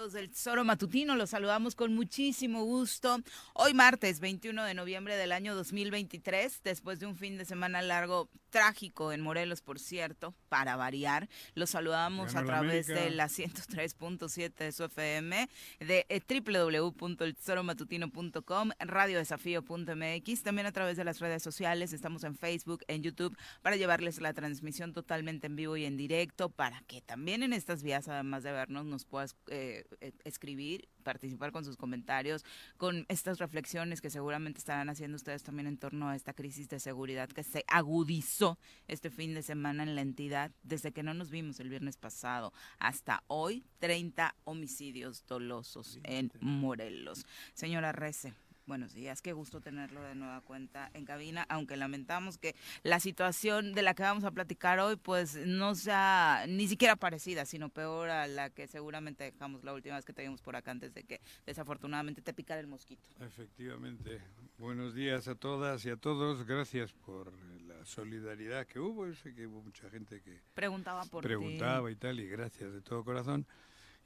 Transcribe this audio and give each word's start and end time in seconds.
amigos 0.00 0.14
del 0.14 0.30
Tesoro 0.30 0.64
Matutino. 0.64 1.14
Los 1.14 1.28
saludamos 1.30 1.74
con 1.74 1.94
muchísimo 1.94 2.64
gusto. 2.64 3.18
Hoy 3.52 3.74
martes 3.74 4.18
21 4.18 4.64
de 4.64 4.72
noviembre 4.72 5.14
del 5.16 5.30
año 5.30 5.54
2023, 5.54 6.62
después 6.64 7.00
de 7.00 7.06
un 7.06 7.16
fin 7.16 7.36
de 7.36 7.44
semana 7.44 7.82
largo 7.82 8.30
trágico 8.48 9.12
en 9.12 9.20
Morelos, 9.20 9.60
por 9.60 9.78
cierto, 9.78 10.34
para 10.48 10.76
variar. 10.76 11.28
Los 11.54 11.68
saludamos 11.70 12.34
a 12.34 12.44
través 12.44 12.86
de 12.86 13.10
la 13.10 13.26
103.7 13.26 14.54
de 14.54 14.72
su 14.72 14.84
FM, 14.84 15.50
de 15.80 16.06
eh, 16.08 16.22
www.eltesoromatutino.com, 16.28 18.70
radiodesafío.mx, 18.78 20.42
también 20.42 20.66
a 20.66 20.72
través 20.72 20.96
de 20.96 21.04
las 21.04 21.20
redes 21.20 21.42
sociales. 21.42 21.92
Estamos 21.92 22.24
en 22.24 22.36
Facebook, 22.36 22.84
en 22.88 23.02
YouTube, 23.02 23.36
para 23.62 23.76
llevarles 23.76 24.18
la 24.20 24.32
transmisión 24.32 24.94
totalmente 24.94 25.46
en 25.46 25.56
vivo 25.56 25.76
y 25.76 25.84
en 25.84 25.98
directo, 25.98 26.48
para 26.48 26.80
que 26.86 27.02
también 27.02 27.42
en 27.42 27.52
estas 27.52 27.82
vías, 27.82 28.08
además 28.08 28.42
de 28.42 28.52
vernos, 28.52 28.86
nos 28.86 29.04
puedas 29.04 29.36
eh, 29.48 29.84
escribir 30.24 30.88
participar 31.02 31.52
con 31.52 31.64
sus 31.64 31.76
comentarios, 31.76 32.44
con 32.76 33.06
estas 33.08 33.38
reflexiones 33.38 34.00
que 34.00 34.10
seguramente 34.10 34.58
estarán 34.58 34.90
haciendo 34.90 35.16
ustedes 35.16 35.42
también 35.42 35.66
en 35.66 35.78
torno 35.78 36.08
a 36.08 36.16
esta 36.16 36.32
crisis 36.32 36.68
de 36.68 36.80
seguridad 36.80 37.28
que 37.28 37.42
se 37.42 37.64
agudizó 37.66 38.58
este 38.88 39.10
fin 39.10 39.34
de 39.34 39.42
semana 39.42 39.82
en 39.82 39.94
la 39.94 40.02
entidad, 40.02 40.52
desde 40.62 40.92
que 40.92 41.02
no 41.02 41.14
nos 41.14 41.30
vimos 41.30 41.60
el 41.60 41.68
viernes 41.68 41.96
pasado 41.96 42.52
hasta 42.78 43.22
hoy, 43.26 43.64
30 43.78 44.34
homicidios 44.44 45.24
dolosos 45.26 45.98
en 46.04 46.30
Morelos. 46.40 47.26
Señora 47.54 47.92
Rece. 47.92 48.34
Buenos 48.70 48.94
días, 48.94 49.20
qué 49.20 49.32
gusto 49.32 49.60
tenerlo 49.60 50.00
de 50.00 50.14
nueva 50.14 50.42
cuenta 50.42 50.92
en 50.94 51.04
cabina, 51.04 51.44
aunque 51.48 51.76
lamentamos 51.76 52.38
que 52.38 52.54
la 52.84 53.00
situación 53.00 53.72
de 53.72 53.82
la 53.82 53.94
que 53.94 54.04
vamos 54.04 54.22
a 54.22 54.30
platicar 54.30 54.78
hoy 54.78 54.94
pues 54.94 55.34
no 55.44 55.74
sea 55.74 56.44
ni 56.46 56.68
siquiera 56.68 56.94
parecida, 56.94 57.46
sino 57.46 57.68
peor 57.68 58.10
a 58.10 58.28
la 58.28 58.48
que 58.50 58.68
seguramente 58.68 59.24
dejamos 59.24 59.64
la 59.64 59.74
última 59.74 59.96
vez 59.96 60.04
que 60.04 60.12
teníamos 60.12 60.40
por 60.40 60.54
acá 60.54 60.70
antes 60.70 60.94
de 60.94 61.02
que 61.02 61.20
desafortunadamente 61.46 62.22
te 62.22 62.32
picara 62.32 62.60
el 62.60 62.68
mosquito. 62.68 63.08
Efectivamente. 63.18 64.22
Buenos 64.56 64.94
días 64.94 65.26
a 65.26 65.34
todas 65.34 65.84
y 65.84 65.90
a 65.90 65.96
todos. 65.96 66.46
Gracias 66.46 66.92
por 66.92 67.32
la 67.66 67.84
solidaridad 67.84 68.68
que 68.68 68.78
hubo. 68.78 69.04
Yo 69.04 69.14
sé 69.16 69.34
que 69.34 69.48
hubo 69.48 69.62
mucha 69.62 69.90
gente 69.90 70.22
que 70.22 70.42
preguntaba 70.54 71.02
por 71.06 71.24
preguntaba 71.24 71.90
y 71.90 71.96
tal 71.96 72.20
y 72.20 72.28
gracias 72.28 72.72
de 72.72 72.82
todo 72.82 73.02
corazón. 73.02 73.48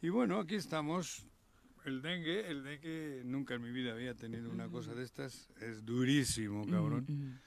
Y 0.00 0.08
bueno, 0.08 0.38
aquí 0.38 0.54
estamos 0.54 1.26
el 1.84 2.02
dengue, 2.02 2.48
el 2.50 2.64
dengue 2.64 3.22
nunca 3.24 3.54
en 3.54 3.62
mi 3.62 3.70
vida 3.70 3.92
había 3.92 4.14
tenido 4.14 4.50
una 4.50 4.68
cosa 4.68 4.94
de 4.94 5.04
estas. 5.04 5.48
Es 5.60 5.84
durísimo, 5.84 6.66
cabrón. 6.66 7.40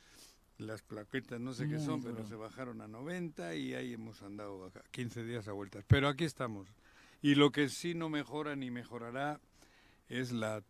Las 0.57 0.81
plaquetas 0.81 1.39
no 1.39 1.53
sé 1.53 1.67
qué 1.67 1.79
son, 1.79 2.01
pero 2.01 2.25
se 2.25 2.35
bajaron 2.35 2.81
a 2.81 2.87
90 2.87 3.55
y 3.55 3.73
ahí 3.73 3.93
hemos 3.93 4.21
andado 4.23 4.71
15 4.91 5.23
días 5.23 5.47
a 5.47 5.51
vueltas. 5.51 5.85
Pero 5.87 6.07
aquí 6.07 6.23
estamos. 6.25 6.67
Y 7.21 7.35
lo 7.35 7.51
que 7.51 7.69
sí 7.69 7.93
no 7.93 8.09
mejora 8.09 8.55
ni 8.55 8.71
mejorará 8.71 9.39
es 10.07 10.31
la 10.31 10.63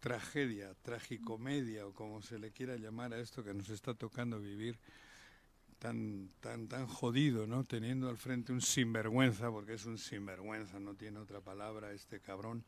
tragedia, 0.00 0.74
tragicomedia 0.82 1.86
o 1.86 1.92
como 1.92 2.22
se 2.22 2.38
le 2.38 2.50
quiera 2.50 2.76
llamar 2.76 3.14
a 3.14 3.20
esto 3.20 3.44
que 3.44 3.54
nos 3.54 3.70
está 3.70 3.94
tocando 3.94 4.40
vivir 4.40 4.78
tan, 5.82 6.30
tan, 6.38 6.68
tan 6.68 6.86
jodido, 6.86 7.48
¿no? 7.48 7.64
Teniendo 7.64 8.08
al 8.08 8.16
frente 8.16 8.52
un 8.52 8.60
sinvergüenza, 8.60 9.50
porque 9.50 9.74
es 9.74 9.84
un 9.84 9.98
sinvergüenza, 9.98 10.78
no 10.78 10.94
tiene 10.94 11.18
otra 11.18 11.40
palabra 11.40 11.90
este 11.90 12.20
cabrón. 12.20 12.64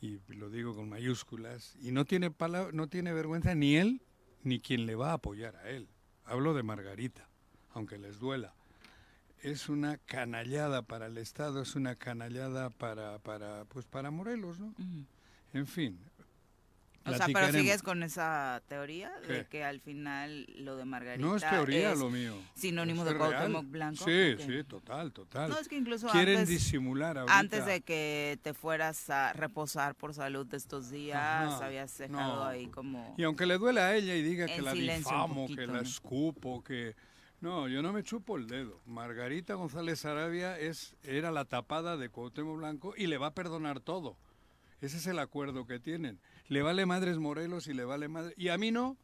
Y 0.00 0.18
lo 0.34 0.50
digo 0.50 0.74
con 0.74 0.88
mayúsculas. 0.88 1.76
Y 1.80 1.92
no 1.92 2.04
tiene, 2.04 2.34
no 2.72 2.88
tiene 2.88 3.12
vergüenza 3.12 3.54
ni 3.54 3.76
él 3.76 4.02
ni 4.42 4.58
quien 4.58 4.86
le 4.86 4.96
va 4.96 5.10
a 5.10 5.14
apoyar 5.14 5.54
a 5.54 5.70
él. 5.70 5.88
Hablo 6.24 6.52
de 6.52 6.64
Margarita, 6.64 7.28
aunque 7.70 7.96
les 7.96 8.18
duela. 8.18 8.54
Es 9.40 9.68
una 9.68 9.98
canallada 9.98 10.82
para 10.82 11.06
el 11.06 11.18
Estado, 11.18 11.62
es 11.62 11.76
una 11.76 11.94
canallada 11.94 12.70
para, 12.70 13.20
para, 13.20 13.66
pues 13.66 13.86
para 13.86 14.10
Morelos, 14.10 14.58
¿no? 14.58 14.74
En 15.52 15.66
fin, 15.68 16.00
o 17.06 17.14
sea, 17.14 17.26
pero 17.32 17.52
sigues 17.52 17.82
con 17.82 18.02
esa 18.02 18.62
teoría 18.68 19.12
de 19.28 19.46
que 19.46 19.64
al 19.64 19.80
final 19.80 20.46
lo 20.56 20.76
de 20.76 20.84
Margarita 20.84 21.26
no 21.26 21.36
es 21.36 21.48
teoría 21.48 21.94
lo 21.94 22.10
mío 22.10 22.34
sinónimo 22.54 23.04
de 23.04 23.16
Cuauhtémoc 23.16 23.66
Blanco. 23.70 24.04
Sí, 24.04 24.36
sí, 24.38 24.64
total, 24.64 25.12
total. 25.12 25.48
No 25.50 25.58
es 25.58 25.68
que 25.68 25.76
incluso 25.76 26.08
quieren 26.08 26.38
antes, 26.38 26.48
disimular 26.48 27.18
ahorita. 27.18 27.38
antes 27.38 27.66
de 27.66 27.80
que 27.80 28.38
te 28.42 28.54
fueras 28.54 29.08
a 29.10 29.32
reposar 29.32 29.94
por 29.94 30.14
salud 30.14 30.46
de 30.46 30.56
estos 30.56 30.90
días 30.90 31.60
habías 31.60 31.96
dejado 31.98 32.44
ahí 32.44 32.66
como 32.68 33.14
y 33.16 33.22
aunque 33.22 33.46
le 33.46 33.58
duele 33.58 33.80
a 33.80 33.94
ella 33.94 34.14
y 34.14 34.22
diga 34.22 34.46
que 34.46 34.62
la 34.62 34.72
difamo, 34.72 35.46
que 35.46 35.66
la 35.66 35.80
escupo, 35.80 36.62
que 36.62 36.94
no, 37.40 37.68
yo 37.68 37.82
no 37.82 37.92
me 37.92 38.02
chupo 38.02 38.36
el 38.36 38.46
dedo. 38.46 38.80
Margarita 38.86 39.54
González 39.54 40.04
Arabia 40.04 40.58
es 40.58 40.96
era 41.02 41.30
la 41.30 41.44
tapada 41.44 41.96
de 41.96 42.08
Cuauhtémoc 42.08 42.56
Blanco 42.56 42.94
y 42.96 43.06
le 43.06 43.18
va 43.18 43.28
a 43.28 43.34
perdonar 43.34 43.80
todo 43.80 44.16
Ese 44.80 44.96
es 44.96 45.06
el 45.06 45.18
acuerdo 45.18 45.66
que 45.66 45.78
tienen. 45.78 46.18
Le 46.48 46.62
vale 46.62 46.86
madres 46.86 47.18
Morelos 47.18 47.66
y 47.66 47.74
le 47.74 47.84
vale 47.84 48.08
madre. 48.08 48.34
Y 48.36 48.48
a 48.48 48.58
mí 48.58 48.70
no. 48.70 48.96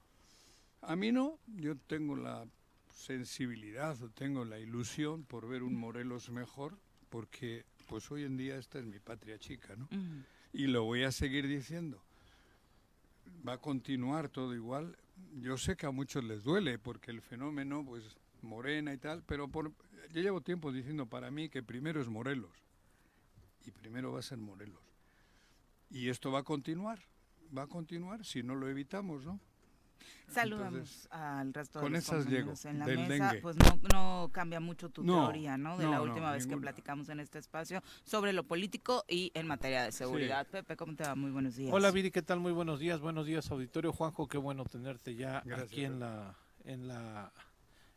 A 0.80 0.96
mí 0.96 1.12
no. 1.12 1.38
Yo 1.46 1.76
tengo 1.76 2.16
la 2.16 2.46
sensibilidad 2.90 4.00
o 4.02 4.10
tengo 4.10 4.44
la 4.44 4.58
ilusión 4.58 5.24
por 5.24 5.48
ver 5.48 5.62
un 5.62 5.74
Morelos 5.74 6.30
mejor, 6.30 6.78
porque 7.08 7.64
pues 7.88 8.10
hoy 8.10 8.24
en 8.24 8.36
día 8.36 8.56
esta 8.56 8.78
es 8.78 8.84
mi 8.84 8.98
patria 8.98 9.38
chica, 9.38 9.74
¿no? 9.76 9.88
Y 10.52 10.66
lo 10.66 10.84
voy 10.84 11.02
a 11.02 11.12
seguir 11.12 11.48
diciendo. 11.48 12.02
Va 13.46 13.54
a 13.54 13.58
continuar 13.58 14.28
todo 14.28 14.54
igual. 14.54 14.96
Yo 15.40 15.58
sé 15.58 15.76
que 15.76 15.86
a 15.86 15.90
muchos 15.90 16.24
les 16.24 16.44
duele 16.44 16.78
porque 16.78 17.10
el 17.10 17.22
fenómeno, 17.22 17.84
pues, 17.84 18.16
morena 18.42 18.92
y 18.92 18.98
tal, 18.98 19.22
pero 19.24 19.48
por, 19.48 19.72
yo 20.12 20.20
llevo 20.20 20.40
tiempo 20.40 20.72
diciendo 20.72 21.06
para 21.06 21.30
mí 21.30 21.48
que 21.48 21.62
primero 21.62 22.00
es 22.00 22.08
Morelos 22.08 22.50
y 23.64 23.70
primero 23.70 24.12
va 24.12 24.20
a 24.20 24.22
ser 24.22 24.38
Morelos. 24.38 24.82
Y 25.90 26.08
esto 26.08 26.32
va 26.32 26.40
a 26.40 26.44
continuar, 26.44 27.00
va 27.56 27.62
a 27.62 27.66
continuar 27.66 28.24
si 28.24 28.42
no 28.42 28.54
lo 28.54 28.68
evitamos, 28.68 29.24
¿no? 29.24 29.40
Saludamos 30.28 30.74
Entonces, 30.74 31.08
al 31.12 31.52
resto 31.54 31.80
con 31.80 31.92
de 31.92 31.98
los 31.98 32.04
esas 32.08 32.26
llego, 32.26 32.52
en 32.64 32.78
la 32.78 32.86
mesa. 32.86 33.28
dengue. 33.28 33.40
Pues 33.42 33.56
no, 33.56 33.78
no 33.92 34.30
cambia 34.32 34.58
mucho 34.60 34.88
tu 34.88 35.04
No, 35.04 35.24
teoría, 35.24 35.56
¿no? 35.58 35.76
De 35.76 35.84
no, 35.84 35.90
la 35.90 35.96
no, 35.98 36.02
última 36.04 36.32
vez 36.32 36.44
que 36.44 36.50
ninguna. 36.50 36.70
platicamos 36.72 37.08
en 37.10 37.20
este 37.20 37.38
espacio 37.38 37.82
sobre 38.04 38.32
lo 38.32 38.42
político 38.44 39.04
y 39.08 39.30
en 39.34 39.46
materia 39.46 39.82
de 39.84 39.92
seguridad. 39.92 40.46
Pepe, 40.46 40.76
¿cómo 40.76 40.96
te 40.96 41.04
va? 41.04 41.14
Muy 41.14 41.30
buenos 41.30 41.54
días. 41.54 41.72
Hola 41.72 41.90
Viri, 41.90 42.10
¿qué 42.10 42.22
tal? 42.22 42.40
Muy 42.40 42.52
buenos 42.52 42.80
días, 42.80 43.00
buenos 43.00 43.26
días 43.26 43.50
auditorio. 43.50 43.92
Juanjo, 43.92 44.26
qué 44.26 44.38
bueno 44.38 44.64
tenerte 44.64 45.14
ya 45.14 45.42
Gracias, 45.44 45.70
aquí 45.70 45.84
en 45.84 46.00
la, 46.00 46.34
en 46.64 46.88
la 46.88 47.32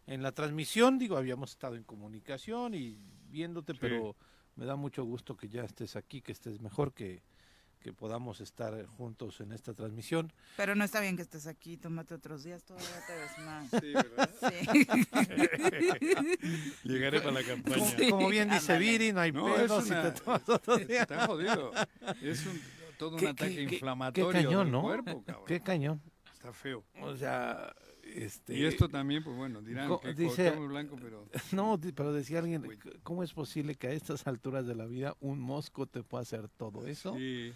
en 0.08 0.22
la 0.22 0.32
transmisión. 0.34 1.00
Digo, 1.00 1.18
habíamos 1.18 1.52
estado 1.52 1.76
en 1.76 1.84
comunicación 1.84 2.74
y 2.76 3.00
viéndote, 3.30 3.74
Sí. 3.74 3.80
pero 3.82 4.16
me 4.56 4.66
da 4.66 4.76
mucho 4.76 5.04
gusto 5.06 5.36
que 5.36 5.48
ya 5.50 5.64
estés 5.64 5.96
aquí, 5.96 6.22
que 6.22 6.34
estés 6.34 6.60
mejor, 6.62 6.94
que, 6.94 7.24
que 7.86 7.94
podamos 7.94 8.42
estar 8.42 8.84
juntos 8.88 9.40
en 9.42 9.52
esta 9.52 9.76
transmisión. 9.76 10.34
Pero 10.58 10.74
no 10.74 10.84
está 10.84 11.02
bien 11.02 11.16
que 11.16 11.22
estés 11.22 11.46
aquí, 11.46 11.78
tómate 11.78 12.16
otros 12.16 12.44
días, 12.44 12.64
todavía 12.64 12.90
te 13.06 13.14
ves 13.14 13.46
mal. 13.46 13.68
Sí, 13.70 13.94
¿verdad? 13.94 14.30
Sí. 14.42 16.08
Llegaré 16.84 17.20
para 17.22 17.34
la 17.34 17.44
campaña. 17.44 17.76
Como, 17.78 17.92
Sí, 17.92 18.10
como 18.10 18.30
bien 18.30 18.50
dice 18.50 18.74
ándale. 18.74 18.80
Viri, 18.92 19.14
no 19.14 19.20
hay 19.22 19.32
No, 19.32 19.56
es 19.56 19.62
pedo 19.62 19.82
si 19.84 19.92
una- 19.92 20.02
te 20.14 20.20
tomas 20.20 20.50
otro 20.50 20.78
día. 20.78 21.02
Está 21.04 21.28
jodido. 21.28 21.72
Es 22.24 22.44
un, 22.48 22.60
todo 22.98 23.18
un 23.18 23.28
ataque 23.28 23.54
qué- 23.56 23.62
inflamatorio 23.76 24.32
qué 24.32 24.44
cañón, 24.46 24.64
del 24.66 24.72
¿no? 24.72 24.82
cuerpo, 24.82 25.24
cabrón. 25.24 25.46
Qué 25.46 25.60
cañón. 25.62 26.02
Está 26.34 26.54
feo. 26.54 26.84
O 27.04 27.16
sea, 27.16 27.72
este... 28.04 28.58
Y 28.58 28.66
esto 28.66 28.90
también, 28.90 29.24
pues 29.24 29.36
bueno, 29.38 29.62
dirán 29.62 29.90
co- 29.90 30.00
que 30.00 30.14
dice- 30.16 30.50
Blanco, 30.52 30.96
pero 31.00 31.28
No, 31.52 31.80
pero 31.96 32.14
decía 32.14 32.40
alguien, 32.40 32.66
Uy. 32.66 32.80
¿cómo 33.04 33.22
es 33.22 33.32
posible 33.32 33.76
que 33.76 33.88
a 33.88 33.92
estas 33.92 34.26
alturas 34.26 34.66
de 34.66 34.74
la 34.74 34.86
vida 34.88 35.16
un 35.20 35.40
mosco 35.40 35.86
te 35.86 36.02
pueda 36.02 36.24
hacer 36.24 36.48
todo 36.50 36.88
eso? 36.88 37.14
sí. 37.16 37.54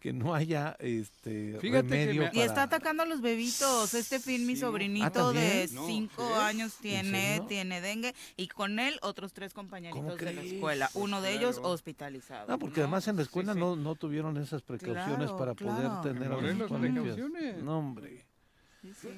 Que 0.00 0.12
no 0.12 0.34
haya 0.34 0.76
este 0.78 1.58
Fíjate 1.60 1.88
que 1.88 2.04
remedio 2.04 2.22
me- 2.22 2.30
Y 2.32 2.40
está 2.40 2.54
para- 2.54 2.62
atacando 2.64 3.02
a 3.02 3.06
los 3.06 3.20
bebitos. 3.20 3.94
Este 3.94 4.20
fin, 4.20 4.46
mi 4.46 4.54
Sí. 4.54 4.60
sobrinito 4.60 5.28
Ah, 5.28 5.32
de 5.32 5.66
¿también? 5.68 5.74
No, 5.74 5.86
5 5.86 6.28
¿sí? 6.28 6.40
años 6.40 6.76
tiene, 6.80 7.42
tiene 7.48 7.80
dengue 7.80 8.14
y 8.36 8.48
con 8.48 8.78
él 8.78 8.98
otros 9.02 9.32
tres 9.32 9.52
compañeritos 9.54 10.00
¿Cómo 10.02 10.16
de 10.16 10.32
la 10.32 10.42
escuela. 10.42 10.90
Pues 10.92 11.04
Uno 11.04 11.20
de 11.20 11.32
ellos 11.34 11.56
claro. 11.56 11.70
hospitalizado. 11.70 12.52
Ah, 12.52 12.58
porque 12.58 12.80
¿no? 12.80 12.84
además 12.86 13.08
en 13.08 13.16
la 13.16 13.22
Sí, 13.22 13.26
escuela 13.26 13.54
sí. 13.54 13.58
No, 13.58 13.76
no 13.76 13.94
tuvieron 13.96 14.36
esas 14.36 14.62
precauciones 14.62 15.16
Claro, 15.16 15.36
para 15.36 15.54
claro. 15.54 16.00
poder 16.02 16.14
tener 16.14 16.30
En 16.32 16.62
a 16.62 16.68
precauciones. 16.78 17.62
No, 17.62 17.78
hombre. 17.78 18.24
Sí, 18.82 18.92
sí. 19.02 19.08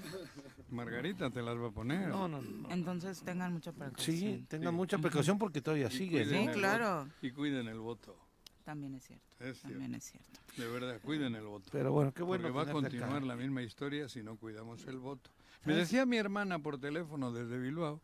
Margarita 0.71 1.31
te 1.31 1.43
las 1.43 1.57
va 1.59 1.69
a 1.69 1.71
poner. 1.71 2.09
No, 2.09 2.29
no, 2.29 2.41
no. 2.41 2.71
Entonces 2.71 3.21
tengan 3.23 3.53
mucha 3.53 3.73
precaución. 3.73 4.17
Sí, 4.17 4.45
tengan 4.49 4.73
Sí. 4.73 4.77
mucha 4.77 4.99
precaución 4.99 5.39
porque 5.39 5.61
todavía 5.61 5.89
Y 5.89 5.97
sigue, 5.99 6.25
Sí, 6.25 6.47
¿no? 6.47 6.53
claro. 6.53 7.09
Y 7.21 7.31
cuiden 7.33 7.69
el 7.69 7.79
voto. 7.79 8.17
También 8.65 8.95
es 8.95 9.05
cierto. 9.05 9.25
Es 9.41 9.59
cierto. 9.59 9.69
También 9.69 9.95
es 9.95 10.05
cierto. 10.05 10.41
De 10.57 10.69
verdad, 10.69 11.01
cuiden 11.03 11.35
el 11.35 11.45
voto. 11.45 11.69
Pero 11.73 11.93
bueno, 11.93 12.13
qué 12.13 12.23
bueno 12.23 12.43
Porque 12.43 12.55
va 12.55 12.61
a 12.61 12.65
acá. 12.65 12.73
continuar 12.73 13.23
la 13.23 13.37
misma 13.37 13.63
historia 13.63 14.09
si 14.09 14.23
no 14.23 14.37
cuidamos 14.37 14.87
el 14.87 14.99
voto. 14.99 15.31
Me 15.65 15.75
decía 15.75 16.07
mi 16.07 16.17
hermana 16.17 16.59
por 16.59 16.79
teléfono 16.79 17.33
desde 17.33 17.59
Bilbao 17.59 18.01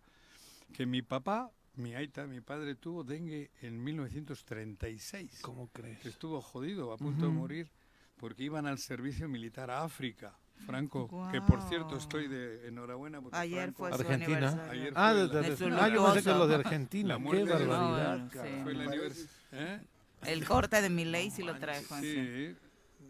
que 0.72 0.84
mi 0.86 1.02
papá, 1.02 1.50
mi 1.76 1.94
aita, 1.94 2.26
mi 2.26 2.40
padre 2.40 2.74
tuvo 2.74 3.04
dengue 3.04 3.50
en 3.62 3.82
1936. 3.82 5.40
¿Cómo 5.42 5.68
crees? 5.68 5.98
que 6.00 6.08
estuvo 6.08 6.40
jodido, 6.40 6.92
a 6.92 6.96
punto 6.96 7.22
de 7.22 7.28
Ujú. 7.28 7.38
morir, 7.38 7.70
porque 8.16 8.44
iban 8.44 8.66
al 8.66 8.78
servicio 8.78 9.28
militar 9.28 9.70
a 9.70 9.82
África. 9.84 10.34
Franco, 10.64 11.28
que 11.30 11.42
por 11.42 11.60
cierto 11.68 11.98
estoy 11.98 12.28
de 12.28 12.66
enhorabuena 12.68 13.20
porque 13.20 13.36
Ayer 13.36 13.58
Franco 13.74 13.76
fue 13.76 13.88
su 13.90 13.94
Argentina. 14.10 14.36
aniversario. 14.48 14.72
Ayer 14.72 14.92
Ah, 14.96 15.10
fue 15.12 15.20
desde 15.20 15.34
la- 15.34 15.40
de, 15.42 15.50
de 15.50 15.56
su 15.56 15.64
ah, 15.66 15.68
yo 15.68 15.74
pensé 15.76 15.90
que 15.90 16.14
luctuoso. 16.16 16.38
lo 16.38 16.46
de 16.48 16.54
Argentina. 16.54 17.08
La 17.08 17.14
Qué 17.16 17.20
muerte 17.22 17.44
de- 17.44 17.52
barbaridad. 17.66 18.18
No, 18.18 18.28
cabrón. 18.30 18.54
sí. 18.56 18.62
fue 18.62 18.72
el 18.72 18.80
aniversario. 18.80 19.30
¿eh? 19.52 19.80
El 20.24 20.44
corte 20.44 20.80
de 20.82 20.90
mi 20.90 21.04
ley 21.04 21.30
sí 21.30 21.42
lo 21.42 21.56
trae 21.58 21.84
Juan. 21.84 22.02
Sí, 22.02 22.54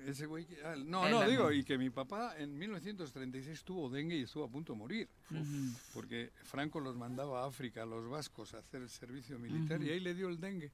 ese 0.05 0.26
güey. 0.26 0.44
que- 0.44 0.58
ah, 0.64 0.75
no, 0.76 1.05
El 1.06 1.11
no, 1.12 1.19
amor. 1.19 1.29
digo, 1.31 1.53
y 1.53 1.64
que 1.64 1.79
mi 1.79 1.91
papá 1.91 2.35
en 2.38 2.56
1936 2.58 3.64
tuvo 3.64 3.88
dengue 3.88 4.17
y 4.17 4.23
estuvo 4.23 4.44
a 4.44 4.49
punto 4.49 4.73
de 4.73 4.79
morir, 4.79 5.08
Ujú. 5.31 5.73
porque 5.94 6.31
Franco 6.44 6.81
los 6.81 6.94
mandaba 6.97 7.43
a 7.44 7.47
África, 7.49 7.82
a 7.82 7.87
los 7.87 8.08
vascos, 8.08 8.55
a 8.55 8.58
hacer 8.58 8.82
el 8.82 8.88
servicio 8.91 9.38
militar 9.38 9.82
y 9.82 9.91
ahí 9.91 10.00
le 10.00 10.14
dio 10.14 10.29
el 10.29 10.38
dengue. 10.41 10.70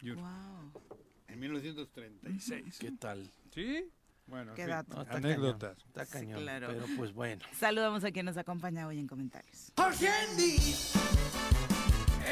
Yo- 0.00 0.16
Guau. 0.16 0.72
en 1.28 1.40
1936. 1.40 2.78
¿Qué 2.78 2.92
tal? 2.92 3.30
¿Sí? 3.52 3.84
Bueno, 4.26 4.52
en 4.52 4.56
Qué 4.56 4.66
dato. 4.66 4.94
No, 4.96 5.02
está 5.02 5.16
anécdotas. 5.18 5.76
cañón, 5.76 5.86
Está 5.88 6.04
Sí, 6.06 6.12
cañón. 6.12 6.40
claro. 6.40 6.68
Pero 6.68 6.86
pues 6.96 7.12
bueno. 7.12 7.44
Saludamos 7.58 8.02
a 8.04 8.10
quien 8.10 8.24
nos 8.26 8.36
acompaña 8.38 8.86
hoy 8.86 8.98
en 8.98 9.06
comentarios. 9.06 9.70
Jorge 9.76 10.08
Andy, 10.08 10.56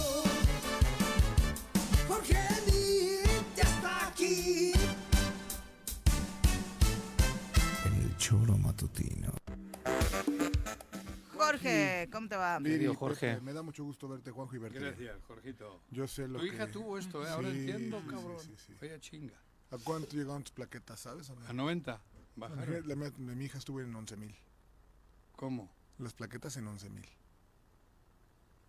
Jorge 2.09 3.23
ya 3.57 3.63
está 3.63 4.07
aquí. 4.09 4.73
En 7.87 7.95
el 8.03 8.17
choro 8.17 8.57
matutino. 8.59 9.33
Jorge, 11.37 12.09
¿cómo 12.13 12.29
te 12.29 12.37
va? 12.37 12.59
Querido 12.63 12.95
Jorge. 12.95 13.33
Pepe, 13.35 13.41
me 13.43 13.53
da 13.53 13.63
mucho 13.63 13.83
gusto 13.85 14.09
verte, 14.09 14.31
Juanjo, 14.31 14.55
y 14.55 14.59
verte. 14.59 14.79
Gracias, 14.79 15.17
Jorgito. 15.27 15.83
Yo 15.91 16.07
sé 16.07 16.29
lo 16.29 16.39
Tu 16.39 16.47
hija 16.47 16.67
que... 16.67 16.73
tuvo 16.73 16.97
esto, 16.99 17.27
¿eh? 17.27 17.31
Ahora 17.31 17.51
Sí, 17.51 17.59
entiendo, 17.59 18.01
sí, 18.01 18.07
cabrón. 18.09 18.39
sí, 18.41 18.55
sí. 18.67 18.75
Vaya 18.81 19.01
chinga. 19.01 19.35
¿A 19.71 19.79
cuánto 19.79 20.17
llegaron 20.17 20.43
tus 20.43 20.53
plaquetas, 20.53 21.01
sabes? 21.01 21.29
o 21.31 21.35
no? 21.35 21.47
A 21.47 21.53
90. 21.53 21.93
La, 21.93 22.01
Bajaron. 22.49 22.89
la 22.89 22.95
mía- 22.95 23.11
de 23.11 23.35
mi 23.37 23.45
hija 23.45 23.59
estuvo 23.59 23.81
en 23.81 23.93
11.000. 23.93 24.35
¿Cómo? 25.37 25.71
Las 25.99 26.13
plaquetas 26.15 26.57
en 26.57 26.67
11.000. 26.67 27.05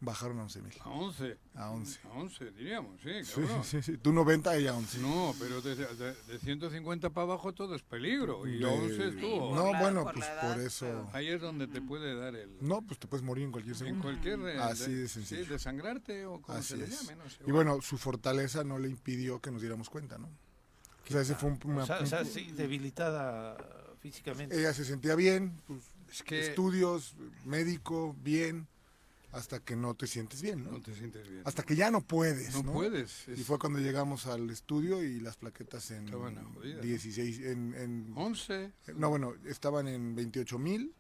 Bajaron 0.04 0.40
a 0.40 0.46
11.000. 0.48 0.82
A 0.82 0.90
11. 0.90 1.38
A 1.54 1.70
11. 1.70 2.00
A 2.06 2.10
11, 2.14 2.52
diríamos, 2.54 3.00
sí, 3.04 3.24
Sí, 3.24 3.34
cabrón. 3.42 3.64
sí, 3.64 3.82
sí. 3.84 3.98
Tú 4.00 4.12
90 4.12 4.56
ella 4.58 4.74
11. 4.74 4.98
No, 5.00 5.36
pero 5.40 5.62
de, 5.62 5.76
de- 5.76 6.16
de 6.16 6.40
150 6.40 7.12
para 7.12 7.24
abajo 7.26 7.54
todo 7.54 7.76
es 7.76 7.84
peligro. 7.84 8.48
Y 8.48 8.58
De- 8.58 8.66
11 8.66 9.08
estuvo. 9.10 9.54
No, 9.54 9.72
la- 9.72 9.80
bueno, 9.80 10.04
por 10.04 10.16
pues 10.16 10.26
edad, 10.26 10.54
por 10.56 10.60
eso... 10.64 10.86
pero- 10.88 11.10
Ahí 11.14 11.28
es 11.28 11.40
donde 11.40 11.68
te 11.68 11.82
puede 11.82 12.16
dar 12.16 12.36
el... 12.36 12.50
No, 12.62 12.82
pues 12.82 13.00
te 13.00 13.08
puedes 13.08 13.24
morir 13.24 13.44
en 13.46 13.52
cualquier 13.52 13.74
En 13.76 13.80
segundo. 13.80 14.02
cualquier... 14.02 14.40
eh, 14.40 14.58
Así 14.60 14.92
de 14.92 15.08
Sí, 15.08 15.14
sencillo. 15.14 15.46
desangrarte 15.46 16.26
o 16.26 16.42
como 16.42 16.58
Así 16.58 16.70
se 16.70 16.78
le 16.78 16.86
es. 16.86 17.00
llame, 17.04 17.16
no 17.24 17.30
sé. 17.30 17.38
Y 17.46 17.52
bueno, 17.52 17.80
su 17.84 18.00
fortaleza 18.00 18.64
no 18.64 18.80
le 18.80 18.90
impidió 18.90 19.40
que 19.40 19.52
nos 19.52 19.62
diéramos 19.62 19.92
cuenta, 19.92 20.18
¿no? 20.18 20.28
O 20.28 21.12
sea, 21.12 21.22
ese 21.22 21.36
fue 21.36 21.50
un... 21.52 21.60
una- 21.66 21.84
O 21.84 21.86
sea, 21.86 22.00
o 22.00 22.06
sea, 22.08 22.22
un- 22.22 22.26
sí, 22.26 22.52
debilitada 22.54 23.56
físicamente. 24.00 24.58
ella 24.60 24.74
se 24.74 24.84
sentía 24.84 25.14
bien, 25.14 25.62
pues, 25.68 25.84
es 26.12 26.24
que 26.24 26.40
estudios, 26.42 27.14
médico, 27.46 28.16
bien, 28.24 28.68
hasta 29.32 29.60
que 29.62 29.76
no 29.76 29.94
te 29.96 30.08
sientes 30.08 30.42
bien, 30.42 30.64
¿no? 30.64 30.72
no 30.72 30.82
te 30.82 30.94
sientes 30.94 31.30
bien. 31.30 31.42
Hasta 31.46 31.64
que 31.64 31.76
ya 31.76 31.90
no 31.92 32.02
puedes, 32.02 32.54
no, 32.54 32.64
¿no? 32.64 32.74
puedes. 32.74 33.28
Y 33.30 33.44
fue 33.44 33.58
cuando 33.60 33.80
llegamos 33.80 34.26
al 34.28 34.50
estudio 34.50 35.02
y 35.04 35.20
las 35.20 35.38
plaquetas 35.38 35.90
en 35.92 36.06
Estaban 36.06 36.36
jodidas. 36.54 36.82
16, 36.84 37.40
en, 37.42 37.74
en- 37.76 38.14
11. 38.16 38.72
no 38.96 39.10
bueno, 39.10 39.34
estaban 39.46 39.88
en 39.88 40.16
28 40.16 40.60
mil, 40.60 40.94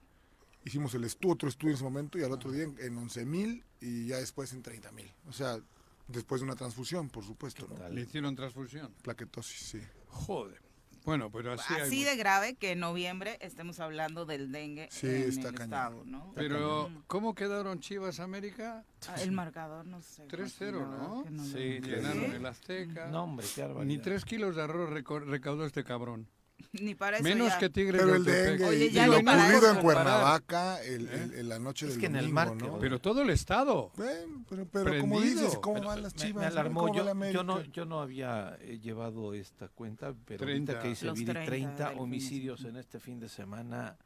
hicimos 0.63 0.93
el 0.93 1.03
estu- 1.03 1.31
otro 1.31 1.50
estudio 1.50 1.71
en 1.71 1.75
ese 1.75 1.83
momento 1.83 2.17
y 2.17 2.23
al 2.23 2.31
otro 2.31 2.51
día 2.51 2.63
en, 2.63 2.75
en 2.79 2.97
11 2.97 3.25
mil 3.25 3.63
y 3.81 4.07
ya 4.07 4.17
después 4.17 4.53
en 4.53 4.61
30 4.61 4.91
mil. 4.91 5.11
O 5.27 5.33
sea, 5.33 5.59
después 6.07 6.41
de 6.41 6.45
una 6.45 6.55
transfusión, 6.55 7.09
por 7.09 7.25
supuesto. 7.25 7.67
Le 7.91 8.01
hicieron 8.01 8.35
transfusión. 8.35 8.93
Plaquetosis, 9.01 9.59
sí. 9.71 9.81
Joder. 10.07 10.61
Bueno, 11.03 11.31
pero 11.31 11.53
así, 11.53 11.74
hay 11.74 11.81
Así 11.81 12.00
mu- 12.00 12.05
de 12.05 12.15
grave 12.15 12.55
que 12.55 12.72
en 12.74 12.79
noviembre 12.79 13.38
estemos 13.41 13.79
hablando 13.79 14.25
del 14.25 14.51
dengue 14.51 14.88
Sí, 14.91 15.08
en 15.08 15.15
está 15.29 15.50
el 15.50 15.55
cañón. 15.55 15.62
estado, 15.74 16.03
¿no? 16.05 16.31
Pero, 16.36 16.89
¿cómo 17.08 17.34
quedaron 17.34 17.79
Chivas 17.79 18.20
América? 18.20 18.84
Ah, 19.08 19.15
El 19.22 19.31
marcador, 19.31 19.86
no 19.86 20.01
sé. 20.01 20.27
3-0, 20.27 20.79
Joaquín, 20.79 20.91
la 20.91 20.98
verdad 21.08 21.31
¿no? 21.31 21.43
lo- 21.43 21.43
Sí, 21.43 21.79
Llenaron 21.81 22.25
Sí. 22.29 22.36
el 22.36 22.46
Azteca. 22.46 23.08
No, 23.08 23.24
hombre, 23.24 23.46
qué 23.55 23.62
Ni 23.62 23.67
barbaridad. 23.67 24.03
tres 24.03 24.25
kilos 24.25 24.55
de 24.55 24.62
arroz 24.62 24.89
recaudó 24.91 25.65
este 25.65 25.84
cabrón. 25.84 26.27
Ni 26.74 26.96
para 26.96 27.18
eso 27.18 27.24
Menos 27.24 27.50
ya. 27.50 27.58
que 27.60 27.70
Tigres 27.70 28.01
Pero 28.01 28.15
el 28.15 28.24
dengue, 28.24 28.65
Oye, 28.65 28.91
ya 28.91 29.08
para 29.24 29.44
ocurrido 29.46 29.72
en. 29.72 29.82
Cuernavaca 29.82 30.82
el, 30.84 31.08
el- 31.10 31.34
el- 31.34 31.50
la 31.50 31.60
noche 31.60 31.86
Es 31.88 31.94
del 31.94 32.00
que 32.01 32.06
en 32.08 32.15
el 32.15 32.22
domingo, 32.32 32.36
marco, 32.36 32.56
¿no? 32.56 32.80
Pero 32.80 33.00
todo 33.00 33.22
el 33.22 33.30
estado. 33.30 33.91
Bueno, 33.96 34.46
pero, 34.50 34.65
pero 34.72 35.00
como 35.00 35.22
dices, 35.22 35.58
¿cómo 35.62 35.74
Bueno, 35.75 35.88
van 35.88 36.03
las 36.03 36.13
chivas? 36.15 36.41
Me, 36.41 36.48
alarmó. 36.48 36.82
¿Cómo 36.82 36.94
va 36.94 36.98
Yo, 37.00 37.13
la 37.13 37.32
yo, 37.32 37.44
no, 37.44 37.62
yo 37.62 37.86
no 37.86 38.01
había 38.01 38.58
eh, 38.62 38.80
llevado 38.82 39.34
esta 39.34 39.68
cuenta, 39.70 40.13
pero 40.25 40.44
30. 40.46 40.74
ahorita 40.74 41.01
que 41.03 41.12
Viri, 41.13 41.25
30 41.25 41.46
30 41.46 41.70
del 41.84 41.88
fin 41.89 41.98
de 41.98 42.01
homicidios 42.03 42.63
en 42.65 42.75
este 42.77 43.00
fin 43.00 43.20
de 43.20 43.30
semana. 43.30 43.98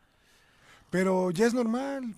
Pero 0.89 1.31
ya 1.31 1.45
es 1.47 1.53
normal. 1.53 2.15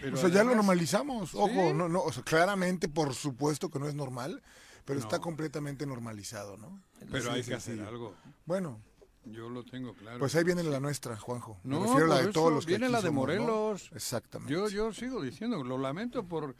Pero 0.00 0.16
o 0.16 0.20
sea, 0.20 0.28
ya 0.28 0.44
lo 0.44 0.54
normalizamos. 0.54 1.34
Ojo, 1.34 1.48
Sí. 1.48 1.72
no, 1.74 1.88
no, 1.88 2.02
o 2.02 2.12
sea, 2.12 2.22
claramente, 2.22 2.88
por 2.88 3.14
supuesto 3.14 3.68
que 3.70 3.78
no 3.78 3.88
es 3.88 3.94
normal, 3.94 4.42
pero 4.84 4.98
está 4.98 5.16
No. 5.16 5.22
completamente 5.22 5.86
normalizado, 5.86 6.56
¿no? 6.56 6.80
Pero 7.10 7.16
Así 7.18 7.28
hay 7.30 7.42
de 7.42 7.48
que 7.48 7.54
hacer 7.54 7.80
algo. 7.82 8.14
Bueno, 8.46 8.80
Yo 9.24 9.50
lo 9.50 9.64
tengo 9.64 9.94
claro. 9.94 10.18
pues 10.18 10.34
ahí 10.34 10.44
viene 10.44 10.62
la 10.62 10.80
nuestra, 10.80 11.16
Juanjo. 11.16 11.60
Me 11.62 11.76
no, 11.76 11.82
refiero 11.84 12.06
a 12.06 12.08
la 12.08 12.14
de 12.16 12.22
eso 12.22 12.32
todos 12.32 12.52
los 12.52 12.64
que 12.64 12.72
viene 12.72 12.86
aquí 12.86 12.92
la 12.92 13.00
de 13.00 13.08
somos, 13.08 13.14
¿no? 13.14 13.20
Morelos. 13.20 13.90
Exactamente. 13.94 14.52
Yo, 14.52 14.68
yo 14.68 14.92
sigo 14.92 15.20
diciendo, 15.22 15.62
lo 15.62 15.76
lamento 15.76 16.24
por, 16.24 16.56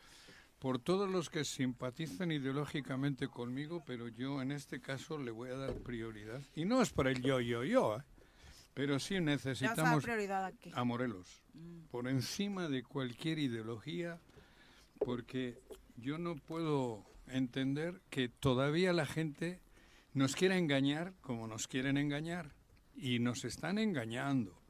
por 0.59 0.79
todos 0.79 1.09
los 1.09 1.31
que 1.31 1.45
simpatizan 1.45 2.31
ideológicamente 2.33 3.29
conmigo, 3.29 3.83
pero 3.87 4.09
yo 4.09 4.43
en 4.43 4.53
este 4.53 4.81
caso 4.81 5.17
le 5.19 5.31
voy 5.31 5.51
a 5.51 5.57
dar 5.57 5.75
prioridad. 5.75 6.43
Y 6.55 6.67
no 6.67 6.83
es 6.83 6.91
para 6.91 7.11
el 7.11 7.23
yo, 7.23 7.41
yo, 7.41 7.65
yo, 7.65 7.97
¿eh? 7.97 8.03
pero 8.75 8.99
sí 8.99 9.15
¿Ya 9.15 9.21
sabes 9.21 9.45
necesitamos 9.45 10.05
prioridad 10.05 10.45
a 10.45 10.53
qué? 10.53 10.71
a 10.75 10.85
Morelos, 10.85 11.43
por 11.91 12.09
encima 12.09 12.69
de 12.69 12.83
cualquier 12.83 13.39
ideología, 13.39 14.21
porque 14.99 15.59
yo 15.97 16.19
no 16.19 16.37
puedo 16.37 17.05
entender 17.27 18.01
que 18.11 18.29
todavía 18.29 18.93
la 18.93 19.07
gente 19.07 19.61
nos 20.13 20.35
quiera 20.35 20.57
engañar 20.57 21.15
como 21.21 21.47
nos 21.47 21.69
quieren 21.69 21.97
engañar, 21.97 22.53
y 22.97 23.19
nos 23.19 23.45
están 23.45 23.79
engañando. 23.79 24.61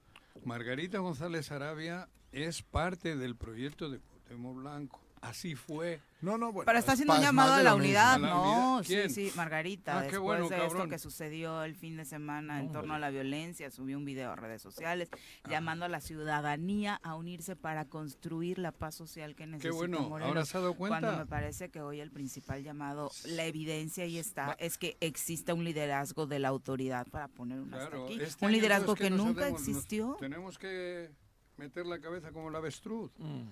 Margarita 0.45 0.99
González 0.99 1.51
Arabia 1.51 2.09
es 2.33 2.63
parte 2.63 3.17
del 3.17 3.37
proyecto 3.37 3.91
de 3.91 3.99
Cuauhtémoc 3.99 4.57
Blanco, 4.57 5.01
así 5.21 5.55
fue. 5.55 6.01
No, 6.23 6.37
no, 6.37 6.53
bueno. 6.53 6.67
Pero 6.67 6.79
está 6.79 6.93
es 6.93 6.97
haciendo 6.97 7.15
un 7.15 7.23
llamado 7.23 7.55
a 7.55 7.63
la 7.63 7.75
unidad, 7.75 8.15
¿A 8.15 8.19
la 8.19 8.29
no, 8.29 8.83
sí, 8.85 9.09
sí, 9.09 9.33
Margarita, 9.37 9.99
Ah, 9.99 10.03
qué 10.03 10.09
después 10.13 10.23
bueno, 10.23 10.49
de 10.51 10.67
esto 10.67 10.87
que 10.89 10.99
sucedió 10.99 11.63
el 11.65 11.75
fin 11.75 11.97
de 11.97 12.05
semana 12.05 12.61
en 12.61 12.67
No, 12.67 12.73
torno 12.73 12.95
hombre. 12.95 13.07
a 13.07 13.09
la 13.09 13.11
violencia, 13.11 13.71
subió 13.71 13.97
un 13.97 14.05
video 14.05 14.31
a 14.33 14.37
redes 14.37 14.61
sociales 14.61 15.09
llamando 15.49 15.87
a 15.87 15.89
la 15.89 16.01
ciudadanía 16.03 17.01
a 17.03 17.15
unirse 17.15 17.57
para 17.57 17.87
construir 17.87 18.59
la 18.59 18.71
paz 18.73 18.95
social 18.95 19.35
que 19.35 19.47
necesita 19.47 19.71
Qué 19.71 19.75
bueno, 19.75 20.01
Morelos. 20.09 20.29
ahora 20.29 20.45
se 20.45 20.59
ha 20.59 20.61
dado 20.61 20.75
Cuando 20.75 21.07
me 21.09 21.15
cuenta. 21.15 21.31
parece 21.31 21.71
que 21.71 21.81
hoy 21.81 22.01
el 22.01 22.11
principal 22.11 22.63
llamado, 22.63 23.11
la 23.25 23.45
evidencia 23.47 24.05
ahí 24.05 24.19
está, 24.19 24.57
es 24.59 24.77
que 24.77 24.99
existe 25.01 25.55
un 25.55 25.65
liderazgo 25.65 26.27
de 26.27 26.39
la 26.39 26.49
autoridad 26.49 27.07
para 27.09 27.29
poner 27.29 27.61
un 27.61 27.73
hasta 27.73 27.89
Claro, 27.89 28.05
aquí. 28.05 28.19
este 28.21 28.45
un 28.45 28.51
año, 28.51 28.57
liderazgo 28.59 28.95
¿sabes 28.95 28.99
qué 28.99 29.05
que 29.05 29.11
nunca 29.23 29.49
existió. 29.49 30.17
tenemos 30.21 30.59
que 30.59 31.11
meter 31.57 31.87
la 31.87 31.99
cabeza 31.99 32.31
como 32.31 32.51
la 32.51 32.59
avestruz 32.59 33.11
Mm. 33.19 33.49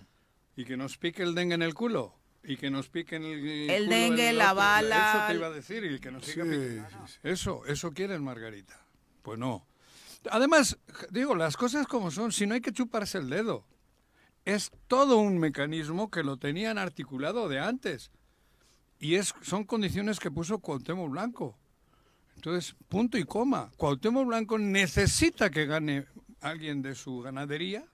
Y 0.58 0.64
que 0.64 0.76
nos 0.76 0.98
pique 0.98 1.22
el 1.22 1.36
dengue 1.36 1.54
en 1.54 1.62
el 1.62 1.72
culo. 1.72 2.16
Y 2.42 2.56
que 2.56 2.68
nos 2.68 2.88
piquen 2.88 3.22
el, 3.22 3.70
El 3.70 3.84
culo 3.84 3.96
dengue, 3.96 4.32
la 4.32 4.52
bala. 4.52 5.10
Eso 5.10 5.26
te 5.28 5.34
iba 5.36 5.46
a 5.46 5.50
decir, 5.50 5.84
y 5.84 6.00
que 6.00 6.10
nos 6.10 6.24
siga 6.24 6.44
Sí, 6.44 6.50
pique-. 6.50 6.84
Eso, 7.22 7.64
eso 7.66 7.92
quieren, 7.92 8.24
Margarita. 8.24 8.84
Pues 9.22 9.38
no. 9.38 9.68
Además, 10.32 10.76
digo, 11.10 11.36
las 11.36 11.56
cosas 11.56 11.86
como 11.86 12.10
son, 12.10 12.32
si 12.32 12.44
no 12.44 12.54
hay 12.54 12.60
que 12.60 12.72
chuparse 12.72 13.18
el 13.18 13.30
dedo. 13.30 13.68
Es 14.44 14.72
todo 14.88 15.18
un 15.18 15.38
mecanismo 15.38 16.10
que 16.10 16.24
lo 16.24 16.38
tenían 16.38 16.76
articulado 16.76 17.48
de 17.48 17.60
antes. 17.60 18.10
Y 18.98 19.14
es, 19.14 19.36
son 19.42 19.62
condiciones 19.62 20.18
que 20.18 20.32
puso 20.32 20.58
Cuauhtémoc 20.58 21.08
Blanco. 21.08 21.56
Entonces, 22.34 22.74
punto 22.88 23.16
y 23.16 23.22
coma. 23.22 23.70
Cuauhtémoc 23.76 24.26
Blanco 24.26 24.58
necesita 24.58 25.50
que 25.50 25.66
gane 25.66 26.06
alguien 26.40 26.82
de 26.82 26.96
su 26.96 27.20
ganadería 27.20 27.86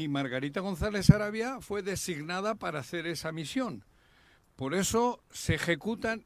y 0.00 0.08
Margarita 0.08 0.60
González 0.60 1.10
Arabia 1.10 1.60
fue 1.60 1.82
designada 1.82 2.54
para 2.54 2.80
hacer 2.80 3.06
esa 3.06 3.32
misión. 3.32 3.84
Por 4.56 4.74
eso 4.74 5.22
se 5.30 5.54
ejecutan. 5.54 6.24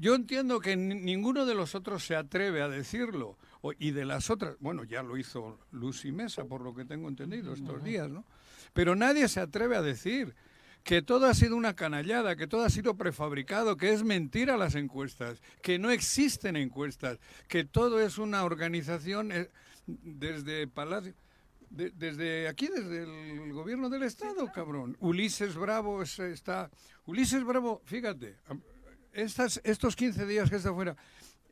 Yo 0.00 0.14
entiendo 0.14 0.60
que 0.60 0.76
ni- 0.76 0.94
ninguno 0.96 1.46
de 1.46 1.54
los 1.54 1.74
otros 1.74 2.04
se 2.04 2.16
atreve 2.16 2.62
a 2.62 2.68
decirlo. 2.68 3.38
y 3.78 3.92
de 3.92 4.04
las 4.04 4.28
otras, 4.28 4.56
bueno, 4.58 4.82
ya 4.82 5.04
lo 5.04 5.16
hizo 5.16 5.56
Lucy 5.70 6.10
Mesa, 6.10 6.44
por 6.46 6.62
lo 6.62 6.74
que 6.74 6.84
tengo 6.84 7.08
entendido 7.08 7.52
estos 7.54 7.84
días, 7.84 8.10
¿no? 8.10 8.24
Pero 8.72 8.96
nadie 8.96 9.28
se 9.28 9.38
atreve 9.38 9.76
a 9.76 9.82
decir 9.82 10.34
que 10.82 11.00
todo 11.00 11.26
ha 11.26 11.34
sido 11.34 11.54
una 11.54 11.76
canallada, 11.76 12.34
que 12.34 12.48
todo 12.48 12.64
ha 12.64 12.70
sido 12.70 12.96
prefabricado, 12.96 13.76
que 13.76 13.92
es 13.92 14.02
mentira 14.02 14.56
las 14.56 14.74
encuestas, 14.74 15.40
que 15.62 15.78
no 15.78 15.92
existen 15.92 16.56
encuestas, 16.56 17.20
que 17.46 17.62
todo 17.62 18.00
es 18.00 18.18
una 18.18 18.42
organización 18.42 19.30
eh, 19.30 19.48
desde 19.86 20.66
Palacio. 20.66 21.14
De- 21.72 21.90
desde 21.90 22.48
aquí, 22.48 22.68
desde 22.68 23.02
el 23.02 23.52
gobierno 23.52 23.88
del 23.90 24.02
Estado, 24.04 24.50
cabrón. 24.52 24.96
Ulises 25.00 25.56
Bravo 25.56 26.02
es- 26.02 26.18
está... 26.18 26.70
Ulises 27.06 27.42
Bravo, 27.44 27.82
fíjate, 27.84 28.36
estas, 29.12 29.60
estos 29.64 29.96
15 29.96 30.26
días 30.26 30.48
que 30.50 30.56
está 30.56 30.72
fuera, 30.72 30.96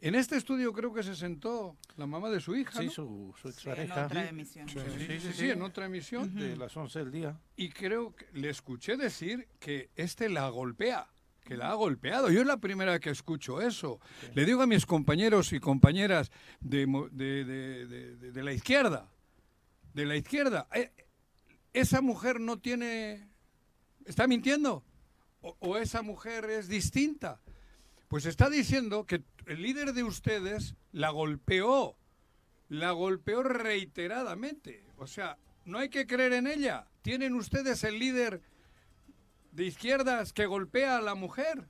en 0.00 0.14
este 0.14 0.36
estudio 0.36 0.72
creo 0.72 0.94
que 0.94 1.02
se 1.02 1.14
sentó 1.14 1.76
la 1.96 2.06
mamá 2.06 2.30
de 2.30 2.40
su 2.40 2.56
hija, 2.56 2.78
Sí, 2.80 2.86
¿no? 2.86 2.90
su, 2.92 3.34
su 3.40 3.52
Sí, 3.52 3.68
en 3.68 3.72
expareja. 3.72 4.06
otra 4.06 4.28
emisión. 4.28 4.68
Sí, 4.68 4.78
sí, 5.20 5.32
sí, 5.34 5.50
en 5.50 5.60
otra 5.62 5.86
emisión. 5.86 6.34
De 6.34 6.56
las 6.56 6.74
11 6.76 6.98
del 7.00 7.10
día. 7.10 7.38
Y 7.56 7.68
creo 7.68 8.14
que 8.16 8.26
le 8.32 8.48
escuché 8.48 8.96
decir 8.96 9.46
que 9.58 9.90
este 9.96 10.28
la 10.30 10.48
golpea, 10.48 11.06
que 11.44 11.56
la 11.56 11.70
ha 11.70 11.74
golpeado. 11.74 12.30
Yo 12.30 12.40
es 12.40 12.46
la 12.46 12.56
primera 12.58 12.92
vez 12.92 13.00
que 13.00 13.10
escucho 13.10 13.60
eso. 13.60 14.00
Le 14.34 14.46
digo 14.46 14.62
a 14.62 14.66
mis 14.66 14.86
compañeros 14.86 15.52
y 15.52 15.60
compañeras 15.60 16.30
de, 16.60 16.86
mo- 16.86 17.08
de, 17.10 17.44
de- 17.44 17.86
de- 17.86 18.16
de- 18.16 18.32
de 18.32 18.42
la 18.42 18.52
izquierda, 18.54 19.06
de 19.94 20.06
la 20.06 20.16
izquierda, 20.16 20.68
eh, 20.74 20.92
esa 21.72 22.00
mujer 22.00 22.40
no 22.40 22.58
tiene... 22.58 23.28
¿Está 24.04 24.26
mintiendo? 24.26 24.84
¿O, 25.40 25.56
o 25.60 25.76
esa 25.76 26.02
mujer 26.02 26.44
es 26.50 26.68
distinta? 26.68 27.40
Pues 28.08 28.26
está 28.26 28.50
diciendo 28.50 29.06
que 29.06 29.22
el 29.46 29.62
líder 29.62 29.92
de 29.92 30.02
ustedes 30.02 30.74
la 30.92 31.10
golpeó, 31.10 31.96
la 32.68 32.92
golpeó 32.92 33.42
reiteradamente. 33.42 34.84
O 34.96 35.06
sea, 35.06 35.38
no 35.64 35.78
hay 35.78 35.88
que 35.88 36.06
creer 36.06 36.32
en 36.32 36.46
ella. 36.46 36.86
Tienen 37.02 37.34
ustedes 37.34 37.84
el 37.84 37.98
líder 37.98 38.42
de 39.52 39.64
izquierdas 39.64 40.32
que 40.32 40.46
golpea 40.46 40.96
a 40.98 41.02
la 41.02 41.14
mujer. 41.14 41.66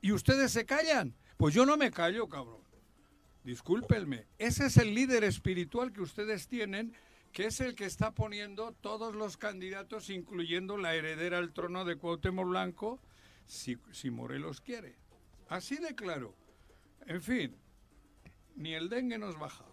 Y 0.00 0.12
ustedes 0.12 0.52
se 0.52 0.66
callan. 0.66 1.14
Pues 1.36 1.54
yo 1.54 1.66
no 1.66 1.76
me 1.76 1.90
callo, 1.90 2.28
cabrón. 2.28 2.63
Discúlpenme. 3.44 4.26
Ese 4.38 4.66
es 4.66 4.78
el 4.78 4.94
líder 4.94 5.22
espiritual 5.22 5.92
que 5.92 6.00
ustedes 6.00 6.48
tienen, 6.48 6.94
que 7.32 7.46
es 7.46 7.60
el 7.60 7.74
que 7.74 7.84
está 7.84 8.12
poniendo 8.12 8.72
todos 8.72 9.14
los 9.14 9.36
candidatos, 9.36 10.08
incluyendo 10.08 10.78
la 10.78 10.94
heredera 10.94 11.38
al 11.38 11.52
trono 11.52 11.84
de 11.84 11.96
Cuauhtémoc 11.96 12.48
Blanco, 12.48 13.00
si, 13.46 13.76
si 13.92 14.10
Morelos 14.10 14.62
quiere. 14.62 14.96
Así 15.48 15.76
de 15.76 15.94
claro. 15.94 16.34
En 17.06 17.20
fin, 17.20 17.54
ni 18.56 18.72
el 18.72 18.88
dengue 18.88 19.18
nos 19.18 19.38
baja. 19.38 19.64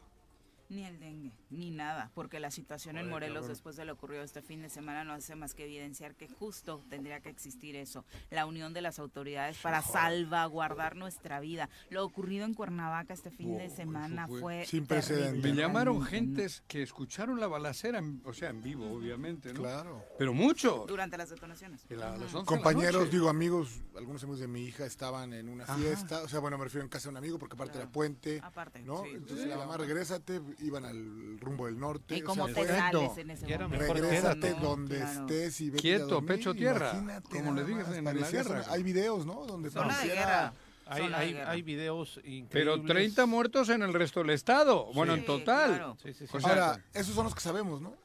Ni 0.71 0.85
el 0.85 1.01
dengue, 1.01 1.33
ni 1.49 1.69
nada, 1.69 2.11
porque 2.15 2.39
la 2.39 2.49
situación 2.49 2.97
en 2.97 3.09
Morelos 3.09 3.39
cabrón. 3.39 3.49
después 3.49 3.75
de 3.75 3.83
lo 3.83 3.91
ocurrido 3.91 4.23
este 4.23 4.41
fin 4.41 4.61
de 4.61 4.69
semana 4.69 5.03
no 5.03 5.11
hace 5.11 5.35
más 5.35 5.53
que 5.53 5.65
evidenciar 5.65 6.15
que 6.15 6.29
justo 6.29 6.81
tendría 6.89 7.19
que 7.19 7.27
existir 7.27 7.75
eso, 7.75 8.05
la 8.29 8.45
unión 8.45 8.71
de 8.73 8.81
las 8.81 8.97
autoridades 8.97 9.57
para 9.57 9.81
salvaguardar 9.81 10.95
nuestra 10.95 11.41
vida. 11.41 11.69
Lo 11.89 12.05
ocurrido 12.05 12.45
en 12.45 12.53
Cuernavaca 12.53 13.13
este 13.13 13.31
fin 13.31 13.57
de 13.57 13.69
semana 13.69 14.27
fue 14.29 14.39
fue 14.39 14.65
sin 14.65 14.85
precedentes. 14.85 15.43
Me 15.43 15.53
llamaron 15.59 16.01
gentes 16.03 16.63
que 16.69 16.81
escucharon 16.81 17.39
la 17.39 17.47
balacera, 17.47 17.99
en- 17.99 18.21
o 18.23 18.33
sea, 18.33 18.49
en 18.49 18.63
vivo, 18.63 18.89
obviamente, 18.93 19.53
¿no? 19.53 19.59
Claro. 19.59 20.05
Pero 20.17 20.33
mucho. 20.33 20.85
durante 20.87 21.17
las 21.17 21.29
detonaciones. 21.29 21.85
Y 21.89 21.95
la- 21.95 22.13
a 22.13 22.17
las 22.17 22.33
11 22.33 22.37
de 22.37 22.39
la 22.39 22.45
Compañeros, 22.45 23.11
digo 23.11 23.27
amigos, 23.29 23.81
algunos 23.97 24.23
amigos 24.23 24.39
de 24.39 24.47
mi 24.47 24.63
hija 24.63 24.85
estaban 24.85 25.33
en 25.33 25.49
una 25.49 25.65
Ajá. 25.65 25.75
fiesta, 25.75 26.21
o 26.23 26.29
sea, 26.29 26.39
bueno, 26.39 26.57
me 26.57 26.63
refiero 26.63 26.83
en 26.83 26.89
casa 26.89 27.03
de 27.03 27.09
un 27.09 27.17
amigo 27.17 27.37
porque 27.37 27.55
aparte 27.55 27.73
Claro. 27.73 27.83
era 27.87 27.91
puente, 27.91 28.39
Aparte, 28.41 28.81
¿no? 28.83 29.03
sí. 29.03 29.09
Entonces 29.15 29.47
la 29.47 29.57
mamá, 29.57 29.75
regrésate, 29.75 30.39
iban 30.61 30.85
al 30.85 31.39
rumbo 31.39 31.65
del 31.65 31.79
norte. 31.79 32.17
¿Y 32.17 32.21
o 32.21 32.25
cómo 32.25 32.45
sea, 32.47 32.55
te 32.55 32.67
sales 32.67 33.17
en 33.17 33.31
ese 33.31 33.57
momento? 33.57 33.93
Regrésate 33.93 34.53
donde 34.55 34.97
Claro. 34.97 35.21
estés 35.21 35.61
y 35.61 35.69
vete 35.69 35.79
a 35.79 35.81
Quieto, 35.81 36.07
dormir, 36.07 36.27
pecho 36.27 36.53
tierra, 36.53 36.91
imagínate 36.91 37.29
como 37.29 37.53
le 37.53 37.63
más, 37.63 37.97
en 37.97 38.05
la 38.05 38.29
guerra. 38.29 38.63
Hay 38.69 38.83
videos, 38.83 39.25
¿no? 39.25 39.45
Donde 39.45 39.69
de 39.69 39.75
pareciera-. 39.75 40.53
Hay, 40.85 41.03
hay, 41.13 41.35
hay 41.35 41.61
videos 41.61 42.17
increíbles. 42.17 42.49
Pero 42.51 42.81
30 42.81 43.25
muertos 43.25 43.69
en 43.69 43.81
el 43.81 43.93
resto 43.93 44.19
del 44.19 44.31
estado. 44.31 44.91
Bueno, 44.93 45.13
en 45.13 45.21
Sí, 45.21 45.25
total. 45.25 45.69
claro. 45.69 45.97
Sí, 46.03 46.13
sí, 46.13 46.27
sí. 46.27 46.35
O 46.35 46.39
sea, 46.41 46.49
Ahora, 46.49 46.85
esos 46.93 47.15
son 47.15 47.23
los 47.25 47.33
que 47.33 47.39
sabemos, 47.39 47.81
¿no? 47.81 47.95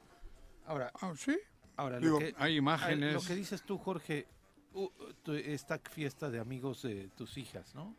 Ahora, 0.66 0.92
ah, 1.00 1.12
sí. 1.16 1.36
ahora 1.76 1.98
digo, 1.98 2.20
lo 2.20 2.26
que, 2.26 2.34
Hay 2.38 2.56
imágenes. 2.56 3.14
Lo 3.14 3.20
que 3.22 3.34
dices 3.34 3.62
tú, 3.62 3.76
Jorge, 3.78 4.28
esta 5.26 5.80
fiesta 5.80 6.30
de 6.30 6.38
amigos 6.38 6.82
de 6.82 7.08
tus 7.16 7.36
hijas, 7.38 7.74
¿no? 7.74 7.96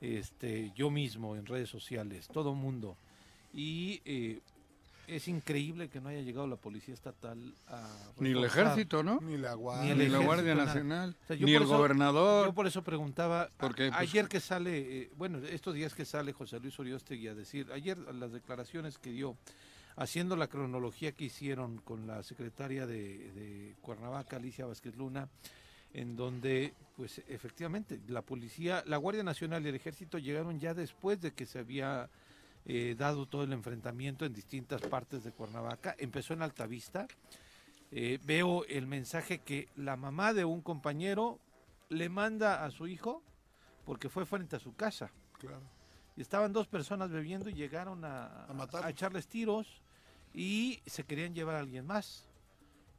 Este, 0.00 0.72
yo 0.74 0.90
mismo 0.90 1.36
en 1.36 1.46
redes 1.46 1.68
sociales, 1.68 2.28
todo 2.32 2.54
mundo. 2.54 2.96
Y 3.52 4.00
eh, 4.04 4.40
es 5.08 5.28
increíble 5.28 5.88
que 5.88 6.00
no 6.00 6.08
haya 6.08 6.20
llegado 6.22 6.46
la 6.46 6.56
policía 6.56 6.94
estatal 6.94 7.54
a 7.68 7.86
Ni 8.18 8.30
el 8.30 8.44
ejército, 8.44 9.02
¿no? 9.02 9.20
Ni 9.20 9.36
la 9.36 9.54
guardia. 9.54 9.94
Ni 9.94 10.08
la 10.08 10.18
Guardia. 10.18 10.54
Nacional. 10.54 11.16
O 11.24 11.26
sea, 11.26 11.36
yo 11.36 11.46
ni 11.46 11.54
el 11.54 11.64
eso- 11.64 11.76
gobernador. 11.76 12.46
Yo 12.46 12.54
por 12.54 12.66
eso 12.66 12.82
preguntaba, 12.82 13.50
Porque, 13.58 13.88
pues- 13.88 14.00
ayer 14.00 14.28
que 14.28 14.40
sale, 14.40 15.02
eh, 15.02 15.10
bueno, 15.16 15.38
estos 15.38 15.74
días 15.74 15.94
que 15.94 16.04
sale 16.04 16.32
José 16.32 16.60
Luis 16.60 16.78
Oriostegui 16.78 17.28
a 17.28 17.34
decir, 17.34 17.70
ayer 17.72 17.98
las 17.98 18.32
declaraciones 18.32 18.98
que 18.98 19.10
dio, 19.10 19.36
haciendo 19.96 20.36
la 20.36 20.46
cronología 20.46 21.12
que 21.12 21.24
hicieron 21.26 21.76
con 21.78 22.06
la 22.06 22.22
secretaria 22.22 22.86
de, 22.86 23.30
de 23.32 23.74
Cuernavaca, 23.82 24.36
Alicia 24.36 24.64
Vázquez 24.64 24.96
Luna, 24.96 25.28
en 25.92 26.16
donde, 26.16 26.72
pues 26.96 27.20
efectivamente, 27.28 28.00
la 28.08 28.22
policía, 28.22 28.82
la 28.86 28.96
Guardia 28.96 29.22
Nacional 29.24 29.62
y 29.66 29.68
el 29.68 29.74
Ejército 29.74 30.16
llegaron 30.16 30.58
ya 30.58 30.72
después 30.72 31.20
de 31.20 31.32
que 31.32 31.44
se 31.44 31.58
había 31.58 32.08
eh, 32.64 32.94
dado 32.96 33.26
todo 33.26 33.42
el 33.44 33.52
enfrentamiento 33.52 34.24
en 34.24 34.32
distintas 34.32 34.82
partes 34.82 35.24
de 35.24 35.32
Cuernavaca. 35.32 35.94
Empezó 35.98 36.34
en 36.34 36.42
Altavista. 36.42 37.06
Eh, 37.90 38.18
veo 38.24 38.64
el 38.66 38.86
mensaje 38.86 39.40
que 39.40 39.68
la 39.76 39.96
mamá 39.96 40.32
de 40.32 40.44
un 40.44 40.62
compañero 40.62 41.38
le 41.88 42.08
manda 42.08 42.64
a 42.64 42.70
su 42.70 42.86
hijo 42.86 43.22
porque 43.84 44.08
fue 44.08 44.24
frente 44.24 44.56
a 44.56 44.60
su 44.60 44.74
casa. 44.74 45.10
Claro. 45.38 45.60
Y 46.16 46.20
estaban 46.22 46.52
dos 46.52 46.68
personas 46.68 47.10
bebiendo 47.10 47.50
y 47.50 47.54
llegaron 47.54 48.04
a, 48.04 48.44
A 48.46 48.52
matarlos. 48.52 48.86
a 48.86 48.90
echarles 48.90 49.26
tiros 49.28 49.82
y 50.34 50.80
se 50.86 51.04
querían 51.04 51.34
llevar 51.34 51.56
a 51.56 51.60
alguien 51.60 51.86
más. 51.86 52.28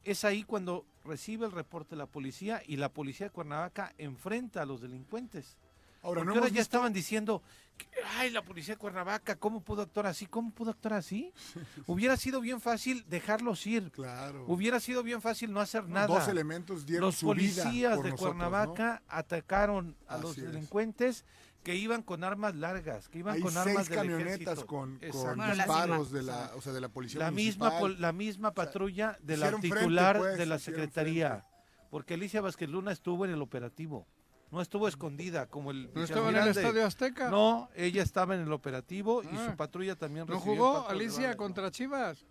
Es 0.04 0.26
ahí 0.26 0.44
cuando 0.44 0.86
recibe 1.06 1.46
el 1.46 1.52
reporte 1.52 1.96
la 1.96 2.06
policía 2.06 2.62
y 2.68 2.76
la 2.76 2.90
policía 2.90 3.28
de 3.28 3.32
Cuernavaca 3.32 3.94
enfrenta 3.98 4.62
a 4.62 4.66
los 4.66 4.82
delincuentes. 4.82 5.58
Ahora, 6.04 6.24
no 6.24 6.32
ahora 6.32 6.42
ya 6.48 6.48
visto- 6.50 6.62
estaban 6.62 6.94
diciendo, 6.94 7.42
que, 7.78 7.88
ay, 8.18 8.30
la 8.30 8.44
policía 8.44 8.76
de 8.76 8.78
Cuernavaca, 8.78 9.36
¿cómo 9.38 9.62
pudo 9.62 9.82
actuar 9.82 10.06
así? 10.08 10.26
¿Cómo 10.28 10.52
pudo 10.52 10.70
actuar 10.72 10.94
así? 10.96 11.34
Hubiera 11.88 12.18
sido 12.18 12.42
bien 12.42 12.60
fácil 12.62 13.04
dejarlos 13.08 13.66
ir. 13.66 13.90
Claro. 13.92 14.46
Hubiera 14.48 14.80
sido 14.80 15.02
bien 15.02 15.22
fácil 15.22 15.52
no 15.52 15.60
hacer 15.62 15.88
nada. 15.88 16.08
Dos 16.08 16.28
elementos 16.28 16.86
dieron 16.86 17.08
Los 17.08 17.16
su 17.16 17.28
vida 17.34 17.64
policías 17.64 17.96
por 17.96 18.04
de 18.06 18.12
nosotros, 18.12 18.36
¿no? 18.36 18.40
Cuernavaca 18.50 19.02
atacaron 19.08 19.96
a 20.08 20.18
los 20.18 20.32
Así 20.32 20.42
es. 20.42 20.48
delincuentes 20.52 21.26
que 21.64 21.76
iban 21.76 22.04
con 22.04 22.26
armas 22.26 22.56
largas, 22.56 23.08
que 23.08 23.20
iban 23.20 23.36
Hay 23.36 23.42
con 23.42 23.54
seis 23.54 23.66
armas 23.66 23.88
del 23.88 23.98
camionetas 23.98 24.66
con, 24.66 25.00
con. 25.00 25.38
Bueno, 25.38 25.56
disparos 25.56 26.10
imas- 26.10 26.12
de 26.12 26.24
la, 26.24 26.52
o 26.56 26.62
sea, 26.62 26.74
de 26.74 26.82
la 26.82 26.90
policía 26.90 27.20
la 27.20 27.32
misma 27.32 27.80
pol- 27.80 28.02
la 28.02 28.12
misma 28.12 28.54
patrulla 28.54 29.18
de 29.22 29.38
la 29.38 29.46
hicieron 29.46 29.62
frente, 29.62 29.78
titular 29.80 30.18
pues, 30.18 30.38
de 30.38 30.46
la 30.46 30.60
secretaría, 30.60 31.46
porque 31.90 32.16
Alicia 32.16 32.42
Vázquez 32.42 32.70
Luna 32.70 32.92
estuvo 32.92 33.24
en 33.24 33.32
el 33.32 33.42
operativo, 33.42 34.06
no 34.54 34.62
estuvo 34.62 34.88
escondida 34.88 35.48
como 35.48 35.72
el 35.72 35.90
¿No 35.96 36.04
estaba 36.04 36.30
en 36.30 36.36
el. 36.38 36.48
Estadio 36.50 36.86
Azteca? 36.86 37.30
No, 37.32 37.70
ella 37.76 38.04
estaba 38.04 38.36
en 38.36 38.42
el 38.42 38.52
operativo 38.54 39.24
y 39.24 39.28
Ah. 39.36 39.50
su 39.50 39.58
patrulla 39.58 39.96
también 39.96 40.28
¿No 40.28 40.36
recibió 40.36 40.56
jugó 40.56 40.88
Alicia 40.90 41.36
contra 41.36 41.72
Chivas? 41.72 42.24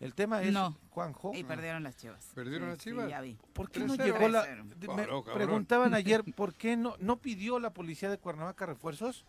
El 0.00 0.14
tema 0.14 0.42
es 0.42 0.52
No. 0.52 0.76
Juanjo, 0.90 1.30
Y 1.34 1.44
perdieron 1.44 1.84
las 1.84 1.96
chivas. 1.96 2.32
¿Perdieron 2.34 2.68
las 2.68 2.78
Sí, 2.78 2.90
Chivas? 2.90 3.08
ya 3.08 3.20
vi. 3.20 3.38
¿por 3.52 3.70
qué 3.70 3.80
no 3.80 3.94
3-0. 3.94 4.04
llegó 4.04 4.28
la 4.28 4.42
3-0. 4.44 4.64
de- 4.76 4.88
me 4.88 5.32
preguntaban 5.32 5.94
ayer 5.94 6.24
por 6.36 6.54
qué 6.54 6.76
no 6.76 6.96
no 6.98 7.18
pidió 7.20 7.60
la 7.60 7.70
policía 7.72 8.10
de 8.10 8.18
Cuernavaca 8.18 8.66
refuerzos? 8.66 9.24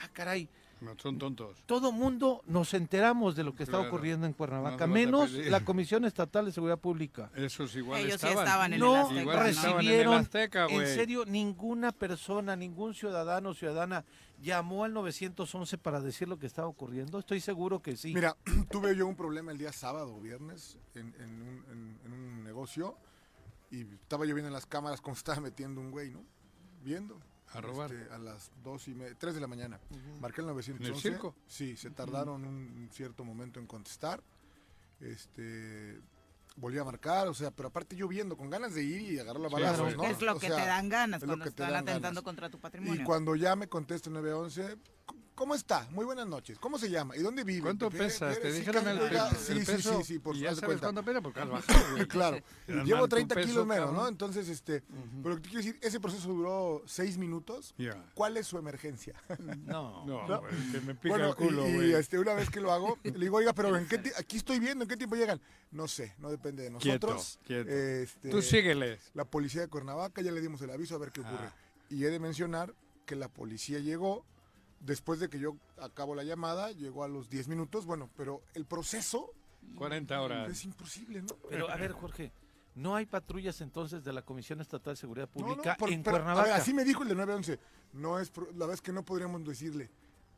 Ah, 0.00 0.08
caray, 0.12 0.48
No, 0.80 0.94
son 0.98 1.18
tontos. 1.18 1.62
todo 1.66 1.92
mundo 1.92 2.42
nos 2.46 2.74
enteramos 2.74 3.36
de 3.36 3.44
lo 3.44 3.54
que 3.54 3.62
está 3.62 3.78
Claro. 3.78 3.88
ocurriendo 3.88 4.26
en 4.26 4.32
Cuernavaca, 4.32 4.86
No 4.86 4.92
menos 4.94 5.32
la 5.32 5.64
Comisión 5.64 6.04
Estatal 6.04 6.44
de 6.46 6.52
Seguridad 6.52 6.78
Pública. 6.78 7.30
Esos 7.34 7.74
igual 7.76 8.00
Ellos 8.00 8.20
sí 8.20 8.26
estaban. 8.26 8.66
en 8.72 8.74
el 8.74 8.80
no 8.80 8.94
Azteca, 8.96 9.20
Igual 9.20 9.36
¿no? 9.36 9.44
estaban 9.46 9.70
en 9.70 9.76
el 9.76 9.82
recibieron, 9.86 10.14
Azteca, 10.14 10.66
en 10.66 10.74
güey. 10.74 10.86
serio, 10.94 11.24
ninguna 11.26 11.92
persona, 11.92 12.54
ningún 12.56 12.92
ciudadano 12.94 13.50
o 13.50 13.54
ciudadana 13.54 14.04
llamó 14.42 14.84
al 14.84 14.92
911 14.92 15.78
para 15.78 16.00
decir 16.00 16.28
lo 16.28 16.38
que 16.38 16.46
estaba 16.46 16.68
ocurriendo. 16.68 17.18
Estoy 17.18 17.40
seguro 17.40 17.80
que 17.80 17.96
sí. 17.96 18.12
Mira, 18.12 18.36
tuve 18.70 18.94
yo 18.96 19.06
un 19.06 19.16
problema 19.16 19.52
el 19.52 19.58
día 19.58 19.72
sábado 19.72 20.14
o 20.16 20.20
viernes 20.20 20.78
en, 20.94 21.14
en 21.18 21.42
un, 21.42 21.64
en- 21.70 21.98
en 22.04 22.12
un 22.12 22.44
negocio 22.44 22.96
y 23.70 23.82
estaba 23.94 24.26
yo 24.26 24.34
viendo 24.34 24.48
en 24.48 24.52
las 24.54 24.66
cámaras 24.66 25.00
cómo 25.00 25.16
estaba 25.16 25.40
metiendo 25.40 25.80
un 25.80 25.90
güey, 25.90 26.10
¿no? 26.10 26.22
Viendo. 26.82 27.18
A 27.54 27.60
robar. 27.60 27.92
Este, 27.92 28.12
a 28.12 28.18
las 28.18 28.50
dos 28.62 28.86
y 28.88 28.94
media, 28.94 29.14
3 29.18 29.34
de 29.34 29.40
la 29.40 29.46
mañana. 29.46 29.80
Marqué 30.20 30.40
el 30.40 30.46
911. 30.48 30.88
¿En 30.88 30.94
el 30.94 31.00
circo? 31.00 31.34
Sí, 31.46 31.76
se 31.76 31.90
tardaron 31.90 32.44
un 32.44 32.88
cierto 32.92 33.24
momento 33.24 33.60
en 33.60 33.66
contestar. 33.66 34.22
Este, 35.00 36.00
volví 36.56 36.78
a 36.78 36.84
marcar, 36.84 37.28
o 37.28 37.34
sea, 37.34 37.50
pero 37.50 37.68
aparte 37.68 37.96
yo 37.96 38.08
viendo, 38.08 38.36
con 38.36 38.48
ganas 38.50 38.74
de 38.74 38.82
ir 38.84 39.00
y 39.12 39.18
agarrar 39.18 39.40
la 39.40 39.48
Sí, 39.48 39.54
balazos, 39.54 39.94
claro. 39.94 39.96
¿no? 39.96 40.04
Es 40.08 40.22
lo 40.22 40.36
O 40.36 40.38
que 40.38 40.46
sea, 40.48 40.56
te 40.56 40.66
dan 40.66 40.88
ganas 40.88 41.20
cuando 41.24 41.44
que 41.44 41.50
te 41.50 41.62
están 41.62 41.74
atentando 41.76 42.00
ganas. 42.08 42.22
contra 42.22 42.50
tu 42.50 42.58
Y 42.58 42.60
patrimonio. 42.60 43.04
cuando 43.04 43.34
ya 43.36 43.56
me 43.56 43.68
contesta 43.68 44.08
el 44.08 44.14
911, 44.14 44.76
¿cómo 45.34 45.54
está? 45.54 45.86
Muy 45.90 46.04
buenas 46.04 46.26
noches. 46.26 46.58
¿Cómo 46.58 46.78
se 46.78 46.88
llama? 46.90 47.16
¿Y 47.16 47.20
dónde 47.20 47.44
vive? 47.44 47.62
¿Cuánto 47.62 47.90
qué- 47.90 47.98
¿Te 47.98 48.10
sí, 48.10 48.58
dijeron 48.58 48.86
el, 48.88 48.98
sí, 49.00 49.60
sí, 49.60 49.64
peso? 49.72 50.02
Sí, 50.02 50.20
sí, 50.20 50.20
haz 50.24 50.38
ya 50.38 50.54
sabes 50.54 50.80
cuánto 50.80 51.02
pesa 51.02 51.20
porque 51.20 51.40
has 51.40 51.48
bajado, 51.50 51.90
güey. 51.92 52.06
claro. 52.06 52.38
Llevo 52.68 53.00
mal 53.00 53.00
tu 53.02 53.16
30 53.16 53.34
peso, 53.34 53.48
kilos 53.48 53.66
menos. 53.66 53.92
¿no? 53.92 54.06
Entonces, 54.08 54.48
este, 54.48 54.82
pero 55.22 55.36
te 55.36 55.42
quiero 55.48 55.58
decir, 55.58 55.78
ese 55.82 56.00
proceso 56.00 56.28
duró 56.28 56.82
6 56.86 57.18
minutos. 57.18 57.74
¿Cuál 58.14 58.36
es 58.36 58.46
su 58.46 58.58
emergencia? 58.58 59.14
no. 59.66 60.04
No, 60.06 60.40
güey, 60.40 60.72
que 60.72 60.80
me 60.80 60.94
pica 60.94 61.08
Bueno, 61.14 61.28
el 61.30 61.34
culo, 61.34 61.66
y, 61.66 61.70
y, 61.70 61.74
güey. 61.74 61.92
este, 61.94 62.18
una 62.18 62.34
vez 62.34 62.50
que 62.50 62.60
lo 62.60 62.72
hago, 62.72 62.98
le 63.02 63.12
digo, 63.12 63.36
oiga, 63.38 63.52
pero 63.52 63.76
¿en 63.76 63.86
qué 63.88 64.00
aquí 64.16 64.36
estoy 64.36 64.58
viendo, 64.58 64.84
¿en 64.84 64.88
qué 64.88 64.96
tiempo 64.96 65.16
llegan? 65.16 65.40
No 65.70 65.88
sé, 65.88 66.14
no 66.18 66.30
depende 66.30 66.62
de 66.62 66.70
nosotros. 66.70 67.38
quieto. 67.44 67.68
Este, 67.70 68.28
Tú 68.30 68.40
sígueles. 68.42 69.10
La 69.14 69.24
policía 69.24 69.62
de 69.62 69.68
Cuernavaca 69.68 70.22
ya 70.22 70.30
le 70.30 70.40
dimos 70.40 70.60
el 70.62 70.70
aviso 70.70 70.94
a 70.94 70.98
ver 70.98 71.10
qué 71.10 71.20
ocurre. 71.20 71.46
Ah. 71.48 71.54
Y 71.90 72.04
he 72.04 72.10
de 72.10 72.18
mencionar 72.20 72.74
que 73.06 73.16
la 73.16 73.28
policía 73.28 73.80
llegó 73.80 74.24
después 74.84 75.20
de 75.20 75.28
que 75.28 75.38
yo 75.38 75.56
acabo 75.78 76.14
la 76.14 76.24
llamada, 76.24 76.70
llegó 76.72 77.04
a 77.04 77.08
los 77.08 77.28
10 77.30 77.48
minutos, 77.48 77.86
bueno, 77.86 78.10
pero 78.16 78.42
el 78.54 78.64
proceso 78.66 79.30
40 79.76 80.20
horas. 80.20 80.50
es 80.50 80.64
imposible, 80.64 81.22
¿no? 81.22 81.28
Pero 81.48 81.70
a 81.70 81.76
ver, 81.76 81.92
Jorge, 81.92 82.32
¿no 82.74 82.94
hay 82.94 83.06
patrullas 83.06 83.60
entonces 83.60 84.04
de 84.04 84.12
la 84.12 84.22
Comisión 84.22 84.60
Estatal 84.60 84.94
de 84.94 85.00
Seguridad 85.00 85.28
No, 85.34 85.40
no, 85.40 85.46
Pública 85.54 85.76
por- 85.78 85.90
en 85.90 86.02
pero, 86.02 86.16
a 86.16 86.18
ver, 86.18 86.24
Cuernavaca? 86.26 86.56
así 86.56 86.74
me 86.74 86.84
dijo 86.84 87.02
el 87.02 87.08
de 87.08 87.14
911. 87.14 87.58
No 87.94 88.18
es, 88.18 88.30
pro- 88.30 88.46
la 88.52 88.58
verdad 88.66 88.74
es 88.74 88.82
que 88.82 88.92
no 88.92 89.04
podríamos 89.04 89.44
decirle. 89.44 89.90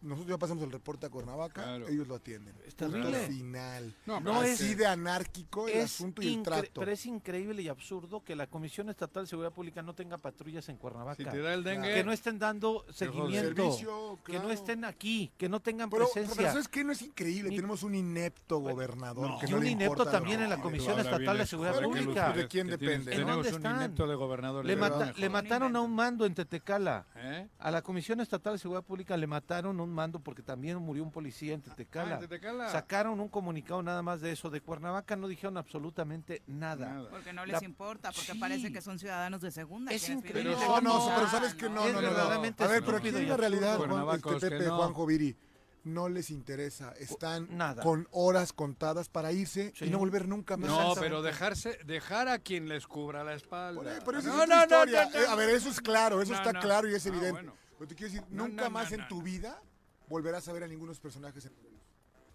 Nosotros 0.02 0.28
ya 0.28 0.38
pasamos 0.38 0.62
el 0.64 0.70
reporte 0.72 1.06
a 1.06 1.10
Cuernavaca, 1.10 1.62
Claro. 1.62 1.88
ellos 1.88 2.06
lo 2.06 2.16
atienden. 2.16 2.54
Es 2.66 2.74
terrible. 2.76 3.26
final. 3.26 3.94
No, 4.06 4.20
No 4.20 4.40
Así 4.40 4.70
es- 4.72 4.78
de 4.78 4.86
anárquico 4.86 5.68
el 5.68 5.82
asunto 5.84 6.22
y 6.22 6.34
el 6.34 6.42
trato. 6.42 6.80
pero 6.80 6.90
es 6.92 7.06
increíble 7.06 7.62
y 7.62 7.68
absurdo 7.68 8.22
que 8.22 8.36
la 8.36 8.46
Comisión 8.46 8.88
Estatal 8.90 9.24
de 9.24 9.28
Seguridad 9.30 9.52
Pública 9.52 9.82
no 9.82 9.94
tenga 9.94 10.18
patrullas 10.18 10.68
en 10.68 10.76
Cuernavaca. 10.76 11.16
Si 11.16 11.24
te 11.24 11.38
da 11.40 11.54
el 11.54 11.64
dengue, 11.64 11.94
que 11.94 12.04
no 12.04 12.12
estén 12.12 12.38
dando 12.38 12.84
seguimiento, 12.92 13.62
Servicio, 13.72 14.18
que 14.24 14.38
no 14.38 14.50
estén 14.50 14.84
aquí, 14.84 15.32
que 15.36 15.48
no 15.48 15.60
tengan 15.60 15.88
Pero, 15.90 16.04
presencia. 16.04 16.34
pero 16.36 16.48
¿sabes 16.50 16.68
qué? 16.68 16.84
No 16.84 16.92
es 16.92 17.02
increíble. 17.02 17.50
Ni- 17.50 17.56
Tenemos 17.56 17.82
un 17.82 17.94
inepto 17.94 18.58
gobernador. 18.58 19.30
no. 19.30 19.38
que 19.38 19.46
y 19.46 19.50
no 19.50 19.56
un 19.58 19.64
le 19.64 19.70
inepto 19.70 20.04
también 20.06 20.40
en 20.42 20.50
la 20.50 20.56
que- 20.56 20.62
Comisión 20.62 20.98
Estatal 20.98 21.38
de 21.38 21.46
Seguridad 21.46 21.74
joder, 21.74 21.88
Pública. 21.88 22.32
¿De 22.32 22.48
quién 22.48 22.66
depende? 22.66 23.12
¿En 23.12 23.18
Tenemos 23.18 23.34
dónde 23.36 23.48
un 23.50 23.56
están? 23.56 23.76
inepto 23.76 24.06
de 24.06 24.14
gobernador. 24.14 24.64
le, 24.64 24.76
mata- 24.76 25.12
le 25.16 25.28
mataron 25.30 25.74
a 25.76 25.80
un 25.80 25.94
mando 25.94 26.26
en 26.26 26.34
Tetecala. 26.34 27.06
¿Eh? 27.16 27.48
A 27.58 27.70
la 27.70 27.82
Comisión 27.82 28.20
Estatal 28.20 28.54
de 28.54 28.58
Seguridad 28.58 28.84
Pública 28.84 29.16
le 29.16 29.26
mataron 29.26 29.80
un 29.80 29.90
mando 29.96 30.20
porque 30.20 30.42
también 30.42 30.76
murió 30.78 31.02
un 31.02 31.10
policía 31.10 31.54
en 31.54 31.62
Tetecala. 31.62 32.12
Ah, 32.12 32.14
¿en 32.14 32.20
Tetecala? 32.20 32.70
Sacaron 32.70 33.18
un 33.18 33.28
comunicado 33.28 33.82
nada 33.82 34.02
más 34.02 34.20
de 34.20 34.30
eso. 34.32 34.50
De 34.50 34.60
Cuernavaca 34.60 35.16
no 35.16 35.26
dijeron 35.26 35.56
absolutamente 35.56 36.42
nada. 36.46 36.88
Nada. 36.94 37.10
Porque 37.10 37.32
no 37.32 37.44
les 37.46 37.60
La- 37.60 37.66
importa, 37.66 38.12
porque 38.12 38.32
Sí. 38.32 38.38
parece 38.38 38.72
que 38.72 38.80
son 38.82 38.98
ciudadanos 38.98 39.40
de 39.40 39.50
segunda. 39.50 39.92
Es 39.92 40.08
increíble. 40.08 40.52
en 40.52 40.58
No, 40.60 40.80
no, 40.80 41.12
pero 41.16 41.28
sabes 41.28 41.54
que 41.54 41.68
no, 41.68 41.74
no, 41.76 41.86
no, 41.86 41.92
no. 41.94 42.00
verdaderamente 42.02 42.62
A 42.62 42.66
ver, 42.68 42.84
pero 42.84 42.98
aquí 42.98 43.08
una 43.08 43.18
absurdo. 43.18 43.36
realidad, 43.38 43.78
Juan, 43.78 44.20
este, 44.36 44.50
Pepe. 44.50 44.68
Juanjo 44.68 45.06
Viri. 45.06 45.36
No 45.84 46.08
les 46.08 46.30
interesa. 46.30 46.92
Están 46.98 47.56
Nada. 47.56 47.80
con 47.84 48.08
horas 48.10 48.52
contadas 48.52 49.08
para 49.08 49.30
irse 49.30 49.72
Sí. 49.76 49.84
y 49.84 49.90
no 49.90 49.98
volver 49.98 50.26
nunca 50.26 50.56
más. 50.56 50.68
No, 50.68 50.94
pero 50.98 51.22
dejarse, 51.22 51.78
dejar 51.86 52.26
a 52.26 52.40
quien 52.40 52.68
les 52.68 52.88
cubra 52.88 53.22
la 53.22 53.34
espalda. 53.34 53.80
Por 53.80 53.88
ahí, 53.92 53.98
pero 54.04 54.18
eso 54.18 54.28
no, 54.36 54.42
es 54.42 54.48
no, 54.48 54.56
no, 54.56 54.62
historia. 54.62 55.04
no, 55.04 55.10
no. 55.10 55.18
Eh, 55.20 55.26
a 55.28 55.34
ver, 55.36 55.50
eso 55.50 55.68
es 55.68 55.80
claro, 55.80 56.20
eso 56.20 56.32
No, 56.32 56.38
está 56.38 56.52
no. 56.52 56.60
claro 56.60 56.88
y 56.90 56.94
es 56.96 57.06
Ah, 57.06 57.08
evidente. 57.10 57.32
bueno. 57.32 57.54
Pero 57.78 57.88
te 57.88 57.94
quiero 57.94 58.12
decir, 58.12 58.26
No, 58.30 58.48
nunca 58.48 58.64
no, 58.64 58.70
más 58.70 58.88
no, 58.90 58.94
en 58.96 59.00
no, 59.02 59.06
tu 59.08 59.22
vida 59.22 59.62
volverás 60.08 60.46
a 60.48 60.52
ver 60.52 60.62
a 60.64 60.68
ningunos 60.68 60.98
personajes 61.00 61.46
en 61.46 61.52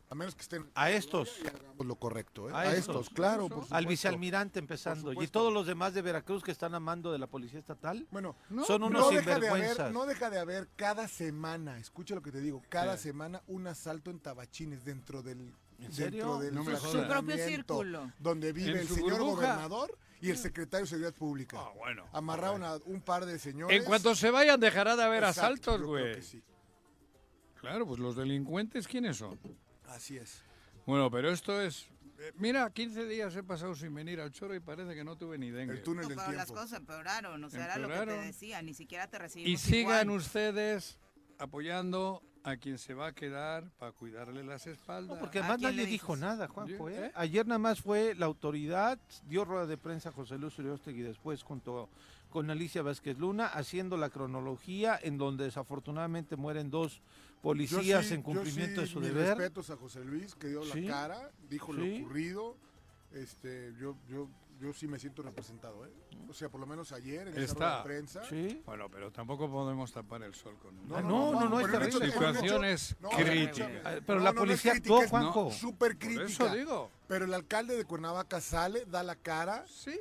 a 0.09 0.13
menos 0.15 0.35
que 0.35 0.41
estén 0.41 0.69
A 0.75 0.91
estos. 0.91 1.37
lo 1.79 1.95
correcto, 1.95 2.49
¿eh? 2.49 2.53
A 2.53 2.59
A, 2.59 2.65
estos. 2.75 2.97
estos, 2.97 3.09
claro, 3.11 3.47
por 3.47 3.65
Al 3.69 3.85
vicealmirante 3.85 4.59
empezando. 4.59 5.13
Por 5.13 5.23
Y 5.23 5.27
todos 5.29 5.53
los 5.53 5.65
demás 5.65 5.93
de 5.93 6.01
Veracruz 6.01 6.43
que 6.43 6.51
están 6.51 6.75
amando 6.75 7.13
de 7.13 7.17
la 7.17 7.27
Policía 7.27 7.59
Estatal. 7.59 8.05
Bueno, 8.11 8.35
son 8.67 8.83
unos 8.83 9.03
no 9.03 9.09
deja, 9.09 9.21
de 9.21 9.35
sinvergüenzas. 9.35 9.79
haber, 9.79 9.93
no 9.93 10.05
deja 10.05 10.29
de 10.29 10.37
haber 10.39 10.67
cada 10.75 11.07
semana, 11.07 11.77
escucha 11.77 12.13
lo 12.13 12.21
que 12.21 12.31
te 12.33 12.41
digo, 12.41 12.61
cada 12.67 12.97
Sí. 12.97 13.03
semana 13.03 13.41
un 13.47 13.67
asalto 13.67 14.11
en 14.11 14.19
tabachines 14.19 14.83
dentro 14.83 15.23
del 15.23 15.39
¿En 15.39 15.53
dentro 15.79 15.93
serio? 15.95 16.37
del 16.39 16.55
No. 16.55 16.65
Su 16.77 17.07
propio 17.07 17.37
círculo. 17.37 18.11
donde 18.19 18.51
vive 18.51 18.81
el 18.81 18.89
señor 18.89 19.11
burbuja. 19.19 19.31
gobernador 19.55 19.97
y 20.19 20.29
el 20.29 20.37
secretario 20.37 20.83
de 20.83 20.89
Seguridad 20.89 21.13
Pública. 21.13 21.57
Ah, 21.57 21.71
bueno. 21.77 22.05
Amarraron 22.11 22.63
a 22.65 22.75
un 22.83 22.99
par 23.01 23.25
de 23.25 23.39
señores. 23.39 23.79
En 23.79 23.85
cuanto 23.85 24.13
se 24.13 24.29
vayan, 24.29 24.59
dejará 24.59 24.97
de 24.97 25.03
haber 25.03 25.23
Exacto, 25.23 25.71
asaltos, 25.71 25.81
güey. 25.83 26.21
Claro, 27.61 27.85
pues 27.87 27.99
los 27.99 28.15
delincuentes, 28.15 28.87
¿quiénes 28.87 29.17
son? 29.17 29.39
Así 29.87 30.17
es. 30.17 30.43
Bueno, 30.85 31.09
pero 31.11 31.29
esto 31.31 31.61
es... 31.61 31.87
eh, 32.19 32.31
Mira, 32.37 32.69
15 32.71 33.05
días 33.05 33.35
he 33.35 33.43
pasado 33.43 33.75
sin 33.75 33.93
venir 33.93 34.19
al 34.19 34.31
choro 34.31 34.55
y 34.55 34.59
parece 34.59 34.93
que 34.95 35.03
no 35.03 35.15
tuve 35.15 35.37
ni 35.37 35.51
dengue. 35.51 35.75
El 35.75 35.83
túnel 35.83 36.07
del 36.07 36.17
pero 36.17 36.31
las 36.31 36.47
tiempo. 36.47 36.61
cosas 36.61 36.79
empeoraron, 36.79 37.43
o 37.43 37.49
sea, 37.49 37.65
era 37.65 37.77
lo 37.77 37.87
que 37.87 37.93
te 37.93 37.99
Empeoraron. 37.99 38.25
decía, 38.27 38.61
ni 38.61 38.73
siquiera 38.73 39.07
te 39.07 39.19
recibimos 39.19 39.51
Y 39.51 39.57
sigan 39.63 40.07
igual. 40.07 40.17
ustedes 40.19 40.97
apoyando 41.37 42.23
a 42.43 42.55
quien 42.57 42.79
se 42.79 42.95
va 42.95 43.07
a 43.07 43.13
quedar 43.13 43.69
para 43.77 43.91
cuidarle 43.91 44.43
las 44.43 44.65
espaldas. 44.65 45.15
No, 45.15 45.19
porque 45.19 45.37
¿A 45.39 45.41
además 45.41 45.57
quién 45.59 45.71
nadie 45.71 45.85
le 45.85 45.91
dijo 45.91 46.13
dices? 46.15 46.21
nada, 46.27 46.47
Juanjo. 46.47 46.89
¿eh? 46.89 47.05
¿Eh? 47.07 47.11
Ayer 47.13 47.45
nada 47.45 47.59
más 47.59 47.81
fue 47.81 48.15
la 48.15 48.25
autoridad, 48.25 48.97
dio 49.27 49.45
rueda 49.45 49.67
de 49.67 49.77
prensa 49.77 50.11
José 50.11 50.39
Luis 50.39 50.57
Uriostegui 50.57 51.01
después 51.03 51.43
junto 51.43 51.89
con 52.31 52.49
Alicia 52.49 52.81
Vázquez 52.81 53.19
Luna, 53.19 53.45
haciendo 53.47 53.97
la 53.97 54.09
cronología 54.09 54.97
en 55.01 55.17
donde 55.19 55.43
desafortunadamente 55.43 56.35
mueren 56.37 56.71
dos 56.71 57.01
policías 57.41 58.05
sí- 58.05 58.13
en 58.13 58.21
cumplimiento 58.21 58.81
yo 58.81 58.87
sí, 58.87 58.87
de 58.87 58.93
su 58.93 58.99
mis 58.99 59.09
deber. 59.13 59.37
respetos 59.37 59.69
a 59.69 59.75
José 59.77 60.03
Luis, 60.05 60.35
que 60.35 60.47
dio 60.47 60.63
Sí. 60.63 60.81
la 60.81 60.91
cara, 60.91 61.31
dijo 61.49 61.73
Sí. 61.73 61.79
lo 61.79 62.03
ocurrido. 62.03 62.57
Este, 63.13 63.73
yo, 63.79 63.95
yo 64.07 64.27
yo 64.61 64.71
sí 64.73 64.87
me 64.87 64.99
siento 64.99 65.23
representado, 65.23 65.83
¿eh? 65.87 65.91
O 66.29 66.33
sea, 66.35 66.47
por 66.47 66.59
lo 66.59 66.67
menos 66.67 66.91
ayer 66.91 67.27
en 67.29 67.35
esa 67.35 67.55
rueda 67.55 67.77
de 67.79 67.83
prensa. 67.83 68.23
Sí. 68.29 68.61
Bueno, 68.63 68.89
pero 68.91 69.11
tampoco 69.11 69.49
podemos 69.49 69.91
tapar 69.91 70.21
el 70.21 70.35
sol 70.35 70.55
con 70.61 70.75
Ah, 70.95 71.01
no, 71.01 71.31
no, 71.31 71.49
no, 71.49 71.57
terrible. 71.61 71.77
en 71.77 71.81
un 71.81 71.87
hecho- 71.87 71.99
Situaciones 72.05 72.95
no, 73.01 73.09
críticas. 73.09 73.71
Ah, 73.83 73.95
Pero 74.05 74.19
No, 74.19 74.23
la 74.25 74.29
no, 74.29 74.33
no 74.35 74.41
policía 74.41 74.73
actuó, 74.73 75.01
es 75.01 75.09
Juanjo. 75.09 75.51
Súper 75.51 75.97
crítica. 75.97 76.25
eso 76.25 76.55
digo. 76.55 76.91
Pero 77.07 77.25
el 77.25 77.33
alcalde 77.33 77.75
de 77.75 77.85
Cuernavaca 77.85 78.39
sale, 78.39 78.85
da 78.85 79.01
la 79.01 79.15
cara, 79.15 79.65
Sí. 79.67 79.99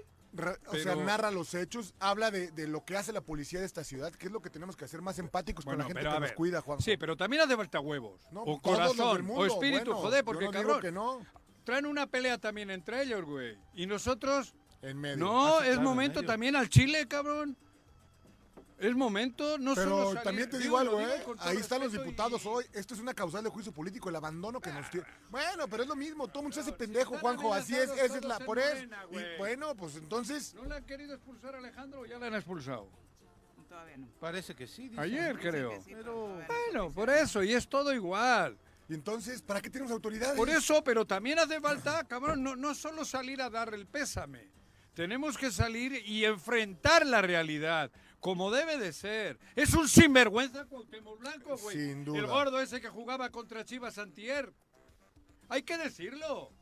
O 0.69 0.75
sea, 0.77 0.95
narra 0.97 1.31
los 1.31 1.55
hechos, 1.55 1.95
habla 1.99 2.31
de, 2.31 2.51
de 2.53 2.69
lo 2.69 2.85
que 2.85 2.97
hace 2.97 3.13
la 3.13 3.21
policía 3.21 3.61
de 3.61 3.67
esta 3.67 3.85
ciudad, 3.85 4.13
que 4.13 4.27
es 4.27 4.33
lo 4.33 4.41
que 4.41 4.51
tenemos 4.51 4.77
que 4.77 4.85
hacer 4.85 5.03
más 5.03 5.19
empáticos 5.19 5.65
con 5.65 5.77
la 5.79 5.85
gente 5.85 6.01
que 6.03 6.21
nos 6.21 6.33
cuida, 6.33 6.61
Juan. 6.61 6.81
Sí, 6.81 6.97
pero 6.97 7.17
también 7.17 7.43
hace 7.43 7.57
falta 7.57 7.81
huevos. 7.81 8.21
No, 8.31 8.43
o 8.43 8.61
corazón, 8.61 9.15
del 9.15 9.23
mundo, 9.23 9.43
o 9.43 9.47
espíritu, 9.47 9.87
bueno, 9.87 9.97
joder, 10.01 10.25
porque 10.25 10.45
no 10.47 10.51
cabrón. 10.53 10.81
que 10.81 10.93
no, 10.93 11.27
Traen 11.65 11.87
una 11.87 12.07
pelea 12.07 12.39
también 12.39 12.71
entre 12.71 13.03
ellos, 13.03 13.25
güey. 13.25 13.57
Y 13.75 13.87
nosotros, 13.87 14.55
en 14.83 14.99
medio. 14.99 15.19
no, 15.19 15.59
Ah, 15.59 15.67
es 15.67 15.79
momento 15.79 16.23
también 16.23 16.57
al 16.57 16.69
Chile, 16.69 17.07
cabrón. 17.07 17.57
Es 18.81 18.95
momento, 18.97 19.59
no 19.59 19.75
solo 19.75 19.97
Pero 19.97 20.09
salir- 20.13 20.23
también 20.23 20.51
te 20.51 20.59
digo, 20.59 20.81
digo 20.81 20.97
algo, 20.97 21.01
¿eh? 21.01 21.23
Ahí 21.41 21.59
están 21.59 21.81
los 21.83 21.93
diputados 21.93 22.45
y- 22.45 22.49
hoy. 22.49 22.65
Esto 22.73 22.95
es 22.95 23.01
una 23.01 23.13
causal 23.15 23.45
de 23.45 23.51
juicio 23.51 23.73
político, 23.73 24.09
el 24.09 24.17
abandono 24.17 24.61
que 24.61 24.73
nos 24.73 24.89
tiene. 24.91 25.07
Bueno, 25.31 25.69
pero 25.69 25.83
es 25.83 25.89
lo 25.89 25.97
mismo, 25.97 26.27
todo 26.29 26.43
mundo 26.43 26.55
se 26.55 26.61
hace 26.61 26.73
Pero 26.73 26.85
si 26.89 26.93
pendejo, 26.95 27.19
Juanjo, 27.19 27.53
así 27.53 27.75
es, 27.75 27.91
esa 27.91 28.17
es 28.19 28.25
la, 28.25 28.39
por 28.41 28.59
eso. 28.59 28.85
Y 29.11 29.39
bueno, 29.39 29.75
pues 29.77 29.97
entonces, 29.97 30.55
¿No 30.55 30.65
le 30.65 30.75
han 30.77 30.85
querido 30.85 31.15
expulsar 31.15 31.55
a 31.55 31.59
Alejandro 31.59 32.01
o 32.01 32.07
ya 32.07 32.19
le 32.19 32.27
han 32.27 32.35
expulsado? 32.35 32.89
Todavía 33.69 33.99
no. 33.99 34.09
Parece 34.19 34.55
que 34.55 34.67
sí. 34.67 34.89
dicen. 34.89 34.99
Ayer, 34.99 35.39
creo. 35.39 35.81
Sí, 35.85 35.93
pero. 35.95 36.41
Bueno, 36.47 36.91
por 36.93 37.09
eso, 37.11 37.43
y 37.43 37.53
es 37.53 37.69
todo 37.69 37.93
igual. 37.95 38.57
y 38.89 38.95
entonces, 38.95 39.41
¿para 39.43 39.61
qué 39.61 39.71
tenemos 39.71 39.93
autoridades? 39.93 40.37
Por 40.37 40.49
eso, 40.51 40.83
pero 40.83 41.05
también 41.05 41.39
hace 41.39 41.61
falta, 41.61 42.03
cabrón, 42.05 42.43
no, 42.43 42.57
no 42.57 42.75
solo 42.75 43.05
salir 43.05 43.41
a 43.43 43.49
dar 43.51 43.73
el 43.75 43.87
pésame. 43.87 44.49
Tenemos 44.95 45.39
que 45.39 45.53
salir 45.53 45.93
y 46.05 46.25
enfrentar 46.25 47.07
la 47.07 47.23
realidad, 47.23 47.93
como 48.21 48.51
debe 48.51 48.77
de 48.79 48.93
ser. 48.93 49.39
Es 49.57 49.73
un 49.75 49.89
sinvergüenza 49.89 50.65
Cuauhtémoc 50.67 51.19
Blanco, 51.21 51.57
güey. 51.57 51.77
Sin 51.77 52.05
duda. 52.05 52.19
El 52.19 52.27
gordo 52.27 52.61
ese 52.61 52.81
que 52.81 52.89
jugaba 52.89 53.31
contra 53.31 53.65
Chivas 53.65 53.99
Antier. 53.99 54.53
Hay 55.49 55.63
que 55.63 55.77
decirlo, 55.79 56.53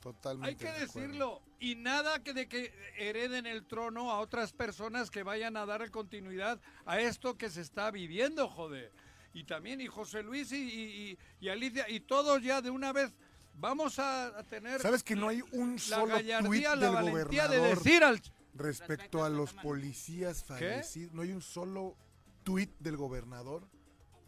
Totalmente. 0.00 0.48
hay 0.48 0.54
que 0.56 0.72
de 0.72 0.86
decirlo. 0.86 1.42
Y 1.60 1.74
nada 1.74 2.22
que 2.22 2.32
de 2.32 2.48
que 2.48 2.72
hereden 2.96 3.44
el 3.46 3.66
trono 3.66 4.12
a 4.12 4.20
otras 4.20 4.52
personas 4.52 5.10
que 5.10 5.22
vayan 5.24 5.56
a 5.56 5.66
dar 5.66 5.90
continuidad 5.90 6.60
a 6.86 7.00
esto 7.00 7.36
que 7.36 7.50
se 7.50 7.60
está 7.60 7.90
viviendo, 7.90 8.48
joder. 8.48 8.92
Y 9.34 9.44
también, 9.44 9.80
y 9.80 9.86
José 9.88 10.22
Luis 10.22 10.50
y, 10.52 10.56
y- 10.56 11.18
y- 11.40 11.48
Alicia, 11.48 11.88
y 11.88 12.00
todos 12.00 12.42
ya 12.42 12.62
de 12.62 12.70
una 12.70 12.92
vez 12.92 13.12
vamos 13.54 13.98
a, 13.98 14.38
a 14.38 14.42
tener 14.44 14.80
¿Sabes 14.80 15.02
que 15.02 15.16
no 15.16 15.28
hay 15.28 15.42
un 15.52 15.74
la 15.74 15.78
solo 15.80 16.14
gallardía, 16.14 16.70
del 16.70 16.80
la 16.80 16.90
valentía 16.90 17.48
de 17.48 17.58
gobernador 17.58 17.84
decir 17.84 18.04
al... 18.04 18.22
respecto 18.54 19.24
a 19.24 19.28
los 19.28 19.52
policías 19.54 20.44
fallecidos? 20.44 21.14
No 21.14 21.22
hay 21.22 21.32
un 21.32 21.42
solo 21.42 21.96
tuit 22.44 22.70
del 22.78 22.96
gobernador 22.96 23.68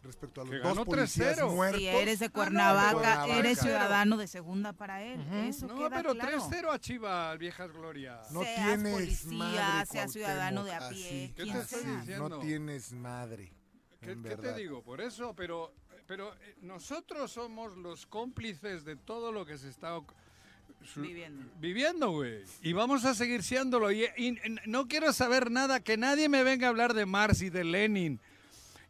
respecto 0.03 0.41
a 0.41 0.45
los 0.45 0.63
dos 0.75 0.85
policías 0.85 1.37
3-0. 1.37 1.51
muertos. 1.51 1.79
Si 1.79 1.87
eres 1.87 2.19
de 2.19 2.25
Ah, 2.25 2.29
no, 2.29 2.33
Cuernavaca, 2.33 2.91
Cuernavaca. 2.93 3.37
eres 3.37 3.59
ciudadano 3.59 4.17
de 4.17 4.27
segunda 4.27 4.73
para 4.73 5.03
él. 5.03 5.21
Eso 5.47 5.67
No, 5.67 5.75
queda 5.77 5.89
pero 5.97 6.13
claro. 6.15 6.37
3-0 6.49 6.71
a 6.71 6.79
Chivas, 6.79 7.37
viejas 7.37 7.71
glorias. 7.71 8.31
No 8.31 8.41
Seas 8.41 8.65
tienes 8.65 8.93
policía, 8.93 9.37
madre, 9.37 9.85
seas 9.91 10.11
ciudadano 10.11 10.63
de 10.63 10.73
a 10.73 10.89
pie, 10.89 11.05
así 11.05 11.33
¿Qué 11.35 11.45
te 11.45 11.59
estoy 11.59 11.83
diciendo? 11.97 12.29
No 12.29 12.39
tienes 12.39 12.93
madre. 12.93 13.53
¿Qué, 13.99 14.15
te 14.15 14.53
digo? 14.55 14.81
Por 14.83 14.99
eso, 15.01 15.35
pero, 15.35 15.71
pero 16.07 16.33
eh, 16.33 16.55
nosotros 16.61 17.31
somos 17.31 17.77
los 17.77 18.07
cómplices 18.07 18.83
de 18.83 18.95
todo 18.95 19.31
lo 19.31 19.45
que 19.45 19.59
se 19.59 19.69
está 19.69 19.95
oc- 19.95 20.11
su- 20.11 20.15
Viviendo. 20.95 21.45
viviendo, 21.59 22.11
güey. 22.11 22.43
Y 22.61 22.73
vamos 22.73 23.05
a 23.05 23.15
seguir 23.15 23.43
siéndolo. 23.43 23.91
Y, 23.91 24.05
y 24.17 24.37
no 24.65 24.87
quiero 24.87 25.13
saber 25.13 25.51
nada, 25.51 25.79
que 25.79 25.97
nadie 25.97 26.27
me 26.29 26.43
venga 26.43 26.67
a 26.67 26.69
hablar 26.69 26.93
de 26.93 27.05
Marx 27.05 27.41
y 27.41 27.49
de 27.49 27.63
Lenin, 27.63 28.19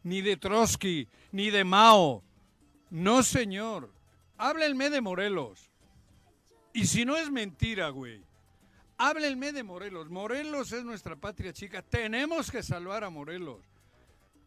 ni 0.02 0.20
de 0.20 0.36
Trotsky, 0.36 1.08
ni 1.30 1.50
de 1.50 1.64
Mao. 1.64 2.22
No, 2.90 3.22
señor. 3.22 3.90
Háblenme 4.36 4.90
de 4.90 5.00
Morelos. 5.00 5.70
Y 6.72 6.86
si 6.86 7.04
no 7.04 7.16
es 7.16 7.30
mentira, 7.30 7.90
güey. 7.90 8.22
Háblenme 8.98 9.52
de 9.52 9.62
Morelos. 9.62 10.10
Morelos 10.10 10.72
es 10.72 10.84
nuestra 10.84 11.16
patria 11.16 11.52
chica. 11.52 11.82
Tenemos 11.82 12.50
que 12.50 12.62
salvar 12.62 13.04
a 13.04 13.10
Morelos. 13.10 13.60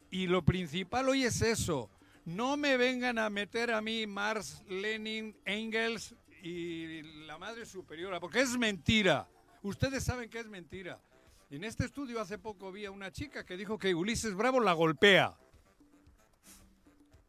Y 0.09 0.27
lo 0.27 0.43
principal 0.43 1.09
hoy 1.09 1.23
es 1.23 1.41
eso. 1.41 1.89
No 2.25 2.57
me 2.57 2.77
vengan 2.77 3.19
a 3.19 3.29
meter 3.29 3.71
a 3.71 3.81
mí 3.81 4.07
Marx, 4.07 4.63
Lenin, 4.67 5.35
Engels 5.45 6.15
y 6.45 7.01
la 7.25 7.39
madre 7.39 7.65
superiora, 7.65 8.19
porque 8.19 8.41
es 8.41 8.55
mentira. 8.55 9.27
Ustedes 9.63 10.03
saben 10.03 10.29
que 10.29 10.39
es 10.39 10.47
mentira. 10.47 11.01
En 11.49 11.63
este 11.63 11.85
estudio 11.85 12.21
hace 12.21 12.37
poco 12.37 12.71
vi 12.71 12.85
a 12.85 12.91
una 12.91 13.11
chica 13.11 13.43
que 13.43 13.57
dijo 13.57 13.79
que 13.79 13.95
Ulises 13.95 14.35
Bravo 14.35 14.59
la 14.59 14.73
golpea. 14.73 15.35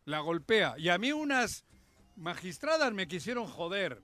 La 0.05 0.21
golpea. 0.21 0.75
Y 0.77 0.91
a 0.91 0.99
mí 0.99 1.13
unas 1.13 1.65
magistradas 2.17 2.93
me 2.93 3.09
quisieron 3.09 3.47
joder. 3.47 4.03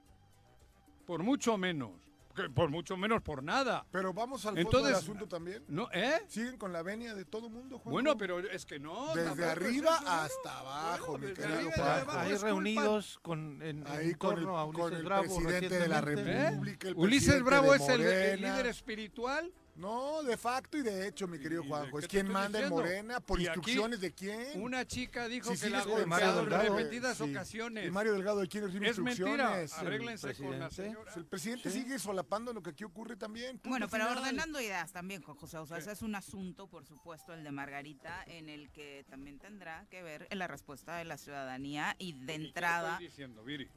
Por 1.07 1.23
mucho 1.23 1.59
menos. 1.59 1.93
Que 2.35 2.49
Por 2.51 2.71
mucho 2.71 2.97
menos 2.97 3.21
por 3.23 3.43
nada. 3.43 3.85
Pero 3.91 4.13
vamos 4.13 4.45
al 4.47 4.55
fondo 4.55 4.61
Entonces- 4.61 4.89
del 4.89 4.97
asunto 4.97 5.29
también. 5.29 5.65
¿No? 5.69 5.89
¿Eh? 5.93 6.23
Siguen 6.29 6.57
con 6.57 6.73
la 6.73 6.83
venia 6.83 7.15
de 7.15 7.25
todo 7.25 7.49
mundo, 7.51 7.79
Juan. 7.79 7.93
Bueno, 7.93 8.17
pero 8.17 8.39
es 8.39 8.65
que 8.67 8.79
no. 8.79 9.15
Desde 9.15 9.33
es 9.43 9.49
arriba 9.49 9.97
hasta 10.07 10.59
abajo, 10.61 11.19
mi 11.19 11.27
desde 11.29 11.43
querido 11.43 11.71
Juan. 11.73 12.05
Ahí 12.11 12.29
es 12.33 12.41
culpa- 12.41 12.47
reunidos 12.47 13.19
con, 13.23 13.63
en, 13.63 13.87
Ahí 13.87 14.11
en 14.11 14.15
con 14.17 14.31
el, 14.39 14.45
torno 14.45 14.59
a 14.59 14.65
Ulises 14.65 14.83
con 14.85 14.95
el 14.95 15.05
Bravo 15.05 15.23
presidente 15.25 15.79
de 15.79 15.89
la 15.89 16.01
recientemente. 16.01 16.43
¿Eh? 16.47 16.51
República. 16.51 16.89
el 16.89 16.95
Ulises 16.97 17.25
presidente 17.27 17.45
Bravo 17.51 17.71
de 17.73 17.77
es 17.79 17.89
el, 17.89 18.01
el 18.03 18.41
líder 18.41 18.67
espiritual. 18.67 19.53
No, 19.75 20.23
de 20.23 20.37
facto 20.37 20.77
y 20.77 20.83
de 20.83 21.09
hecho, 21.09 21.27
mi 21.27 21.39
querido 21.39 21.63
¿Y 21.63 21.65
de 21.65 21.71
Juanjo. 21.71 21.99
qué 21.99 22.05
Es 22.05 22.09
quien 22.09 22.29
manda 22.29 22.61
en? 22.61 22.69
Morena, 22.69 23.21
por 23.21 23.41
Y 23.41 23.47
aquí 23.47 23.57
instrucciones 23.59 24.01
de 24.03 24.13
quién. 24.13 24.61
Una 24.63 24.87
chica 24.87 25.29
dijo 25.29 25.51
que 25.59 25.71
la 25.71 25.79
ha 25.81 25.85
golpeado 25.85 26.43
en 26.43 26.49
Delgado, 26.51 26.77
repetidas 26.77 27.17
sí. 27.17 27.23
ocasiones. 27.31 27.87
Y 27.87 27.91
Mario 27.91 28.13
Delgado, 28.13 28.41
¿de 28.41 28.49
quién 28.49 28.65
recibe 28.65 28.91
es 28.91 28.99
mentira. 28.99 29.29
instrucciones? 29.31 29.73
Arréglense 29.79 30.35
con 30.35 30.59
la 30.59 30.71
señora. 30.71 31.05
Pues 31.05 31.17
el 31.17 31.25
presidente 31.25 31.71
sigue 31.71 31.99
solapando 31.99 32.53
lo 32.53 32.63
que 32.63 32.71
aquí 32.71 32.85
ocurre 32.85 33.17
también. 33.17 33.61
Bueno, 33.65 33.89
pero 33.89 34.05
final. 34.05 34.19
ordenando 34.19 34.61
ideas 34.61 34.93
también, 34.93 35.23
Juan 35.23 35.39
José. 35.39 35.57
O 35.57 35.65
sea, 35.67 35.79
¿Qué? 35.79 35.83
ese 35.85 35.93
es 35.93 36.03
un 36.03 36.15
asunto, 36.17 36.67
por 36.69 36.85
supuesto, 36.85 37.33
el 37.33 37.43
de 37.43 37.51
Margarita, 37.51 38.25
en 38.27 38.51
el 38.51 38.71
que 38.73 39.07
también 39.09 39.39
tendrá 39.39 39.87
que 39.91 40.03
ver 40.03 40.27
en 40.31 40.39
la 40.39 40.49
respuesta 40.49 40.97
de 40.97 41.07
la 41.07 41.17
ciudadanía 41.17 41.97
y 41.99 42.13
de 42.13 42.35
¿Y 42.35 42.39
qué 42.39 42.47
entrada. 42.49 42.91
estoy 42.93 43.07
diciendo, 43.07 43.43
Viri? 43.43 43.69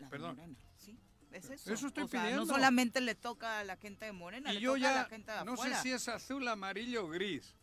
la 0.00 0.08
Perdón. 0.10 0.36
Morena. 0.36 0.56
Es 1.36 1.50
eso. 1.50 1.72
Eso 1.72 1.86
estoy 1.88 2.04
o 2.04 2.08
sea, 2.08 2.22
pidiendo. 2.22 2.44
no 2.46 2.52
solamente 2.52 3.00
le 3.00 3.14
toca 3.14 3.60
a 3.60 3.64
la 3.64 3.76
gente 3.76 4.04
de 4.06 4.12
Morena, 4.12 4.50
Y 4.52 4.54
le 4.56 4.60
yo 4.60 4.74
toca 4.74 4.88
a 4.90 4.94
la 4.94 5.02
ya 5.02 5.08
gente 5.08 5.32
de 5.32 5.44
no 5.44 5.56
sé 5.56 5.74
si 5.82 5.92
es 5.92 6.08
azul, 6.08 6.46
amarillo 6.48 7.04
o 7.04 7.08
gris. 7.08 7.54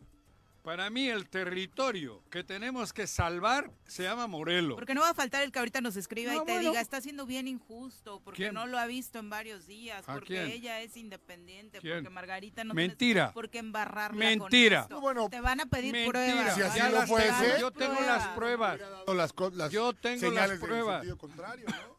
Para 0.62 0.88
mí 0.88 1.10
el 1.10 1.28
territorio 1.28 2.22
que 2.30 2.42
tenemos 2.42 2.94
que 2.94 3.06
salvar 3.06 3.70
se 3.86 4.04
llama 4.04 4.26
Morelos. 4.26 4.76
Porque 4.76 4.94
no 4.94 5.02
va 5.02 5.10
a 5.10 5.14
faltar 5.14 5.42
el 5.42 5.52
que 5.52 5.58
ahorita 5.58 5.82
nos 5.82 5.94
escriba 5.96 6.32
No, 6.32 6.42
y 6.42 6.46
te 6.46 6.52
bueno. 6.54 6.70
diga, 6.70 6.80
está 6.80 7.02
siendo 7.02 7.26
bien 7.26 7.46
injusto, 7.48 8.22
porque 8.24 8.44
¿Quién? 8.44 8.54
no 8.54 8.64
lo 8.66 8.78
ha 8.78 8.86
visto 8.86 9.18
en 9.18 9.28
varios 9.28 9.66
días, 9.66 10.08
¿A 10.08 10.14
porque 10.14 10.28
quién? 10.28 10.46
ella 10.46 10.80
es 10.80 10.96
independiente, 10.96 11.80
¿Quién? 11.80 11.96
porque 11.98 12.08
Margarita 12.08 12.64
no 12.64 12.72
Mentira. 12.72 13.24
tiene 13.26 13.32
por 13.34 13.50
qué 13.50 13.58
embarrarla 13.58 14.18
Mentira. 14.18 14.76
con 14.78 14.82
esto. 14.84 14.94
No, 14.94 15.00
bueno, 15.02 15.28
te 15.28 15.40
van 15.42 15.60
a 15.60 15.66
pedir 15.66 15.92
Mentira. 15.92 16.10
pruebas. 16.12 16.54
Si 16.54 16.62
así 16.62 16.78
las 16.78 17.08
puede 17.10 17.30
ser. 17.34 17.60
Yo 17.60 17.70
tengo 17.70 18.00
las 18.00 18.28
pruebas. 18.28 18.80
Las 19.06 19.32
co- 19.34 19.50
las 19.50 19.70
Yo 19.70 19.92
tengo 19.92 20.30
las 20.30 20.50
pruebas. 20.58 21.00
sentido 21.00 21.18
contrario, 21.18 21.66
¿no? 21.68 21.93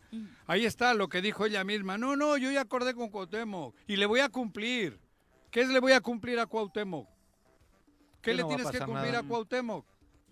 Ahí 0.48 0.66
está 0.66 0.94
lo 0.94 1.08
que 1.10 1.22
dijo 1.22 1.46
ella 1.46 1.64
misma. 1.64 1.98
No, 1.98 2.16
no, 2.16 2.38
yo 2.38 2.52
ya 2.52 2.62
acordé 2.62 2.94
con 2.94 3.10
Cuauhtémoc 3.10 3.76
y 3.88 3.96
le 3.96 4.06
voy 4.06 4.20
a 4.20 4.30
cumplir. 4.30 5.00
¿Qué 5.52 5.62
es 5.62 5.70
le 5.70 5.80
voy 5.80 5.94
a 5.94 6.02
cumplir 6.02 6.40
a 6.40 6.46
Cuauhtémoc? 6.46 7.08
¿Qué 8.22 8.34
le 8.34 8.42
no 8.42 8.48
tienes 8.48 8.70
que 8.70 8.80
cumplir 8.80 9.12
nada. 9.12 9.20
a 9.20 9.24
Cuauhtémoc? 9.24 9.86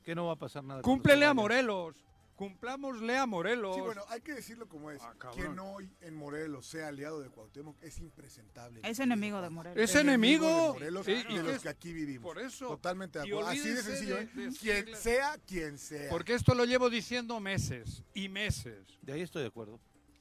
Que 0.03 0.15
no 0.15 0.25
va 0.25 0.33
a 0.33 0.35
pasar 0.35 0.63
nada. 0.63 0.81
Cúmplele 0.81 1.25
a. 1.25 1.33
Morelos. 1.33 1.95
Cumplámosle 2.35 3.17
a 3.17 3.25
Morelos. 3.27 3.75
Sí, 3.75 3.81
bueno, 3.81 4.03
hay 4.09 4.21
que 4.21 4.33
decirlo 4.33 4.67
como 4.67 4.89
es. 4.91 5.01
Ah. 5.03 5.13
Quien 5.33 5.57
hoy 5.59 5.89
en 6.01 6.15
Morelos 6.15 6.65
sea 6.65 6.87
aliado 6.87 7.21
de 7.21 7.29
Cuauhtémoc 7.29 7.77
es 7.81 7.99
impresentable. 7.99 8.81
Es 8.83 8.99
enemigo 8.99 9.41
de 9.41 9.49
Morelos. 9.49 9.77
Es 9.77 9.95
enemigo. 9.95 10.47
de 10.47 10.73
Morelos 10.73 11.07
Y- 11.07 11.11
de 11.13 11.43
los 11.43 11.47
es- 11.55 11.61
que 11.61 11.69
aquí 11.69 11.93
vivimos. 11.93 12.23
por 12.23 12.39
eso. 12.41 12.67
Totalmente 12.69 13.19
de 13.19 13.27
acuerdo. 13.27 13.49
Así 13.49 13.69
de 13.69 13.83
sencillo. 13.83 14.15
de- 14.15 14.21
¿eh? 14.23 14.29
de 14.33 14.51
Quien 14.57 14.95
sea, 14.95 15.37
quien 15.45 15.77
sea. 15.77 16.09
Porque 16.09 16.33
esto 16.33 16.55
lo 16.55 16.65
llevo 16.65 16.89
diciendo 16.89 17.39
meses 17.39 18.03
y 18.13 18.29
meses. 18.29 18.97
De 19.01 19.13
ahí 19.13 19.21
estoy 19.21 19.43
de 19.43 19.49
acuerdo. 19.49 19.79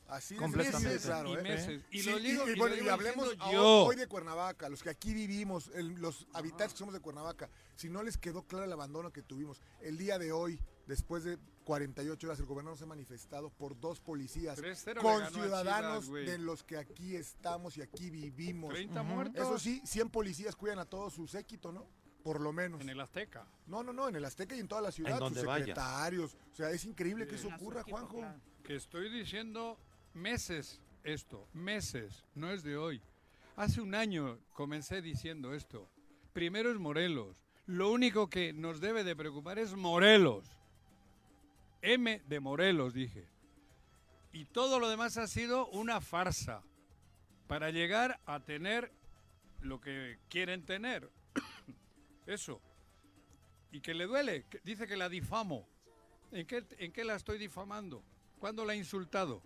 Así 0.08 0.34
de 0.34 0.40
Completamente. 0.40 0.98
claro, 1.02 1.30
y 1.30 1.36
¿eh? 1.38 1.42
meses. 1.42 1.82
Y 1.90 2.00
Sí, 2.02 2.10
lo 2.10 2.18
digo, 2.18 2.46
y, 2.46 2.54
bueno, 2.58 2.76
y 2.76 2.86
hablemos 2.86 3.34
yo. 3.50 3.84
hoy 3.86 3.96
de 3.96 4.06
Cuernavaca, 4.06 4.68
los 4.68 4.82
que 4.82 4.90
aquí 4.90 5.14
vivimos, 5.14 5.70
el- 5.74 5.94
los 5.94 6.26
habitantes 6.34 6.74
que 6.74 6.78
somos 6.80 6.92
de 6.92 7.00
Cuernavaca, 7.00 7.48
si 7.76 7.88
no 7.88 8.02
les 8.02 8.18
quedó 8.18 8.42
claro 8.42 8.66
el 8.66 8.72
abandono 8.72 9.10
que 9.10 9.22
tuvimos, 9.22 9.62
el 9.80 9.96
día 9.96 10.18
de 10.18 10.30
hoy, 10.32 10.60
después 10.86 11.24
de 11.24 11.38
48 11.64 12.26
horas, 12.26 12.40
el 12.40 12.46
gobernador 12.46 12.78
se 12.78 12.84
ha 12.84 12.86
manifestado 12.86 13.50
por 13.50 13.78
dos 13.78 14.00
policías 14.00 14.58
3-0 14.58 14.94
le 14.94 15.00
con 15.00 15.26
ciudadanos 15.32 16.10
de 16.10 16.38
los 16.38 16.62
que 16.62 16.76
aquí 16.76 17.16
estamos 17.16 17.76
y 17.76 17.82
aquí 17.82 18.10
vivimos. 18.10 18.72
30 18.72 19.02
muertos 19.02 19.46
Eso 19.46 19.58
sí, 19.58 19.80
100 19.84 20.10
policías 20.10 20.56
cuidan 20.56 20.78
a 20.78 20.84
todo 20.84 21.10
su 21.10 21.26
séquito, 21.26 21.72
¿no? 21.72 21.86
Por 22.22 22.40
lo 22.40 22.52
menos. 22.52 22.80
en 22.80 22.88
el 22.88 23.00
Azteca. 23.00 23.46
No, 23.66 23.82
no, 23.82 23.92
no, 23.92 24.08
en 24.08 24.16
el 24.16 24.24
Azteca 24.24 24.54
y 24.54 24.60
en 24.60 24.68
toda 24.68 24.80
la 24.80 24.92
ciudad, 24.92 25.18
sus 25.18 25.44
vaya. 25.44 25.64
secretarios. 25.64 26.36
O 26.52 26.54
sea, 26.54 26.70
es 26.70 26.84
increíble 26.84 27.26
que 27.26 27.34
eso 27.34 27.48
ocurra, 27.48 27.80
equipo, 27.80 27.96
Juanjo. 27.96 28.22
Que 28.62 28.76
estoy 28.76 29.10
diciendo 29.10 29.76
meses 30.14 30.80
esto, 31.04 31.48
meses, 31.52 32.24
no 32.34 32.50
es 32.52 32.62
de 32.62 32.76
hoy. 32.76 33.02
Hace 33.56 33.80
un 33.80 33.94
año 33.94 34.38
comencé 34.52 35.02
diciendo 35.02 35.52
esto. 35.52 35.88
Primero 36.32 36.70
es 36.70 36.78
Morelos. 36.78 37.36
Lo 37.66 37.90
único 37.90 38.30
que 38.30 38.52
nos 38.52 38.80
debe 38.80 39.04
de 39.04 39.16
preocupar 39.16 39.58
es 39.58 39.74
Morelos. 39.74 40.44
M 41.82 42.22
de 42.26 42.40
Morelos, 42.40 42.94
dije. 42.94 43.28
Y 44.32 44.44
todo 44.46 44.78
lo 44.80 44.88
demás 44.88 45.16
ha 45.18 45.26
sido 45.26 45.68
una 45.68 46.00
farsa 46.00 46.62
para 47.46 47.70
llegar 47.70 48.20
a 48.24 48.40
tener 48.40 48.90
lo 49.60 49.80
que 49.80 50.18
quieren 50.28 50.64
tener. 50.64 51.10
Eso. 52.26 52.60
Y 53.70 53.80
que 53.80 53.94
le 53.94 54.06
duele. 54.06 54.46
dice 54.64 54.86
que 54.86 54.96
la 54.96 55.08
difamo. 55.08 55.68
¿En 56.30 56.46
qué, 56.46 56.64
¿En 56.78 56.92
qué 56.92 57.04
la 57.04 57.14
estoy 57.16 57.36
difamando? 57.38 58.02
¿Cuándo 58.38 58.64
la 58.64 58.72
he 58.74 58.76
insultado? 58.76 59.42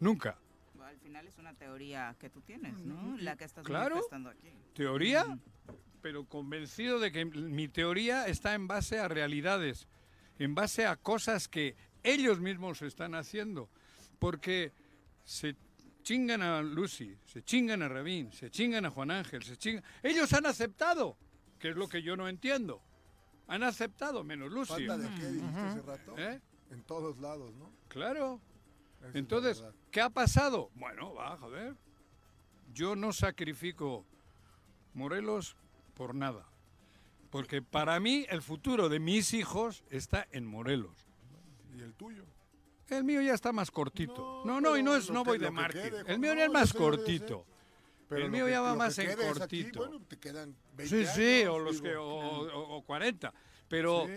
Nunca. 0.00 0.38
Al 0.82 0.98
final 0.98 1.26
es 1.26 1.36
una 1.38 1.52
teoría 1.54 2.14
que 2.18 2.30
tú 2.30 2.40
tienes, 2.42 2.78
¿no? 2.78 3.16
La 3.18 3.36
que 3.36 3.44
estás 3.44 3.64
Claro. 3.64 3.96
manifestando 3.96 4.30
aquí. 4.30 4.48
¿Teoría? 4.74 5.38
Pero 6.00 6.24
convencido 6.26 7.00
de 7.00 7.10
que 7.10 7.24
mi 7.24 7.66
teoría 7.68 8.26
está 8.28 8.54
en 8.54 8.68
base 8.68 9.00
a 9.00 9.08
realidades, 9.08 9.88
en 10.38 10.54
base 10.54 10.86
a 10.86 10.96
cosas 10.96 11.48
que 11.48 11.76
ellos 12.02 12.40
mismos 12.40 12.82
están 12.82 13.14
haciendo. 13.14 13.68
Porque 14.18 14.72
se 15.24 15.56
chingan 16.02 16.42
a 16.42 16.62
Lucy, 16.62 17.16
se 17.26 17.42
chingan 17.42 17.82
a 17.82 17.88
Rabín, 17.88 18.32
se 18.32 18.50
chingan 18.50 18.86
a 18.86 18.90
Juan 18.90 19.10
Ángel, 19.10 19.42
se 19.42 19.56
chingan... 19.56 19.82
Ellos 20.02 20.32
han 20.32 20.46
aceptado, 20.46 21.16
que 21.58 21.70
es 21.70 21.76
lo 21.76 21.88
que 21.88 22.02
yo 22.02 22.16
no 22.16 22.28
entiendo. 22.28 22.80
Han 23.48 23.62
aceptado, 23.62 24.24
menos 24.24 24.50
Lucy. 24.50 24.86
Falta 24.86 24.98
de 24.98 25.08
qué 25.20 25.26
dijiste 25.28 25.60
hace 25.60 25.82
rato. 25.82 26.14
¿Eh? 26.18 26.40
En 26.70 26.82
todos 26.82 27.18
lados, 27.18 27.54
¿no? 27.54 27.70
Claro. 27.88 28.40
Esa 29.00 29.18
Entonces. 29.18 29.64
¿qué 29.90 30.00
ha 30.00 30.10
pasado? 30.10 30.70
Bueno, 30.74 31.14
va, 31.14 31.36
joder. 31.36 31.74
Yo 32.72 32.96
no 32.96 33.12
sacrifico 33.12 34.04
Morelos 34.94 35.56
por 35.94 36.14
nada. 36.14 36.46
Porque 37.36 37.62
para 37.62 37.98
mí 38.00 38.26
el 38.28 38.42
futuro 38.42 38.88
de 38.88 38.98
mis 39.00 39.34
hijos 39.34 39.84
está 39.90 40.26
en 40.32 40.46
Morelos. 40.46 41.06
¿Y 41.76 41.80
el 41.82 41.94
tuyo? 41.94 42.24
El 42.88 43.04
mío 43.04 43.20
ya 43.20 43.34
está 43.34 43.52
más 43.52 43.70
cortito. 43.70 44.42
No, 44.46 44.60
No, 44.60 44.70
no, 44.70 44.76
y 44.78 44.82
no 44.82 44.96
es 44.96 45.10
no 45.10 45.22
que- 45.24 45.30
voy 45.30 45.38
de 45.38 45.50
mártir. 45.50 45.94
El 46.06 46.14
no, 46.14 46.18
mío 46.18 46.34
ya 46.34 46.44
es 46.46 46.50
más 46.52 46.68
sé. 46.70 46.78
cortito. 46.78 47.44
Pero 48.08 48.24
El 48.24 48.30
mío 48.30 48.44
que- 48.46 48.52
ya 48.52 48.60
va 48.60 48.74
más 48.76 48.96
en 48.98 49.10
aquí, 49.10 49.20
cortito. 49.22 49.78
bueno, 49.80 50.00
te 50.06 50.16
quedan 50.18 50.54
20 50.76 51.04
Sí, 51.06 51.12
sí, 51.12 51.44
o 51.46 51.58
los 51.58 51.82
que 51.82 51.96
o, 51.96 52.06
o- 52.06 52.76
o 52.76 52.82
40. 52.84 53.34
Pero 53.68 54.06
Sí. 54.06 54.12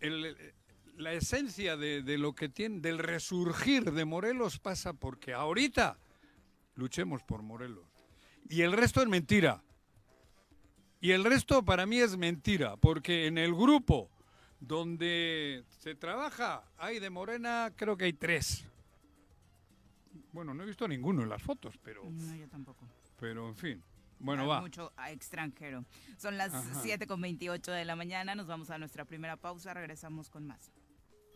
el- 0.00 0.54
la 0.96 1.12
esencia 1.12 1.76
de, 1.76 2.02
de 2.02 2.18
lo 2.18 2.34
que 2.34 2.48
tiene, 2.48 2.80
del 2.80 2.98
resurgir 2.98 3.90
de 3.92 4.04
Morelos 4.04 4.60
pasa 4.60 4.92
porque 4.92 5.32
ahorita 5.34 5.98
luchemos 6.76 7.22
por 7.24 7.42
Morelos. 7.42 7.84
Y 8.48 8.62
el 8.62 8.72
resto 8.72 9.02
es 9.02 9.08
mentira. 9.08 9.62
Y 11.02 11.10
el 11.10 11.24
resto 11.24 11.64
para 11.64 11.84
mí 11.84 11.98
es 11.98 12.16
mentira, 12.16 12.76
porque 12.76 13.26
en 13.26 13.36
el 13.36 13.52
grupo 13.54 14.08
donde 14.60 15.64
se 15.80 15.96
trabaja 15.96 16.62
hay 16.78 17.00
de 17.00 17.10
Morena, 17.10 17.72
creo 17.76 17.96
que 17.96 18.04
hay 18.04 18.12
tres. 18.12 18.64
Bueno, 20.32 20.54
no 20.54 20.62
he 20.62 20.66
visto 20.66 20.86
ninguno 20.86 21.22
en 21.24 21.28
las 21.28 21.42
fotos, 21.42 21.74
pero, 21.82 22.04
No, 22.08 22.34
yo 22.36 22.48
tampoco. 22.48 22.86
pero 23.18 23.48
en 23.48 23.56
fin. 23.56 23.82
Bueno, 24.20 24.46
va. 24.46 24.60
Mucho 24.60 24.92
a 24.96 25.10
extranjero. 25.10 25.84
Son 26.16 26.38
las 26.38 26.54
Ajá. 26.54 26.80
7 26.80 27.08
con 27.08 27.20
28 27.20 27.72
de 27.72 27.84
la 27.84 27.96
mañana. 27.96 28.36
Nos 28.36 28.46
vamos 28.46 28.70
a 28.70 28.78
nuestra 28.78 29.04
primera 29.04 29.36
pausa. 29.36 29.74
Regresamos 29.74 30.30
con 30.30 30.46
más. 30.46 30.70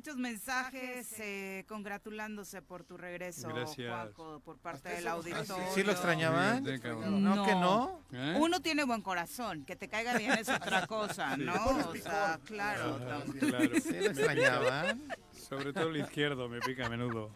Muchos 0.00 0.16
mensajes 0.16 1.14
eh, 1.18 1.66
congratulándose 1.68 2.62
por 2.62 2.84
tu 2.84 2.96
regreso, 2.96 3.48
Gracias. 3.48 3.86
Juanjo, 3.86 4.40
por 4.40 4.56
parte 4.56 4.88
del 4.88 5.06
auditorio. 5.06 5.74
¿Sí 5.74 5.82
lo 5.82 5.92
extrañaban? 5.92 6.64
Sí. 6.64 6.80
No, 7.10 7.44
que 7.44 7.52
no. 7.52 8.02
¿Eh? 8.10 8.38
Uno 8.40 8.60
tiene 8.60 8.84
buen 8.84 9.02
corazón, 9.02 9.66
que 9.66 9.76
te 9.76 9.90
caiga 9.90 10.16
bien 10.16 10.32
es 10.38 10.48
otra 10.48 10.86
cosa, 10.86 11.36
¿no? 11.36 11.52
O 11.90 11.94
sea, 11.96 12.40
claro. 12.46 12.96
Claro. 12.96 13.72
¿Sí 13.78 13.90
lo 13.90 14.06
extrañaban? 14.06 15.02
Sobre 15.32 15.74
todo 15.74 15.90
el 15.90 15.98
izquierdo 15.98 16.48
me 16.48 16.60
pica 16.60 16.86
a 16.86 16.88
menudo. 16.88 17.30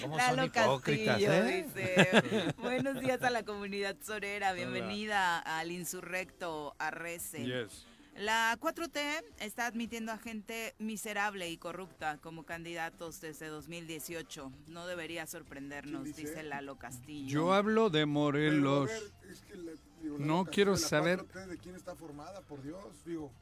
¿Cómo 0.00 0.16
Lalo 0.16 0.36
son 0.36 0.44
hipócritas, 0.46 1.20
Castillo 1.20 1.32
eh? 1.34 1.66
dice, 1.66 2.54
buenos 2.62 2.98
días 2.98 3.22
a 3.22 3.28
la 3.28 3.42
comunidad 3.42 3.96
sorera, 4.00 4.54
bienvenida 4.54 5.38
al 5.38 5.70
insurrecto 5.70 6.76
Arrece. 6.78 7.44
Yes. 7.44 7.84
La 8.16 8.56
4T 8.60 9.24
está 9.38 9.66
admitiendo 9.66 10.12
a 10.12 10.18
gente 10.18 10.74
miserable 10.78 11.50
y 11.50 11.56
corrupta 11.58 12.18
como 12.18 12.44
candidatos 12.44 13.20
desde 13.20 13.48
2018. 13.48 14.52
No 14.68 14.86
debería 14.86 15.26
sorprendernos, 15.26 16.02
¿Quién 16.04 16.14
dice? 16.14 16.28
dice 16.28 16.42
Lalo 16.44 16.76
Castillo. 16.78 17.28
Yo 17.28 17.52
hablo 17.54 17.90
de 17.90 18.06
Morelos. 18.06 18.86
ver, 18.86 19.02
es 19.30 19.40
que 19.42 19.56
le- 19.56 19.74
digo, 20.00 20.18
la 20.18 20.26
No 20.26 20.44
quiero 20.44 20.74
de 20.76 20.80
la 20.80 20.88
saber- 20.88 21.18
4T 21.26 21.46
¿De 21.48 21.58
quién 21.58 21.74
está 21.74 21.96
formada? 21.96 22.40
Por 22.42 22.62
Dios, 22.62 22.84
digo. 23.04 23.32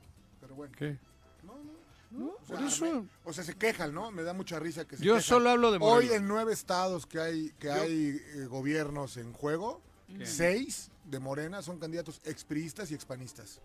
Pero 0.41 0.55
bueno. 0.55 0.75
¿Qué? 0.77 0.99
No, 1.45 1.55
no. 1.63 1.83
No, 2.11 2.27
O 2.29 2.47
sea, 2.47 2.57
por 2.59 2.67
eso. 2.67 2.85
me- 3.03 3.09
o 3.25 3.33
sea, 3.33 3.43
se 3.45 3.55
quejan, 3.55 3.95
¿no? 3.95 4.11
Me 4.11 4.23
da 4.23 4.33
mucha 4.35 4.59
risa 4.59 4.87
que 4.87 4.97
se 4.99 5.05
Yo 5.05 5.15
quejan. 5.15 5.23
solo 5.23 5.51
hablo 5.51 5.71
de 5.71 5.79
Hoy 5.79 5.81
Morelos. 6.07 6.17
en 6.17 6.29
nueve 6.29 6.53
estados 6.53 7.07
que 7.07 7.19
hay 7.21 7.51
que 7.59 7.69
Yo- 7.69 7.73
hay 7.75 8.21
eh, 8.37 8.47
gobiernos 8.47 9.17
en 9.17 9.33
juego, 9.33 9.81
¿Qué? 10.09 10.27
seis 10.27 10.91
de 11.05 11.19
Morena 11.21 11.63
son 11.63 11.79
candidatos 11.79 12.21
expriistas 12.25 12.91
y 12.91 12.95
expanistas. 12.95 13.61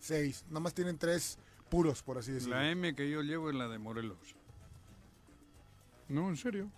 Seis. 0.00 0.44
Nada 0.48 0.60
más 0.60 0.74
tienen 0.74 0.98
tres 0.98 1.38
puros, 1.68 2.02
por 2.02 2.18
así 2.18 2.32
decirlo. 2.32 2.56
La 2.56 2.70
M 2.70 2.94
que 2.94 3.08
yo 3.08 3.22
llevo 3.22 3.50
es 3.50 3.56
la 3.56 3.68
de 3.68 3.78
Morelos. 3.78 4.34
No, 6.08 6.28
en 6.28 6.36
serio. 6.36 6.70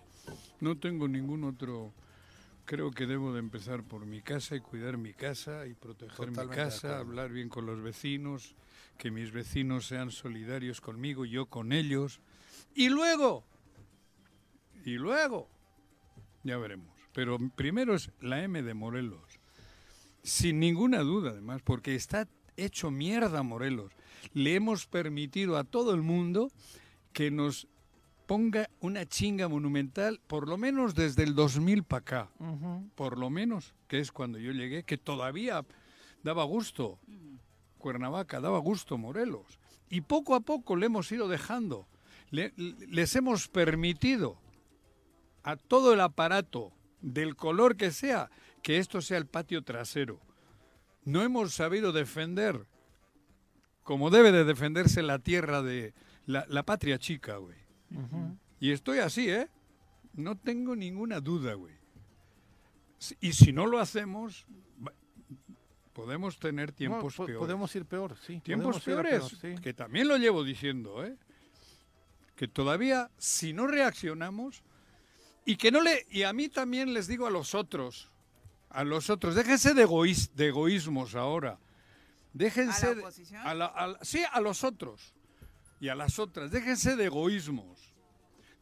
No 0.60 0.76
tengo 0.76 1.08
ningún 1.08 1.44
otro. 1.44 1.94
Creo 2.64 2.90
que 2.90 3.06
debo 3.06 3.32
de 3.32 3.38
empezar 3.38 3.82
por 3.82 4.06
mi 4.06 4.20
casa 4.20 4.54
y 4.54 4.60
cuidar 4.60 4.98
mi 4.98 5.14
casa 5.14 5.66
y 5.66 5.74
proteger 5.74 6.28
mi 6.28 6.34
Totalmente 6.34 6.56
casa, 6.56 6.98
hablar 6.98 7.32
bien 7.32 7.48
con 7.48 7.66
los 7.66 7.80
vecinos, 7.80 8.54
que 8.98 9.10
mis 9.10 9.32
vecinos 9.32 9.86
sean 9.86 10.10
solidarios 10.10 10.80
conmigo, 10.80 11.24
yo 11.24 11.46
con 11.46 11.72
ellos. 11.72 12.20
Y 12.74 12.88
luego, 12.88 13.44
y 14.84 14.92
luego, 14.92 15.48
ya 16.44 16.56
veremos. 16.56 16.92
Pero 17.12 17.38
primero 17.56 17.94
es 17.94 18.10
la 18.20 18.42
M 18.42 18.62
de 18.62 18.74
Morelos. 18.74 19.40
Sin 20.22 20.60
ninguna 20.60 21.00
duda, 21.00 21.30
además, 21.30 21.62
porque 21.62 21.94
está 21.94 22.28
hecho 22.56 22.90
mierda 22.90 23.42
Morelos. 23.42 23.92
Le 24.34 24.54
hemos 24.54 24.86
permitido 24.86 25.56
a 25.56 25.64
todo 25.64 25.94
el 25.94 26.02
mundo 26.02 26.50
que 27.12 27.30
nos 27.30 27.66
ponga 28.26 28.70
una 28.80 29.04
chinga 29.06 29.48
monumental, 29.48 30.20
por 30.26 30.48
lo 30.48 30.56
menos 30.56 30.94
desde 30.94 31.22
el 31.24 31.34
2000 31.34 31.82
para 31.84 32.00
acá. 32.00 32.30
Por 32.94 33.18
lo 33.18 33.30
menos, 33.30 33.74
que 33.88 33.98
es 34.00 34.12
cuando 34.12 34.38
yo 34.38 34.52
llegué, 34.52 34.84
que 34.84 34.96
todavía 34.96 35.64
daba 36.22 36.44
gusto. 36.44 36.98
Cuernavaca 37.78 38.40
daba 38.40 38.58
gusto 38.58 38.96
Morelos. 38.96 39.58
Y 39.90 40.02
poco 40.02 40.34
a 40.34 40.40
poco 40.40 40.76
le 40.76 40.86
hemos 40.86 41.10
ido 41.12 41.28
dejando. 41.28 41.86
Le- 42.30 42.52
les 42.56 43.14
hemos 43.16 43.48
permitido 43.48 44.38
a 45.42 45.56
todo 45.56 45.92
el 45.92 46.00
aparato, 46.00 46.72
del 47.00 47.34
color 47.34 47.76
que 47.76 47.90
sea, 47.90 48.30
que 48.62 48.78
esto 48.78 49.02
sea 49.02 49.18
el 49.18 49.26
patio 49.26 49.62
trasero. 49.62 50.20
No 51.04 51.22
hemos 51.22 51.54
sabido 51.54 51.92
defender 51.92 52.66
como 53.82 54.10
debe 54.10 54.30
de 54.32 54.44
defenderse 54.44 55.02
la 55.02 55.18
tierra 55.18 55.62
de 55.62 55.92
la, 56.26 56.44
la 56.48 56.62
patria 56.62 56.98
chica, 56.98 57.36
güey. 57.38 57.56
Y 58.60 58.70
estoy 58.70 58.98
así, 58.98 59.28
¿eh? 59.28 59.48
No 60.14 60.38
tengo 60.38 60.76
ninguna 60.76 61.20
duda, 61.20 61.54
güey. 61.54 61.74
Y 63.20 63.32
si 63.32 63.52
no 63.52 63.66
lo 63.66 63.80
hacemos, 63.80 64.46
podemos 65.92 66.38
tener 66.38 66.70
tiempos 66.70 67.16
po- 67.16 67.26
peores. 67.26 67.40
Podemos 67.40 67.74
ir 67.74 67.84
peor, 67.86 68.16
sí. 68.24 68.40
Tiempos 68.40 68.80
peores, 68.80 69.18
peor, 69.18 69.56
sí. 69.56 69.60
que 69.60 69.74
también 69.74 70.06
lo 70.06 70.16
llevo 70.16 70.44
diciendo, 70.44 71.04
¿eh? 71.04 71.16
Que 72.36 72.46
todavía, 72.46 73.10
si 73.18 73.52
no 73.52 73.66
reaccionamos, 73.66 74.62
y 75.44 75.56
que 75.56 75.72
no 75.72 75.80
le. 75.80 76.06
Y 76.08 76.22
a 76.22 76.32
mí 76.32 76.48
también 76.48 76.94
les 76.94 77.08
digo 77.08 77.26
a 77.26 77.30
los 77.30 77.54
otros, 77.56 78.11
a 78.74 78.84
los 78.84 79.10
otros, 79.10 79.34
déjense 79.34 79.74
de, 79.74 79.86
egoís- 79.86 80.30
de 80.34 80.48
egoísmos 80.48 81.14
ahora. 81.14 81.58
Déjense. 82.32 82.86
¿A 82.86 82.94
la 82.94 83.00
oposición? 83.00 83.46
a 83.46 83.54
la- 83.54 83.66
a 83.66 83.86
la- 83.88 83.98
sí, 84.02 84.22
a 84.30 84.40
los 84.40 84.64
otros. 84.64 85.14
Y 85.80 85.88
a 85.88 85.94
las 85.94 86.18
otras. 86.18 86.50
Déjense 86.50 86.96
de 86.96 87.04
egoísmos. 87.06 87.92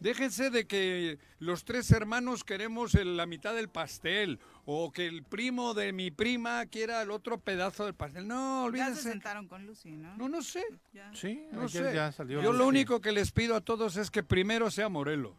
Déjense 0.00 0.48
de 0.48 0.66
que 0.66 1.18
los 1.40 1.64
tres 1.66 1.90
hermanos 1.90 2.42
queremos 2.42 2.94
el- 2.94 3.18
la 3.18 3.26
mitad 3.26 3.54
del 3.54 3.68
pastel 3.68 4.38
o 4.64 4.90
que 4.90 5.06
el 5.06 5.22
primo 5.24 5.74
de 5.74 5.92
mi 5.92 6.10
prima 6.10 6.64
quiera 6.66 7.02
el 7.02 7.10
otro 7.10 7.38
pedazo 7.38 7.84
del 7.84 7.94
pastel. 7.94 8.26
No, 8.26 8.36
Ya 8.36 8.62
se 8.62 8.66
olvídense. 8.68 9.02
sentaron 9.10 9.46
con 9.46 9.66
Lucy, 9.66 9.90
¿no? 9.90 10.16
No, 10.16 10.28
no 10.30 10.40
sé. 10.42 10.64
Ya. 10.94 11.12
Sí, 11.14 11.44
No 11.52 11.64
ayer 11.64 11.84
sé. 11.90 11.94
ya 11.94 12.10
salió. 12.12 12.40
Yo 12.42 12.54
lo 12.54 12.66
único 12.66 13.02
que 13.02 13.12
les 13.12 13.30
pido 13.30 13.54
a 13.54 13.60
todos 13.60 13.98
es 13.98 14.10
que 14.10 14.22
primero 14.22 14.70
sea 14.70 14.88
Morelos. 14.88 15.36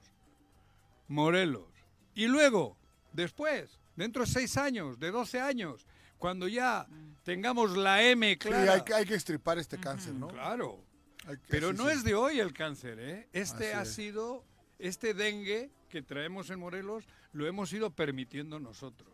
Morelos. 1.07 1.65
Y 2.13 2.27
luego, 2.27 2.77
después, 3.13 3.79
dentro 3.95 4.23
de 4.25 4.31
seis 4.31 4.57
años, 4.57 4.99
de 4.99 5.11
12 5.11 5.39
años, 5.39 5.85
cuando 6.17 6.47
ya 6.47 6.87
tengamos 7.23 7.75
la 7.77 8.03
M 8.03 8.29
Sí, 8.31 8.37
clara. 8.37 8.73
hay, 8.73 8.81
que- 8.83 8.93
hay 8.93 9.05
que 9.05 9.15
estripar 9.15 9.57
este 9.59 9.77
cáncer, 9.79 10.13
¿no? 10.13 10.27
Claro. 10.29 10.83
Que- 11.25 11.37
Pero 11.49 11.71
sí, 11.71 11.77
no 11.77 11.87
sí. 11.89 11.95
es 11.95 12.03
de 12.03 12.15
hoy 12.15 12.39
el 12.39 12.53
cáncer, 12.53 12.99
¿eh? 12.99 13.27
Este 13.33 13.73
Así 13.73 13.77
ha 13.77 13.81
es. 13.83 13.93
sido, 13.93 14.43
este 14.79 15.13
dengue 15.13 15.69
que 15.89 16.01
traemos 16.01 16.49
en 16.49 16.59
Morelos, 16.59 17.05
lo 17.33 17.45
hemos 17.47 17.71
ido 17.73 17.91
permitiendo 17.91 18.59
nosotros. 18.59 19.09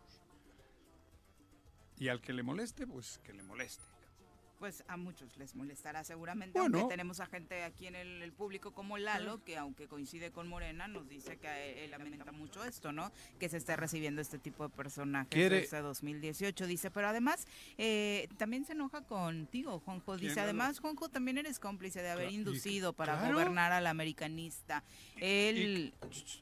Y 1.99 2.09
al 2.09 2.21
que 2.21 2.31
le 2.33 2.43
moleste, 2.43 2.85
pues 2.87 3.19
que 3.23 3.33
le 3.33 3.43
moleste. 3.43 3.83
Pues 4.59 4.83
a 4.87 4.97
muchos 4.97 5.37
les 5.37 5.53
molestará 5.55 6.03
seguramente, 6.03 6.57
Bueno. 6.59 6.79
aunque 6.79 6.93
tenemos 6.93 7.19
a 7.19 7.27
gente 7.27 7.63
aquí 7.63 7.85
en 7.85 7.95
el, 7.95 8.23
el 8.23 8.31
público 8.33 8.71
como 8.71 8.97
Lalo, 8.97 9.43
que 9.43 9.55
aunque 9.55 9.87
coincide 9.87 10.31
con 10.31 10.47
Morena, 10.47 10.87
nos 10.87 11.07
dice 11.07 11.37
que 11.37 11.47
a 11.47 11.59
él, 11.63 11.77
él 11.77 11.91
lamenta 11.91 12.31
mucho 12.31 12.63
esto, 12.63 12.91
¿no? 12.91 13.11
Que 13.39 13.49
se 13.49 13.57
esté 13.57 13.75
recibiendo 13.75 14.19
este 14.19 14.39
tipo 14.39 14.63
de 14.67 14.73
personajes 14.75 15.29
Quiere- 15.29 15.61
desde 15.61 15.81
2018, 15.81 16.65
dice, 16.65 16.89
pero 16.89 17.07
además 17.07 17.45
eh, 17.77 18.27
también 18.37 18.65
se 18.65 18.71
enoja 18.73 19.01
contigo, 19.01 19.79
Juanjo, 19.79 20.15
¿Quién, 20.15 20.29
dice, 20.29 20.39
además, 20.41 20.79
Juanjo, 20.79 21.07
también 21.09 21.37
eres 21.37 21.59
cómplice 21.59 22.01
de 22.01 22.09
haber 22.09 22.31
y- 22.31 22.35
inducido 22.35 22.93
para 22.93 23.15
claro. 23.19 23.33
gobernar 23.35 23.71
al 23.73 23.85
americanista. 23.85 24.83
Él... 25.17 25.93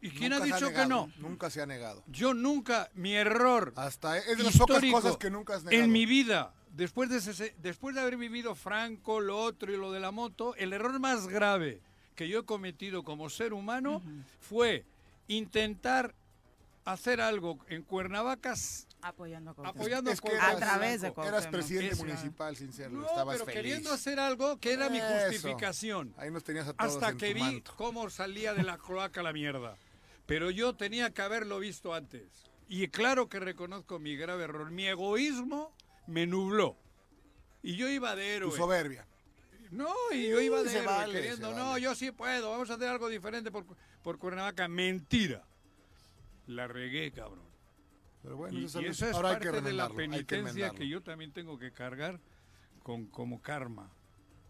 ¿Y 0.01 0.10
quién 0.12 0.32
Nunca 0.32 0.43
ha 0.43 0.45
dicho 0.45 0.73
que 0.73 0.86
no? 0.86 1.12
Nunca 1.17 1.49
se 1.49 1.62
ha 1.62 1.65
negado. 1.65 2.01
Yo 2.08 2.34
nunca, 2.34 2.89
mi 2.93 3.13
error 3.13 3.73
Hasta 3.75 4.17
es 4.19 4.38
de 4.38 4.43
las 4.45 4.58
pocas 4.58 4.82
cosas 4.91 5.17
que 5.17 5.30
nunca 5.30 5.56
has 5.56 5.63
negado. 5.65 5.84
en 5.84 5.91
mi 5.91 6.06
vida, 6.06 6.54
después 6.75 7.09
de, 7.09 7.17
ese- 7.17 7.55
después 7.61 7.95
de 7.95 8.01
haber 8.01 8.17
vivido 8.17 8.55
Franco, 8.55 9.19
lo 9.19 9.38
otro 9.39 9.71
y 9.73 9.77
lo 9.77 9.91
de 9.91 9.99
la 9.99 10.11
moto, 10.11 10.55
el 10.55 10.73
error 10.73 10.99
más 10.99 11.27
grave 11.27 11.79
que 12.15 12.27
yo 12.29 12.39
he 12.39 12.45
cometido 12.45 13.03
como 13.03 13.29
ser 13.29 13.53
humano 13.53 14.01
fue 14.41 14.83
intentar 15.27 16.13
hacer 16.85 17.19
algo 17.21 17.57
en 17.67 17.81
Cuernavaca. 17.83 18.53
Apoyando 19.01 19.51
a. 19.57 19.67
Apoyando 19.69 20.11
Es 20.11 20.21
que 20.21 20.29
a 20.29 20.33
eras, 20.33 20.55
A 20.55 20.57
través 20.57 21.01
de 21.01 21.07
eras 21.07 21.13
Cuauhtémoc. 21.15 21.51
presidente 21.51 21.93
Es- 21.93 21.99
municipal 21.99 22.55
sin 22.55 22.73
serlo, 22.73 23.01
No, 23.01 23.07
estabas 23.07 23.35
pero 23.35 23.45
feliz. 23.45 23.61
queriendo 23.61 23.91
hacer 23.91 24.19
algo 24.19 24.57
que 24.59 24.73
era 24.73 24.89
mi 24.89 24.97
Eso. 24.97 25.07
justificación. 25.29 26.13
Ahí 26.17 26.31
nos 26.31 26.43
tenías 26.43 26.67
a 26.67 26.73
todos 26.73 26.93
Hasta 26.93 27.09
en 27.09 27.17
que 27.17 27.29
tu 27.29 27.35
vi 27.35 27.41
manto. 27.41 27.73
cómo 27.75 28.09
salía 28.09 28.53
de 28.53 28.63
la 28.63 28.77
cloaca 28.85 29.21
la 29.21 29.33
mierda. 29.33 29.77
Pero 30.25 30.49
yo 30.49 30.73
tenía 30.75 31.11
que 31.13 31.21
haberlo 31.21 31.59
visto 31.59 31.93
antes. 31.93 32.23
Y 32.67 32.88
claro 32.88 33.29
que 33.29 33.39
reconozco 33.39 33.99
mi 33.99 34.15
grave 34.15 34.45
error. 34.45 34.71
Mi 34.71 34.88
egoísmo 34.88 35.71
me 36.08 36.26
nubló. 36.28 36.76
Y 37.63 37.76
yo 37.76 37.88
iba 37.89 38.15
de 38.15 38.24
Tu 38.24 38.30
héroe. 38.30 38.58
soberbia. 38.58 39.08
No, 39.72 39.94
y 40.12 40.30
yo 40.30 40.39
iba 40.39 40.62
de 40.63 40.70
se 40.70 40.78
héroe, 40.80 40.94
vale, 40.94 41.13
queriendo, 41.13 41.54
no, 41.54 41.70
vale. 41.72 41.82
yo 41.82 41.96
sí 41.96 42.12
puedo, 42.12 42.52
vamos 42.52 42.70
a 42.70 42.76
hacer 42.76 42.88
algo 42.88 43.10
diferente 43.10 43.52
por, 43.52 43.65
por 44.04 44.18
Cuernavaca. 44.20 44.68
Mentira. 44.68 45.44
La 46.48 46.68
regué, 46.68 47.12
cabrón. 47.12 47.44
Pero 48.22 48.38
bueno, 48.38 48.58
Y, 48.60 48.65
eso, 48.65 48.82
y 48.82 48.86
es- 48.86 48.91
eso 48.98 49.08
es 49.10 49.15
ahora 49.15 49.30
hay 49.32 49.39
que 49.39 49.50
parte 49.52 49.62
de 49.68 49.74
la 49.74 49.88
que 49.89 49.94
penitencia 49.96 50.70
que, 50.72 50.88
yo 50.88 51.02
también 51.02 51.32
tengo 51.32 51.58
que 51.58 51.72
cargar 51.72 52.20
con, 52.84 53.08
como 53.08 53.41
karma. 53.41 53.91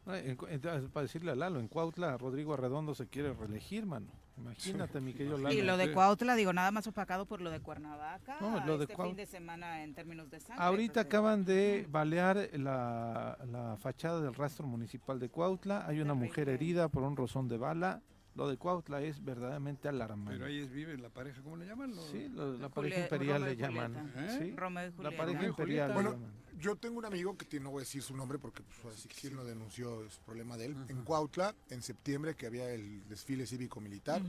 Ah, 0.05 0.17
entonces, 0.19 0.89
para 0.91 1.03
decirle 1.03 1.31
a 1.31 1.35
Lalo, 1.35 1.59
en 1.59 1.67
Cuautla 1.67 2.17
Rodrigo 2.17 2.53
Arredondo 2.53 2.93
se 2.93 3.07
quiere 3.07 3.33
reelegir, 3.33 3.85
mano. 3.85 4.07
Imagínate, 4.37 4.99
mi 4.99 5.13
querido 5.13 5.37
Lalo. 5.37 5.53
Y 5.55 5.61
lo 5.61 5.77
de. 5.77 5.91
Cuautla, 5.93 6.35
digo, 6.35 6.51
nada 6.51 6.71
más 6.71 6.85
opacado 6.87 7.25
por 7.25 7.39
lo 7.41 7.49
de 7.51 7.61
Cuernavaca. 7.61 8.37
No, 8.41 8.65
lo 8.65 8.77
de 8.77 8.83
este 8.83 8.95
Cuau- 8.95 9.07
fin 9.07 9.15
de 9.15 9.25
semana 9.25 9.83
en 9.83 9.93
términos 9.93 10.29
de 10.29 10.39
sangre. 10.41 10.63
Ahorita 10.63 11.01
acaban 11.01 11.45
de 11.45 11.85
balear 11.89 12.49
la, 12.53 13.37
la 13.49 13.77
fachada 13.77 14.19
del 14.21 14.33
rastro 14.33 14.67
municipal 14.67 15.19
de 15.19 15.29
Cuautla. 15.29 15.85
Hay 15.87 16.01
una 16.01 16.13
mujer 16.13 16.49
herida 16.49 16.89
por 16.89 17.03
un 17.03 17.15
rozón 17.15 17.47
de 17.47 17.57
bala. 17.57 18.01
Lo 18.35 18.49
de 18.49 18.57
Cuautla 18.57 19.01
es 19.01 19.23
verdaderamente 19.23 19.87
alarmante. 19.87 20.33
Pero 20.33 20.45
ahí 20.45 20.59
es, 20.59 20.69
vive 20.71 20.97
la 20.97 21.09
pareja, 21.09 21.41
¿cómo 21.41 21.55
le 21.55 21.65
llaman? 21.65 21.95
Lo- 21.95 22.01
Sí, 22.07 22.27
lo- 22.27 22.47
la 22.57 22.67
Julia- 22.67 22.69
pareja 22.69 22.99
imperial 23.03 23.41
Romeo 23.41 23.55
le 23.55 23.61
llaman. 23.61 24.13
Sí, 24.39 24.51
Romeo 24.55 24.83
y 24.83 24.89
la 24.89 24.95
Julieta. 24.95 25.17
pareja 25.17 25.23
Romeo 25.25 25.43
y 25.43 25.45
imperial. 25.47 25.93
Bueno, 25.93 26.15
yo 26.59 26.75
tengo 26.75 26.97
un 26.99 27.05
amigo 27.05 27.37
que 27.37 27.45
tiene- 27.45 27.63
no 27.63 27.71
voy 27.71 27.79
a 27.79 27.83
decir 27.83 28.01
su 28.01 28.15
nombre 28.15 28.37
porque 28.37 28.61
pues, 28.83 28.93
así 28.95 29.07
que 29.07 29.15
quien 29.15 29.35
lo 29.37 29.45
denunció 29.45 30.03
es 30.03 30.17
problema 30.25 30.57
de 30.57 30.65
él. 30.65 30.75
En 30.89 31.03
Cuautla, 31.03 31.55
en 31.69 31.81
septiembre, 31.81 32.35
que 32.35 32.45
había 32.47 32.69
el 32.71 33.07
desfile 33.07 33.45
cívico-militar, 33.47 34.21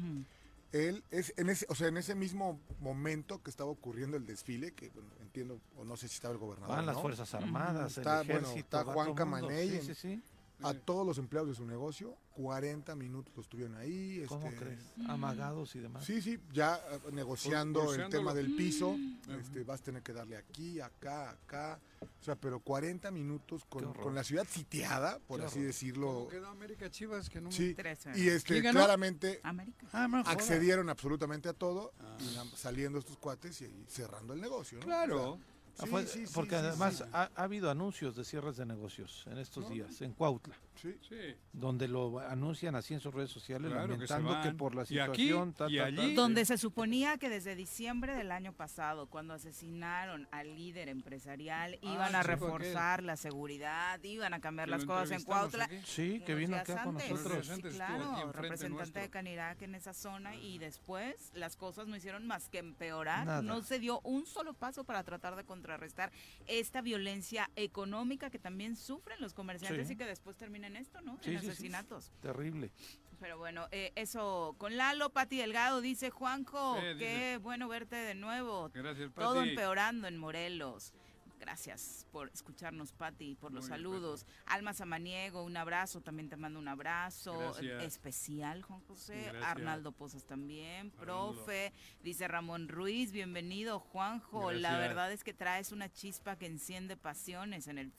él 0.72 1.02
es 1.10 1.32
en 1.36 1.48
ese, 1.50 1.66
o 1.68 1.74
sea, 1.74 1.88
en 1.88 1.96
ese 1.96 2.14
mismo 2.14 2.60
momento 2.80 3.42
que 3.42 3.50
estaba 3.50 3.70
ocurriendo 3.70 4.16
el 4.16 4.24
desfile, 4.26 4.72
que 4.72 4.90
bueno, 4.90 5.08
entiendo, 5.20 5.60
o 5.76 5.84
no 5.84 5.96
sé 5.96 6.06
si 6.06 6.14
estaba 6.14 6.32
el 6.32 6.38
gobernador. 6.38 6.76
Van 6.76 6.86
las 6.86 6.94
¿no? 6.96 7.02
Fuerzas 7.02 7.34
Armadas, 7.34 7.96
Está, 7.98 8.20
el 8.20 8.26
bueno, 8.28 8.40
ejército. 8.48 8.58
está 8.78 8.82
va 8.84 8.92
Juan. 8.94 9.14
Camaney 9.14 9.80
Sí, 9.80 9.80
sí, 9.82 9.94
sí. 9.94 10.22
A 10.62 10.72
todos 10.74 11.06
los 11.06 11.18
empleados 11.18 11.50
de 11.50 11.54
su 11.54 11.66
negocio, 11.66 12.16
40 12.32 12.94
minutos 12.96 13.32
los 13.36 13.46
tuvieron 13.48 13.76
ahí. 13.76 14.24
¿Cómo 14.26 14.46
este, 14.48 14.58
crees? 14.58 14.80
Amagados 15.06 15.74
y 15.76 15.80
demás. 15.80 16.04
Sí, 16.04 16.22
sí, 16.22 16.38
ya 16.52 16.76
eh, 16.90 16.98
negociando 17.12 17.92
el 17.94 18.08
tema 18.08 18.32
del 18.32 18.56
piso, 18.56 18.88
Ujú. 18.90 19.32
este, 19.38 19.64
vas 19.64 19.80
a 19.80 19.84
tener 19.84 20.02
que 20.02 20.12
darle 20.14 20.36
aquí, 20.36 20.80
acá, 20.80 21.30
acá, 21.30 21.78
o 22.00 22.24
sea, 22.24 22.36
pero 22.36 22.60
40 22.60 23.10
minutos 23.10 23.64
con, 23.68 23.92
con 23.92 24.14
la 24.14 24.24
ciudad 24.24 24.46
sitiada, 24.48 25.18
por 25.26 25.40
Qué 25.40 25.46
así 25.46 25.58
horror. 25.58 25.66
decirlo. 25.66 26.06
¿Cómo 26.06 26.28
quedó 26.28 26.48
América 26.48 26.90
Chivas? 26.90 27.28
Que 27.28 27.40
no 27.40 27.50
me- 27.50 27.54
Sí, 27.54 27.76
y 28.14 28.28
este, 28.28 28.60
claramente 28.62 29.40
América. 29.42 29.86
Ah, 29.92 30.08
accedieron 30.26 30.88
absolutamente 30.88 31.48
a 31.48 31.52
todo, 31.52 31.92
Ah. 32.00 32.16
y 32.20 32.34
na- 32.34 32.44
saliendo 32.56 32.98
estos 32.98 33.18
cuates 33.18 33.60
y, 33.60 33.66
y 33.66 33.84
cerrando 33.88 34.32
el 34.32 34.40
negocio, 34.40 34.78
¿no? 34.78 34.84
Claro. 34.86 35.32
O 35.32 35.36
sea, 35.36 35.55
Ah, 35.78 35.86
fue- 35.86 36.06
sí, 36.06 36.24
porque 36.32 36.56
además 36.56 37.04
Ha, 37.12 37.30
ha 37.34 37.42
habido 37.42 37.70
anuncios 37.70 38.16
de 38.16 38.24
cierres 38.24 38.56
de 38.56 38.64
negocios 38.66 39.24
en 39.26 39.38
estos 39.38 39.68
días, 39.68 40.00
en 40.02 40.12
Cuautla, 40.12 40.54
sí. 40.76 40.96
Sí. 41.08 41.34
donde 41.52 41.88
lo 41.88 42.18
anuncian 42.20 42.74
así 42.76 42.94
en 42.94 43.00
sus 43.00 43.12
redes 43.14 43.30
sociales, 43.30 43.70
Claro 43.70 43.88
lamentando 43.88 44.40
que, 44.42 44.50
por 44.52 44.74
la 44.74 44.82
Y 44.88 44.98
aquí, 44.98 45.24
situación... 45.28 45.52
ta, 45.54 45.66
y 45.70 45.76
ta, 45.76 45.82
ta, 45.82 45.86
allí. 45.86 46.14
Donde 46.14 46.44
se 46.44 46.58
suponía 46.58 47.16
que 47.18 47.28
desde 47.28 47.54
diciembre 47.56 48.14
del 48.14 48.30
año 48.32 48.52
pasado, 48.52 49.06
cuando 49.08 49.34
asesinaron 49.34 50.28
al 50.30 50.54
líder 50.56 50.88
empresarial, 50.88 51.74
Ah, 51.82 51.92
iban 51.94 52.14
a 52.14 52.22
reforzar 52.22 53.02
la 53.02 53.16
seguridad, 53.16 54.02
iban 54.02 54.34
a 54.34 54.40
cambiar 54.40 54.66
Que 54.68 54.70
las 54.72 54.84
cosas 54.84 55.10
en 55.12 55.22
Cuautla. 55.24 55.64
aquí. 55.64 55.76
Sí, 55.84 56.22
que 56.24 56.34
vino 56.34 56.56
acá 56.56 56.82
con 56.84 56.94
nosotros. 56.94 57.46
Sí, 57.46 57.62
claro, 57.62 58.32
representante 58.32 58.68
nuestro. 58.68 59.02
de 59.02 59.10
Canirac 59.10 59.62
en 59.62 59.74
esa 59.74 59.92
zona 59.94 60.34
y 60.36 60.58
después 60.58 61.30
las 61.34 61.56
cosas 61.56 61.86
no 61.86 61.96
hicieron 61.96 62.26
más 62.26 62.48
que 62.48 62.58
empeorar. 62.58 63.26
Nada. 63.26 63.42
No 63.42 63.62
se 63.62 63.78
dio 63.78 64.00
un 64.00 64.26
solo 64.26 64.54
paso 64.54 64.84
para 64.84 65.02
tratar 65.04 65.36
de 65.36 65.44
contrarrestar 65.44 66.12
esta 66.46 66.80
violencia 66.80 67.50
económica 67.56 68.30
que 68.30 68.38
también 68.38 68.76
sufren 68.76 69.20
los 69.20 69.34
comerciantes 69.34 69.86
Sí. 69.88 69.92
y 69.94 69.96
que 69.96 70.04
después 70.04 70.36
termina 70.36 70.65
en 70.66 70.76
esto, 70.76 71.00
¿no? 71.00 71.18
Sí, 71.22 71.30
en 71.30 71.38
sí, 71.40 71.44
sí. 71.46 71.50
asesinatos. 71.50 72.12
Terrible. 72.20 72.70
Pero 73.18 73.38
bueno, 73.38 73.66
eh, 73.70 73.92
eso 73.96 74.54
con 74.58 74.76
Lalo, 74.76 75.10
Pati 75.10 75.38
Delgado 75.38 75.80
dice 75.80 76.10
Juanjo, 76.10 76.74
dice. 76.76 76.98
qué 76.98 77.38
bueno 77.42 77.66
verte 77.66 77.96
de 77.96 78.14
nuevo. 78.14 78.70
Gracias, 78.74 79.10
Todo 79.14 79.36
Pati. 79.36 79.48
empeorando 79.50 80.06
en 80.06 80.18
Morelos. 80.18 80.92
Gracias 81.38 82.06
por 82.10 82.30
escucharnos, 82.32 82.92
Pati, 82.92 83.34
por 83.34 83.52
los 83.52 83.64
Muy 83.64 83.70
bien, 83.70 83.78
saludos. 83.78 84.26
Alma 84.46 84.72
Samaniego, 84.72 85.42
un 85.44 85.56
abrazo, 85.56 86.00
también 86.00 86.28
te 86.28 86.36
mando 86.36 86.58
un 86.58 86.68
abrazo 86.68 87.38
Gracias. 87.38 87.84
especial, 87.84 88.62
Juan 88.62 88.80
José. 88.80 89.22
Gracias. 89.24 89.44
Arnaldo 89.44 89.92
Pozas 89.92 90.24
también, 90.24 90.92
Arnaldo. 90.98 91.34
profe. 91.34 91.72
Dice 92.02 92.26
Ramón 92.28 92.68
Ruiz, 92.68 93.12
bienvenido, 93.12 93.80
Juanjo. 93.80 94.52
La 94.52 94.78
verdad 94.78 95.12
es 95.12 95.24
que 95.24 95.34
traes 95.34 95.72
una 95.72 95.92
chispa 95.92 96.36
que 96.36 96.46
enciende 96.46 96.96
pasiones 96.96 97.68
en 97.68 97.78
el. 97.78 97.92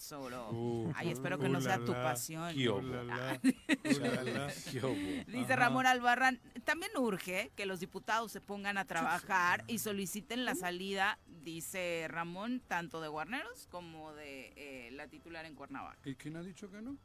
Uh, 0.52 0.92
Ay, 0.96 1.10
espero 1.10 1.38
que 1.38 1.50
no 1.50 1.62
sea 1.62 1.78
la, 1.78 1.86
tu 1.86 1.92
pasión. 1.94 2.56
La, 2.92 3.04
la. 3.04 3.38
Dice. 5.28 5.56
Ramón 5.56 5.86
Albarrán, 5.86 6.40
también 6.66 6.92
urge 6.98 7.52
que 7.56 7.66
los 7.66 7.80
diputados 7.80 8.32
se 8.32 8.42
pongan 8.42 8.78
a 8.78 8.86
trabajar 8.86 9.64
y 9.68 9.80
soliciten 9.80 10.46
la 10.46 10.56
salida, 10.56 11.20
dice 11.54 12.06
Ramón, 12.10 12.62
tanto 12.68 13.00
de 13.00 13.08
Guarneros 13.08 13.68
como 13.72 14.14
de 14.14 14.52
eh, 14.58 14.92
la 14.92 15.08
titular 15.08 15.46
en 15.46 15.56
Cuernavaca. 15.56 15.98
¿Y 16.04 16.16
quién 16.16 16.36
ha 16.36 16.44
dicho 16.44 16.70
que 16.70 16.82
no? 16.82 16.98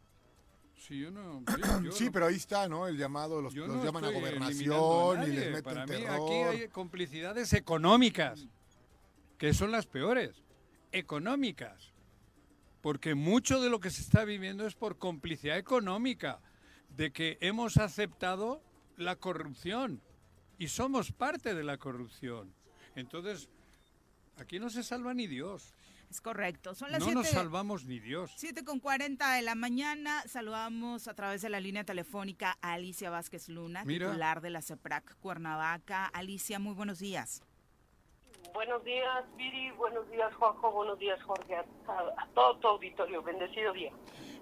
Si 0.77 0.99
yo 0.99 1.13
no. 1.13 1.45
yo 1.85 1.93
Sí, 1.93 2.07
no- 2.07 2.13
pero 2.13 2.27
ahí 2.27 2.35
está, 2.35 2.69
¿no? 2.69 2.89
El 2.89 2.97
llamado, 2.99 3.41
los, 3.41 3.55
los 3.55 3.69
no 3.69 3.85
llaman 3.85 4.05
a 4.05 4.11
gobernación 4.11 5.19
a 5.21 5.25
y 5.27 5.31
les 5.31 5.47
meten 5.49 5.63
Para 5.63 5.87
mí 5.87 5.93
terror. 5.93 6.11
aquí 6.15 6.33
hay 6.63 6.69
complicidades 6.69 7.53
económicas, 7.53 8.49
que 9.39 9.55
son 9.55 9.71
las 9.71 9.87
peores. 9.87 10.43
Económicas. 10.91 11.93
Porque 12.81 13.15
mucho 13.15 13.61
de 13.61 13.71
lo 13.71 13.79
que 13.79 13.91
se 13.91 14.03
está 14.03 14.25
viviendo 14.25 14.67
es 14.67 14.75
por 14.75 14.99
complicidad 14.99 15.57
económica, 15.57 16.41
de 16.97 17.13
que 17.13 17.39
hemos 17.41 17.77
aceptado 17.77 18.61
la 18.97 19.15
corrupción 19.15 20.03
y 20.59 20.67
somos 20.67 21.13
parte 21.13 21.55
de 21.55 21.63
la 21.63 21.79
corrupción. 21.79 22.53
Entonces, 22.97 23.49
aquí 24.37 24.59
no 24.59 24.71
se 24.71 24.83
salva 24.83 25.15
ni 25.15 25.27
Dios. 25.27 25.75
Es 26.11 26.21
correcto. 26.21 26.75
Son 26.75 26.91
las 26.93 27.01
no 27.01 27.07
7 27.07 27.19
nos 27.21 27.29
salvamos 27.31 27.85
ni 27.87 27.99
Dios. 27.99 28.33
7 28.37 28.65
con 28.65 28.81
40 28.81 29.33
de 29.35 29.43
la 29.43 29.55
mañana. 29.55 30.23
Saludamos 30.27 31.09
a 31.09 31.15
través 31.15 31.41
de 31.41 31.49
la 31.49 31.59
línea 31.59 31.85
telefónica 31.85 32.59
a 32.61 32.75
Alicia 32.75 33.09
Vázquez 33.09 33.49
Luna, 33.49 33.83
Mira. 33.85 34.09
titular 34.09 34.43
de 34.43 34.51
la 34.51 34.61
CEPRAC 34.61 35.17
Cuernavaca. 35.21 36.05
Alicia, 36.07 36.59
muy 36.59 36.75
buenos 36.75 36.99
días. 36.99 37.43
Buenos 38.53 38.85
días, 38.85 39.25
Viri. 39.39 39.71
Buenos 39.71 40.11
días, 40.11 40.35
Juanjo. 40.35 40.71
Buenos 40.73 40.99
días, 40.99 41.23
Jorge. 41.23 41.55
A, 41.57 41.61
a- 41.61 42.23
a 42.23 42.29
todo 42.35 42.59
tu 42.59 42.69
auditorio. 42.69 43.23
Bendecido 43.23 43.73
día. 43.73 43.93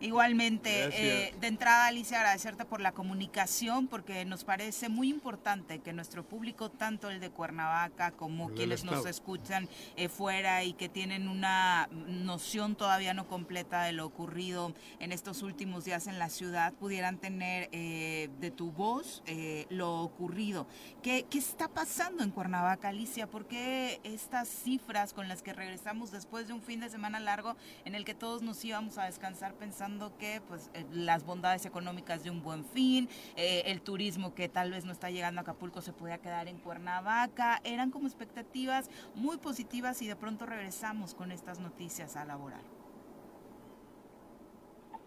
Igualmente, 0.01 0.89
eh, 0.93 1.35
de 1.39 1.47
entrada, 1.47 1.87
Alicia, 1.87 2.19
agradecerte 2.19 2.65
por 2.65 2.81
la 2.81 2.93
comunicación, 2.93 3.87
porque 3.87 4.25
nos 4.25 4.45
parece 4.45 4.89
muy 4.89 5.11
importante 5.11 5.81
que 5.81 5.93
nuestro 5.93 6.25
público, 6.25 6.71
tanto 6.71 7.11
el 7.11 7.21
de 7.21 7.29
Cuernavaca 7.29 8.11
como 8.13 8.49
El 8.49 8.55
quienes 8.55 8.85
nos 8.85 9.05
escuchan 9.05 9.69
eh, 9.97 10.09
fuera 10.09 10.65
y 10.65 10.73
que 10.73 10.89
tienen 10.89 11.29
una 11.29 11.89
noción 11.91 12.77
todavía 12.77 13.13
no 13.13 13.29
completa 13.29 13.83
de 13.83 13.93
lo 13.93 14.07
ocurrido 14.07 14.75
en 15.01 15.13
estos 15.13 15.43
últimos 15.43 15.85
días 15.85 16.07
en 16.07 16.19
la 16.19 16.31
ciudad, 16.31 16.73
pudieran 16.73 17.19
tener 17.19 17.69
eh, 17.73 18.31
de 18.41 18.51
tu 18.51 18.73
voz 18.73 19.23
eh, 19.27 19.67
lo 19.69 20.01
ocurrido. 20.01 20.67
¿Qué, 21.03 21.27
¿Qué 21.29 21.39
está 21.39 21.69
pasando 21.69 22.23
en 22.23 22.31
Cuernavaca, 22.31 22.89
Alicia? 22.89 23.27
¿Por 23.27 23.47
qué 23.47 24.01
estas 24.03 24.49
cifras 24.49 25.13
con 25.13 25.29
las 25.29 25.43
que 25.43 25.53
regresamos 25.53 26.11
después 26.11 26.49
de 26.49 26.55
un 26.55 26.63
fin 26.63 26.81
de 26.81 26.89
semana 26.89 27.21
largo 27.21 27.57
en 27.85 27.95
el 27.95 28.07
que 28.07 28.15
todos 28.15 28.41
nos 28.41 28.65
íbamos 28.65 28.97
a 28.97 29.05
descansar 29.05 29.55
pensando 29.55 29.90
que 30.19 30.41
pues 30.47 30.71
eh, 30.75 30.85
las 30.93 31.25
bondades 31.25 31.67
económicas 31.67 32.23
de 32.23 32.31
un 32.31 32.43
buen 32.43 32.65
fin, 32.65 33.09
eh, 33.37 33.63
el 33.67 33.83
turismo 33.83 34.35
que 34.35 34.49
tal 34.49 34.71
vez 34.71 34.85
no 34.85 34.93
está 34.93 35.11
llegando 35.11 35.41
a 35.41 35.43
Acapulco 35.43 35.81
se 35.81 35.93
podía 35.93 36.19
quedar 36.19 36.49
en 36.49 36.59
Cuernavaca, 36.59 37.61
eran 37.65 37.91
como 37.91 38.07
expectativas 38.07 38.89
muy 39.15 39.39
positivas 39.39 40.01
y 40.03 40.07
de 40.07 40.17
pronto 40.17 40.47
regresamos 40.47 41.15
con 41.15 41.33
estas 41.33 41.59
noticias 41.59 42.17
a 42.17 42.25
laboral. 42.25 42.63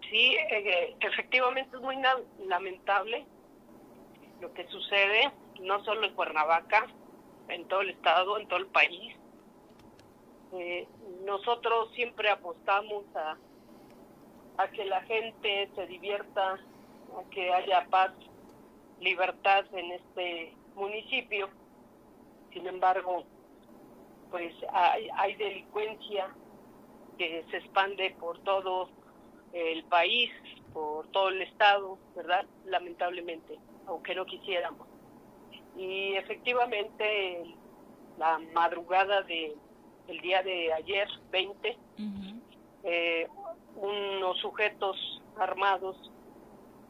Sí, 0.10 0.36
eh, 0.52 0.96
efectivamente 1.00 1.76
es 1.76 1.82
muy 1.82 1.98
lamentable 2.46 3.26
lo 4.42 4.54
que 4.54 4.68
sucede, 4.68 5.32
no 5.62 5.84
solo 5.86 6.06
en 6.06 6.14
Cuernavaca, 6.14 6.88
en 7.48 7.68
todo 7.68 7.82
el 7.82 7.92
estado, 7.92 8.38
en 8.38 8.48
todo 8.48 8.60
el 8.60 8.68
país. 8.68 9.16
Nosotros 11.26 11.90
siempre 11.96 12.30
apostamos 12.30 13.06
a, 13.16 13.38
a 14.58 14.68
que 14.70 14.86
la 14.86 15.02
gente 15.04 15.70
se 15.76 15.88
divierta, 15.88 16.54
a 16.54 17.30
que 17.32 17.54
haya 17.54 17.86
paz, 17.90 18.12
libertad 19.00 19.66
en 19.74 19.92
este 19.92 20.54
municipio. 20.76 21.50
Sin 22.52 22.68
embargo, 22.68 23.24
pues 24.30 24.54
hay, 24.72 25.10
hay 25.16 25.36
delincuencia 25.36 26.30
que 27.18 27.46
se 27.52 27.58
expande 27.58 28.16
por 28.20 28.40
todo 28.40 28.90
el 29.54 29.84
país, 29.86 30.32
por 30.74 31.08
todo 31.10 31.30
el 31.30 31.42
estado, 31.42 31.98
¿verdad? 32.16 32.46
Lamentablemente, 32.66 33.60
aunque 33.88 34.16
no 34.16 34.26
quisiéramos. 34.26 34.88
Y 35.78 36.14
efectivamente, 36.16 37.56
la 38.18 38.40
madrugada 38.54 39.22
de 39.24 39.56
el 40.08 40.22
día 40.22 40.44
de 40.44 40.74
ayer, 40.74 41.08
20, 41.32 41.78
eh, 42.84 43.28
unos 43.76 44.38
sujetos 44.40 45.22
armados 45.38 45.96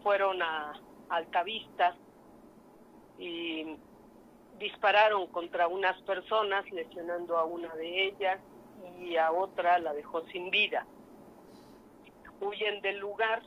fueron 0.01 0.41
a 0.41 0.73
Altavista 1.09 1.95
y 3.17 3.77
dispararon 4.59 5.27
contra 5.27 5.67
unas 5.67 5.99
personas, 6.01 6.69
lesionando 6.71 7.37
a 7.37 7.45
una 7.45 7.73
de 7.75 8.07
ellas 8.07 8.39
y 8.99 9.15
a 9.15 9.31
otra 9.31 9.79
la 9.79 9.93
dejó 9.93 10.25
sin 10.27 10.49
vida. 10.49 10.85
Huyen 12.41 12.81
del 12.81 12.97
lugar, 12.97 13.41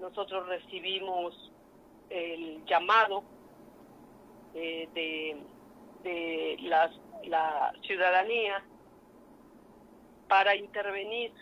nosotros 0.00 0.46
recibimos 0.48 1.52
el 2.10 2.64
llamado 2.66 3.22
eh, 4.54 4.88
de, 4.94 5.42
de 6.02 6.56
la 7.28 7.72
ciudadanía 7.82 8.62
para 10.28 10.54
intervenir 10.54 11.32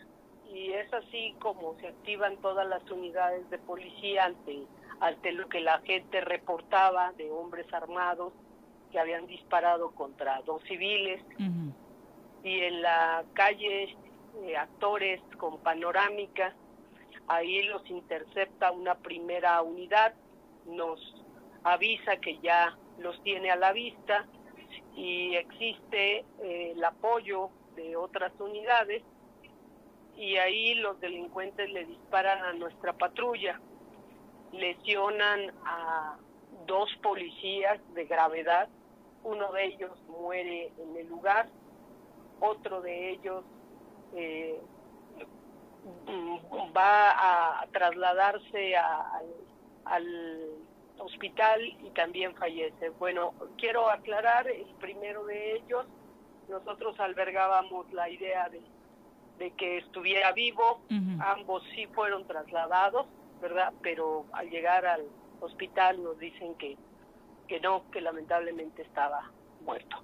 y 0.53 0.72
es 0.72 0.92
así 0.92 1.34
como 1.40 1.74
se 1.80 1.88
activan 1.88 2.36
todas 2.38 2.66
las 2.66 2.88
unidades 2.90 3.49
de 3.51 3.59
policía 3.59 4.24
ante, 4.24 4.64
ante 5.01 5.32
lo 5.32 5.49
que 5.49 5.61
la 5.61 5.80
gente 5.80 6.20
reportaba 6.20 7.12
de 7.12 7.30
hombres 7.30 7.72
armados 7.72 8.32
que 8.90 8.99
habían 8.99 9.26
disparado 9.26 9.90
contra 9.90 10.40
dos 10.42 10.62
civiles. 10.64 11.22
Y 12.42 12.61
en 12.61 12.82
la 12.82 13.24
calle 13.34 13.96
eh, 14.42 14.57
actores 14.57 15.20
con 15.36 15.59
panorámica 15.59 16.55
ahí 17.28 17.62
los 17.64 17.88
intercepta 17.90 18.72
una 18.72 18.94
primera 18.96 19.61
unidad 19.62 20.14
nos 20.66 21.01
avisa 21.62 22.16
que 22.16 22.38
ya 22.38 22.76
los 22.99 23.22
tiene 23.22 23.51
a 23.51 23.57
la 23.57 23.72
vista 23.72 24.26
y 24.96 25.34
existe 25.34 26.24
eh, 26.42 26.72
el 26.74 26.84
apoyo 26.84 27.51
de 27.76 27.96
otras 27.96 28.32
unidades 28.40 29.03
y 30.19 30.37
ahí 30.37 30.75
los 30.75 30.99
delincuentes 31.01 31.71
le 31.71 31.85
disparan 31.85 32.43
a 32.45 32.53
nuestra 32.55 32.93
patrulla, 32.93 33.61
lesionan 34.53 35.53
a 35.64 36.16
dos 36.66 36.91
policías 37.03 37.79
de 37.95 38.05
gravedad, 38.05 38.69
uno 39.23 39.53
de 39.53 39.64
ellos 39.66 39.93
muere 40.09 40.73
en 40.79 40.97
el 40.97 41.07
lugar, 41.09 41.49
otro 42.41 42.81
de 42.81 43.11
ellos 43.11 43.45
eh, 44.16 44.61
va 46.77 47.61
a 47.62 47.66
trasladarse 47.73 48.77
a- 48.77 49.11
al, 49.19 49.27
al 49.85 50.51
hospital 50.99 51.61
y 51.64 51.91
también 51.91 52.35
fallece. 52.35 52.91
Bueno, 52.91 53.35
quiero 53.57 53.89
aclarar, 53.89 54.49
el 54.49 54.66
primero 54.81 55.25
de 55.27 55.57
ellos, 55.57 55.87
nosotros 56.49 56.99
albergábamos 56.99 57.91
la 57.93 58.09
idea 58.09 58.49
de, 58.49 58.61
de 59.39 59.53
que 59.53 59.78
estuviera 59.78 60.32
vivo, 60.32 60.80
ambos 61.20 61.62
sí 61.74 61.86
fueron 61.86 62.26
trasladados, 62.26 63.07
¿verdad? 63.41 63.72
Pero 63.82 64.26
al 64.32 64.51
llegar 64.51 64.84
al 64.84 65.07
hospital 65.41 66.03
nos 66.03 66.18
dicen 66.18 66.55
que, 66.57 66.76
que 67.47 67.61
no, 67.61 67.89
que 67.91 68.01
lamentablemente 68.01 68.82
estaba 68.82 69.30
muerto. 69.64 69.97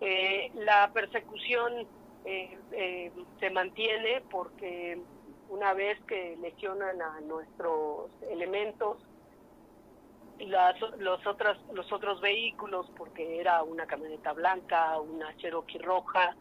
Eh, 0.00 0.50
la 0.54 0.90
persecución 0.92 1.86
eh, 2.24 2.58
eh, 2.72 3.12
se 3.40 3.50
mantiene 3.50 4.22
porque 4.30 5.00
una 5.48 5.72
vez 5.74 5.98
que 6.06 6.36
lesionan 6.40 7.00
a 7.00 7.20
nuestros 7.20 8.10
elementos, 8.30 8.98
las, 10.38 10.78
los, 10.98 11.26
otras, 11.26 11.56
los 11.72 11.90
otros 11.92 12.20
vehículos, 12.20 12.90
porque 12.96 13.40
era 13.40 13.62
una 13.62 13.86
camioneta 13.86 14.32
blanca, 14.32 15.00
una 15.00 15.34
Cherokee 15.36 15.78
roja, 15.78 16.36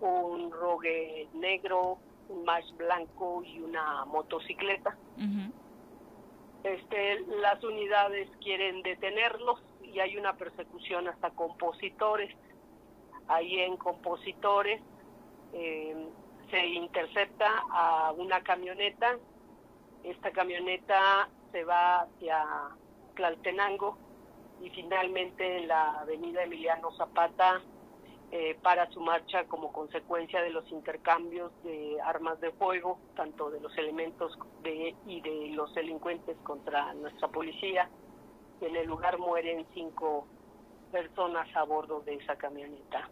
un 0.00 0.50
Rogue 0.50 1.28
negro, 1.34 1.98
un 2.28 2.44
Mash 2.44 2.70
blanco 2.76 3.42
y 3.42 3.60
una 3.60 4.04
motocicleta. 4.06 4.96
Este, 6.64 7.20
las 7.40 7.62
unidades 7.62 8.28
quieren 8.42 8.82
detenerlos 8.82 9.62
y 9.82 10.00
hay 10.00 10.16
una 10.16 10.34
persecución 10.34 11.08
hasta 11.08 11.30
compositores. 11.30 12.34
Ahí 13.28 13.58
en 13.60 13.76
compositores 13.76 14.80
eh, 15.52 16.08
se 16.50 16.66
intercepta 16.66 17.48
a 17.70 18.12
una 18.16 18.42
camioneta. 18.42 19.18
Esta 20.04 20.30
camioneta 20.30 21.28
se 21.52 21.64
va 21.64 22.00
hacia 22.00 22.44
Tlaltenango 23.14 23.96
y 24.62 24.70
finalmente 24.70 25.58
en 25.58 25.68
la 25.68 26.00
avenida 26.00 26.42
Emiliano 26.42 26.90
Zapata 26.92 27.60
eh, 28.30 28.58
para 28.62 28.90
su 28.90 29.00
marcha 29.00 29.44
como 29.44 29.72
consecuencia 29.72 30.42
de 30.42 30.50
los 30.50 30.70
intercambios 30.70 31.50
de 31.62 31.96
armas 32.04 32.38
de 32.40 32.50
fuego, 32.52 32.98
tanto 33.16 33.50
de 33.50 33.58
los 33.60 33.76
elementos 33.78 34.38
de, 34.62 34.94
y 35.06 35.20
de 35.22 35.48
los 35.54 35.74
delincuentes 35.74 36.36
contra 36.42 36.92
nuestra 36.94 37.28
policía. 37.28 37.88
En 38.60 38.76
el 38.76 38.86
lugar 38.86 39.18
mueren 39.18 39.66
cinco 39.72 40.26
personas 40.92 41.48
a 41.56 41.62
bordo 41.62 42.00
de 42.00 42.16
esa 42.16 42.36
camioneta. 42.36 43.08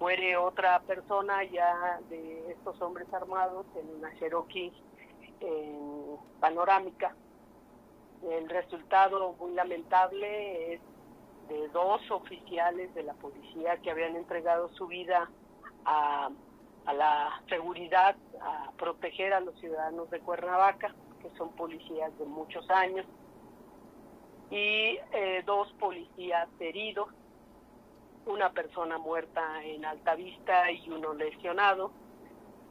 Muere 0.00 0.36
otra 0.36 0.80
persona 0.80 1.44
ya 1.44 2.00
de 2.08 2.50
estos 2.50 2.80
hombres 2.80 3.12
armados 3.12 3.66
en 3.76 3.88
una 3.96 4.12
Cherokee 4.18 4.72
en 5.40 6.16
panorámica. 6.40 7.14
El 8.22 8.48
resultado 8.48 9.34
muy 9.38 9.52
lamentable 9.52 10.74
es 10.74 10.80
de 11.48 11.68
dos 11.68 12.00
oficiales 12.10 12.94
de 12.94 13.02
la 13.02 13.14
policía 13.14 13.76
que 13.78 13.90
habían 13.90 14.16
entregado 14.16 14.68
su 14.74 14.86
vida 14.86 15.30
a, 15.84 16.30
la 16.86 17.42
seguridad, 17.48 18.16
a 18.40 18.70
proteger 18.78 19.32
a 19.32 19.40
los 19.40 19.58
ciudadanos 19.60 20.10
de 20.10 20.20
Cuernavaca, 20.20 20.94
que 21.20 21.30
son 21.36 21.50
policías 21.52 22.16
de 22.18 22.24
muchos 22.24 22.68
años, 22.70 23.06
y 24.50 24.98
eh, 25.12 25.42
dos 25.44 25.70
policías 25.74 26.48
heridos, 26.60 27.08
una 28.26 28.50
persona 28.52 28.98
muerta 28.98 29.62
en 29.64 29.84
Altavista 29.84 30.70
y 30.70 30.88
uno 30.90 31.14
lesionado. 31.14 31.92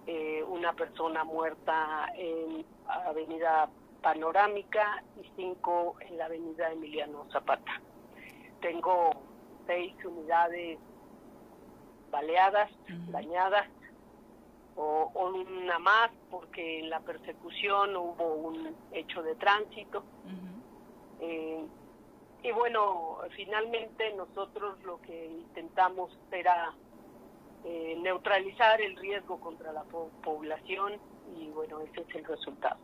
eh, 0.07 0.41
una 0.47 0.71
persona 0.71 1.25
muerta 1.25 2.07
en 2.15 2.65
Avenida 2.88 3.69
Panorámica 4.01 5.03
y 5.21 5.30
cinco 5.36 5.97
en 5.99 6.17
la 6.17 6.25
Avenida 6.25 6.71
Emiliano 6.71 7.28
Zapata. 7.32 7.82
Tengo 8.62 9.12
seis 9.66 9.93
unidades 10.05 10.80
baleadas, 12.12 12.72
dañadas, 13.10 13.68
o, 14.76 15.12
o 15.14 15.30
una 15.34 15.80
más 15.80 16.12
porque 16.30 16.80
en 16.80 16.89
la 16.89 16.99
persecución 16.99 17.95
hubo 17.95 18.34
un 18.36 18.76
hecho 18.91 19.24
de 19.24 19.36
tránsito. 19.36 20.03
Eh, 21.20 21.66
y 22.43 22.51
bueno, 22.51 23.18
finalmente 23.36 24.14
nosotros 24.14 24.82
lo 24.84 25.01
que 25.01 25.26
intentamos 25.26 26.16
era 26.32 26.74
eh, 27.66 27.97
neutralizar 28.01 28.80
el 28.82 28.95
riesgo 28.97 29.39
contra 29.39 29.74
la 29.74 29.84
po- 29.84 30.12
población 30.24 30.93
y 31.36 31.47
bueno, 31.49 31.80
ese 31.82 32.01
es 32.01 32.16
el 32.16 32.24
resultado. 32.26 32.78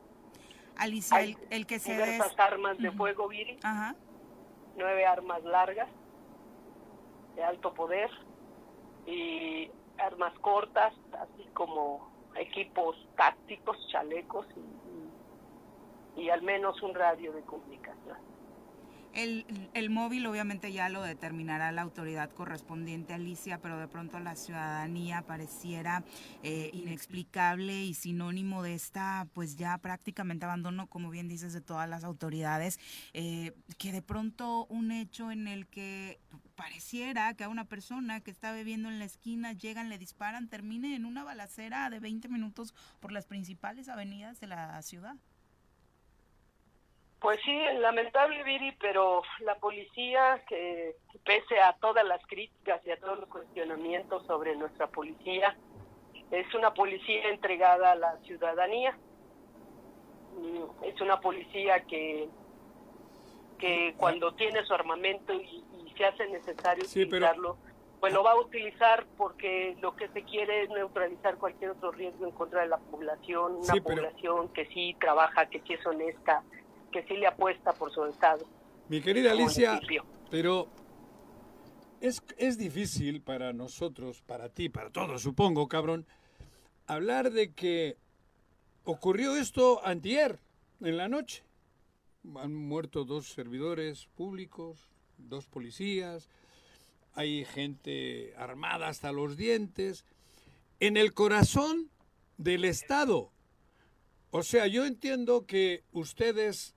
Alicia, 0.77 1.17
Hay 1.17 1.37
el, 1.51 1.53
el 1.59 1.65
que 1.67 1.77
se 1.77 1.91
diversas 1.91 2.29
des- 2.29 2.39
armas 2.39 2.77
de 2.79 2.91
fuego, 2.91 3.27
Viri, 3.27 3.59
Ajá. 3.61 3.95
Nueve 4.75 5.05
armas 5.05 5.43
largas 5.43 5.89
de 7.35 7.43
alto 7.43 7.73
poder 7.73 8.09
y 9.05 9.69
armas 9.97 10.33
cortas, 10.39 10.93
así 11.19 11.45
como 11.53 12.11
equipos 12.35 12.95
tácticos, 13.15 13.77
chalecos 13.91 14.45
y, 14.55 16.21
y- 16.21 16.29
al 16.29 16.41
menos 16.41 16.81
un 16.81 16.93
radio 16.95 17.31
de 17.33 17.41
comunicación. 17.43 18.17
El, 19.13 19.45
el 19.75 19.91
móvil 19.91 20.25
obviamente 20.25 20.71
ya 20.71 20.89
lo 20.89 21.03
determinará 21.03 21.71
la 21.71 21.83
autoridad 21.83 22.31
correspondiente, 22.31 23.13
Alicia, 23.13 23.61
pero 23.61 23.77
de 23.77 23.87
pronto 23.87 24.19
la 24.19 24.35
ciudadanía 24.35 25.21
pareciera 25.21 26.03
eh, 26.41 26.71
inexplicable 26.73 27.83
y 27.83 27.93
sinónimo 27.93 28.63
de 28.63 28.73
esta, 28.73 29.27
pues 29.33 29.55
ya 29.55 29.77
prácticamente 29.77 30.45
abandono, 30.45 30.87
como 30.87 31.11
bien 31.11 31.27
dices, 31.27 31.53
de 31.53 31.61
todas 31.61 31.87
las 31.87 32.03
autoridades, 32.03 32.79
eh, 33.13 33.53
que 33.77 33.91
de 33.91 34.01
pronto 34.01 34.65
un 34.65 34.91
hecho 34.91 35.31
en 35.31 35.47
el 35.47 35.67
que 35.67 36.19
pareciera 36.55 37.35
que 37.35 37.43
a 37.43 37.49
una 37.49 37.65
persona 37.65 38.21
que 38.21 38.31
está 38.31 38.51
bebiendo 38.51 38.89
en 38.89 38.97
la 38.97 39.05
esquina 39.05 39.53
llegan, 39.53 39.89
le 39.89 39.99
disparan, 39.99 40.47
termine 40.47 40.95
en 40.95 41.05
una 41.05 41.23
balacera 41.23 41.89
de 41.91 41.99
20 41.99 42.29
minutos 42.29 42.73
por 42.99 43.11
las 43.11 43.25
principales 43.25 43.89
avenidas 43.89 44.39
de 44.39 44.47
la 44.47 44.81
ciudad. 44.81 45.15
Pues 47.23 47.39
sí, 47.45 47.57
lamentable, 47.79 48.43
Viri, 48.43 48.73
pero 48.81 49.21
la 49.39 49.55
policía, 49.55 50.43
que 50.45 50.97
pese 51.23 51.57
a 51.61 51.71
todas 51.71 52.03
las 52.05 52.21
críticas 52.27 52.85
y 52.85 52.91
a 52.91 52.99
todos 52.99 53.17
los 53.21 53.29
cuestionamientos 53.29 54.25
sobre 54.25 54.57
nuestra 54.57 54.87
policía, 54.87 55.55
es 56.31 56.53
una 56.53 56.73
policía 56.73 57.29
entregada 57.29 57.93
a 57.93 57.95
la 57.95 58.17
ciudadanía. 58.25 58.97
Mm, 60.37 60.83
Es 60.83 60.99
una 60.99 61.21
policía 61.21 61.85
que, 61.85 62.27
que 63.57 63.93
cuando 63.95 64.33
tiene 64.33 64.61
su 64.65 64.73
armamento 64.73 65.31
y, 65.33 65.63
y 65.87 65.93
se 65.97 66.03
hace 66.03 66.27
necesario 66.27 66.83
Sí, 66.83 67.05
pero- 67.05 67.25
utilizarlo, 67.27 67.57
pues 68.01 68.11
lo 68.11 68.21
va 68.21 68.31
a 68.31 68.35
utilizar 68.35 69.05
porque 69.15 69.77
lo 69.79 69.95
que 69.95 70.09
se 70.09 70.23
quiere 70.23 70.63
es 70.63 70.69
neutralizar 70.71 71.37
cualquier 71.37 71.71
otro 71.71 71.91
riesgo 71.93 72.25
en 72.25 72.31
contra 72.31 72.63
de 72.63 72.67
la 72.67 72.79
población, 72.79 73.53
una 73.55 73.73
Sí, 73.73 73.79
pero- 73.79 73.95
población 74.01 74.49
que 74.49 74.65
sí 74.65 74.93
trabaja, 74.99 75.45
que 75.45 75.61
sí 75.61 75.71
es 75.71 75.85
honesta, 75.85 76.43
que 76.93 77.03
sí 77.03 77.15
le 77.15 77.27
apuesta 77.27 77.73
por 77.73 77.91
su 77.91 78.05
estado. 78.05 78.45
Mi 78.87 79.01
querida 79.01 79.31
Alicia, 79.31 79.71
municipio. 79.71 80.05
pero 80.29 80.67
es, 81.99 82.21
es 82.37 82.57
difícil 82.57 83.21
para 83.21 83.51
nosotros, 83.51 84.21
para 84.21 84.49
ti, 84.49 84.69
para 84.69 84.89
todos, 84.91 85.21
supongo, 85.21 85.67
cabrón, 85.67 86.05
hablar 86.87 87.31
de 87.31 87.53
que 87.53 87.97
ocurrió 88.83 89.35
esto 89.35 89.85
antier, 89.85 90.39
en 90.81 90.97
la 90.97 91.07
noche. 91.07 91.43
Han 92.35 92.53
muerto 92.53 93.03
dos 93.03 93.27
servidores 93.29 94.07
públicos, 94.15 94.87
dos 95.17 95.45
policías, 95.47 96.29
hay 97.13 97.45
gente 97.45 98.33
armada 98.37 98.87
hasta 98.87 99.11
los 99.11 99.37
dientes, 99.37 100.05
en 100.79 100.97
el 100.97 101.13
corazón 101.13 101.89
del 102.37 102.65
Estado. 102.65 103.31
O 104.31 104.43
sea, 104.43 104.67
yo 104.67 104.85
entiendo 104.85 105.45
que 105.45 105.83
ustedes 105.91 106.75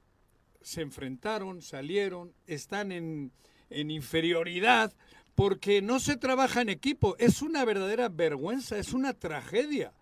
se 0.66 0.80
enfrentaron, 0.80 1.62
salieron, 1.62 2.34
están 2.48 2.90
en, 2.90 3.30
en 3.70 3.88
inferioridad 3.92 4.92
porque 5.36 5.80
no 5.80 6.00
se 6.00 6.16
trabaja 6.16 6.60
en 6.60 6.70
equipo. 6.70 7.14
Es 7.20 7.40
una 7.40 7.64
verdadera 7.64 8.08
vergüenza, 8.08 8.76
es 8.76 8.92
una 8.92 9.12
tragedia 9.12 9.92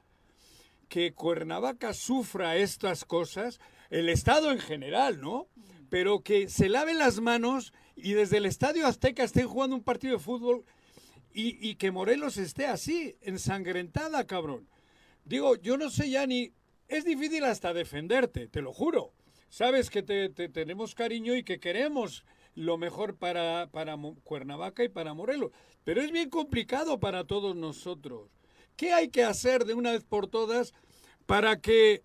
que 0.88 1.12
Cuernavaca 1.12 1.92
sufra 1.92 2.56
estas 2.56 3.04
cosas, 3.04 3.60
el 3.90 4.08
Estado 4.08 4.50
en 4.52 4.58
general, 4.58 5.20
¿no? 5.20 5.48
Pero 5.90 6.20
que 6.20 6.48
se 6.48 6.70
laven 6.70 6.96
las 6.96 7.20
manos 7.20 7.74
y 7.94 8.14
desde 8.14 8.38
el 8.38 8.46
Estadio 8.46 8.86
Azteca 8.86 9.22
estén 9.22 9.46
jugando 9.46 9.76
un 9.76 9.84
partido 9.84 10.16
de 10.16 10.24
fútbol 10.24 10.64
y, 11.34 11.58
y 11.68 11.74
que 11.74 11.90
Morelos 11.90 12.38
esté 12.38 12.64
así, 12.64 13.16
ensangrentada, 13.20 14.26
cabrón. 14.26 14.66
Digo, 15.26 15.56
yo 15.56 15.76
no 15.76 15.90
sé 15.90 16.08
ya 16.08 16.26
ni... 16.26 16.52
Es 16.88 17.04
difícil 17.04 17.44
hasta 17.44 17.74
defenderte, 17.74 18.48
te 18.48 18.62
lo 18.62 18.72
juro. 18.72 19.12
Sabes 19.54 19.88
que 19.88 20.02
te, 20.02 20.30
te 20.30 20.48
tenemos 20.48 20.96
cariño 20.96 21.36
y 21.36 21.44
que 21.44 21.60
queremos 21.60 22.24
lo 22.56 22.76
mejor 22.76 23.14
para, 23.14 23.68
para 23.70 23.96
Cuernavaca 24.24 24.82
y 24.82 24.88
para 24.88 25.14
Morelos. 25.14 25.52
Pero 25.84 26.02
es 26.02 26.10
bien 26.10 26.28
complicado 26.28 26.98
para 26.98 27.22
todos 27.22 27.54
nosotros. 27.54 28.32
¿Qué 28.74 28.92
hay 28.92 29.10
que 29.10 29.22
hacer 29.22 29.64
de 29.64 29.74
una 29.74 29.92
vez 29.92 30.02
por 30.02 30.26
todas 30.26 30.74
para 31.26 31.60
que 31.60 32.02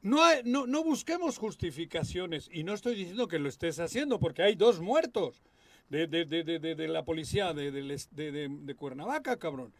no, 0.00 0.24
hay- 0.24 0.40
no, 0.46 0.66
no 0.66 0.82
busquemos 0.82 1.36
justificaciones? 1.36 2.48
Y 2.50 2.64
no 2.64 2.72
estoy 2.72 2.94
diciendo 2.94 3.28
que 3.28 3.38
lo 3.38 3.50
estés 3.50 3.78
haciendo, 3.78 4.18
porque 4.18 4.40
hay 4.42 4.54
dos 4.54 4.80
muertos 4.80 5.42
de, 5.90 6.06
de- 6.06 6.24
de- 6.24 6.42
de- 6.58 6.88
la 6.88 7.04
policía 7.04 7.52
de 7.52 8.74
Cuernavaca, 8.78 9.38
cabrón. 9.38 9.74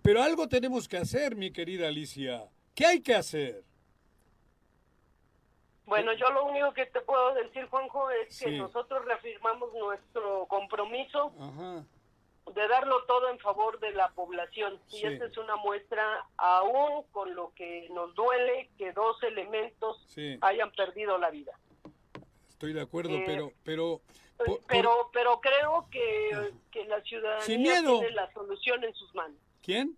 Pero 0.00 0.22
algo 0.22 0.48
tenemos 0.48 0.86
que 0.86 0.96
hacer, 0.98 1.34
mi 1.34 1.50
querida 1.50 1.88
Alicia. 1.88 2.44
¿Qué 2.76 2.86
hay 2.86 3.00
que 3.00 3.16
hacer? 3.16 3.64
Bueno, 5.86 6.12
yo 6.14 6.28
lo 6.30 6.44
único 6.46 6.72
que 6.74 6.86
te 6.86 7.00
puedo 7.00 7.32
decir, 7.34 7.66
Juanjo, 7.68 8.10
es 8.10 8.38
que 8.40 8.50
Sí. 8.50 8.58
nosotros 8.58 9.04
reafirmamos 9.04 9.72
nuestro 9.74 10.46
compromiso 10.46 11.32
Ajá. 11.40 11.84
de 12.52 12.68
darlo 12.68 13.04
todo 13.04 13.28
en 13.30 13.38
favor 13.38 13.78
de 13.78 13.92
la 13.92 14.08
población. 14.10 14.80
Y 14.90 15.06
esta 15.06 15.26
es 15.26 15.38
una 15.38 15.54
muestra, 15.56 16.26
aún 16.36 17.04
con 17.12 17.34
lo 17.36 17.52
que 17.54 17.88
nos 17.90 18.14
duele, 18.14 18.68
que 18.76 18.92
dos 18.92 19.22
elementos 19.22 20.04
Sí. 20.08 20.36
hayan 20.40 20.72
perdido 20.72 21.18
la 21.18 21.30
vida. 21.30 21.52
Estoy 22.48 22.72
de 22.72 22.80
acuerdo, 22.80 23.10
Eh, 23.14 23.22
pero, 23.26 23.52
pero, 23.62 24.00
por- 24.38 24.46
por- 24.46 24.60
Pero, 24.66 25.10
pero 25.12 25.40
creo 25.40 25.86
que, 25.90 26.52
que 26.72 26.84
la 26.86 27.00
ciudadanía 27.02 27.80
tiene 27.80 28.10
la 28.10 28.32
solución 28.32 28.82
en 28.82 28.92
sus 28.94 29.14
manos. 29.14 29.38
¿quién? 29.62 29.96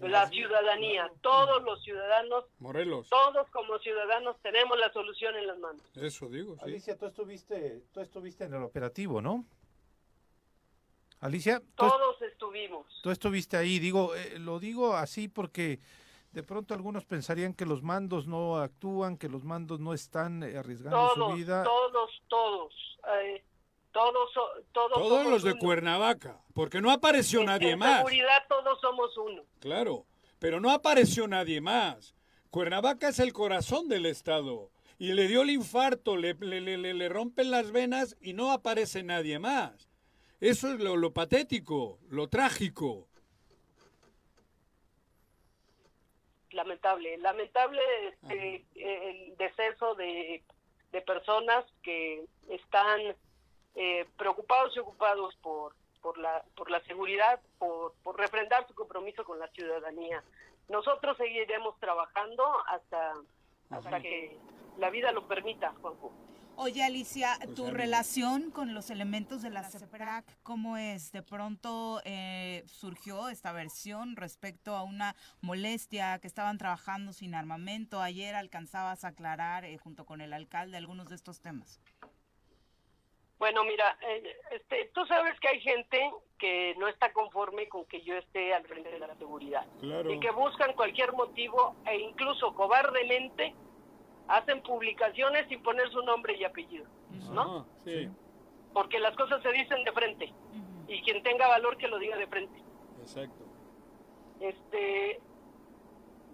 La 0.00 0.28
ciudadanía, 0.28 1.10
todos 1.22 1.62
los 1.64 1.82
ciudadanos, 1.82 2.44
Morelos. 2.60 3.08
todos 3.08 3.48
como 3.50 3.78
ciudadanos 3.80 4.36
tenemos 4.40 4.78
la 4.78 4.92
solución 4.92 5.34
en 5.36 5.46
las 5.48 5.58
manos. 5.58 5.82
Eso 5.96 6.28
digo, 6.28 6.54
sí. 6.58 6.64
Alicia, 6.64 6.96
tú 6.96 7.06
estuviste, 7.06 7.82
tú 7.92 8.00
estuviste 8.00 8.44
en 8.44 8.54
el 8.54 8.62
operativo, 8.62 9.20
¿no? 9.20 9.44
Alicia, 11.20 11.60
tú, 11.60 11.88
Todos 11.88 12.20
estuvimos. 12.22 12.86
tú 13.02 13.10
estuviste 13.10 13.56
ahí. 13.56 13.78
Digo, 13.78 14.14
eh, 14.16 14.38
lo 14.38 14.58
digo 14.58 14.94
así 14.94 15.28
porque 15.28 15.78
de 16.32 16.42
pronto 16.42 16.74
algunos 16.74 17.04
pensarían 17.04 17.54
que 17.54 17.64
los 17.66 17.82
mandos 17.82 18.26
no 18.26 18.56
actúan, 18.58 19.16
que 19.16 19.28
los 19.28 19.44
mandos 19.44 19.78
no 19.78 19.94
están 19.94 20.42
eh, 20.42 20.56
arriesgando 20.56 21.10
su 21.10 21.20
Todos, 21.20 21.34
vida. 21.36 21.62
todos, 21.64 22.10
todos. 22.28 22.74
eh, 23.22 23.44
todos, 24.72 25.26
los 25.26 25.42
de 25.42 25.52
uno. 25.52 25.60
Cuernavaca, 25.60 26.40
porque 26.54 26.80
no 26.80 26.90
apareció 26.90 27.40
En- 27.40 27.46
nadie 27.46 27.70
en 27.72 27.78
más. 27.78 27.98
seguridad 27.98 28.44
todos 28.48 28.80
somos 28.80 29.16
uno. 29.18 29.42
Claro, 29.60 30.06
pero 30.38 30.60
no 30.60 30.70
apareció 30.70 31.28
nadie 31.28 31.60
más. 31.60 32.14
Cuernavaca 32.50 33.08
es 33.08 33.18
el 33.18 33.32
corazón 33.32 33.88
del 33.88 34.06
Estado. 34.06 34.70
Y 34.98 35.14
le 35.14 35.26
dio 35.26 35.42
el 35.42 35.50
infarto, 35.50 36.16
le, 36.16 36.34
le, 36.34 36.60
le- 36.60 36.78
le- 36.78 36.94
le 36.94 37.08
rompen 37.08 37.50
las 37.50 37.72
venas 37.72 38.16
y 38.20 38.34
no 38.34 38.52
aparece 38.52 39.02
nadie 39.02 39.38
más. 39.38 39.88
Eso 40.40 40.72
es 40.72 40.80
lo, 40.80 40.96
lo 40.96 41.12
patético, 41.12 41.98
lo 42.08 42.28
trágico. 42.28 43.08
Lamentable, 46.50 47.16
lamentable 47.18 47.80
este, 48.08 48.64
el 48.74 49.36
deceso 49.38 49.94
de, 49.94 50.42
de 50.92 51.00
personas 51.00 51.64
que 51.82 52.26
están 52.50 53.00
eh, 53.74 54.06
preocupados 54.16 54.76
y 54.76 54.80
ocupados 54.80 55.34
por, 55.36 55.74
por, 56.00 56.18
la, 56.18 56.42
por 56.56 56.70
la 56.70 56.80
seguridad, 56.84 57.40
por, 57.58 57.94
por 58.02 58.18
refrendar 58.18 58.66
su 58.66 58.74
compromiso 58.74 59.24
con 59.24 59.38
la 59.38 59.48
ciudadanía. 59.48 60.22
Nosotros 60.68 61.16
seguiremos 61.16 61.78
trabajando 61.80 62.44
hasta, 62.66 63.14
hasta 63.70 64.00
que 64.00 64.38
la 64.78 64.90
vida 64.90 65.12
lo 65.12 65.26
permita, 65.26 65.72
Juanjo. 65.80 66.12
Oye, 66.56 66.84
Alicia, 66.84 67.36
Pues 67.38 67.54
tu 67.54 67.70
relación 67.70 68.50
con 68.50 68.74
los 68.74 68.90
elementos 68.90 69.42
de 69.42 69.50
la 69.50 69.64
CEPRAC, 69.64 70.24
¿cómo 70.42 70.76
es? 70.76 71.10
De 71.10 71.22
pronto 71.22 72.00
eh, 72.04 72.62
surgió 72.66 73.30
esta 73.30 73.52
versión 73.52 74.16
respecto 74.16 74.76
a 74.76 74.82
una 74.82 75.16
molestia 75.40 76.18
que 76.18 76.26
estaban 76.26 76.58
trabajando 76.58 77.12
sin 77.12 77.34
armamento. 77.34 78.00
Ayer 78.00 78.34
alcanzabas 78.34 79.04
a 79.04 79.08
aclarar 79.08 79.64
eh, 79.64 79.78
junto 79.78 80.04
con 80.04 80.20
el 80.20 80.32
alcalde 80.34 80.76
algunos 80.76 81.08
de 81.08 81.16
estos 81.16 81.40
temas. 81.40 81.80
Bueno, 83.42 83.64
mira, 83.64 83.98
eh, 84.02 84.36
este, 84.52 84.88
tú 84.94 85.04
sabes 85.06 85.34
que 85.40 85.48
hay 85.48 85.60
gente 85.60 85.98
que 86.38 86.76
no 86.78 86.86
está 86.86 87.12
conforme 87.12 87.68
con 87.68 87.84
que 87.86 88.00
yo 88.02 88.14
esté 88.14 88.54
al 88.54 88.64
frente 88.68 88.88
de 88.88 89.00
la 89.00 89.16
seguridad 89.16 89.66
Claro. 89.80 90.12
y 90.12 90.20
que 90.20 90.30
buscan 90.30 90.74
cualquier 90.74 91.12
motivo 91.12 91.74
e 91.84 91.98
incluso 91.98 92.54
cobardemente 92.54 93.52
hacen 94.28 94.62
publicaciones 94.62 95.48
sin 95.48 95.60
poner 95.60 95.90
su 95.90 96.02
nombre 96.02 96.36
y 96.36 96.44
apellido, 96.44 96.86
¿no? 97.32 97.66
Sí, 97.84 98.08
Porque 98.72 99.00
las 99.00 99.16
cosas 99.16 99.42
se 99.42 99.50
dicen 99.50 99.82
de 99.82 99.90
frente 99.90 100.32
y 100.86 101.02
quien 101.02 101.20
tenga 101.24 101.48
valor 101.48 101.76
que 101.78 101.88
lo 101.88 101.98
diga 101.98 102.16
de 102.16 102.28
frente. 102.28 102.62
exacto. 103.00 103.42
Este, 104.38 105.20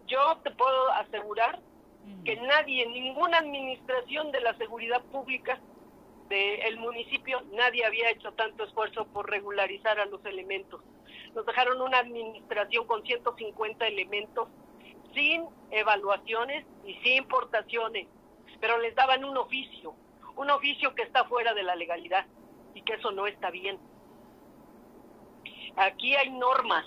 yo 0.06 0.36
te 0.44 0.50
puedo 0.50 0.90
asegurar 0.92 1.58
que 2.26 2.36
nadie, 2.36 2.86
ninguna 2.86 3.38
administración 3.38 4.30
de 4.30 4.42
la 4.42 4.54
seguridad 4.58 5.02
pública 5.04 5.58
del 6.28 6.76
municipio, 6.78 7.40
nadie 7.52 7.84
había 7.84 8.10
hecho 8.10 8.32
tanto 8.32 8.64
esfuerzo 8.64 9.06
por 9.06 9.30
regularizar 9.30 9.98
a 9.98 10.06
los 10.06 10.24
elementos. 10.24 10.82
Nos 11.34 11.46
dejaron 11.46 11.80
una 11.80 11.98
administración 11.98 12.86
con 12.86 13.02
150 13.02 13.86
elementos 13.86 14.48
sin 15.14 15.46
evaluaciones 15.70 16.64
y 16.84 16.94
sin 17.02 17.18
importaciones, 17.18 18.06
pero 18.60 18.78
les 18.78 18.94
daban 18.94 19.24
un 19.24 19.36
oficio, 19.36 19.94
un 20.36 20.50
oficio 20.50 20.94
que 20.94 21.02
está 21.02 21.24
fuera 21.24 21.54
de 21.54 21.62
la 21.62 21.76
legalidad 21.76 22.26
y 22.74 22.82
que 22.82 22.94
eso 22.94 23.10
no 23.10 23.26
está 23.26 23.50
bien. 23.50 23.78
Aquí 25.76 26.16
hay 26.16 26.30
normas, 26.30 26.84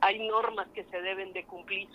hay 0.00 0.26
normas 0.26 0.68
que 0.74 0.84
se 0.84 1.00
deben 1.00 1.32
de 1.32 1.44
cumplir. 1.44 1.88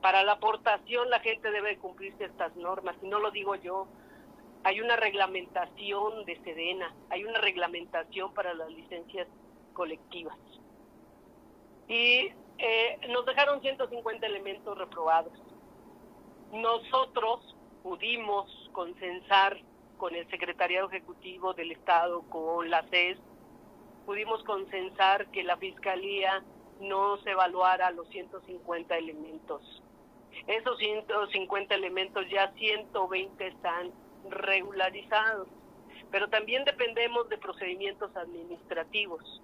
Para 0.00 0.22
la 0.22 0.32
aportación 0.32 1.10
la 1.10 1.20
gente 1.20 1.50
debe 1.50 1.70
de 1.70 1.78
cumplir 1.78 2.14
ciertas 2.18 2.54
normas, 2.56 2.96
y 3.02 3.08
no 3.08 3.18
lo 3.18 3.30
digo 3.30 3.54
yo. 3.56 3.88
Hay 4.68 4.82
una 4.82 4.96
reglamentación 4.96 6.26
de 6.26 6.38
Sedena, 6.44 6.94
hay 7.08 7.24
una 7.24 7.38
reglamentación 7.38 8.34
para 8.34 8.52
las 8.52 8.68
licencias 8.68 9.26
colectivas. 9.72 10.36
Y 11.88 12.28
eh, 12.58 13.00
nos 13.08 13.24
dejaron 13.24 13.62
150 13.62 14.26
elementos 14.26 14.76
reprobados. 14.76 15.32
Nosotros 16.52 17.56
pudimos 17.82 18.68
consensar 18.72 19.58
con 19.96 20.14
el 20.14 20.28
Secretariado 20.28 20.88
Ejecutivo 20.88 21.54
del 21.54 21.72
Estado, 21.72 22.20
con 22.28 22.68
la 22.68 22.82
CES, 22.90 23.16
pudimos 24.04 24.44
consensar 24.44 25.30
que 25.30 25.44
la 25.44 25.56
Fiscalía 25.56 26.44
no 26.78 27.16
se 27.22 27.30
evaluara 27.30 27.90
los 27.92 28.06
150 28.10 28.98
elementos. 28.98 29.82
Esos 30.46 30.76
150 30.76 31.74
elementos, 31.74 32.28
ya 32.28 32.52
120 32.52 33.46
están 33.46 33.92
regularizados, 34.30 35.48
pero 36.10 36.28
también 36.28 36.64
dependemos 36.64 37.28
de 37.28 37.38
procedimientos 37.38 38.14
administrativos. 38.16 39.42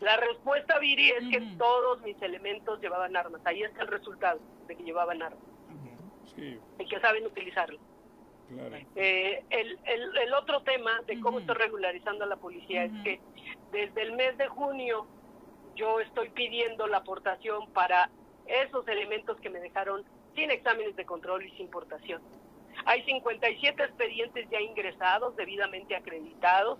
La 0.00 0.16
respuesta, 0.16 0.78
Viri, 0.78 1.10
es 1.10 1.28
que 1.30 1.40
todos 1.58 2.00
mis 2.02 2.20
elementos 2.22 2.80
llevaban 2.80 3.16
armas. 3.16 3.40
Ahí 3.44 3.62
está 3.62 3.82
el 3.82 3.88
resultado 3.88 4.40
de 4.66 4.76
que 4.76 4.82
llevaban 4.82 5.22
armas 5.22 5.42
Sí, 6.34 6.58
y 6.78 6.86
que 6.86 6.98
saben 7.00 7.26
utilizarlo. 7.26 7.78
claro. 8.48 8.76
Eh, 8.96 9.44
el, 9.50 9.78
el, 9.84 10.16
el 10.16 10.34
otro 10.34 10.62
tema 10.62 11.00
de 11.06 11.20
cómo 11.20 11.38
estoy 11.38 11.54
regularizando 11.54 12.24
a 12.24 12.26
la 12.26 12.36
policía 12.36 12.84
es 12.84 12.92
que 13.04 13.20
desde 13.70 14.02
el 14.02 14.12
mes 14.12 14.36
de 14.38 14.48
junio 14.48 15.06
yo 15.76 16.00
estoy 16.00 16.30
pidiendo 16.30 16.86
la 16.86 16.98
aportación 16.98 17.70
para 17.72 18.10
esos 18.46 18.86
elementos 18.88 19.38
que 19.40 19.50
me 19.50 19.60
dejaron 19.60 20.04
sin 20.34 20.50
exámenes 20.50 20.96
de 20.96 21.04
control 21.04 21.44
y 21.44 21.50
sin 21.50 21.62
importación. 21.62 22.22
Hay 22.86 23.02
57 23.04 23.82
expedientes 23.82 24.48
ya 24.50 24.60
ingresados, 24.60 25.36
debidamente 25.36 25.96
acreditados, 25.96 26.78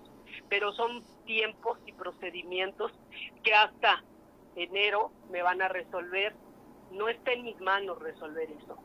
pero 0.48 0.72
son 0.72 1.02
tiempos 1.24 1.78
y 1.86 1.92
procedimientos 1.92 2.92
que 3.42 3.54
hasta 3.54 4.02
enero 4.56 5.12
me 5.30 5.42
van 5.42 5.62
a 5.62 5.68
resolver. 5.68 6.34
No 6.90 7.08
está 7.08 7.32
en 7.32 7.44
mis 7.44 7.60
manos 7.60 7.98
resolver 8.00 8.50
eso. 8.50 8.78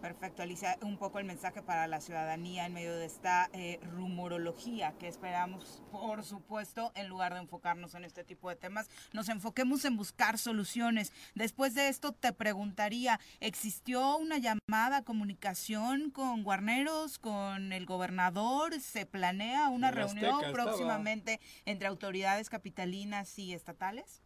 Perfecto, 0.00 0.42
Alicia. 0.42 0.76
Un 0.82 0.98
poco 0.98 1.18
el 1.18 1.24
mensaje 1.24 1.62
para 1.62 1.86
la 1.86 2.00
ciudadanía 2.00 2.66
en 2.66 2.74
medio 2.74 2.94
de 2.94 3.06
esta 3.06 3.48
eh, 3.52 3.80
rumorología 3.82 4.92
que 4.98 5.08
esperamos, 5.08 5.82
por 5.90 6.22
supuesto, 6.22 6.92
en 6.94 7.08
lugar 7.08 7.32
de 7.32 7.40
enfocarnos 7.40 7.94
en 7.94 8.04
este 8.04 8.22
tipo 8.22 8.48
de 8.48 8.56
temas, 8.56 8.90
nos 9.12 9.28
enfoquemos 9.28 9.84
en 9.84 9.96
buscar 9.96 10.38
soluciones. 10.38 11.12
Después 11.34 11.74
de 11.74 11.88
esto, 11.88 12.12
te 12.12 12.32
preguntaría, 12.32 13.18
¿existió 13.40 14.16
una 14.16 14.38
llamada, 14.38 15.02
comunicación 15.02 16.10
con 16.10 16.44
Guarneros, 16.44 17.18
con 17.18 17.72
el 17.72 17.86
gobernador? 17.86 18.78
¿Se 18.80 19.06
planea 19.06 19.68
una 19.68 19.90
la 19.90 19.96
reunión 19.96 20.34
Azteca 20.34 20.46
estaba. 20.48 20.64
próximamente 20.64 21.40
entre 21.64 21.88
autoridades 21.88 22.50
capitalinas 22.50 23.38
y 23.38 23.54
estatales? 23.54 24.22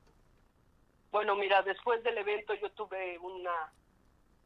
Bueno, 1.13 1.37
mira, 1.37 1.63
después 1.63 2.03
del 2.03 2.19
evento 2.19 2.55
yo 2.55 2.71
tuve 2.73 3.19
una 3.19 3.73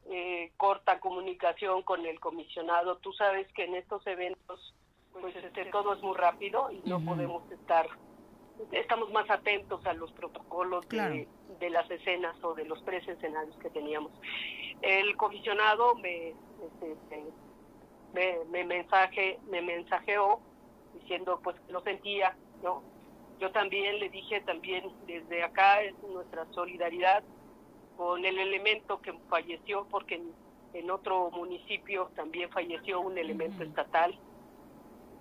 eh, 0.09 0.51
corta 0.57 0.99
comunicación 0.99 1.81
con 1.83 2.05
el 2.05 2.19
comisionado. 2.19 2.97
Tú 2.97 3.13
sabes 3.13 3.47
que 3.53 3.63
en 3.65 3.75
estos 3.75 4.05
eventos, 4.07 4.73
pues 5.11 5.35
este, 5.35 5.65
todo 5.65 5.93
es 5.93 6.01
muy 6.01 6.15
rápido 6.15 6.69
y 6.71 6.81
no 6.87 6.99
podemos 7.03 7.49
estar, 7.51 7.87
estamos 8.71 9.11
más 9.11 9.29
atentos 9.29 9.85
a 9.85 9.93
los 9.93 10.11
protocolos 10.11 10.85
Claro. 10.87 11.13
de, 11.15 11.27
de 11.59 11.69
las 11.69 11.89
escenas 11.89 12.35
o 12.43 12.53
de 12.53 12.65
los 12.65 12.83
tres 12.85 13.07
escenarios 13.07 13.55
que 13.57 13.69
teníamos. 13.69 14.11
El 14.81 15.15
comisionado 15.17 15.95
me, 15.95 16.29
este, 16.29 16.91
este, 16.91 17.23
me, 18.13 18.37
me 18.51 18.63
mensaje, 18.65 19.39
me 19.49 19.61
mensajeó 19.61 20.41
diciendo 20.93 21.39
pues 21.43 21.59
que 21.61 21.71
lo 21.71 21.81
sentía, 21.81 22.35
¿no? 22.63 22.83
Yo 23.39 23.51
también 23.51 23.99
le 23.99 24.09
dije 24.09 24.39
también 24.41 24.89
desde 25.07 25.43
acá 25.43 25.81
es 25.81 25.93
nuestra 26.03 26.45
solidaridad 26.53 27.21
con 27.97 28.25
el 28.25 28.37
elemento 28.37 29.01
que 29.01 29.13
falleció 29.29 29.85
porque 29.89 30.15
en, 30.15 30.31
en 30.73 30.91
otro 30.91 31.31
municipio 31.31 32.09
también 32.15 32.49
falleció 32.49 32.99
un 33.01 33.17
elemento 33.17 33.63
estatal 33.63 34.17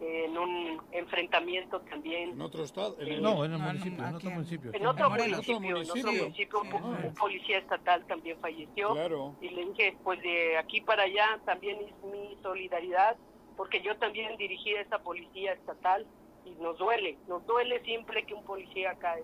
en 0.01 0.37
un 0.37 0.83
enfrentamiento 0.91 1.81
también 1.83 2.31
En 2.33 2.43
otro 2.43 2.65
estado. 2.65 2.97
En 2.99 3.09
el, 3.09 3.23
No, 3.23 3.45
en 3.45 3.53
el 3.53 3.59
municipio, 3.59 4.05
en 4.05 4.15
otro 4.15 4.31
municipio. 4.31 4.71
en 4.75 4.87
otro 4.87 5.11
municipio, 5.11 5.57
en 5.57 5.67
Otro 5.67 5.71
otro 5.71 6.11
municipio. 6.11 6.23
municipio, 6.25 6.61
un, 6.61 7.05
un 7.07 7.15
policía 7.15 7.59
estatal 7.59 8.05
también 8.07 8.37
falleció 8.41 8.93
Claro. 8.93 9.35
y 9.41 9.49
le 9.51 9.67
dije 9.67 9.97
pues 10.03 10.21
de 10.23 10.59
aquí 10.59 10.81
para 10.81 11.05
allá 11.05 11.41
también 11.47 11.79
es 11.81 12.05
mi 12.11 12.37
solidaridad 12.43 13.17
porque 13.57 13.81
yo 13.83 13.97
también 13.99 14.37
dirigí 14.37 14.75
a 14.75 14.81
esa 14.81 14.99
policía 14.99 15.53
estatal 15.53 16.05
y 16.45 16.51
nos 16.61 16.77
duele, 16.77 17.17
nos 17.29 17.47
duele 17.47 17.81
siempre 17.85 18.27
que 18.27 18.35
un 18.35 18.45
policía 18.45 18.95
cae, 18.99 19.23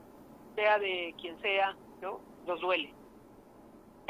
sea 0.54 0.78
de 0.78 1.14
quien 1.20 1.38
sea, 1.42 1.76
¿no? 2.00 2.20
Nos 2.46 2.60
duele. 2.60 2.94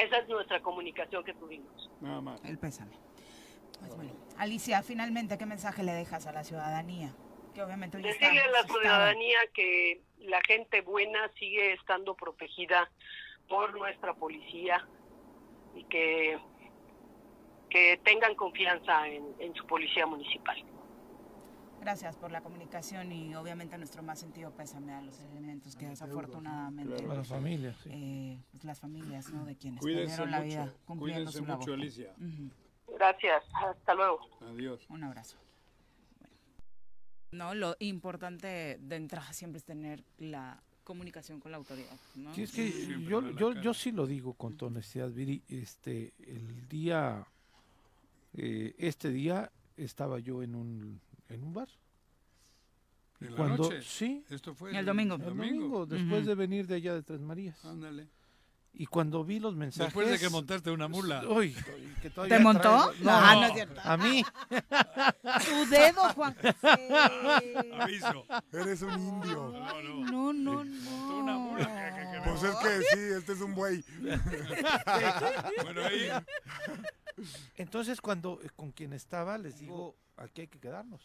Esa 0.03 0.19
es 0.19 0.29
nuestra 0.29 0.61
comunicación 0.61 1.25
que 1.25 1.35
tuvimos. 1.35 1.91
Nada 2.01 2.21
más. 2.21 2.43
El 2.45 2.59
pésame. 2.59 2.97
Pues 3.79 3.95
bueno. 3.97 4.13
Alicia, 4.39 4.83
finalmente, 4.83 5.37
¿qué 5.37 5.47
mensaje 5.47 5.83
le 5.83 5.93
dejas 5.93 6.27
a 6.27 6.33
la 6.33 6.45
ciudadanía? 6.45 7.13
Que 7.55 7.63
obviamente 7.63 7.97
hoy 7.97 8.07
está 8.07 8.27
Decirle 8.27 8.41
a 8.41 8.63
la 8.63 8.63
ciudadanía 8.65 9.39
que 9.53 10.01
la 10.21 10.41
gente 10.47 10.81
buena 10.83 11.31
sigue 11.39 11.75
estando 11.75 12.15
protegida 12.15 12.91
por 13.49 13.75
nuestra 13.77 14.15
policía 14.15 14.87
y 15.75 15.85
que, 15.85 16.39
que 17.69 18.01
tengan 18.05 18.35
confianza 18.35 19.09
en, 19.09 19.35
en 19.39 19.55
su 19.55 19.67
policía 19.67 20.07
municipal. 20.07 20.65
Gracias 21.81 22.17
por 22.17 22.31
la 22.31 22.43
comunicación 22.43 23.11
y 23.11 23.35
obviamente 23.35 23.77
nuestro 23.79 24.03
más 24.03 24.21
sentido 24.21 24.51
pésame 24.55 24.93
a 24.93 25.01
los 25.01 25.19
elementos 25.21 25.75
que 25.77 25.87
desafortunadamente 25.89 27.05
A 27.05 27.15
las 27.15 27.29
familias, 27.29 27.77
sí. 27.83 27.91
eh, 27.93 28.39
pues 28.51 28.65
las 28.65 28.79
familias 28.79 29.31
¿no? 29.33 29.47
de 29.47 29.57
quienes 29.57 29.81
Cuídense 29.81 30.19
perdieron 30.19 30.31
la 30.31 30.39
mucho. 30.41 30.49
vida 30.49 30.75
cumpliendo 30.85 31.31
Cuídense 31.31 31.39
su 31.39 31.45
labor. 31.47 31.59
mucho, 31.61 31.73
Alicia. 31.73 32.15
Ujú. 32.19 32.51
Gracias, 32.97 33.45
hasta 33.55 33.95
luego. 33.95 34.21
Adiós. 34.43 34.85
Un 34.91 35.05
abrazo. 35.05 35.39
Bueno. 36.19 36.35
No, 37.33 37.55
lo 37.55 37.77
importante 37.79 38.77
de 38.79 38.97
entrada 38.97 39.33
siempre 39.33 39.57
es 39.59 39.65
tener 39.65 40.05
la 40.19 40.63
comunicación 40.85 41.41
con 41.41 41.51
la 41.53 41.57
autoridad, 41.59 41.97
¿no? 42.15 42.35
Sí, 42.35 42.43
es 42.43 42.53
que 42.53 42.71
Siempre 42.73 43.09
yo, 43.09 43.31
yo, 43.31 43.53
yo 43.55 43.73
sí 43.73 43.91
lo 43.93 44.07
digo 44.07 44.35
con 44.35 44.57
toda 44.59 44.71
honestidad, 44.71 45.09
Viri. 45.11 45.43
Este, 45.49 46.13
el 46.19 46.69
día, 46.69 47.25
eh, 48.35 48.75
este 48.77 49.09
día 49.11 49.51
estaba 49.77 50.19
yo 50.19 50.43
en 50.43 50.55
un, 50.57 51.01
en 51.31 51.43
un 51.45 51.53
bar. 51.55 51.69
¿En 53.21 53.31
la 53.33 53.37
cuando, 53.37 53.65
noche? 53.65 53.83
sí, 53.83 54.25
Esto 54.31 54.55
fue 54.55 54.77
El 54.77 54.85
domingo. 54.87 55.17
el 55.17 55.23
domingo, 55.23 55.85
después 55.87 56.25
de 56.27 56.35
venir 56.35 56.67
de 56.67 56.77
allá 56.77 56.95
de 56.95 57.03
Tres 57.03 57.21
Marías. 57.21 57.63
Ándale. 57.65 58.09
Y 58.73 58.87
cuando 58.87 59.25
vi 59.25 59.41
los 59.41 59.57
mensajes... 59.57 59.87
Después 59.93 60.09
de 60.09 60.19
que 60.19 60.31
montaste 60.31 60.71
una 60.71 60.87
mula. 60.89 61.25
Uy, 61.29 61.53
que 62.01 62.09
¿Te 62.09 62.39
montó? 62.39 62.63
traigo- 62.93 62.95
No, 63.01 63.11
Ah, 63.13 63.35
no 63.35 63.47
es 63.47 63.53
cierto. 63.55 63.81
a 63.83 63.97
mí. 63.97 64.25
Tu 64.49 65.71
dedo, 65.71 66.03
Juan 66.15 66.35
José. 66.37 66.89
Aviso. 67.81 68.25
Eres 68.53 68.83
un 68.83 69.01
indio. 69.01 69.53
No, 69.53 69.83
no. 69.83 70.33
No, 70.33 70.33
no, 70.33 70.65
no. 70.65 71.17
Una 71.19 71.37
mula 71.37 72.23
Pues 72.25 72.43
es 72.45 72.55
que 72.57 72.81
sí, 72.97 73.01
este 73.19 73.33
es 73.33 73.41
un 73.41 73.55
buey. 73.55 73.85
Bueno, 75.63 75.85
ahí. 75.85 76.09
Entonces, 77.57 78.01
cuando 78.01 78.39
eh, 78.43 78.49
con 78.57 78.71
quien 78.73 78.93
estaba, 78.93 79.37
les 79.37 79.59
digo, 79.59 79.97
aquí 80.17 80.43
hay 80.43 80.47
que 80.49 80.59
quedarnos. 80.61 81.03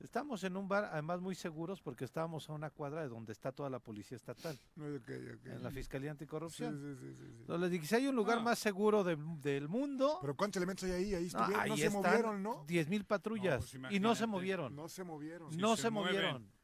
Estamos 0.00 0.44
en 0.44 0.56
un 0.56 0.68
bar, 0.68 0.90
además 0.92 1.20
muy 1.20 1.34
seguros, 1.34 1.80
porque 1.80 2.04
estábamos 2.04 2.48
a 2.50 2.52
una 2.52 2.70
cuadra 2.70 3.02
de 3.02 3.08
donde 3.08 3.32
está 3.32 3.50
toda 3.52 3.70
la 3.70 3.78
policía 3.78 4.16
estatal, 4.16 4.58
en 4.76 5.62
la 5.62 5.70
Fiscalía 5.70 6.10
Anticorrupción. 6.10 6.74
sí, 7.00 7.06
sí, 7.06 7.14
sí, 7.14 7.16
sí. 7.16 7.36
Entonces 7.40 7.60
les 7.62 7.70
dije, 7.70 7.86
si 7.86 7.94
hay 7.94 8.06
un 8.06 8.14
lugar 8.16 8.38
Ah. 8.38 8.42
más 8.42 8.58
seguro 8.58 9.02
de- 9.04 9.16
del 9.42 9.68
mundo, 9.68 10.18
Pero 10.20 10.36
¿cuántos 10.36 10.58
elementos 10.58 10.84
hay 10.84 10.92
ahí? 10.92 11.14
Ahí 11.14 11.22
no, 11.22 11.26
estuvieron, 11.40 11.52
no, 11.68 11.72
ahí 11.74 11.80
se 11.80 11.86
están 11.86 12.02
movieron, 12.02 12.42
¿no? 12.42 12.66
10.000 12.66 13.04
patrullas 13.04 13.70
pues 13.72 13.92
y 13.92 14.00
no 14.00 14.14
se 14.14 14.26
movieron. 14.26 14.76
No 14.76 14.88
se 14.88 15.02
movieron. 15.02 15.56
No 15.56 15.76
se 15.76 15.90
movieron. 15.90 16.55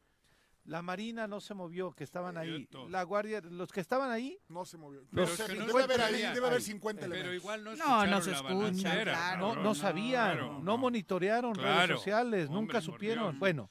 La 0.65 0.81
Marina 0.81 1.27
no 1.27 1.41
se 1.41 1.55
movió, 1.55 1.91
que 1.93 2.05
estaban 2.05 2.37
ahí. 2.39 2.69
La 2.89 3.03
Guardia, 3.03 3.41
los 3.41 3.73
que 3.73 3.81
estaban 3.81 4.11
ahí, 4.13 4.39
No 4.49 4.65
se 4.65 4.77
movió. 4.79 5.03
Pero 5.11 5.23
No 5.27 5.29
es 5.33 5.37
sé, 5.37 5.47
que 5.47 5.55
no 5.55 5.67
debe, 5.67 5.79
se 5.79 5.85
haber 5.85 6.01
ahí, 6.03 6.13
sabía. 6.13 6.33
debe 6.35 6.47
haber 6.47 6.59
Ay, 6.59 6.65
50 6.65 7.01
Pero 7.01 7.13
elementos. 7.15 7.43
igual 7.43 7.65
no 7.65 7.71
No, 8.07 8.23
se 8.23 8.31
escucha, 8.33 9.03
claro. 9.03 9.41
no, 9.41 9.63
no 9.63 9.75
sabían, 9.75 10.37
claro, 10.39 10.61
no 10.63 10.79
monitorearon 10.79 11.53
Claro. 11.55 11.79
redes 11.87 11.91
sociales, 11.99 12.49
Hombre, 12.49 12.61
nunca 12.61 12.81
supieron. 12.81 13.39
Bueno, 13.41 13.71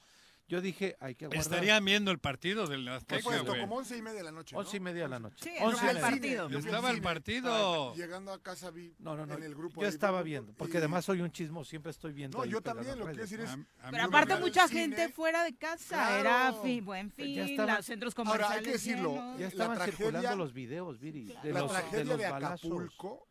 yo 0.52 0.60
dije, 0.62 0.98
hay 1.00 1.16
que 1.16 1.26
aguardar. 1.26 1.42
Estarían 1.42 1.86
viendo 1.86 2.12
el 2.12 2.20
partido 2.20 2.68
del 2.68 2.84
¿Qué 2.84 2.90
Azteca, 2.92 3.22
fue 3.24 3.36
esto? 3.38 3.48
güey. 3.52 3.62
Como 3.62 3.76
11 3.78 3.98
y 3.98 4.02
media 4.02 4.18
de 4.18 4.24
la 4.24 4.32
noche, 4.32 4.54
¿no? 4.54 4.60
Once 4.60 4.76
y 4.76 4.80
media 4.82 5.04
de 5.04 5.10
la 5.10 5.20
noche. 5.20 5.36
Sí, 5.42 5.50
Once 5.62 5.76
estaba 5.78 5.90
el 5.92 5.96
media. 5.96 6.10
partido. 6.12 6.50
Yo 6.50 6.58
Estaba 6.60 6.92
el 6.92 7.02
partido. 7.02 7.96
Llegando 7.96 8.34
a 8.34 8.44
casa 8.44 8.70
vi 8.70 8.94
No, 9.00 9.16
no, 9.16 9.26
no. 9.26 9.36
en 9.36 9.44
el 9.44 9.56
grupo 9.56 9.80
Yo 9.82 9.88
ahí, 9.88 9.94
estaba 9.94 10.22
viendo, 10.24 10.54
porque 10.54 10.74
y- 10.74 10.78
además 10.80 11.06
soy 11.06 11.22
un 11.22 11.32
chismo, 11.32 11.64
siempre 11.64 11.92
estoy 11.92 12.12
viendo. 12.12 12.38
No, 12.38 12.44
ahí 12.44 12.50
yo 12.50 12.60
también, 12.62 13.00
lo 13.00 13.06
que 13.06 13.12
quiero 13.14 13.26
redes. 13.26 13.30
decir 13.30 13.40
es... 13.46 13.50
A- 13.50 13.54
a 13.54 13.58
mí 13.58 13.64
Pero 13.92 14.04
aparte 14.04 14.36
mucha 14.42 14.68
cine. 14.68 14.82
gente 14.82 15.10
fuera 15.10 15.44
de 15.46 15.56
casa, 15.56 15.96
Claro. 15.96 16.20
era 16.20 16.54
fin, 16.62 16.84
buen 16.86 17.10
fin, 17.12 17.36
Ya 17.36 17.46
estaba- 17.46 17.76
los 17.78 17.86
centros 17.86 18.14
Ahora, 18.18 18.30
comerciales 18.32 18.58
hay 18.58 18.64
que 18.66 18.72
decirlo, 18.74 19.10
llenos. 19.14 19.34
Ya 19.36 19.42
La 19.42 19.48
estaban 19.48 19.78
tragedia- 19.78 19.98
circulando 19.98 20.36
los 20.36 20.54
videos, 20.54 21.00
Viri, 21.00 21.24
de 21.42 21.54
la 21.54 21.60
los, 21.62 21.72
de 21.72 21.78
tragedia 21.80 22.04
los 22.06 22.18
de, 22.20 22.30
balazos. 22.30 22.66
Acapulco 22.66 23.28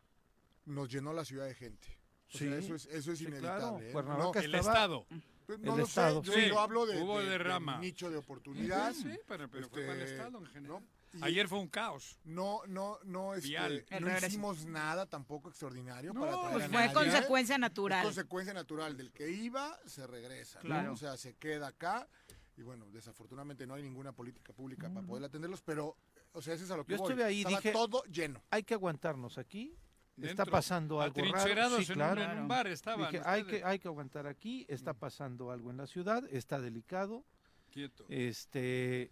nos 0.65 0.89
llenó 0.89 1.13
la 1.13 1.23
ciudad 1.23 1.45
de 1.45 1.53
gente. 1.55 1.87
O 2.33 2.37
Sí, 2.37 2.47
sea, 2.47 2.57
eso 2.57 2.75
es, 2.75 2.85
eso 2.85 3.11
es 3.11 3.19
sí, 3.19 3.25
inevitable. 3.25 3.59
claro. 3.61 3.79
¿eh? 3.81 3.91
Cuernavaca 3.91 4.39
No, 4.39 4.45
El 4.45 4.55
estaba- 4.55 4.73
Estado. 4.73 5.05
Pues, 5.57 5.65
no 5.67 5.73
el 5.73 5.79
lo 5.79 5.85
Estado. 5.85 6.23
sé, 6.23 6.27
yo, 6.27 6.33
Sí, 6.33 6.47
yo 6.49 6.59
hablo 6.59 6.85
de, 6.85 7.01
hubo 7.01 7.19
de- 7.19 7.25
de 7.25 7.29
derrama. 7.31 7.77
mi 7.77 7.87
nicho 7.87 8.09
de 8.09 8.17
oportunidad. 8.17 8.93
Sí, 8.93 9.17
pero, 9.27 9.49
pero 9.49 9.69
fue 9.69 9.81
para 9.81 9.93
el 9.95 10.01
Este, 10.01 10.15
Estado 10.17 10.37
en 10.39 10.45
general. 10.47 10.81
¿no? 10.81 11.01
Y 11.13 11.23
Ayer 11.25 11.47
fue 11.49 11.59
un 11.59 11.67
caos. 11.67 12.17
no, 12.23 12.61
no, 12.67 12.97
no, 13.03 13.33
este, 13.33 13.99
no 13.99 14.17
hicimos 14.17 14.65
nada 14.65 15.05
tampoco 15.07 15.49
extraordinario 15.49 16.13
No, 16.13 16.21
para 16.21 16.31
traer 16.33 16.51
Pues 16.53 16.63
a 16.63 16.67
fue 16.69 16.77
nadie. 16.77 16.93
consecuencia 16.93 17.55
Es 17.55 17.59
natural. 17.61 18.03
consecuencia 18.05 18.53
natural 18.53 18.95
del 18.95 19.11
que 19.11 19.29
iba, 19.29 19.77
se 19.85 20.07
regresa. 20.07 20.59
¿no? 20.59 20.65
Claro. 20.67 20.93
O 20.93 20.97
sea, 20.97 21.17
se 21.17 21.35
queda 21.35 21.67
acá. 21.67 22.07
Y 22.55 22.63
bueno, 22.63 22.85
desafortunadamente 22.91 23.65
no 23.67 23.73
hay 23.73 23.83
ninguna 23.83 24.13
política 24.13 24.53
pública 24.53 24.89
para 24.89 25.05
poder 25.05 25.23
atenderlos, 25.25 25.61
pero, 25.61 25.97
o 26.31 26.41
sea, 26.41 26.53
eso 26.53 26.63
es 26.63 26.71
a 26.71 26.77
lo 26.77 26.85
que 26.85 26.93
Yo 26.93 26.99
voy. 26.99 27.09
estuve 27.09 27.23
ahí, 27.25 27.39
Estaba 27.39 27.57
dije- 27.57 27.71
todo 27.73 28.03
lleno. 28.03 28.41
Hay 28.49 28.63
que 28.63 28.73
aguantarnos 28.75 29.37
aquí. 29.37 29.75
Está 30.23 30.45
pasando 30.45 31.01
algo 31.01 31.21
raro. 31.21 31.77
Sí, 31.81 31.91
en, 31.91 31.93
claro. 31.93 32.21
un, 32.23 32.29
en 32.29 32.37
un 32.39 32.47
bar 32.47 32.67
estaban. 32.67 33.11
Dije, 33.11 33.23
hay 33.25 33.43
que, 33.43 33.63
hay 33.63 33.79
que 33.79 33.87
aguantar 33.87 34.27
aquí. 34.27 34.65
Está 34.69 34.93
pasando 34.93 35.51
algo 35.51 35.71
en 35.71 35.77
la 35.77 35.87
ciudad. 35.87 36.23
Está 36.31 36.59
delicado. 36.59 37.23
Quieto. 37.71 38.05
Este 38.09 39.11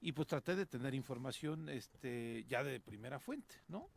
y 0.00 0.12
pues 0.12 0.28
traté 0.28 0.54
de 0.54 0.66
tener 0.66 0.94
información 0.94 1.68
este 1.68 2.44
ya 2.48 2.62
de 2.62 2.78
primera 2.80 3.18
fuente, 3.18 3.56
¿no? 3.66 3.88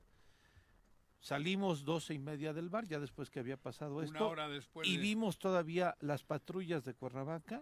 Salimos 1.19 1.85
doce 1.85 2.15
y 2.15 2.19
media 2.19 2.51
del 2.53 2.69
bar 2.69 2.85
ya 2.85 2.99
después 2.99 3.29
que 3.29 3.39
había 3.39 3.57
pasado 3.57 3.97
Una 3.97 4.05
esto 4.05 4.27
hora 4.27 4.49
después 4.49 4.87
y 4.87 4.95
de- 4.97 5.03
vimos 5.03 5.37
todavía 5.37 5.95
las 5.99 6.23
patrullas 6.23 6.83
de 6.83 6.95
Cuernavaca 6.95 7.61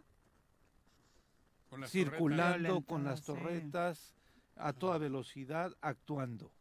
con 1.70 1.82
las 1.82 1.92
circulando 1.92 2.82
con 2.82 3.04
las 3.04 3.20
sí. 3.20 3.26
torretas 3.26 4.16
a 4.56 4.72
toda 4.74 4.98
velocidad 4.98 5.76
actuando. 5.82 6.52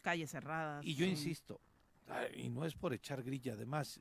Calles 0.00 0.30
cerradas. 0.30 0.84
Y 0.84 0.94
yo 0.94 1.04
sí. 1.04 1.10
insisto, 1.10 1.60
y 2.34 2.48
no 2.50 2.64
es 2.64 2.74
por 2.74 2.92
echar 2.92 3.22
grilla, 3.22 3.54
además 3.54 4.00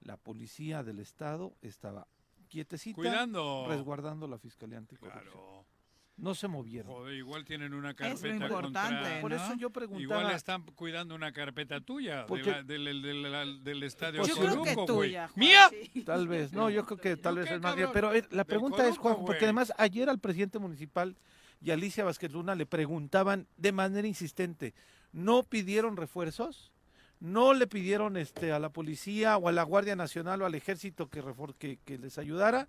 la 0.00 0.16
policía 0.16 0.82
del 0.82 1.00
estado 1.00 1.56
estaba 1.62 2.06
quietecita 2.48 2.94
Cuidando. 2.96 3.66
resguardando 3.68 4.26
la 4.28 4.38
fiscalía 4.38 4.78
anticorrupción. 4.78 5.24
Claro. 5.24 5.66
No 6.18 6.34
se 6.34 6.48
movieron. 6.48 6.90
Joder, 6.92 7.14
igual 7.14 7.44
tienen 7.44 7.74
una 7.74 7.90
Es 7.90 7.96
carpeta 7.96 8.34
importante, 8.46 8.94
contra- 9.02 9.20
Por 9.20 9.32
eso 9.34 9.54
yo 9.58 9.68
preguntaba 9.68 10.20
Igual 10.22 10.34
están 10.34 10.62
cuidando 10.62 11.14
una 11.14 11.30
carpeta 11.30 11.78
tuya 11.82 12.20
de 12.22 12.26
Porque- 12.26 12.50
la- 12.52 12.62
del, 12.62 12.84
del- 12.86 13.02
del- 13.02 13.62
del 13.64 13.82
estadio 13.82 14.20
Pues 14.20 14.30
Yo 14.34 14.36
creo 14.40 14.62
que 14.62 14.74
Coyoluco, 14.74 14.94
güey. 14.94 15.10
tuya. 15.10 15.28
Juan, 15.28 15.38
¡Mía! 15.38 15.68
sí. 15.92 16.04
Tal 16.04 16.26
vez, 16.26 16.52
no, 16.54 16.70
yo 16.70 16.86
creo 16.86 16.98
que 16.98 17.16
tal 17.18 17.34
¿Yo 17.34 17.40
vez 17.42 17.50
es 17.50 17.60
más 17.60 17.76
bien, 17.76 17.88
cabrón? 17.88 18.12
pero 18.12 18.26
eh, 18.26 18.28
la 18.34 18.44
pregunta 18.44 18.88
es, 18.88 18.96
Juan, 18.96 19.16
porque 19.16 19.32
güey. 19.40 19.44
además 19.44 19.72
ayer 19.76 20.08
al 20.08 20.18
presidente 20.18 20.58
municipal 20.58 21.16
y 21.60 21.70
a 21.70 21.74
Alicia 21.74 22.04
Vázquez 22.04 22.32
Luna 22.32 22.54
le 22.54 22.64
preguntaban 22.64 23.46
de 23.58 23.72
manera 23.72 24.08
insistente, 24.08 24.72
¿no 25.12 25.42
pidieron 25.42 25.98
refuerzos? 25.98 26.72
¿No 27.20 27.54
le 27.54 27.66
pidieron 27.66 28.16
este 28.16 28.52
a 28.52 28.58
la 28.58 28.68
policía 28.70 29.36
o 29.38 29.48
a 29.48 29.52
la 29.52 29.62
Guardia 29.62 29.96
Nacional 29.96 30.42
o 30.42 30.46
al 30.46 30.54
ejército 30.54 31.08
que, 31.08 31.22
refor- 31.22 31.54
que, 31.58 31.78
que 31.84 31.98
les 31.98 32.18
ayudara? 32.18 32.68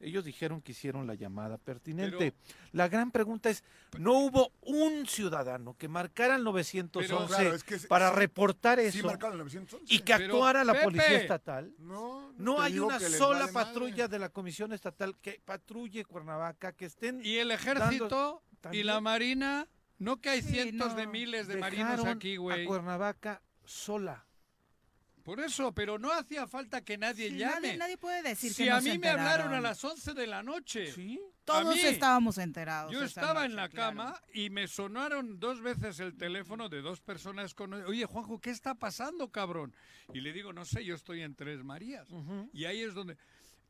Ellos 0.00 0.24
dijeron 0.24 0.60
que 0.60 0.72
hicieron 0.72 1.06
la 1.06 1.14
llamada 1.14 1.56
pertinente. 1.56 2.32
Pero- 2.32 2.58
la 2.72 2.88
gran 2.88 3.10
pregunta 3.10 3.48
es, 3.48 3.64
¿no 3.98 4.12
hubo 4.18 4.52
un 4.60 5.06
ciudadano 5.06 5.76
que 5.78 5.88
marcara 5.88 6.36
el 6.36 6.44
911 6.44 7.08
Pero, 7.08 7.26
claro, 7.26 7.54
es 7.54 7.64
que 7.64 7.78
sí- 7.78 7.86
para 7.86 8.10
reportar 8.12 8.78
Sí, 8.80 8.86
eso 8.98 9.06
marcaron 9.06 9.34
el 9.34 9.38
911. 9.38 9.86
y 9.94 10.00
que 10.00 10.14
Pero, 10.16 10.34
actuara 10.34 10.62
la 10.64 10.72
Pepe, 10.74 10.84
policía 10.84 11.16
estatal? 11.16 11.72
No, 11.78 12.32
No 12.36 12.60
hay 12.60 12.78
una 12.78 13.00
sola 13.00 13.40
vale 13.40 13.52
madre. 13.52 13.66
patrulla 13.66 14.08
de 14.08 14.18
la 14.18 14.28
Comisión 14.28 14.72
Estatal 14.72 15.16
que 15.22 15.40
patrulle 15.44 16.04
Cuernavaca, 16.04 16.72
que 16.72 16.84
estén... 16.86 17.20
Y 17.24 17.36
el 17.38 17.50
ejército 17.50 18.42
y 18.72 18.82
la 18.82 19.00
marina. 19.00 19.66
No 19.98 20.20
que 20.20 20.28
hay 20.28 20.42
Sí, 20.42 20.48
cientos 20.50 20.96
de 20.96 21.06
miles 21.06 21.46
de 21.46 21.56
marinos 21.56 22.04
aquí, 22.04 22.34
A 22.34 22.38
güey. 22.40 22.66
Cuernavaca 22.66 23.40
sola. 23.64 24.24
Por 25.24 25.40
eso, 25.40 25.72
pero 25.72 25.98
no 25.98 26.12
hacía 26.12 26.46
falta 26.46 26.84
que 26.84 26.98
nadie 26.98 27.30
Sí, 27.30 27.38
llame. 27.38 27.54
nadie, 27.54 27.76
nadie 27.78 27.96
puede 27.96 28.22
decir 28.22 28.52
si 28.52 28.64
que 28.64 28.70
no 28.70 28.76
a 28.76 28.82
se 28.82 28.92
mí 28.92 28.98
me 28.98 29.08
hablaron 29.08 29.54
a 29.54 29.60
las 29.60 29.82
11 29.82 30.12
de 30.12 30.26
la 30.26 30.42
noche. 30.42 30.92
Sí. 30.92 31.18
Todos 31.46 31.74
mí. 31.74 31.80
estábamos 31.80 32.36
enterados. 32.36 32.92
Yo 32.92 33.02
estaba 33.02 33.40
noche, 33.40 33.46
en 33.46 33.56
la 33.56 33.68
claro. 33.70 33.96
cama 33.96 34.22
y 34.34 34.50
me 34.50 34.68
sonaron 34.68 35.40
dos 35.40 35.62
veces 35.62 35.98
el 36.00 36.14
teléfono 36.14 36.68
de 36.68 36.82
dos 36.82 37.00
personas 37.00 37.54
con... 37.54 37.72
Oye, 37.72 38.04
Juanjo, 38.04 38.38
¿qué 38.38 38.50
está 38.50 38.74
pasando, 38.74 39.30
cabrón? 39.30 39.74
Y 40.12 40.20
le 40.20 40.34
digo, 40.34 40.52
no 40.52 40.66
sé, 40.66 40.84
yo 40.84 40.94
estoy 40.94 41.22
en 41.22 41.34
Tres 41.34 41.64
Marías. 41.64 42.06
Y 42.52 42.66
ahí 42.66 42.82
es 42.82 42.92
donde... 42.92 43.16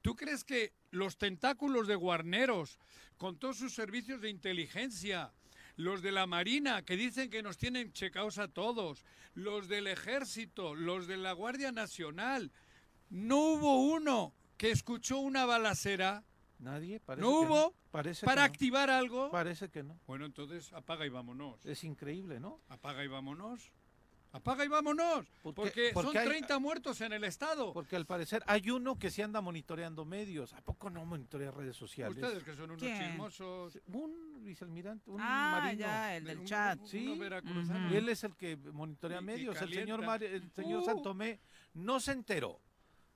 ¿Tú 0.02 0.16
crees 0.16 0.44
que 0.44 0.72
los 0.90 1.16
tentáculos 1.16 1.86
de 1.86 1.94
Guarneros, 1.94 2.78
con 3.16 3.38
todos 3.38 3.56
sus 3.56 3.74
servicios 3.74 4.20
de 4.20 4.28
inteligencia, 4.28 5.32
los 5.76 6.02
de 6.02 6.12
la 6.12 6.26
Marina, 6.26 6.82
que 6.82 6.96
dicen 6.96 7.30
que 7.30 7.42
nos 7.42 7.58
tienen 7.58 7.92
checados 7.92 8.38
a 8.38 8.48
todos, 8.48 9.04
los 9.34 9.68
del 9.68 9.86
Ejército, 9.86 10.74
los 10.74 11.06
de 11.06 11.16
la 11.16 11.32
Guardia 11.32 11.72
Nacional, 11.72 12.52
no 13.10 13.38
hubo 13.38 13.84
uno 13.84 14.32
que 14.56 14.70
escuchó 14.70 15.18
una 15.18 15.44
balacera 15.44 16.24
Nadie, 16.58 17.00
parece 17.00 17.26
¿No 17.26 17.40
que 17.40 17.46
hubo? 17.46 17.74
Parece 17.90 18.24
para 18.24 18.42
que 18.42 18.48
no. 18.48 18.52
activar 18.52 18.90
algo. 18.90 19.30
Parece 19.30 19.68
que 19.68 19.82
no. 19.82 19.98
Bueno, 20.06 20.24
entonces 20.24 20.72
apaga 20.72 21.04
y 21.04 21.10
vámonos. 21.10 21.64
Es 21.66 21.84
increíble, 21.84 22.40
¿no? 22.40 22.60
Apaga 22.68 23.04
y 23.04 23.08
vámonos. 23.08 23.70
Apaga 24.34 24.64
y 24.64 24.68
vámonos. 24.68 25.24
Porque, 25.42 25.92
Porque 25.94 26.08
son 26.08 26.16
hay- 26.16 26.26
30 26.26 26.58
muertos 26.58 27.00
en 27.00 27.12
el 27.12 27.22
Estado. 27.22 27.72
Porque 27.72 27.94
al 27.94 28.04
parecer 28.04 28.42
hay 28.48 28.68
uno 28.68 28.98
que 28.98 29.08
sí 29.10 29.22
anda 29.22 29.40
monitoreando 29.40 30.04
medios. 30.04 30.52
¿A 30.54 30.60
poco 30.60 30.90
no 30.90 31.04
monitorea 31.04 31.52
redes 31.52 31.76
sociales? 31.76 32.16
Ustedes 32.20 32.42
que 32.42 32.52
son 32.54 32.64
unos 32.72 32.82
¿Quién? 32.82 32.98
chismosos. 33.12 33.78
Un 33.92 34.42
vicealmirante, 34.44 35.08
un 35.08 35.20
Ah, 35.20 35.60
marino. 35.62 35.78
ya, 35.80 36.16
el 36.16 36.24
del 36.24 36.38
Un- 36.40 36.44
chat. 36.46 36.80
Sí. 36.84 37.16
veracruzano. 37.16 37.92
Y 37.92 37.96
él 37.96 38.08
es 38.08 38.24
el 38.24 38.34
que 38.34 38.56
monitorea 38.56 39.18
Y- 39.18 39.22
y 39.22 39.24
medios. 39.24 39.62
El 39.62 39.72
señor. 39.72 40.02
Mari- 40.04 40.26
el 40.26 40.50
señor 40.52 40.82
Uh. 40.82 40.84
Santomé 40.84 41.38
no 41.74 42.00
se 42.00 42.10
enteró. 42.10 42.58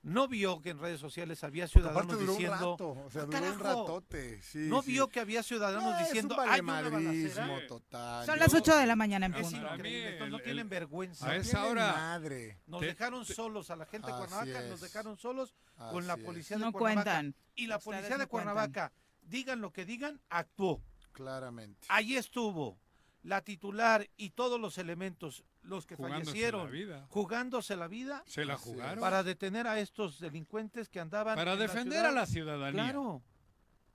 No 0.01 0.29
vio 0.29 0.61
que 0.61 0.69
en 0.69 0.79
redes 0.79 0.99
sociales 1.01 1.43
había 1.43 1.67
ciudadanos 1.67 2.17
duró 2.17 2.31
diciendo. 2.31 2.55
un 2.55 2.71
rato, 2.71 2.89
o 3.05 3.11
sea, 3.11 3.23
"Ah, 3.23 3.25
duró 3.25 3.37
un 3.37 3.43
carajo". 3.57 3.63
ratote. 3.63 4.41
Sí, 4.41 4.59
no 4.69 4.81
sí. 4.81 4.91
vio 4.93 5.09
que 5.09 5.19
había 5.19 5.43
ciudadanos 5.43 5.93
Ah, 5.93 5.99
diciendo. 6.03 6.35
es 6.35 6.41
un 6.41 6.49
"Hay 6.49 6.59
una 6.61 6.81
balacera". 6.89 7.67
total. 7.67 8.25
Son 8.25 8.39
las 8.39 8.53
8 8.53 8.77
de 8.77 8.85
la 8.87 8.95
mañana 8.95 9.25
en 9.25 9.33
punto. 9.33 9.49
Entonces 9.57 10.29
no 10.31 10.39
tienen 10.39 10.59
el- 10.59 10.69
vergüenza. 10.69 11.29
a 11.29 11.35
esa 11.35 11.65
hora- 11.65 11.91
Madre. 11.91 12.61
Nos 12.65 12.79
Te- 12.79 12.85
dejaron 12.87 13.25
solos 13.25 13.69
a 13.71 13.75
la 13.75 13.85
gente 13.85 14.07
de 14.09 14.17
Cuernavaca, 14.17 14.61
nos 14.69 14.79
dejaron 14.81 15.17
solos 15.17 15.53
con 15.91 16.07
la 16.07 16.13
Así 16.13 16.21
es. 16.21 16.25
policía 16.25 16.57
de 16.57 16.63
No 16.65 16.71
Cuernavaca. 16.71 17.11
cuentan. 17.11 17.35
Y 17.55 17.67
la 17.67 17.75
Ustedes 17.77 17.83
policía 17.97 18.17
de 18.17 18.23
no 18.23 18.29
cuentan. 18.29 18.53
Cuernavaca, 18.53 18.93
digan 19.21 19.59
lo 19.61 19.73
que 19.73 19.83
digan, 19.85 20.21
actuó. 20.29 20.81
Claramente. 21.11 21.85
Ahí 21.89 22.15
estuvo 22.15 22.79
la 23.23 23.41
titular 23.41 24.09
y 24.15 24.29
todos 24.29 24.61
los 24.61 24.77
elementos, 24.77 25.43
los 25.69 25.85
que 25.85 25.95
Jugándose 25.95 26.25
fallecieron, 26.25 26.65
la 26.65 26.71
vida. 26.71 27.07
jugándose 27.09 27.75
la 27.75 27.87
vida 27.87 28.23
Se 28.25 28.43
la 28.45 28.57
jugaron. 28.57 28.99
para 28.99 29.23
detener 29.23 29.67
a 29.67 29.79
estos 29.79 30.19
delincuentes 30.19 30.89
que 30.89 30.99
andaban. 30.99 31.35
Para 31.35 31.55
la 31.55 31.61
defender 31.61 32.05
a 32.05 32.11
la 32.11 32.25
ciudadanía. 32.25 32.83
Claro, 32.83 33.23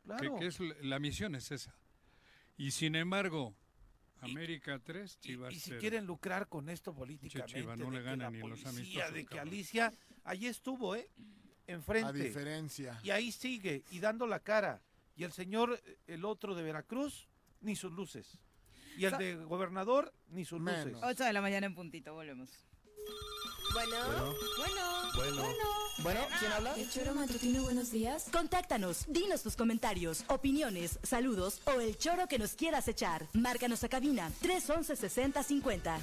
claro. 0.04 0.36
que 0.38 0.46
es 0.46 0.58
la 0.82 0.98
misión 0.98 1.34
es 1.34 1.50
esa. 1.50 1.74
Y 2.56 2.70
sin 2.70 2.94
embargo, 2.94 3.54
América 4.20 4.78
3, 4.82 5.14
Y, 5.16 5.26
Chivas 5.26 5.52
y 5.52 5.58
si 5.60 5.70
0. 5.70 5.80
quieren 5.80 6.06
lucrar 6.06 6.48
con 6.48 6.68
esto 6.70 6.94
políticamente, 6.94 7.60
Chivas 7.60 7.76
no 7.78 7.86
de 7.86 7.90
le 7.90 7.98
que 7.98 8.04
gana 8.04 8.24
la 8.24 8.30
ni 8.30 8.40
en 8.40 8.48
los 8.48 8.60
policía, 8.60 8.70
amistosos, 8.80 9.12
de 9.14 9.20
que 9.20 9.26
cabrón. 9.26 9.48
Alicia, 9.48 9.92
allí 10.24 10.46
estuvo, 10.46 10.94
¿eh? 10.96 11.10
Enfrente. 11.66 12.08
A 12.08 12.12
diferencia. 12.12 13.00
Y 13.02 13.10
ahí 13.10 13.32
sigue, 13.32 13.84
y 13.90 13.98
dando 14.00 14.26
la 14.26 14.40
cara. 14.40 14.80
Y 15.16 15.24
el 15.24 15.32
señor, 15.32 15.80
el 16.06 16.24
otro 16.24 16.54
de 16.54 16.62
Veracruz, 16.62 17.28
ni 17.60 17.76
sus 17.76 17.92
luces. 17.92 18.38
Y 18.96 19.04
el 19.06 19.18
de 19.18 19.36
gobernador, 19.36 20.12
ni 20.28 20.44
sus 20.44 20.60
luces. 20.60 20.86
Menos. 20.86 21.02
8 21.02 21.24
de 21.24 21.32
la 21.32 21.40
mañana 21.40 21.66
en 21.66 21.74
puntito, 21.74 22.14
volvemos. 22.14 22.50
Bueno, 23.72 23.96
bueno, 24.58 25.10
bueno. 25.16 25.64
Bueno, 25.98 26.20
¿quién 26.38 26.52
habla? 26.52 26.74
El 26.74 26.90
choro 26.90 27.14
matutino, 27.14 27.62
buenos 27.62 27.90
días. 27.90 28.26
Contáctanos, 28.32 29.04
dinos 29.08 29.42
tus 29.42 29.56
comentarios, 29.56 30.24
opiniones, 30.28 30.98
saludos 31.02 31.60
o 31.66 31.80
el 31.80 31.96
choro 31.96 32.26
que 32.28 32.38
nos 32.38 32.54
quieras 32.54 32.86
echar. 32.88 33.26
Márcanos 33.32 33.82
a 33.84 33.88
cabina 33.88 34.30
311 34.40 34.96
6050. 34.96 35.98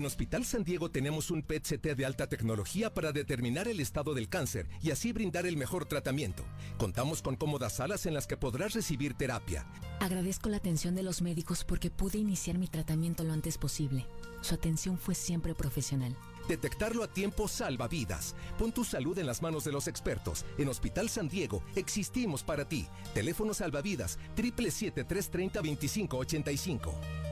En 0.00 0.06
Hospital 0.06 0.46
San 0.46 0.64
Diego 0.64 0.90
tenemos 0.90 1.30
un 1.30 1.42
PET-CT 1.42 1.94
de 1.94 2.06
alta 2.06 2.26
tecnología 2.26 2.94
para 2.94 3.12
determinar 3.12 3.68
el 3.68 3.80
estado 3.80 4.14
del 4.14 4.30
cáncer 4.30 4.66
y 4.80 4.92
así 4.92 5.12
brindar 5.12 5.44
el 5.44 5.58
mejor 5.58 5.84
tratamiento. 5.84 6.42
Contamos 6.78 7.20
con 7.20 7.36
cómodas 7.36 7.74
salas 7.74 8.06
en 8.06 8.14
las 8.14 8.26
que 8.26 8.38
podrás 8.38 8.72
recibir 8.72 9.12
terapia. 9.12 9.66
Agradezco 10.00 10.48
la 10.48 10.56
atención 10.56 10.94
de 10.94 11.02
los 11.02 11.20
médicos 11.20 11.64
porque 11.64 11.90
pude 11.90 12.16
iniciar 12.16 12.56
mi 12.56 12.66
tratamiento 12.66 13.24
lo 13.24 13.34
antes 13.34 13.58
posible. 13.58 14.06
Su 14.40 14.54
atención 14.54 14.96
fue 14.96 15.14
siempre 15.14 15.54
profesional. 15.54 16.16
Detectarlo 16.48 17.04
a 17.04 17.12
tiempo 17.12 17.46
salva 17.46 17.86
vidas. 17.86 18.34
Pon 18.58 18.72
tu 18.72 18.84
salud 18.84 19.18
en 19.18 19.26
las 19.26 19.42
manos 19.42 19.64
de 19.64 19.72
los 19.72 19.86
expertos. 19.86 20.46
En 20.56 20.68
Hospital 20.68 21.10
San 21.10 21.28
Diego 21.28 21.62
existimos 21.76 22.42
para 22.42 22.66
ti. 22.66 22.86
Teléfono 23.12 23.52
salvavidas 23.52 24.18
777-330-2585. 24.34 27.29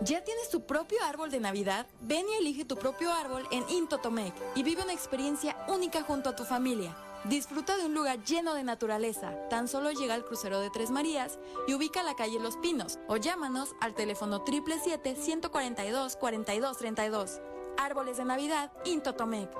¿Ya 0.00 0.24
tienes 0.24 0.48
tu 0.50 0.66
propio 0.66 0.98
árbol 1.04 1.30
de 1.30 1.38
Navidad? 1.40 1.86
Ven 2.00 2.26
y 2.28 2.34
elige 2.34 2.64
tu 2.64 2.76
propio 2.76 3.12
árbol 3.12 3.46
en 3.50 3.68
Intotomec 3.70 4.34
y 4.54 4.62
vive 4.62 4.82
una 4.82 4.92
experiencia 4.92 5.56
única 5.68 6.02
junto 6.02 6.28
a 6.30 6.36
tu 6.36 6.44
familia. 6.44 6.96
Disfruta 7.24 7.76
de 7.76 7.86
un 7.86 7.94
lugar 7.94 8.22
lleno 8.24 8.54
de 8.54 8.64
naturaleza. 8.64 9.32
Tan 9.48 9.68
solo 9.68 9.92
llega 9.92 10.14
al 10.14 10.24
crucero 10.24 10.60
de 10.60 10.70
Tres 10.70 10.90
Marías 10.90 11.38
y 11.68 11.74
ubica 11.74 12.02
la 12.02 12.16
calle 12.16 12.40
Los 12.40 12.56
Pinos 12.56 12.98
o 13.08 13.16
llámanos 13.16 13.76
al 13.80 13.94
teléfono 13.94 14.44
777-142-4232. 14.44 17.40
Árboles 17.78 18.16
de 18.18 18.24
Navidad, 18.24 18.72
Intotomec. 18.84 19.50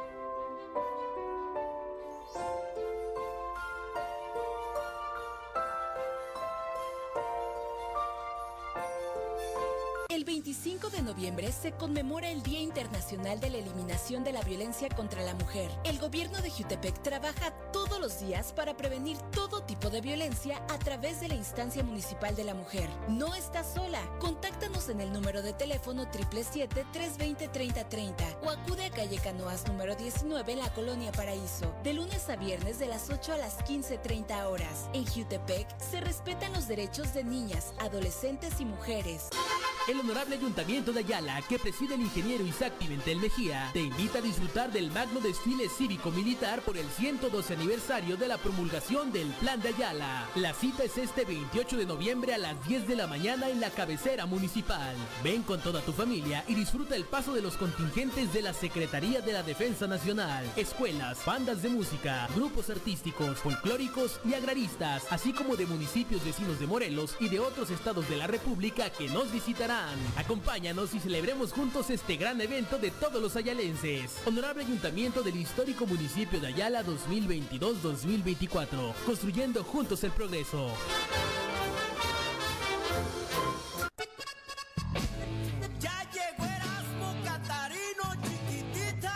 El 10.25 10.37
25 10.37 10.89
de 10.89 11.03
noviembre 11.03 11.53
se 11.53 11.72
conmemora 11.72 12.31
el 12.31 12.43
Día 12.43 12.59
Internacional 12.59 13.41
de 13.41 13.51
la 13.51 13.59
Eliminación 13.59 14.25
de 14.25 14.33
la 14.33 14.41
Violencia 14.41 14.89
contra 14.89 15.22
la 15.22 15.35
Mujer. 15.35 15.70
El 15.85 15.99
gobierno 15.99 16.41
de 16.41 16.49
Jutepec 16.49 17.03
trabaja 17.03 17.51
todos 17.75 18.01
los 18.01 18.20
días 18.20 18.55
para 18.55 18.75
prevenir 18.75 19.18
todo 19.33 19.64
tipo 19.64 19.91
de 19.91 20.01
violencia 20.01 20.64
a 20.70 20.79
través 20.79 21.20
de 21.20 21.29
la 21.29 21.35
instancia 21.35 21.85
municipal 21.85 22.35
de 22.35 22.45
la 22.45 22.55
mujer. 22.55 22.89
No 23.07 23.35
estás 23.35 23.75
sola. 23.75 24.01
Contáctanos 24.18 24.89
en 24.89 25.03
el 25.03 25.12
número 25.12 25.43
de 25.43 25.53
teléfono 25.53 26.07
777-320-3030 26.07 28.14
o 28.45 28.49
acude 28.49 28.87
a 28.87 28.91
calle 28.91 29.18
Canoas 29.18 29.68
número 29.68 29.95
19 29.95 30.53
en 30.53 30.61
la 30.61 30.72
Colonia 30.72 31.12
Paraíso, 31.12 31.75
de 31.85 31.93
lunes 31.93 32.31
a 32.31 32.37
viernes 32.37 32.79
de 32.79 32.87
las 32.87 33.11
8 33.11 33.35
a 33.35 33.37
las 33.37 33.59
15.30 33.59 34.47
horas. 34.47 34.89
En 34.95 35.05
Jutepec 35.05 35.68
se 35.79 36.01
respetan 36.01 36.55
los 36.55 36.66
derechos 36.66 37.12
de 37.12 37.25
niñas, 37.25 37.75
adolescentes 37.79 38.59
y 38.59 38.64
mujeres. 38.64 39.29
El 39.87 39.99
Honorable 40.15 40.37
Ayuntamiento 40.37 40.93
de 40.93 41.01
Ayala, 41.01 41.43
que 41.49 41.59
preside 41.59 41.97
el 41.97 42.03
ingeniero 42.03 42.47
Isaac 42.47 42.75
Pimentel 42.75 43.19
Mejía, 43.19 43.71
te 43.73 43.81
invita 43.81 44.21
a 44.21 44.23
disfrutar 44.23 44.71
del 44.71 44.93
magno 44.93 45.19
desfile 45.19 45.69
cívico-militar 45.69 46.62
por 46.62 46.77
el 46.77 46.87
112 46.87 47.55
aniversario 47.55 48.17
de 48.17 48.29
la 48.29 48.39
promulgación 48.39 49.11
del 49.11 49.27
Plan 49.41 49.61
de 49.61 49.71
Ayala. 49.71 50.29
La 50.37 50.55
cita 50.55 50.85
es 50.85 50.99
este 50.99 51.25
28 51.25 51.79
de 51.79 51.87
noviembre 51.87 52.33
a 52.33 52.39
las 52.39 52.65
10 52.65 52.87
de 52.87 52.95
la 52.95 53.09
mañana 53.09 53.49
en 53.49 53.59
la 53.61 53.71
cabecera 53.71 54.25
municipal. 54.25 54.95
Ven 55.25 55.43
con 55.43 55.61
toda 55.61 55.81
tu 55.81 55.93
familia 55.93 56.45
y 56.47 56.55
disfruta 56.55 56.95
el 56.95 57.07
paso 57.07 57.35
de 57.35 57.43
los 57.43 57.57
contingentes 57.57 58.33
de 58.33 58.43
la 58.43 58.55
Secretaría 58.55 59.21
de 59.21 59.33
la 59.33 59.43
Defensa 59.43 59.89
Nacional, 59.89 60.49
escuelas, 60.55 61.25
bandas 61.25 61.61
de 61.61 61.71
música, 61.71 62.29
grupos 62.37 62.71
artísticos, 62.71 63.39
folclóricos 63.39 64.21
y 64.25 64.35
agraristas, 64.35 65.03
así 65.11 65.33
como 65.33 65.57
de 65.57 65.67
municipios 65.67 66.25
vecinos 66.25 66.61
de 66.61 66.69
Morelos 66.69 67.17
y 67.19 67.29
de 67.31 67.41
otros 67.41 67.71
estados 67.71 68.09
de 68.09 68.17
la 68.17 68.29
República 68.29 68.91
que 68.91 69.09
nos 69.09 69.33
visitarán. 69.33 70.03
Acompáñanos 70.16 70.94
y 70.94 71.00
celebremos 71.00 71.52
juntos 71.52 71.90
este 71.90 72.16
gran 72.16 72.40
evento 72.40 72.78
de 72.78 72.90
todos 72.90 73.20
los 73.20 73.36
ayalenses. 73.36 74.12
Honorable 74.24 74.64
Ayuntamiento 74.64 75.22
del 75.22 75.36
histórico 75.36 75.86
municipio 75.86 76.40
de 76.40 76.46
Ayala 76.48 76.82
2022-2024. 76.84 78.94
Construyendo 79.07 79.62
juntos 79.64 80.02
el 80.05 80.12
progreso. 80.12 80.70
Ya 85.80 86.07
llegó 86.12 86.44
Erasmo 86.44 87.16
Catarino, 87.24 88.14
chiquititas. 88.22 89.11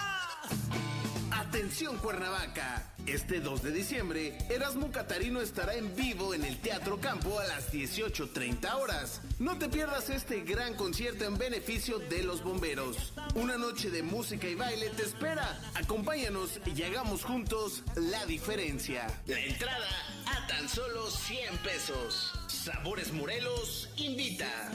Atención 1.30 1.98
Cuernavaca, 1.98 2.94
este 3.12 3.40
2 3.40 3.62
de 3.62 3.72
diciembre, 3.72 4.36
Erasmo 4.50 4.90
Catarino 4.90 5.40
estará 5.40 5.74
en 5.74 5.94
vivo 5.96 6.34
en 6.34 6.44
el 6.44 6.58
Teatro 6.58 7.00
Campo 7.00 7.38
a 7.38 7.46
las 7.46 7.72
18.30 7.72 8.74
horas. 8.74 9.22
No 9.38 9.58
te 9.58 9.68
pierdas 9.68 10.10
este 10.10 10.42
gran 10.42 10.74
concierto 10.74 11.24
en 11.24 11.38
beneficio 11.38 11.98
de 11.98 12.22
los 12.22 12.42
bomberos. 12.42 13.14
Una 13.34 13.56
noche 13.56 13.90
de 13.90 14.02
música 14.02 14.46
y 14.46 14.54
baile 14.54 14.90
te 14.90 15.02
espera. 15.02 15.58
Acompáñanos 15.74 16.60
y 16.66 16.82
hagamos 16.82 17.24
juntos 17.24 17.82
la 17.96 18.26
diferencia. 18.26 19.06
La 19.26 19.40
entrada 19.40 19.88
a 20.26 20.46
tan 20.46 20.68
solo 20.68 21.10
100 21.10 21.56
pesos. 21.58 22.32
Sabores 22.48 23.12
Morelos 23.12 23.88
invita. 23.96 24.70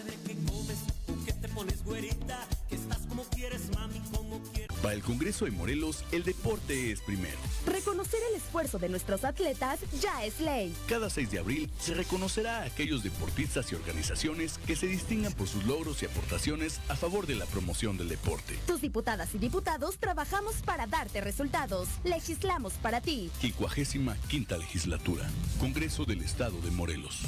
Para 4.83 4.95
el 4.95 5.01
Congreso 5.01 5.45
de 5.45 5.51
Morelos, 5.51 6.03
el 6.11 6.25
deporte 6.25 6.91
es 6.91 6.99
primero. 6.99 7.37
Reconocer 7.65 8.19
el 8.29 8.35
esfuerzo 8.35 8.79
de 8.79 8.89
nuestros 8.89 9.23
atletas 9.23 9.79
ya 10.01 10.25
es 10.25 10.41
ley. 10.41 10.75
Cada 10.89 11.09
6 11.09 11.31
de 11.31 11.39
abril 11.39 11.69
se 11.79 11.93
reconocerá 11.93 12.57
a 12.57 12.63
aquellos 12.65 13.01
deportistas 13.01 13.71
y 13.71 13.75
organizaciones 13.75 14.59
que 14.67 14.75
se 14.75 14.87
distingan 14.87 15.31
por 15.31 15.47
sus 15.47 15.63
logros 15.63 16.03
y 16.03 16.05
aportaciones 16.05 16.81
a 16.89 16.97
favor 16.97 17.27
de 17.27 17.35
la 17.35 17.45
promoción 17.45 17.97
del 17.97 18.09
deporte. 18.09 18.59
Tus 18.67 18.81
diputadas 18.81 19.33
y 19.33 19.37
diputados 19.37 19.99
trabajamos 19.99 20.55
para 20.65 20.85
darte 20.85 21.21
resultados. 21.21 21.87
Legislamos 22.03 22.73
para 22.73 22.99
ti. 22.99 23.31
55 23.39 24.15
quinta 24.27 24.57
legislatura. 24.57 25.25
Congreso 25.61 26.03
del 26.03 26.21
Estado 26.21 26.59
de 26.59 26.71
Morelos. 26.71 27.21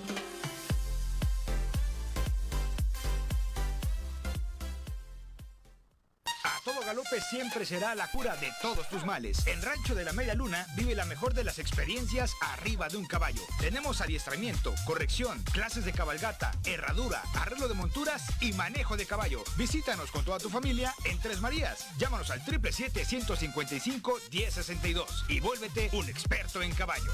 Todo 6.64 6.80
galope 6.86 7.20
siempre 7.22 7.66
será 7.66 7.95
la 7.95 8.07
cura 8.07 8.38
de 8.38 8.49
todos 8.61 8.88
tus 8.89 9.03
males. 9.05 9.45
En 9.47 9.61
Rancho 9.61 9.95
de 9.95 10.05
la 10.05 10.14
Media 10.14 10.34
Luna 10.34 10.66
vive 10.76 10.95
la 10.95 11.03
mejor 11.05 11.34
de 11.34 11.43
las 11.43 11.59
experiencias 11.59 12.34
arriba 12.41 12.88
de 12.88 12.95
un 12.97 13.05
caballo. 13.05 13.41
Tenemos 13.59 13.99
adiestramiento, 14.01 14.74
corrección, 14.86 15.43
clases 15.51 15.84
de 15.86 15.91
cabalgata, 15.91 16.51
herradura, 16.66 17.22
arreglo 17.36 17.68
de 17.68 17.74
monturas 17.74 18.24
y 18.41 18.53
manejo 18.53 18.95
de 18.97 19.05
caballo. 19.05 19.43
Visítanos 19.57 20.09
con 20.11 20.24
toda 20.24 20.39
tu 20.39 20.49
familia 20.49 20.95
en 21.05 21.20
Tres 21.20 21.41
Marías. 21.41 21.86
Llámanos 21.97 22.32
al 22.32 22.41
777-155-1062 22.45 25.30
y 25.30 25.41
vuélvete 25.41 25.89
un 25.93 26.07
experto 26.07 26.61
en 26.61 26.72
caballos. 26.74 27.14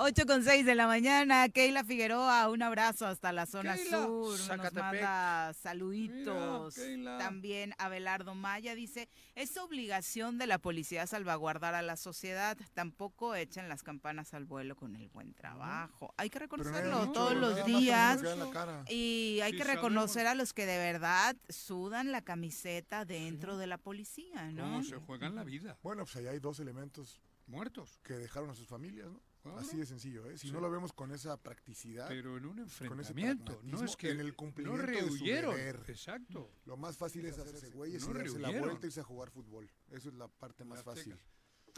Ocho 0.00 0.26
con 0.26 0.44
seis 0.44 0.64
de 0.64 0.76
la 0.76 0.86
mañana, 0.86 1.48
Keila 1.48 1.82
Figueroa, 1.82 2.48
un 2.50 2.62
abrazo 2.62 3.04
hasta 3.06 3.32
la 3.32 3.46
zona 3.46 3.74
Keila, 3.74 4.02
sur, 4.04 4.30
nos 4.30 4.40
Zacatepec. 4.42 4.80
manda 4.80 5.52
saluditos. 5.54 6.78
Mira. 6.78 7.18
También 7.18 7.74
Abelardo 7.78 8.36
Maya 8.36 8.76
dice, 8.76 9.08
es 9.34 9.56
obligación 9.56 10.38
de 10.38 10.46
la 10.46 10.58
policía 10.58 11.04
salvaguardar 11.08 11.74
a 11.74 11.82
la 11.82 11.96
sociedad, 11.96 12.56
tampoco 12.74 13.34
echen 13.34 13.68
las 13.68 13.82
campanas 13.82 14.34
al 14.34 14.44
vuelo 14.44 14.76
con 14.76 14.94
el 14.94 15.08
buen 15.08 15.34
trabajo. 15.34 16.14
Hay 16.16 16.30
que 16.30 16.38
no 16.38 16.44
reconocerlo 16.44 17.10
todos 17.10 17.34
los 17.34 17.64
días 17.66 18.22
y 18.88 19.40
hay 19.42 19.50
Sí, 19.50 19.58
que 19.58 19.64
reconocer 19.64 20.28
a 20.28 20.36
los 20.36 20.52
que 20.52 20.64
de 20.64 20.78
verdad 20.78 21.34
sudan 21.48 22.12
la 22.12 22.22
camiseta 22.22 23.04
dentro 23.04 23.56
de 23.56 23.66
la 23.66 23.78
policía, 23.78 24.52
¿no? 24.52 24.62
¿Cómo 24.62 24.82
se 24.84 24.94
juegan 24.98 25.34
la 25.34 25.42
vida? 25.42 25.76
Bueno, 25.82 26.04
pues 26.04 26.14
ahí 26.14 26.28
hay 26.28 26.38
dos 26.38 26.60
elementos 26.60 27.20
Muertos. 27.48 27.98
que 28.04 28.12
dejaron 28.14 28.50
a 28.50 28.54
sus 28.54 28.68
familias, 28.68 29.08
¿no? 29.10 29.20
Así 29.56 29.76
de 29.76 29.86
sencillo, 29.86 30.26
¿eh? 30.28 30.36
Si 30.36 30.48
Sí. 30.48 30.52
no 30.52 30.60
lo 30.60 30.70
vemos 30.70 30.92
con 30.92 31.10
esa 31.12 31.36
practicidad, 31.42 32.08
Pero 32.08 32.36
en 32.36 32.44
un 32.46 32.56
con 32.56 32.66
ese 32.66 32.84
enfrentamiento. 32.84 33.60
No 33.64 33.82
es 33.84 33.96
que 33.96 34.10
en 34.10 34.20
el 34.20 34.28
no 34.28 34.36
cumplimiento 34.36 34.86
de 34.86 34.96
su 34.96 35.14
rehuyeron. 35.14 35.56
deber. 35.56 35.84
Exacto. 35.88 36.50
Lo 36.66 36.76
más 36.76 36.96
fácil 36.96 37.24
es 37.26 37.38
hacerse 37.38 37.70
güeyes 37.70 38.04
No 38.04 38.10
y 38.10 38.14
darse 38.14 38.38
la 38.38 38.48
rehuyeron. 38.48 38.68
vuelta 38.68 38.86
y 38.86 38.88
irse 38.88 39.00
a 39.00 39.04
jugar 39.04 39.30
fútbol. 39.30 39.70
Eso 39.90 40.08
es 40.08 40.14
la 40.14 40.28
parte 40.28 40.64
más 40.64 40.82
fácil. 40.82 41.18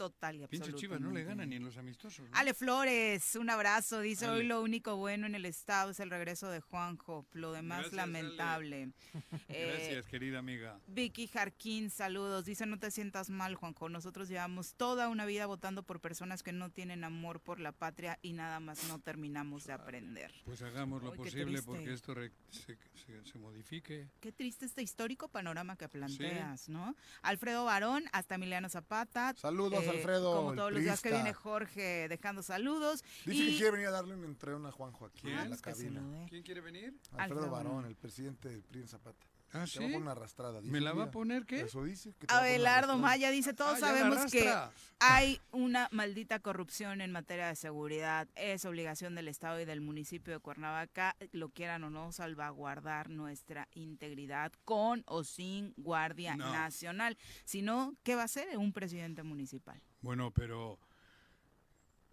Total 0.01 0.35
y 0.35 0.47
Pinche 0.47 0.73
Chivas 0.73 0.99
no 0.99 1.11
le 1.11 1.23
ganan 1.23 1.49
ni 1.49 1.57
en 1.57 1.63
los 1.63 1.77
amistosos. 1.77 2.27
¿no? 2.27 2.35
Ale 2.35 2.55
Flores, 2.55 3.35
un 3.35 3.51
abrazo. 3.51 3.99
Dice 3.99 4.25
Ale. 4.25 4.37
hoy 4.39 4.43
lo 4.47 4.59
único 4.63 4.95
bueno 4.95 5.27
en 5.27 5.35
el 5.35 5.45
estado 5.45 5.91
es 5.91 5.99
el 5.99 6.09
regreso 6.09 6.49
de 6.49 6.59
Juanjo. 6.59 7.27
Lo 7.33 7.51
demás 7.51 7.79
Gracias, 7.91 7.93
lamentable. 7.97 8.89
Eh, 9.49 9.67
Gracias, 9.67 10.05
querida 10.07 10.39
amiga. 10.39 10.79
Vicky 10.87 11.27
Jarquín, 11.27 11.89
saludos. 11.89 12.45
Dice, 12.45 12.65
no 12.65 12.79
te 12.79 12.89
sientas 12.89 13.29
mal, 13.29 13.55
Juanjo. 13.55 13.89
Nosotros 13.89 14.27
llevamos 14.29 14.73
toda 14.75 15.09
una 15.09 15.25
vida 15.25 15.45
votando 15.45 15.83
por 15.83 15.99
personas 15.99 16.41
que 16.41 16.51
no 16.53 16.69
tienen 16.71 17.03
amor 17.03 17.41
por 17.41 17.59
la 17.59 17.71
patria 17.73 18.17
y 18.23 18.33
nada 18.33 18.59
más 18.59 18.87
no 18.87 18.97
terminamos 18.99 19.65
de 19.65 19.73
aprender. 19.73 20.31
Pues 20.45 20.61
hagamos 20.63 21.03
lo 21.03 21.11
Ay, 21.11 21.17
posible 21.17 21.61
porque 21.61 21.93
esto 21.93 22.13
re- 22.15 22.31
se, 22.49 22.77
se- 22.95 23.23
se 23.25 23.37
modifique. 23.37 24.07
Qué 24.19 24.31
triste 24.31 24.65
este 24.65 24.81
histórico 24.81 25.27
panorama 25.27 25.75
que 25.75 25.87
planteas, 25.89 26.69
¿no? 26.69 26.95
Alfredo 27.21 27.65
Barón, 27.65 28.03
hasta 28.13 28.35
Emiliano 28.35 28.69
Zapata. 28.69 29.33
Saludos, 29.37 29.83
eh, 29.83 29.90
Alfredo, 29.91 30.35
Como 30.35 30.51
el 30.51 30.57
todos 30.57 30.71
los 30.71 30.81
días 30.81 31.01
que 31.01 31.09
viene 31.11 31.33
Jorge 31.33 32.07
dejando 32.09 32.43
saludos. 32.43 33.03
Dice 33.25 33.43
y 33.43 33.51
que 33.51 33.57
quiere 33.57 33.71
venir 33.71 33.87
a 33.87 33.91
darle 33.91 34.15
un 34.15 34.23
entreno 34.23 34.67
a 34.67 34.71
Juanjo 34.71 35.05
aquí 35.05 35.21
¿Quién? 35.21 35.37
en 35.39 35.49
la 35.49 35.57
cabina. 35.57 36.01
¿Quién 36.29 36.43
quiere 36.43 36.61
venir? 36.61 36.97
Alfredo 37.17 37.49
Barón. 37.49 37.85
el 37.85 37.95
presidente 37.95 38.49
del 38.49 38.63
PRI 38.63 38.81
en 38.81 38.87
Zapata. 38.87 39.25
¿Ah, 39.53 39.53
Te 39.53 39.57
va 39.57 39.63
a 39.63 39.67
sí? 39.67 39.79
poner 39.79 39.97
una 40.01 40.11
arrastrada. 40.13 40.59
dice 40.61 40.71
¿Me 40.71 40.79
la 40.79 40.93
va 40.93 41.03
a 41.05 41.11
poner 41.11 41.45
qué? 41.45 41.61
Eso 41.61 41.83
dice. 41.83 42.13
que 42.19 42.27
te 42.27 42.33
Abelardo. 42.33 42.97
Maya 42.97 43.29
dice, 43.31 43.53
todos 43.53 43.73
Ah, 43.75 43.79
sabemos 43.79 44.31
que 44.31 44.49
hay 44.99 45.41
una 45.51 45.89
maldita 45.91 46.39
corrupción 46.39 47.01
en 47.01 47.11
materia 47.11 47.47
de 47.47 47.55
seguridad. 47.55 48.29
Es 48.35 48.63
obligación 48.65 49.13
del 49.15 49.27
Estado 49.27 49.59
y 49.59 49.65
del 49.65 49.81
municipio 49.81 50.33
de 50.33 50.39
Cuernavaca, 50.39 51.15
lo 51.33 51.49
quieran 51.49 51.83
o 51.83 51.89
no, 51.89 52.11
salvaguardar 52.13 53.09
nuestra 53.09 53.67
integridad 53.73 54.53
con 54.63 55.03
o 55.05 55.23
sin 55.25 55.73
Guardia 55.75 56.35
No. 56.37 56.51
Nacional. 56.53 57.17
Si 57.43 57.61
no, 57.61 57.93
¿qué 58.03 58.15
va 58.15 58.21
a 58.21 58.25
hacer 58.25 58.57
un 58.57 58.71
presidente 58.71 59.23
municipal? 59.23 59.81
Bueno, 60.01 60.31
pero 60.31 60.79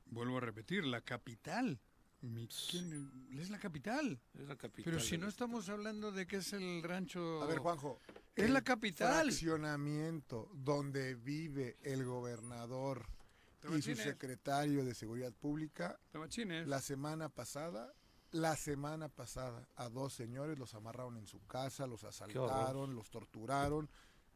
vuelvo 0.07 0.39
a 0.39 0.41
repetir, 0.41 0.85
la 0.85 1.01
capital. 1.03 1.79
Mi- 2.21 2.49
¿quién 2.71 3.11
es 3.39 3.49
la 3.51 3.59
capital? 3.59 4.21
Es 4.35 4.49
la 4.49 4.57
capital. 4.57 4.85
Pero 4.93 5.01
si 5.01 5.17
no 5.19 5.29
estamos 5.29 5.69
hablando 5.69 6.11
de 6.11 6.27
que 6.27 6.37
es 6.37 6.53
el 6.53 6.83
rancho... 6.83 7.43
A 7.43 7.47
ver, 7.47 7.59
Juanjo. 7.59 8.01
Es 8.35 8.45
el 8.47 8.55
la 8.55 8.63
capital. 8.63 9.27
Fraccionamiento 9.27 10.51
donde 10.55 11.15
vive 11.15 11.77
el 11.83 12.05
gobernador 12.05 13.07
y 13.09 13.63
su 13.63 13.69
Tabachines. 13.69 14.03
secretario 14.03 14.85
de 14.85 14.95
Seguridad 14.95 15.33
Pública, 15.33 15.99
Tabachines. 16.11 16.67
la 16.67 16.81
semana 16.81 17.29
pasada, 17.29 17.93
la 18.31 18.57
semana 18.57 19.09
pasada, 19.09 19.69
a 19.77 19.89
dos 19.89 20.13
señores 20.13 20.59
los 20.59 20.75
amarraron 20.75 21.17
en 21.17 21.27
su 21.27 21.41
casa, 21.47 21.87
los 21.87 22.05
asaltaron, 22.05 22.95
los 22.95 23.11
torturaron. 23.11 23.89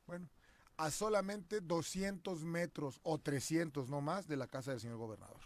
Bueno, 0.06 0.28
a 0.76 0.90
solamente 0.90 1.60
200 1.60 2.44
metros 2.44 2.98
o 3.02 3.18
300 3.18 3.88
no 3.88 4.00
más 4.00 4.26
de 4.26 4.36
la 4.36 4.46
casa 4.48 4.70
del 4.72 4.80
señor 4.80 4.96
gobernador. 4.98 5.40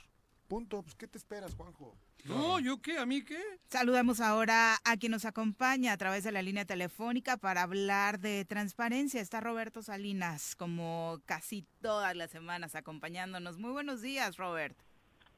Punto. 0.49 0.83
Pues, 0.83 0.95
¿qué 0.95 1.07
te 1.07 1.19
esperas, 1.19 1.55
Juanjo? 1.55 1.95
No, 2.25 2.59
¿yo 2.59 2.81
qué? 2.81 2.99
¿A 2.99 3.07
mí 3.07 3.23
qué? 3.23 3.41
Saludamos 3.69 4.21
ahora 4.21 4.77
a 4.85 4.97
quien 4.97 5.13
nos 5.13 5.25
acompaña 5.25 5.93
a 5.93 5.97
través 5.97 6.25
de 6.25 6.33
la 6.33 6.43
línea 6.43 6.65
telefónica 6.65 7.37
para 7.37 7.63
hablar 7.63 8.19
de 8.19 8.45
transparencia. 8.45 9.21
Está 9.21 9.41
Roberto 9.41 9.83
Salinas, 9.83 10.57
como 10.57 11.19
casi 11.25 11.67
todas 11.81 12.17
las 12.17 12.31
semanas, 12.31 12.75
acompañándonos. 12.75 13.59
Muy 13.59 13.71
buenos 13.71 14.03
días, 14.03 14.37
Robert. 14.37 14.77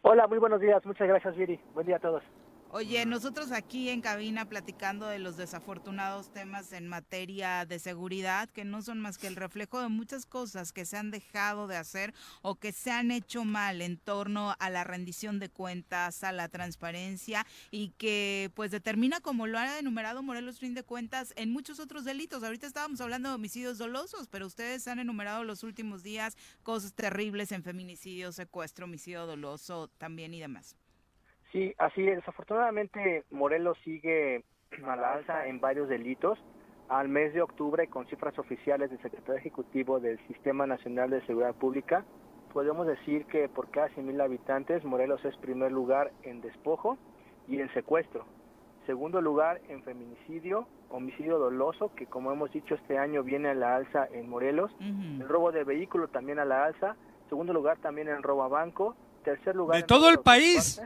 Hola, 0.02 0.26
muy 0.26 0.38
buenos 0.38 0.60
días. 0.60 0.84
Muchas 0.86 1.08
gracias, 1.08 1.36
Viri. 1.36 1.60
Buen 1.74 1.86
día 1.86 1.96
a 1.96 2.00
todos. 2.00 2.22
Oye, 2.70 3.06
nosotros 3.06 3.50
aquí 3.50 3.88
en 3.88 4.02
cabina 4.02 4.46
platicando 4.46 5.06
de 5.06 5.18
los 5.18 5.38
desafortunados 5.38 6.30
temas 6.30 6.70
en 6.74 6.86
materia 6.86 7.64
de 7.64 7.78
seguridad, 7.78 8.50
que 8.50 8.66
no 8.66 8.82
son 8.82 9.00
más 9.00 9.16
que 9.16 9.26
el 9.26 9.36
reflejo 9.36 9.80
de 9.80 9.88
muchas 9.88 10.26
cosas 10.26 10.74
que 10.74 10.84
se 10.84 10.98
han 10.98 11.10
dejado 11.10 11.66
de 11.66 11.78
hacer 11.78 12.12
o 12.42 12.56
que 12.56 12.72
se 12.72 12.90
han 12.90 13.10
hecho 13.10 13.46
mal 13.46 13.80
en 13.80 13.96
torno 13.96 14.54
a 14.58 14.68
la 14.68 14.84
rendición 14.84 15.38
de 15.38 15.48
cuentas, 15.48 16.22
a 16.22 16.30
la 16.30 16.50
transparencia 16.50 17.46
y 17.70 17.88
que 17.96 18.50
pues 18.54 18.70
determina, 18.70 19.20
como 19.20 19.46
lo 19.46 19.58
ha 19.58 19.78
enumerado 19.78 20.22
Morelos 20.22 20.58
Fin 20.58 20.74
de 20.74 20.82
Cuentas, 20.82 21.32
en 21.36 21.50
muchos 21.50 21.80
otros 21.80 22.04
delitos. 22.04 22.42
Ahorita 22.42 22.66
estábamos 22.66 23.00
hablando 23.00 23.30
de 23.30 23.36
homicidios 23.36 23.78
dolosos, 23.78 24.28
pero 24.28 24.46
ustedes 24.46 24.86
han 24.88 24.98
enumerado 24.98 25.42
los 25.42 25.62
últimos 25.62 26.02
días 26.02 26.36
cosas 26.62 26.92
terribles 26.92 27.50
en 27.50 27.62
feminicidio, 27.62 28.30
secuestro, 28.30 28.84
homicidio 28.84 29.24
doloso 29.24 29.88
también 29.96 30.34
y 30.34 30.40
demás. 30.40 30.76
Sí, 31.52 31.74
así 31.78 32.06
es. 32.06 32.16
Desafortunadamente, 32.16 33.24
Morelos 33.30 33.78
sigue 33.84 34.44
a 34.84 34.96
la 34.96 35.14
alza 35.14 35.46
en 35.46 35.60
varios 35.60 35.88
delitos. 35.88 36.38
Al 36.88 37.08
mes 37.08 37.34
de 37.34 37.42
octubre, 37.42 37.86
con 37.88 38.06
cifras 38.06 38.38
oficiales 38.38 38.90
del 38.90 39.00
secretario 39.02 39.38
ejecutivo 39.38 40.00
del 40.00 40.18
Sistema 40.26 40.66
Nacional 40.66 41.10
de 41.10 41.24
Seguridad 41.26 41.54
Pública, 41.54 42.04
podemos 42.52 42.86
decir 42.86 43.26
que 43.26 43.48
por 43.48 43.70
cada 43.70 43.88
100.000 43.90 44.22
habitantes, 44.22 44.84
Morelos 44.84 45.22
es 45.24 45.36
primer 45.36 45.70
lugar 45.70 46.12
en 46.22 46.40
despojo 46.40 46.96
y 47.46 47.60
en 47.60 47.72
secuestro. 47.74 48.24
Segundo 48.86 49.20
lugar 49.20 49.60
en 49.68 49.82
feminicidio, 49.82 50.66
homicidio 50.88 51.38
doloso, 51.38 51.94
que 51.94 52.06
como 52.06 52.32
hemos 52.32 52.50
dicho 52.52 52.74
este 52.74 52.96
año 52.96 53.22
viene 53.22 53.50
a 53.50 53.54
la 53.54 53.76
alza 53.76 54.08
en 54.10 54.28
Morelos. 54.30 54.70
El 54.80 55.28
robo 55.28 55.52
de 55.52 55.64
vehículo 55.64 56.08
también 56.08 56.38
a 56.38 56.46
la 56.46 56.64
alza. 56.64 56.96
Segundo 57.28 57.52
lugar 57.52 57.76
también 57.78 58.08
en 58.08 58.22
robo 58.22 58.44
a 58.44 58.48
banco. 58.48 58.96
Tercer 59.24 59.54
lugar 59.54 59.76
¿De 59.76 59.80
en 59.80 59.86
todo 59.86 60.08
el 60.08 60.20
país? 60.20 60.80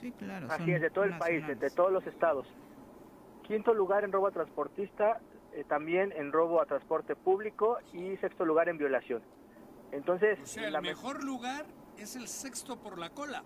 Sí, 0.00 0.12
claro. 0.12 0.46
Así 0.50 0.72
es, 0.72 0.80
de 0.80 0.90
todo 0.90 1.04
el 1.04 1.16
país, 1.18 1.46
de, 1.46 1.54
de 1.54 1.70
todos 1.70 1.92
los 1.92 2.06
estados. 2.06 2.46
Quinto 3.42 3.74
lugar 3.74 4.04
en 4.04 4.12
robo 4.12 4.26
a 4.28 4.30
transportista, 4.30 5.20
eh, 5.52 5.64
también 5.68 6.12
en 6.16 6.32
robo 6.32 6.60
a 6.60 6.66
transporte 6.66 7.14
público 7.14 7.78
y 7.92 8.16
sexto 8.16 8.44
lugar 8.44 8.68
en 8.68 8.78
violación. 8.78 9.22
Entonces, 9.92 10.38
O 10.42 10.46
sea, 10.46 10.66
el 10.66 10.72
la- 10.72 10.80
mejor 10.80 11.22
lugar 11.22 11.66
es 11.98 12.16
el 12.16 12.26
sexto 12.26 12.76
por 12.78 12.98
la 12.98 13.10
cola. 13.10 13.42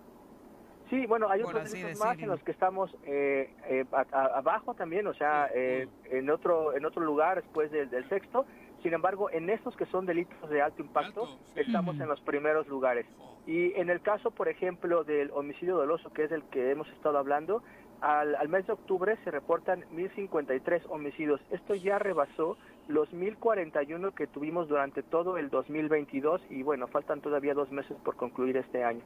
sí, 0.89 1.05
bueno, 1.05 1.29
hay 1.29 1.43
Por 1.43 1.55
otros 1.55 1.71
delitos 1.71 1.99
más 1.99 2.17
en 2.17 2.29
los 2.29 2.41
que 2.43 2.51
estamos 2.51 2.89
eh, 3.03 3.53
eh, 3.65 3.85
a- 3.91 4.05
a- 4.11 4.37
abajo 4.39 4.73
también, 4.73 5.05
o 5.05 5.13
sea, 5.13 5.49
eh, 5.53 5.87
en 6.05 6.29
otro 6.31 6.73
en 6.75 6.83
otro 6.85 7.03
lugar 7.03 7.41
después 7.43 7.69
del, 7.71 7.89
del 7.89 8.07
sexto. 8.09 8.45
Sin 8.81 8.93
embargo, 8.93 9.29
en 9.29 9.49
estos 9.49 9.75
que 9.75 9.85
son 9.87 10.05
delitos 10.05 10.49
de 10.49 10.61
alto 10.61 10.81
impacto, 10.81 11.37
estamos 11.55 11.99
en 11.99 12.07
los 12.07 12.21
primeros 12.21 12.65
lugares. 12.67 13.05
Y 13.47 13.73
en 13.79 13.89
el 13.89 14.01
caso, 14.01 14.31
por 14.31 14.47
ejemplo, 14.47 15.03
del 15.03 15.31
homicidio 15.31 15.75
doloso, 15.75 16.11
que 16.11 16.23
es 16.23 16.31
el 16.31 16.43
que 16.43 16.71
hemos 16.71 16.87
estado 16.89 17.17
hablando, 17.17 17.63
al, 18.01 18.35
al 18.35 18.49
mes 18.49 18.67
de 18.67 18.73
octubre 18.73 19.17
se 19.23 19.31
reportan 19.31 19.83
1.053 19.91 20.83
homicidios. 20.89 21.41
Esto 21.49 21.75
ya 21.75 21.99
rebasó 21.99 22.57
los 22.87 23.11
1.041 23.13 24.13
que 24.13 24.27
tuvimos 24.27 24.67
durante 24.67 25.03
todo 25.03 25.37
el 25.37 25.49
2022 25.49 26.41
y 26.49 26.63
bueno, 26.63 26.87
faltan 26.87 27.21
todavía 27.21 27.53
dos 27.53 27.71
meses 27.71 27.97
por 28.03 28.15
concluir 28.15 28.57
este 28.57 28.83
año. 28.83 29.01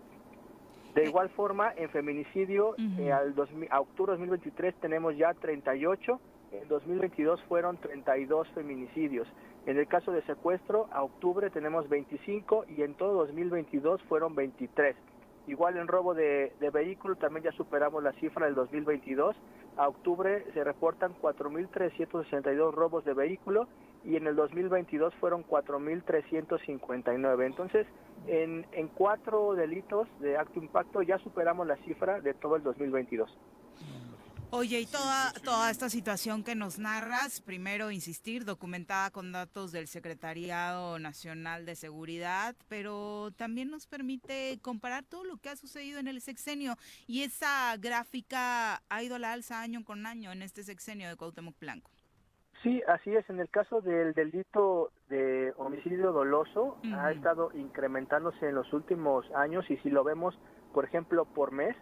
De 0.95 1.05
igual 1.05 1.29
forma, 1.29 1.73
en 1.75 1.89
feminicidio, 1.89 2.75
eh, 2.99 3.11
al 3.11 3.33
2000 3.33 3.67
a 3.71 3.79
octubre 3.79 4.11
de 4.11 4.17
2023 4.19 4.75
tenemos 4.75 5.17
ya 5.17 5.33
38, 5.33 6.19
en 6.53 6.67
2022 6.67 7.41
fueron 7.43 7.77
32 7.77 8.47
feminicidios. 8.49 9.27
En 9.65 9.77
el 9.77 9.87
caso 9.87 10.11
de 10.11 10.21
secuestro, 10.23 10.87
a 10.91 11.03
octubre 11.03 11.49
tenemos 11.49 11.87
25 11.89 12.65
y 12.75 12.83
en 12.83 12.95
todo 12.95 13.25
2022 13.25 14.01
fueron 14.03 14.35
23. 14.35 14.95
Igual 15.47 15.77
en 15.77 15.87
robo 15.87 16.13
de, 16.13 16.53
de 16.59 16.69
vehículo 16.69 17.15
también 17.15 17.43
ya 17.43 17.51
superamos 17.53 18.03
la 18.03 18.13
cifra 18.13 18.45
del 18.45 18.55
2022. 18.55 19.35
A 19.77 19.87
octubre 19.87 20.45
se 20.53 20.63
reportan 20.63 21.13
4.362 21.21 22.73
robos 22.73 23.03
de 23.03 23.13
vehículo 23.13 23.67
y 24.03 24.15
en 24.15 24.27
el 24.27 24.35
2022 24.35 25.13
fueron 25.15 25.43
4.359. 25.45 27.45
Entonces, 27.45 27.87
en, 28.27 28.65
en 28.71 28.87
cuatro 28.89 29.53
delitos 29.53 30.07
de 30.19 30.37
acto 30.37 30.59
impacto 30.59 31.01
ya 31.01 31.17
superamos 31.19 31.67
la 31.67 31.77
cifra 31.77 32.21
de 32.21 32.33
todo 32.33 32.55
el 32.55 32.63
2022. 32.63 33.29
Oye, 34.55 34.81
y 34.81 34.85
toda, 34.85 35.33
toda 35.43 35.71
esta 35.71 35.89
situación 35.89 36.43
que 36.43 36.53
nos 36.53 36.77
narras, 36.77 37.41
primero 37.41 37.89
insistir, 37.89 38.45
documentada 38.45 39.09
con 39.09 39.31
datos 39.31 39.71
del 39.71 39.87
Secretariado 39.87 40.99
Nacional 40.99 41.65
de 41.65 41.75
Seguridad, 41.75 42.55
pero 42.69 43.31
también 43.35 43.71
nos 43.71 43.87
permite 43.87 44.59
comparar 44.61 45.05
todo 45.05 45.23
lo 45.23 45.37
que 45.37 45.49
ha 45.49 45.55
sucedido 45.55 45.99
en 45.99 46.07
el 46.07 46.21
sexenio 46.21 46.75
y 47.07 47.23
esa 47.23 47.75
gráfica 47.77 48.83
ha 48.89 49.01
ido 49.01 49.15
a 49.15 49.19
la 49.19 49.33
alza 49.33 49.59
año 49.59 49.83
con 49.83 50.05
año 50.05 50.31
en 50.31 50.43
este 50.43 50.61
sexenio 50.61 51.09
de 51.09 51.15
Cuauhtémoc 51.15 51.59
Blanco. 51.59 51.89
Sí, 52.61 52.79
así 52.87 53.09
es. 53.15 53.27
En 53.31 53.39
el 53.39 53.49
caso 53.49 53.81
del 53.81 54.13
delito 54.13 54.91
de 55.09 55.51
homicidio 55.57 56.11
doloso, 56.11 56.77
ha 56.95 57.11
estado 57.11 57.49
incrementándose 57.55 58.49
en 58.49 58.53
los 58.53 58.71
últimos 58.71 59.25
años 59.31 59.65
y 59.71 59.77
si 59.77 59.89
lo 59.89 60.03
vemos, 60.03 60.37
por 60.73 60.85
ejemplo, 60.85 61.25
por 61.25 61.51
mes, 61.51 61.75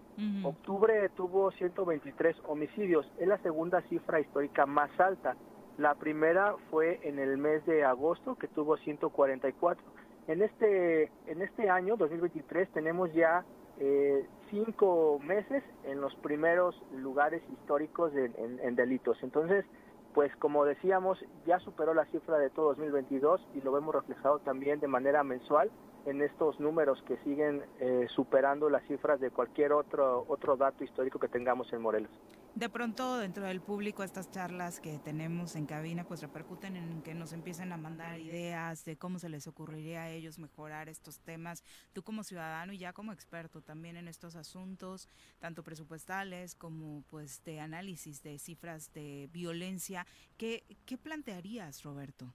octubre 0.44 1.10
tuvo 1.16 1.52
123 1.52 2.36
homicidios. 2.48 3.10
Es 3.18 3.28
la 3.28 3.38
segunda 3.40 3.82
cifra 3.84 4.20
histórica 4.20 4.66
más 4.66 4.92
alta. 5.00 5.36
La 5.78 5.96
primera 5.96 6.56
fue 6.70 7.00
en 7.04 7.18
el 7.18 7.38
mes 7.38 7.66
de 7.66 7.84
agosto, 7.84 8.36
que 8.36 8.48
tuvo 8.48 8.78
144. 8.78 9.84
En 10.28 10.42
este, 10.42 11.12
en 11.26 11.42
este 11.42 11.70
año, 11.70 11.96
2023, 11.98 12.70
tenemos 12.70 13.12
ya 13.14 13.44
eh, 13.80 14.28
cinco 14.52 15.20
meses 15.24 15.64
en 15.86 16.02
los 16.02 16.14
primeros 16.18 16.76
lugares 16.94 17.42
históricos 17.52 18.14
en, 18.14 18.60
en 18.62 18.76
delitos. 18.76 19.18
Entonces, 19.24 19.66
pues 20.14 20.36
como 20.38 20.66
decíamos, 20.66 21.24
ya 21.46 21.60
superó 21.60 21.94
la 21.94 22.06
cifra 22.06 22.38
de 22.38 22.50
todo 22.50 22.70
2022 22.70 23.42
y 23.56 23.62
lo 23.62 23.72
vemos 23.72 23.96
reflejado 23.96 24.40
también 24.40 24.80
de 24.80 24.88
manera 24.88 25.24
mensual 25.24 25.72
en 26.06 26.22
estos 26.22 26.60
números 26.60 27.02
que 27.08 27.18
siguen 27.18 27.64
eh, 27.80 28.08
superando 28.10 28.70
las 28.70 28.84
cifras 28.88 29.20
de 29.20 29.30
cualquier 29.30 29.72
otro 29.72 30.26
otro 30.28 30.58
dato 30.58 30.84
histórico 30.84 31.20
que 31.20 31.28
tengamos 31.28 31.72
en 31.74 31.82
Morelos. 31.82 32.12
De 32.54 32.68
pronto 32.68 33.18
dentro 33.18 33.46
del 33.46 33.62
público 33.62 34.04
estas 34.04 34.30
charlas 34.30 34.82
que 34.82 35.00
tenemos 35.00 35.56
en 35.56 35.66
cabina 35.66 36.04
pues 36.04 36.22
repercuten 36.22 36.76
en 36.76 37.02
que 37.02 37.14
nos 37.16 37.32
empiecen 37.32 37.72
a 37.72 37.78
mandar 37.78 38.20
ideas 38.20 38.84
de 38.84 38.98
cómo 38.98 39.20
se 39.20 39.30
les 39.30 39.48
ocurriría 39.48 40.04
a 40.04 40.10
ellos 40.10 40.38
mejorar 40.38 40.90
estos 40.90 41.20
temas. 41.22 41.64
Tú 41.94 42.04
como 42.04 42.24
ciudadano 42.24 42.74
y 42.74 42.78
ya 42.78 42.92
como 42.92 43.14
experto 43.14 43.62
también 43.62 43.96
en 43.96 44.10
estos 44.10 44.36
asuntos, 44.36 45.08
tanto 45.40 45.64
presupuestales 45.64 46.54
como 46.54 47.04
pues 47.10 47.42
de 47.46 47.62
análisis 47.62 48.22
de 48.22 48.38
cifras 48.38 48.94
de 48.94 49.30
violencia, 49.32 50.06
¿qué, 50.38 50.64
qué 50.86 50.98
plantearías 50.98 51.84
Roberto? 51.84 52.34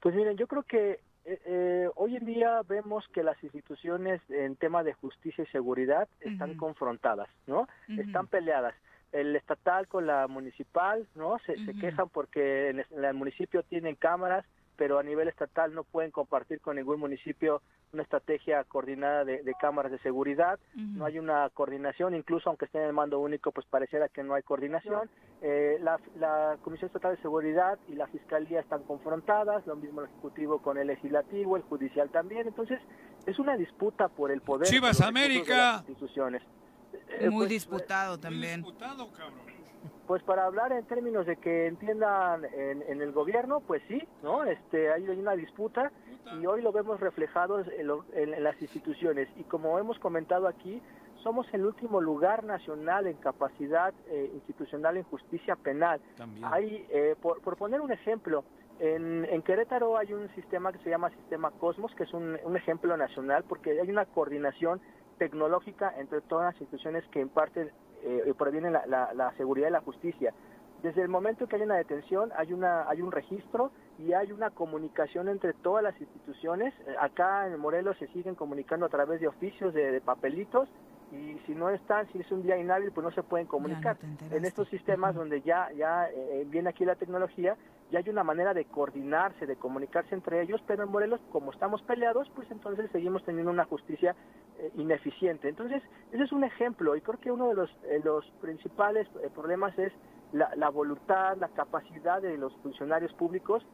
Pues 0.00 0.14
miren, 0.14 0.36
yo 0.36 0.46
creo 0.46 0.62
que 0.62 1.00
eh, 1.24 1.40
eh, 1.44 1.90
hoy 1.96 2.16
en 2.16 2.24
día 2.24 2.62
vemos 2.68 3.04
que 3.12 3.24
las 3.24 3.42
instituciones 3.42 4.22
en 4.30 4.54
tema 4.56 4.84
de 4.84 4.94
justicia 4.94 5.42
y 5.42 5.46
seguridad 5.48 6.08
están 6.20 6.54
confrontadas, 6.54 7.28
¿no? 7.46 7.68
Están 7.88 8.28
peleadas. 8.28 8.74
El 9.12 9.34
estatal 9.36 9.88
con 9.88 10.06
la 10.06 10.26
municipal, 10.26 11.06
¿no? 11.14 11.38
Se, 11.46 11.56
se 11.64 11.74
quejan 11.74 12.08
porque 12.08 12.70
en 12.70 12.84
el 13.04 13.14
municipio 13.14 13.62
tienen 13.62 13.94
cámaras, 13.94 14.44
pero 14.76 14.98
a 14.98 15.02
nivel 15.02 15.28
estatal 15.28 15.74
no 15.74 15.82
pueden 15.82 16.12
compartir 16.12 16.60
con 16.60 16.76
ningún 16.76 17.00
municipio 17.00 17.62
una 17.92 18.02
estrategia 18.02 18.62
coordinada 18.64 19.24
de, 19.24 19.54
cámaras 19.60 19.90
de 19.90 19.98
seguridad, 20.00 20.58
no 20.74 21.04
hay 21.06 21.18
una 21.18 21.48
coordinación, 21.50 22.14
incluso 22.14 22.48
aunque 22.48 22.66
esté 22.66 22.78
en 22.78 22.84
el 22.84 22.92
mando 22.92 23.18
único, 23.18 23.50
pues 23.50 23.66
pareciera 23.66 24.08
que 24.08 24.22
no 24.22 24.34
hay 24.34 24.42
coordinación. 24.42 25.08
Eh, 25.40 25.78
la, 25.80 26.56
Comisión 26.62 26.88
Estatal 26.88 27.16
de 27.16 27.22
Seguridad 27.22 27.78
y 27.88 27.94
la 27.94 28.06
Fiscalía 28.08 28.60
están 28.60 28.82
confrontadas, 28.82 29.66
lo 29.66 29.74
mismo 29.76 30.02
el 30.02 30.08
Ejecutivo 30.08 30.60
con 30.60 30.76
el 30.76 30.88
Legislativo, 30.88 31.56
el 31.56 31.62
Judicial 31.62 32.10
también, 32.10 32.46
entonces 32.46 32.78
es 33.26 33.38
una 33.38 33.56
disputa 33.56 34.08
por 34.08 34.30
el 34.30 34.42
poder. 34.42 34.68
Chivas 34.68 35.00
América. 35.00 35.82
instituciones. 35.88 36.42
Eh, 37.10 37.30
Muy 37.30 37.40
pues, 37.40 37.50
disputado 37.50 38.18
también. 38.18 38.60
Muy 38.60 38.70
disputado, 38.70 39.10
cabrón. 39.12 39.48
Pues 40.06 40.22
para 40.22 40.46
hablar 40.46 40.72
en 40.72 40.86
términos 40.86 41.26
de 41.26 41.36
que 41.36 41.66
entiendan 41.66 42.42
en, 42.46 43.02
el 43.02 43.12
gobierno, 43.12 43.60
pues 43.60 43.82
sí, 43.88 44.02
¿no? 44.22 44.42
Este, 44.44 44.90
hay 44.90 45.06
una 45.10 45.36
disputa 45.36 45.92
y 46.40 46.46
hoy 46.46 46.62
lo 46.62 46.72
vemos 46.72 46.98
reflejado 46.98 47.60
en, 47.60 48.42
las 48.42 48.60
instituciones. 48.60 49.28
Y 49.36 49.44
como 49.44 49.78
hemos 49.78 49.98
comentado 49.98 50.48
aquí, 50.48 50.80
somos 51.22 51.46
el 51.52 51.66
último 51.66 52.00
lugar 52.00 52.42
nacional 52.42 53.06
en 53.06 53.18
capacidad 53.18 53.92
eh, 54.06 54.30
institucional 54.32 54.96
en 54.96 55.04
justicia 55.04 55.56
penal. 55.56 56.00
Hay, 56.42 56.86
eh, 56.88 57.14
por, 57.20 57.40
poner 57.58 57.82
un 57.82 57.92
ejemplo, 57.92 58.44
en, 58.80 59.42
Querétaro 59.42 59.98
hay 59.98 60.14
un 60.14 60.34
sistema 60.34 60.72
que 60.72 60.78
se 60.78 60.88
llama 60.88 61.10
Sistema 61.10 61.50
Cosmos, 61.50 61.94
que 61.94 62.04
es 62.04 62.14
un, 62.14 62.38
un 62.44 62.56
ejemplo 62.56 62.96
nacional 62.96 63.44
porque 63.46 63.78
hay 63.78 63.90
una 63.90 64.06
coordinación 64.06 64.80
tecnológica 65.18 65.92
entre 65.98 66.20
todas 66.20 66.52
las 66.52 66.60
instituciones 66.60 67.04
que 67.08 67.20
imparten 67.20 67.70
eh, 68.02 68.32
proviene 68.36 68.70
la, 68.70 68.86
la, 68.86 69.32
seguridad 69.36 69.68
y 69.68 69.72
la 69.72 69.80
justicia. 69.80 70.32
Desde 70.82 71.02
el 71.02 71.08
momento 71.08 71.48
que 71.48 71.56
hay 71.56 71.62
una 71.62 71.76
detención, 71.76 72.30
hay, 72.36 72.52
una, 72.52 72.88
hay 72.88 73.02
un 73.02 73.10
registro 73.10 73.72
y 73.98 74.12
hay 74.12 74.30
una 74.30 74.50
comunicación 74.50 75.28
entre 75.28 75.52
todas 75.52 75.82
las 75.82 76.00
instituciones. 76.00 76.72
Eh, 76.86 76.94
acá 77.00 77.48
en 77.48 77.58
Morelos 77.58 77.96
se 77.98 78.06
siguen 78.08 78.36
comunicando 78.36 78.86
a 78.86 78.88
través 78.88 79.20
de 79.20 79.26
oficios, 79.26 79.74
de, 79.74 80.00
papelitos, 80.00 80.68
y 81.10 81.38
si 81.46 81.54
no 81.54 81.70
están, 81.70 82.06
si 82.12 82.20
es 82.20 82.30
un 82.30 82.42
día 82.42 82.56
inhábil, 82.58 82.92
pues 82.92 83.04
no 83.04 83.10
se 83.10 83.22
pueden 83.22 83.46
comunicar. 83.46 83.96
en 84.30 84.44
estos 84.44 84.68
sistemas 84.68 85.14
donde 85.14 85.40
ya, 85.40 85.68
ya 85.72 86.08
eh, 86.10 86.46
viene 86.46 86.68
aquí 86.68 86.84
la 86.84 86.94
tecnología, 86.94 87.56
ya 87.90 88.00
hay 88.00 88.08
una 88.10 88.24
manera 88.24 88.52
de 88.52 88.66
coordinarse, 88.66 89.46
de 89.46 89.56
comunicarse 89.56 90.14
entre 90.14 90.42
ellos, 90.42 90.60
pero 90.66 90.82
en 90.82 90.90
Morelos, 90.90 91.20
como 91.32 91.52
estamos 91.52 91.80
peleados, 91.82 92.30
pues 92.34 92.50
entonces 92.50 92.90
seguimos 92.92 93.24
teniendo 93.24 93.50
una 93.50 93.64
justicia 93.64 94.14
eh, 94.58 94.70
ineficiente. 94.76 95.48
Entonces, 95.48 95.82
ese 96.12 96.22
es 96.22 96.32
un 96.32 96.44
ejemplo 96.44 96.96
y 96.96 97.00
creo 97.00 97.18
que 97.18 97.30
uno 97.30 97.48
de 97.48 97.54
los, 97.54 97.70
eh, 97.84 98.00
los 98.04 98.24
principales 98.40 99.08
eh, 99.22 99.30
problemas 99.34 99.78
es 99.78 99.92
la, 100.32 100.54
la, 100.56 100.68
voluntad, 100.68 101.36
la 101.38 101.48
capacidad 101.48 102.20
de 102.20 102.36
los 102.36 102.54
funcionarios 102.56 103.12
públicos. 103.14 103.64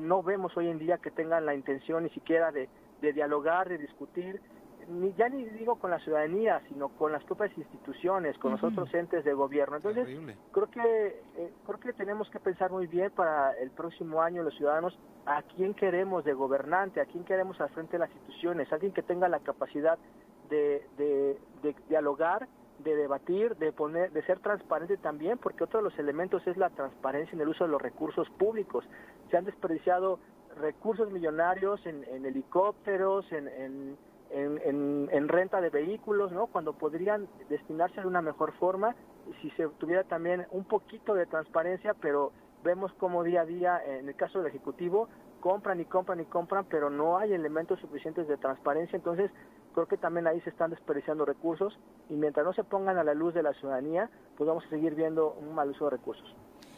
no 0.00 0.22
vemos 0.22 0.56
hoy 0.56 0.68
en 0.68 0.78
día 0.78 0.98
que 0.98 1.10
tengan 1.10 1.44
la 1.44 1.54
intención 1.54 2.04
ni 2.04 2.10
siquiera 2.10 2.50
de, 2.50 2.68
de 3.02 3.12
dialogar, 3.12 3.68
de 3.68 3.78
discutir, 3.78 4.40
ni 4.88 5.12
ya 5.14 5.28
ni 5.28 5.44
digo 5.44 5.76
con 5.76 5.90
la 5.90 5.98
ciudadanía, 6.00 6.60
sino 6.68 6.88
con 6.88 7.12
las 7.12 7.22
propias 7.24 7.56
instituciones, 7.56 8.38
con 8.38 8.52
los 8.52 8.62
otros 8.62 8.92
entes 8.94 9.24
de 9.24 9.32
gobierno. 9.34 9.76
Entonces, 9.76 10.08
creo 10.52 10.70
que 10.70 11.22
creo 11.66 11.80
que 11.80 11.92
tenemos 11.92 12.28
que 12.30 12.40
pensar 12.40 12.70
muy 12.70 12.86
bien 12.86 13.10
para 13.10 13.52
el 13.58 13.70
próximo 13.70 14.22
año 14.22 14.42
los 14.42 14.54
ciudadanos 14.56 14.98
a 15.26 15.42
quién 15.42 15.74
queremos 15.74 16.24
de 16.24 16.32
gobernante, 16.32 17.00
a 17.00 17.04
quién 17.04 17.24
queremos 17.24 17.60
al 17.60 17.68
frente 17.70 17.92
de 17.92 17.98
las 17.98 18.10
instituciones, 18.10 18.72
alguien 18.72 18.92
que 18.92 19.02
tenga 19.02 19.28
la 19.28 19.40
capacidad 19.40 19.98
de, 20.48 20.86
de, 20.96 21.74
dialogar, 21.88 22.48
de 22.78 22.96
debatir, 22.96 23.56
de 23.56 23.72
poner, 23.72 24.10
de 24.12 24.22
ser 24.22 24.38
transparente 24.40 24.96
también, 24.96 25.36
porque 25.38 25.64
otro 25.64 25.80
de 25.80 25.84
los 25.84 25.98
elementos 25.98 26.46
es 26.46 26.56
la 26.56 26.70
transparencia 26.70 27.34
en 27.34 27.42
el 27.42 27.48
uso 27.48 27.64
de 27.64 27.70
los 27.70 27.82
recursos 27.82 28.28
públicos. 28.30 28.84
Se 29.30 29.36
han 29.36 29.44
desperdiciado 29.44 30.18
recursos 30.56 31.10
millonarios 31.10 31.84
en, 31.86 32.04
helicópteros, 32.24 33.30
en, 33.32 33.48
en, 33.48 33.96
en, 34.30 35.28
renta 35.28 35.60
de 35.60 35.70
vehículos, 35.70 36.32
¿no? 36.32 36.46
Cuando 36.46 36.72
podrían 36.72 37.28
destinarse 37.48 38.00
de 38.00 38.06
una 38.06 38.22
mejor 38.22 38.52
forma, 38.58 38.94
si 39.42 39.50
se 39.50 39.68
tuviera 39.78 40.04
también 40.04 40.46
un 40.50 40.64
poquito 40.64 41.14
de 41.14 41.26
transparencia, 41.26 41.94
pero 41.94 42.32
vemos 42.64 42.92
como 42.94 43.22
día 43.22 43.42
a 43.42 43.46
día, 43.46 43.82
en 43.84 44.08
el 44.08 44.16
caso 44.16 44.38
del 44.38 44.48
Ejecutivo, 44.48 45.08
compran 45.40 45.80
y 45.80 45.84
compran 45.84 46.20
y 46.20 46.24
compran, 46.24 46.64
pero 46.66 46.90
no 46.90 47.18
hay 47.18 47.32
elementos 47.32 47.78
suficientes 47.80 48.26
de 48.26 48.36
transparencia, 48.36 48.96
entonces 48.96 49.30
creo 49.74 49.86
que 49.86 49.96
también 49.96 50.26
ahí 50.26 50.40
se 50.40 50.50
están 50.50 50.70
desperdiciando 50.70 51.24
recursos 51.24 51.78
y 52.08 52.14
mientras 52.14 52.44
no 52.44 52.52
se 52.52 52.64
pongan 52.64 52.98
a 52.98 53.04
la 53.04 53.14
luz 53.14 53.34
de 53.34 53.42
la 53.42 53.52
ciudadanía, 53.54 54.10
pues 54.36 54.48
vamos 54.48 54.64
a 54.66 54.70
seguir 54.70 54.94
viendo 54.94 55.32
un 55.32 55.54
mal 55.54 55.70
uso 55.70 55.84
de 55.84 55.90
recursos. 55.92 56.34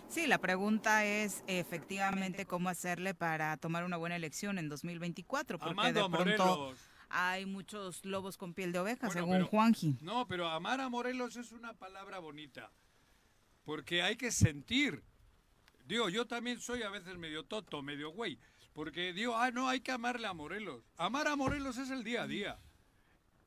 Sí, 0.09 0.27
la 0.27 0.39
pregunta 0.39 1.05
es 1.05 1.45
efectivamente 1.47 2.45
cómo 2.45 2.69
hacerle 2.69 3.15
para 3.15 3.57
tomar 3.59 3.85
una 3.85 3.97
buena 3.97 4.17
elección 4.17 4.59
en 4.59 4.69
2024, 4.69 5.57
porque 5.59 5.93
de 5.93 6.03
pronto 6.11 6.75
hay 7.11 7.45
muchos 7.45 8.05
lobos 8.05 8.37
con 8.37 8.55
piel 8.55 8.73
de 8.73 8.79
oveja, 8.79 9.11
según 9.11 9.45
Juanji. 9.45 9.99
No, 10.01 10.27
pero 10.27 10.49
amar 10.49 10.81
a 10.81 10.89
Morelos 10.89 11.37
es 11.37 11.53
una 11.53 11.75
palabra 11.75 12.21
bonita, 12.21 12.71
porque 13.65 14.03
hay 14.03 14.17
que 14.17 14.31
sentir. 14.31 15.03
Digo, 15.85 16.09
yo 16.09 16.27
también 16.27 16.61
soy 16.61 16.85
a 16.85 16.91
veces 16.91 17.19
medio 17.19 17.45
toto, 17.45 17.83
medio 17.83 18.11
güey, 18.11 18.39
porque 18.73 19.13
digo, 19.13 19.37
ah, 19.37 19.51
no, 19.51 19.69
hay 19.69 19.81
que 19.81 19.91
amarle 19.91 20.27
a 20.29 20.33
Morelos. 20.33 20.85
Amar 20.97 21.27
a 21.27 21.37
Morelos 21.37 21.79
es 21.79 21.91
el 21.91 22.05
día 22.05 22.23
a 22.23 22.27
día. 22.27 22.59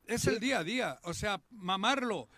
Es 0.06 0.26
el 0.26 0.38
día 0.38 0.58
a 0.58 0.64
día, 0.64 0.98
o 1.02 1.14
sea, 1.14 1.40
mamarlo, 1.50 2.28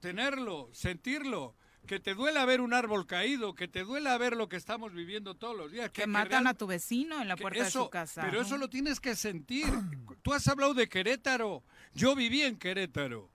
tenerlo, 0.00 0.68
sentirlo. 0.72 1.54
Que 1.86 1.98
te 1.98 2.14
duela 2.14 2.44
ver 2.44 2.60
un 2.60 2.74
árbol 2.74 3.06
caído, 3.06 3.54
que 3.54 3.66
te 3.68 3.82
duela 3.84 4.16
ver 4.16 4.36
lo 4.36 4.48
que 4.48 4.56
estamos 4.56 4.92
viviendo 4.92 5.34
todos 5.34 5.56
los 5.56 5.72
días. 5.72 5.90
Que, 5.90 6.06
matan 6.06 6.46
a 6.46 6.54
tu 6.54 6.66
vecino 6.66 7.20
en 7.20 7.28
la 7.28 7.36
puerta 7.36 7.64
de 7.64 7.70
su 7.70 7.90
casa. 7.90 8.22
Pero 8.22 8.40
eso 8.40 8.56
lo 8.56 8.68
tienes 8.68 9.00
que 9.00 9.16
sentir. 9.16 9.66
Tú 10.22 10.32
has 10.32 10.46
hablado 10.48 10.74
de 10.74 10.88
Querétaro. 10.88 11.64
Yo 11.94 12.14
viví 12.14 12.42
en 12.42 12.56
Querétaro. 12.56 13.30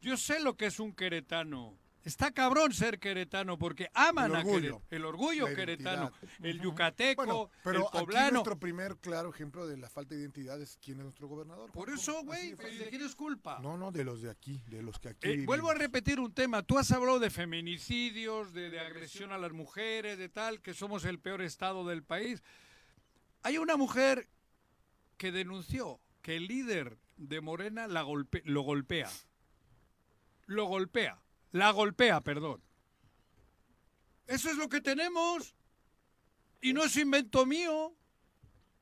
Yo 0.00 0.16
sé 0.16 0.40
lo 0.40 0.56
que 0.56 0.66
es 0.66 0.80
un 0.80 0.92
queretano. 0.92 1.78
Está 2.04 2.32
cabrón 2.32 2.72
ser 2.72 2.98
queretano 2.98 3.56
porque 3.58 3.88
aman 3.94 4.30
El 4.32 4.36
a 4.36 4.38
orgullo. 4.40 4.60
Querétaro. 4.60 4.82
El 4.90 5.04
orgullo 5.04 5.46
queretano. 5.54 6.12
El 6.42 6.60
yucateco, 6.60 7.24
Bueno, 7.24 7.50
pero 7.62 7.78
el 7.78 7.84
aquí 7.86 7.98
poblano. 7.98 8.30
nuestro 8.32 8.58
primer 8.58 8.96
claro 8.96 9.30
ejemplo 9.30 9.66
de 9.68 9.76
la 9.76 9.88
falta 9.88 10.14
de 10.16 10.22
identidad 10.22 10.60
es 10.60 10.76
quién 10.82 10.98
es 10.98 11.04
nuestro 11.04 11.28
gobernador. 11.28 11.70
Por 11.70 11.90
eso, 11.90 12.24
güey, 12.24 12.54
¿de 12.54 12.88
quién 12.90 13.02
es 13.02 13.14
culpa? 13.14 13.60
No, 13.62 13.76
no, 13.76 13.92
de 13.92 14.02
los 14.02 14.20
de 14.20 14.30
aquí, 14.30 14.60
de 14.66 14.82
los 14.82 14.98
que 14.98 15.10
aquí 15.10 15.28
Eh, 15.28 15.44
vuelvo 15.46 15.70
a 15.70 15.74
repetir 15.74 16.18
un 16.18 16.32
tema. 16.32 16.62
Tú 16.64 16.76
has 16.76 16.90
hablado 16.90 17.20
de 17.20 17.30
feminicidios, 17.30 18.52
de, 18.52 18.70
de 18.70 18.80
agresión 18.80 19.30
a 19.30 19.38
las 19.38 19.52
mujeres, 19.52 20.18
de 20.18 20.28
tal, 20.28 20.60
que 20.60 20.74
somos 20.74 21.04
el 21.04 21.20
peor 21.20 21.40
estado 21.40 21.86
del 21.86 22.02
país. 22.02 22.42
Hay 23.44 23.58
una 23.58 23.76
mujer 23.76 24.28
que 25.18 25.30
denunció 25.30 26.00
que 26.20 26.36
el 26.36 26.48
líder 26.48 26.98
de 27.16 27.40
Morena 27.40 27.86
la 27.86 28.02
golpe- 28.02 28.42
lo 28.44 28.62
golpea. 28.62 29.08
Lo 30.46 30.64
golpea. 30.66 31.20
La 31.52 31.70
golpea, 31.70 32.20
perdón. 32.20 32.60
Eso 34.26 34.50
es 34.50 34.56
lo 34.56 34.68
que 34.68 34.80
tenemos. 34.80 35.54
Y 36.60 36.72
no 36.72 36.82
es 36.84 36.96
invento 36.96 37.44
mío. 37.44 37.92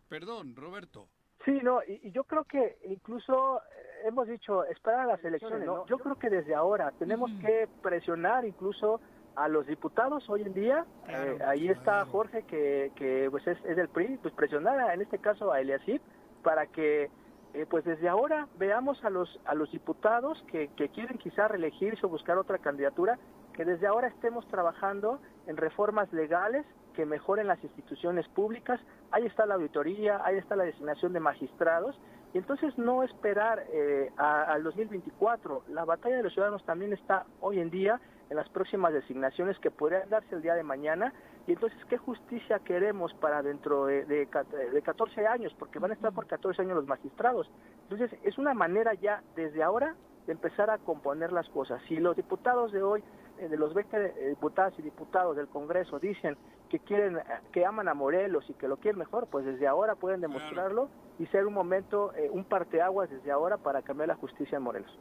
Perdón, 0.09 0.55
Roberto. 0.57 1.09
Sí, 1.45 1.53
no, 1.63 1.81
y, 1.83 2.01
y 2.09 2.13
yo 2.13 2.25
creo 2.25 2.45
que 2.45 2.79
incluso 2.89 3.59
eh, 3.59 3.63
hemos 4.07 4.29
dicho 4.29 4.65
esperar 4.67 5.01
a 5.01 5.07
las 5.07 5.25
elecciones, 5.25 5.65
¿no? 5.65 5.87
Yo 5.87 5.99
creo 5.99 6.19
que 6.19 6.29
desde 6.29 6.55
ahora 6.55 6.93
tenemos 6.99 7.31
que 7.41 7.67
presionar 7.83 8.45
incluso 8.45 9.01
a 9.37 9.49
los 9.49 9.67
diputados 9.67 10.29
hoy 10.29 10.43
en 10.43 10.53
día. 10.53 10.85
Eh, 11.09 11.39
ahí 11.47 11.69
está 11.69 12.05
Jorge, 12.05 12.43
que, 12.45 12.93
que 12.97 13.29
pues 13.31 13.47
es, 13.47 13.57
es 13.65 13.77
del 13.77 13.89
PRI, 13.89 14.19
pues 14.19 14.35
presionar 14.35 14.79
a- 14.81 14.93
en 14.95 15.01
este 15.01 15.19
caso 15.19 15.51
a 15.51 15.61
Eliasip 15.61 16.03
para 16.43 16.67
que 16.67 17.11
eh, 17.55 17.67
pues 17.69 17.85
desde 17.85 18.09
ahora 18.09 18.47
veamos 18.59 19.05
a 19.05 19.11
los 19.11 19.41
a 19.45 19.55
los 19.55 19.71
diputados 19.73 20.43
que, 20.51 20.69
que 20.77 20.89
quieren 20.89 21.19
quizá 21.19 21.49
reelegirse 21.49 22.07
o 22.07 22.09
buscar 22.09 22.39
otra 22.39 22.59
candidatura, 22.59 23.19
que 23.53 23.65
desde 23.65 23.87
ahora 23.87 24.09
estemos 24.09 24.47
trabajando 24.49 25.21
en 25.47 25.57
reformas 25.57 26.13
legales 26.13 26.65
que 26.95 27.07
mejoren 27.07 27.47
las 27.47 27.63
instituciones 27.63 28.29
públicas. 28.29 28.81
Ahí 29.11 29.27
está 29.27 29.47
la 29.47 29.55
auditoría, 29.55 30.21
ahí 30.25 30.37
está 30.37 30.57
la 30.57 30.65
designación 30.65 31.13
de 31.13 31.21
magistrados. 31.21 31.99
Y 32.33 32.39
entonces 32.39 32.77
no 32.79 33.03
esperar 33.03 33.65
eh, 33.73 34.13
al 34.17 34.63
2024. 34.63 35.65
La 35.71 35.85
batalla 35.85 36.17
de 36.17 36.23
los 36.23 36.33
ciudadanos 36.33 36.65
también 36.65 36.93
está 36.93 37.27
hoy 37.41 37.59
en 37.59 37.71
día 37.71 38.01
en 38.29 38.37
las 38.37 38.49
próximas 38.49 38.93
designaciones 38.93 39.59
que 39.59 39.71
podrían 39.71 40.09
darse 40.09 40.37
el 40.37 40.43
día 40.43 40.55
de 40.55 40.63
mañana. 40.63 41.13
Y 41.47 41.53
entonces, 41.53 41.79
¿qué 41.87 41.97
justicia 41.99 42.59
queremos 42.61 43.13
para 43.15 43.43
dentro 43.43 43.87
de, 43.87 44.05
de, 44.05 44.27
ca- 44.27 44.45
de 44.45 44.83
14 44.83 45.27
años? 45.27 45.55
Porque 45.59 45.79
van 45.79 45.91
a 45.91 45.95
estar 45.95 46.13
por 46.13 46.27
14 46.27 46.63
años 46.63 46.77
los 46.77 46.87
magistrados. 46.87 47.51
Entonces, 47.89 48.11
es 48.23 48.39
una 48.39 48.55
manera 48.55 48.95
ya 48.95 49.23
desde 49.35 49.63
ahora 49.63 49.95
de 50.27 50.33
empezar 50.33 50.71
a 50.71 50.79
componer 50.79 51.33
las 51.33 51.49
cosas. 51.49 51.83
Si 51.89 51.97
los 51.97 52.15
diputados 52.15 52.71
de 52.73 52.83
hoy, 52.83 53.03
eh, 53.39 53.49
de 53.49 53.57
los 53.57 53.75
20 53.75 53.97
eh, 53.97 54.29
diputadas 54.29 54.79
y 54.79 54.83
diputados 54.83 55.35
del 55.35 55.49
Congreso, 55.49 55.99
dicen 55.99 56.37
que 56.69 56.79
quieren, 56.79 57.17
eh, 57.19 57.23
que 57.53 57.65
aman 57.67 57.89
a 57.89 57.95
Morelos 57.95 58.49
y 58.49 58.55
que 58.55 58.69
lo 58.69 58.77
quieren 58.77 58.99
mejor, 58.99 59.27
pues 59.27 59.45
desde 59.45 59.67
ahora 59.67 59.95
pueden 59.97 60.21
demostrarlo 60.21 60.89
y 61.19 61.27
ser 61.27 61.47
un 61.47 61.55
momento, 61.55 62.13
eh, 62.15 62.29
un 62.31 62.45
parteaguas 62.45 63.11
desde 63.11 63.31
ahora 63.33 63.57
para 63.57 63.83
cambiar 63.83 64.09
la 64.09 64.15
justicia 64.15 64.57
en 64.59 64.63
Morelos. 64.63 64.99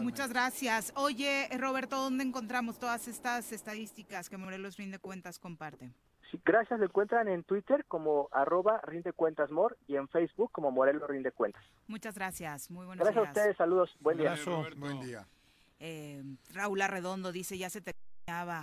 Muchas 0.00 0.30
gracias. 0.30 0.92
Oye, 0.96 1.48
Roberto, 1.58 1.96
¿dónde 1.96 2.24
encontramos 2.24 2.78
todas 2.78 3.08
estas 3.08 3.52
estadísticas 3.52 4.28
que 4.28 4.36
Morelos 4.36 4.76
Rinde 4.76 4.98
Cuentas 4.98 5.38
comparte? 5.38 5.92
Sí, 6.30 6.40
gracias, 6.44 6.80
lo 6.80 6.86
encuentran 6.86 7.28
en 7.28 7.44
Twitter 7.44 7.84
como 7.86 8.28
arroba 8.32 8.80
rinde 8.86 9.12
cuentas 9.12 9.50
mor 9.50 9.76
y 9.86 9.96
en 9.96 10.08
Facebook 10.08 10.50
como 10.50 10.70
Morelos 10.70 11.08
rinde 11.08 11.30
cuentas. 11.30 11.62
Muchas 11.86 12.14
gracias. 12.14 12.70
Muy 12.70 12.86
buenos 12.86 13.04
Gracias 13.04 13.18
a 13.18 13.20
días. 13.20 13.36
ustedes, 13.36 13.56
saludos, 13.56 13.90
buen 14.00 14.18
día. 14.18 14.36
Buen 14.76 15.00
día. 15.00 15.26
Eh, 15.78 16.22
Raúl 16.54 16.80
Arredondo 16.80 17.32
dice, 17.32 17.58
ya 17.58 17.68
se 17.68 17.80
te 17.80 17.92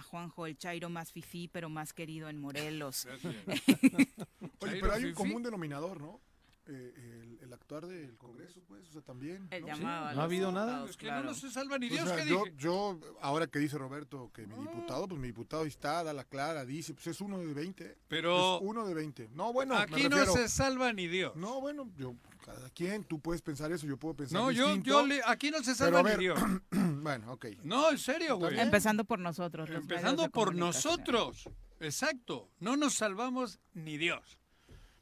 Juanjo, 0.09 0.45
el 0.45 0.57
Chairo 0.57 0.89
más 0.89 1.11
fifí, 1.11 1.47
pero 1.47 1.69
más 1.69 1.93
querido 1.93 2.29
en 2.29 2.39
Morelos. 2.39 3.07
Oye, 4.61 4.79
pero 4.81 4.93
hay 4.93 5.05
un 5.05 5.13
común 5.13 5.43
denominador, 5.43 6.01
¿no? 6.01 6.19
Eh, 6.71 6.93
el, 6.95 7.39
el 7.41 7.53
actuar 7.53 7.87
del 7.87 8.15
Congreso, 8.17 8.61
pues, 8.67 8.87
o 8.89 8.91
sea, 8.91 9.01
también. 9.01 9.47
El 9.49 9.61
¿no? 9.61 9.67
llamado 9.69 10.05
a 10.05 10.13
¿No 10.13 10.21
ha 10.21 10.23
habido 10.25 10.51
nada? 10.51 10.65
diputados, 10.67 10.89
Es 10.91 10.97
que 10.97 11.05
claro. 11.07 11.23
no 11.29 11.33
se 11.33 11.49
salva 11.49 11.79
ni 11.79 11.87
O 11.87 11.89
Dios. 11.89 12.07
sea, 12.07 12.17
¿qué 12.23 12.29
yo, 12.29 12.43
dije? 12.45 12.55
yo, 12.59 12.99
ahora 13.21 13.47
que 13.47 13.57
dice 13.57 13.77
Roberto 13.79 14.31
que 14.33 14.45
mi 14.45 14.53
diputado, 14.55 15.07
pues 15.07 15.19
mi 15.19 15.27
diputado 15.29 15.63
ahí 15.63 15.69
está, 15.69 16.03
da 16.03 16.13
la 16.13 16.25
clara, 16.25 16.65
dice, 16.65 16.93
pues 16.93 17.07
es 17.07 17.21
uno 17.21 17.39
de 17.39 17.51
20. 17.53 17.97
Pero- 18.07 18.57
Es 18.57 18.61
uno 18.61 18.85
de 18.87 18.93
20. 18.93 19.29
No, 19.33 19.51
bueno, 19.51 19.73
me 19.75 19.81
Aquí 19.81 20.07
no 20.09 20.23
se 20.27 20.47
salva 20.47 20.93
ni 20.93 21.07
Dios. 21.07 21.35
No, 21.35 21.59
bueno, 21.59 21.89
yo, 21.97 22.15
cada 22.45 22.69
quien, 22.69 23.03
tú 23.03 23.19
puedes 23.19 23.41
pensar 23.41 23.71
eso, 23.71 23.87
yo 23.87 23.97
puedo 23.97 24.15
pensar 24.15 24.39
No, 24.39 24.51
yo, 24.51 24.65
distinto. 24.67 24.89
yo 24.89 25.07
le- 25.07 25.21
aquí 25.25 25.49
no 25.49 25.63
se 25.63 25.73
salva 25.73 26.03
ni 26.03 26.17
Dios. 26.17 26.39
bueno, 26.71 27.31
ok. 27.33 27.47
No, 27.63 27.89
en 27.89 27.97
serio, 27.97 28.37
güey. 28.37 28.59
Empezando 28.59 29.05
por 29.05 29.17
nosotros. 29.17 29.69
Empezando 29.71 30.29
por 30.29 30.53
nosotros. 30.53 31.49
Exacto. 31.79 32.51
No 32.59 32.77
nos 32.77 32.93
salvamos 32.93 33.59
ni 33.73 33.97
Dios. 33.97 34.37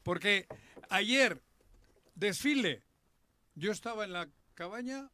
Porque 0.02 0.46
ayer, 0.88 1.42
desfile. 2.18 2.82
Yo 3.54 3.72
estaba 3.72 4.04
en 4.04 4.12
la 4.12 4.28
cabaña. 4.54 5.10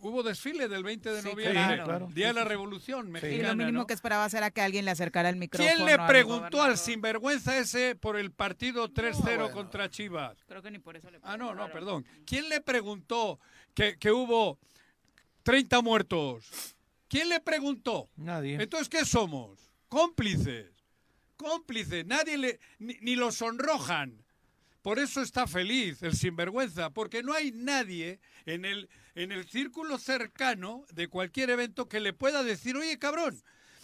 Hubo 0.00 0.22
desfile 0.22 0.68
del 0.68 0.82
20 0.84 1.10
de 1.10 1.22
Sí, 1.22 1.28
noviembre. 1.28 1.52
claro. 1.64 1.84
claro. 1.84 2.08
Día 2.12 2.26
de 2.28 2.32
la 2.34 2.44
Revolución 2.44 3.08
Y 3.08 3.10
Mexicana. 3.12 3.48
lo 3.48 3.56
mínimo 3.56 3.78
¿no? 3.80 3.86
que 3.86 3.94
esperabas 3.94 4.34
era 4.34 4.50
que 4.50 4.60
alguien 4.60 4.84
le 4.84 4.90
acercara 4.90 5.30
el 5.30 5.36
micrófono. 5.36 5.74
¿Quién 5.74 5.86
le 5.86 5.98
preguntó 6.06 6.62
al 6.62 6.76
sinvergüenza 6.76 7.56
ese 7.56 7.94
por 7.96 8.16
el 8.18 8.30
partido 8.30 8.90
3-0 8.92 9.22
bueno. 9.22 9.50
contra 9.50 9.88
Chivas? 9.88 10.36
Creo 10.46 10.60
que 10.62 10.70
ni 10.70 10.78
por 10.78 10.96
eso 10.96 11.10
le 11.10 11.18
Ah, 11.22 11.38
no, 11.38 11.54
no, 11.54 11.70
perdón. 11.72 12.04
¿Quién 12.26 12.50
le 12.50 12.60
preguntó 12.60 13.40
que, 13.74 13.96
que 13.98 14.12
hubo 14.12 14.58
30 15.42 15.80
muertos? 15.80 16.76
¿Quién 17.08 17.30
le 17.30 17.40
preguntó? 17.40 18.10
Nadie. 18.16 18.60
Entonces, 18.60 18.90
¿qué 18.90 19.06
somos? 19.06 19.58
Cómplices. 19.88 20.66
Cómplices. 21.38 22.04
Nadie 22.04 22.36
le. 22.36 22.60
ni, 22.78 22.98
ni 23.00 23.16
lo 23.16 23.32
sonrojan. 23.32 24.22
Por 24.88 24.98
eso 24.98 25.20
está 25.20 25.46
feliz 25.46 26.02
el 26.02 26.16
sinvergüenza, 26.16 26.88
porque 26.88 27.22
no 27.22 27.34
hay 27.34 27.52
nadie 27.52 28.20
en 28.46 28.64
el, 28.64 28.88
en 29.14 29.32
el 29.32 29.46
círculo 29.46 29.98
cercano 29.98 30.86
de 30.94 31.08
cualquier 31.08 31.50
evento 31.50 31.90
que 31.90 32.00
le 32.00 32.14
pueda 32.14 32.42
decir, 32.42 32.74
oye, 32.74 32.98
cabrón, 32.98 33.38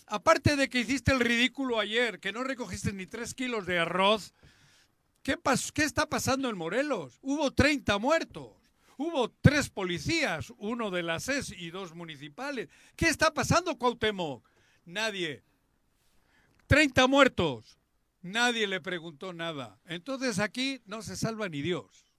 aparte 0.07 0.57
de 0.57 0.71
que 0.71 0.81
hiciste 0.81 1.13
el 1.13 1.21
ridículo 1.21 1.79
ayer, 1.79 2.21
que 2.21 2.33
no 2.33 2.43
recogiste 2.43 2.91
ni 2.95 3.05
tres 3.05 3.35
kilos 3.35 3.67
de 3.67 3.81
arroz, 3.81 4.33
¿qué, 5.23 5.37
pas- 5.39 5.73
qué 5.73 5.83
está 5.85 6.07
pasando 6.09 6.49
en 6.49 6.57
Morelos? 6.57 7.19
Hubo 7.21 7.51
30 7.51 7.99
muertos. 7.99 8.55
Hubo 8.97 9.31
tres 9.43 9.69
policías, 9.69 10.55
uno 10.57 10.91
de 10.91 11.03
la 11.03 11.21
SES 11.21 11.51
y 11.51 11.69
dos 11.69 11.95
municipales. 11.95 12.71
¿Qué 12.97 13.09
está 13.09 13.35
pasando, 13.35 13.77
Cuauhtémoc? 13.77 14.43
Nadie. 14.87 15.43
30 16.67 17.07
muertos. 17.09 17.77
Nadie 18.25 18.67
le 18.67 18.81
preguntó 18.81 19.35
nada. 19.35 19.79
Entonces 19.85 20.39
aquí 20.39 20.81
no 20.87 21.03
se 21.03 21.15
salva 21.15 21.47
ni 21.51 21.61
Dios. 21.61 22.11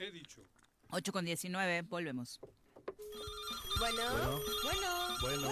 He 0.00 0.10
dicho. 0.10 0.42
8 0.90 1.12
con 1.12 1.24
19, 1.24 1.82
volvemos. 1.82 2.40
Bueno, 3.78 4.02
bueno, 4.64 5.18
Bueno. 5.20 5.48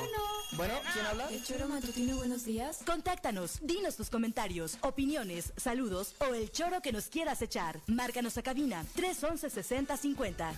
Bueno, 0.56 0.74
¿quién 0.92 1.06
habla? 1.06 1.28
El 1.30 1.44
choro 1.44 1.68
matutino, 1.68 2.16
buenos 2.16 2.44
días. 2.44 2.80
Contáctanos, 2.84 3.60
dinos 3.62 3.96
tus 3.96 4.10
comentarios, 4.10 4.76
opiniones, 4.82 5.52
saludos 5.56 6.14
o 6.18 6.34
el 6.34 6.50
choro 6.50 6.82
que 6.82 6.90
nos 6.90 7.06
quieras 7.06 7.40
echar. 7.40 7.80
Márcanos 7.86 8.36
a 8.38 8.42
cabina 8.42 8.84
311 8.96 9.50
6050. 9.50 10.52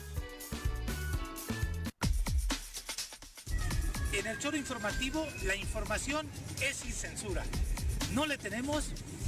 En 4.15 4.27
el 4.27 4.39
choro 4.39 4.57
informativo, 4.57 5.27
la 5.45 5.55
información 5.55 6.29
es 6.63 6.77
sin 6.77 6.93
censura. 6.93 7.45
No 8.15 8.25
le 8.27 8.39
tenemos 8.39 8.91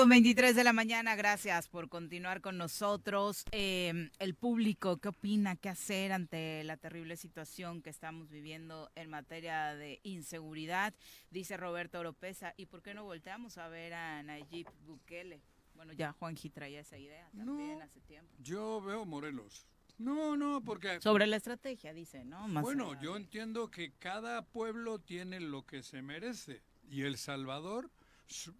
Con 0.00 0.08
23 0.08 0.56
de 0.56 0.64
la 0.64 0.72
mañana, 0.72 1.14
gracias 1.14 1.68
por 1.68 1.90
continuar 1.90 2.40
con 2.40 2.56
nosotros. 2.56 3.44
Eh, 3.52 4.08
el 4.18 4.34
público, 4.34 4.96
¿qué 4.96 5.08
opina? 5.08 5.56
¿Qué 5.56 5.68
hacer 5.68 6.12
ante 6.12 6.64
la 6.64 6.78
terrible 6.78 7.18
situación 7.18 7.82
que 7.82 7.90
estamos 7.90 8.30
viviendo 8.30 8.90
en 8.94 9.10
materia 9.10 9.74
de 9.74 10.00
inseguridad? 10.02 10.94
Dice 11.30 11.58
Roberto 11.58 12.00
Oropesa, 12.00 12.54
¿y 12.56 12.64
por 12.64 12.80
qué 12.80 12.94
no 12.94 13.04
volteamos 13.04 13.58
a 13.58 13.68
ver 13.68 13.92
a 13.92 14.22
Nayib 14.22 14.68
Bukele? 14.86 15.42
Bueno, 15.74 15.92
ya 15.92 16.12
Juanji 16.12 16.48
traía 16.48 16.80
esa 16.80 16.96
idea 16.96 17.28
también 17.36 17.82
hace 17.82 18.00
tiempo. 18.00 18.32
Yo 18.38 18.80
veo 18.80 19.04
Morelos. 19.04 19.66
No, 19.98 20.34
no, 20.34 20.62
porque... 20.64 20.98
Sobre 21.02 21.26
la 21.26 21.36
estrategia, 21.36 21.92
dice, 21.92 22.24
¿no? 22.24 22.48
Más 22.48 22.62
bueno, 22.62 22.98
yo 23.02 23.18
entiendo 23.18 23.70
que 23.70 23.92
cada 23.98 24.46
pueblo 24.46 24.98
tiene 24.98 25.40
lo 25.40 25.66
que 25.66 25.82
se 25.82 26.00
merece 26.00 26.62
y 26.88 27.02
El 27.02 27.18
Salvador 27.18 27.90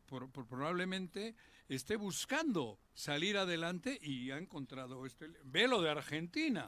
por- 0.07 0.31
por- 0.31 0.47
probablemente 0.47 1.35
esté 1.69 1.97
buscando 1.97 2.79
salir 2.95 3.37
adelante 3.39 3.99
y 4.03 4.31
ha 4.33 4.39
encontrado 4.39 5.07
este... 5.07 5.31
Ve 5.45 5.69
lo 5.69 5.81
de 5.81 5.91
Argentina. 5.91 6.67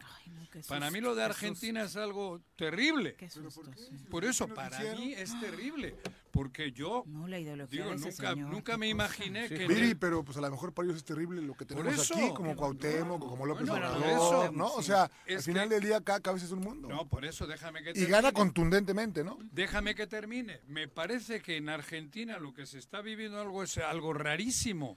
para 0.69 0.91
mí 0.91 1.01
lo 1.01 1.15
de 1.15 1.25
Argentina 1.25 1.83
es 1.83 1.97
algo 1.97 2.41
terrible. 2.57 3.17
susto, 3.29 3.63
sí. 3.77 3.97
Por 4.11 4.25
eso, 4.25 4.47
para 4.49 4.79
mí 4.95 5.13
es 5.13 5.39
terrible. 5.41 5.97
Porque 6.33 6.73
yo 6.73 7.05
No, 7.07 7.29
la 7.29 7.39
ideología 7.39 7.85
digo, 7.85 7.91
de 7.91 7.97
ese 7.97 8.09
nunca, 8.11 8.31
señor, 8.31 8.51
nunca 8.51 8.77
me 8.79 8.89
imaginé 8.89 9.49
que... 9.51 9.67
Viri, 9.69 9.95
pero 9.95 10.25
pues 10.25 10.39
a 10.39 10.41
lo 10.41 10.51
mejor 10.51 10.73
para 10.73 10.87
ellos 10.87 10.97
es 10.97 11.05
terrible 11.05 11.43
lo 11.43 11.55
que 11.55 11.67
tenemos 11.67 11.93
eso. 11.93 12.15
aquí, 12.15 12.33
como 12.35 12.57
Cuauhtémoc, 12.57 13.21
como 13.21 13.45
López 13.45 13.69
Bueno, 13.69 13.87
por 13.93 13.97
Obrador, 14.03 14.45
eso, 14.47 14.53
¿no? 14.53 14.73
O 14.73 14.83
sea, 14.83 15.11
al 15.29 15.43
final 15.43 15.69
que- 15.69 15.75
del 15.75 15.85
día 15.85 16.01
cada 16.01 16.21
cabeza 16.21 16.47
es 16.47 16.53
un 16.53 16.61
mundo. 16.61 16.89
No, 16.89 17.07
por 17.07 17.27
eso 17.27 17.47
déjame 17.47 17.83
que 17.83 17.91
y 17.91 17.93
termine. 17.93 18.11
gana 18.11 18.33
contundentemente, 18.33 19.23
¿no? 19.23 19.37
Déjame 19.53 19.95
que 19.95 20.07
termine. 20.07 20.61
Me 20.69 20.89
parece 20.89 21.43
que 21.43 21.59
en 21.59 21.69
Argentina 21.69 22.39
lo 22.39 22.55
que 22.55 22.65
se 22.65 22.79
está 22.79 23.03
viviendo 23.03 23.39
algo 23.39 23.63
es 23.63 23.77
algo 23.77 24.15
rarísimo. 24.15 24.97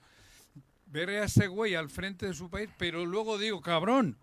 Ver 0.88 1.10
a 1.10 1.26
ese 1.26 1.48
güey 1.48 1.76
al 1.76 1.90
frente 1.90 2.28
de 2.28 2.34
su 2.34 2.50
país, 2.50 2.70
pero 2.78 3.06
luego 3.06 3.38
digo, 3.38 3.60
cabrón, 3.60 4.18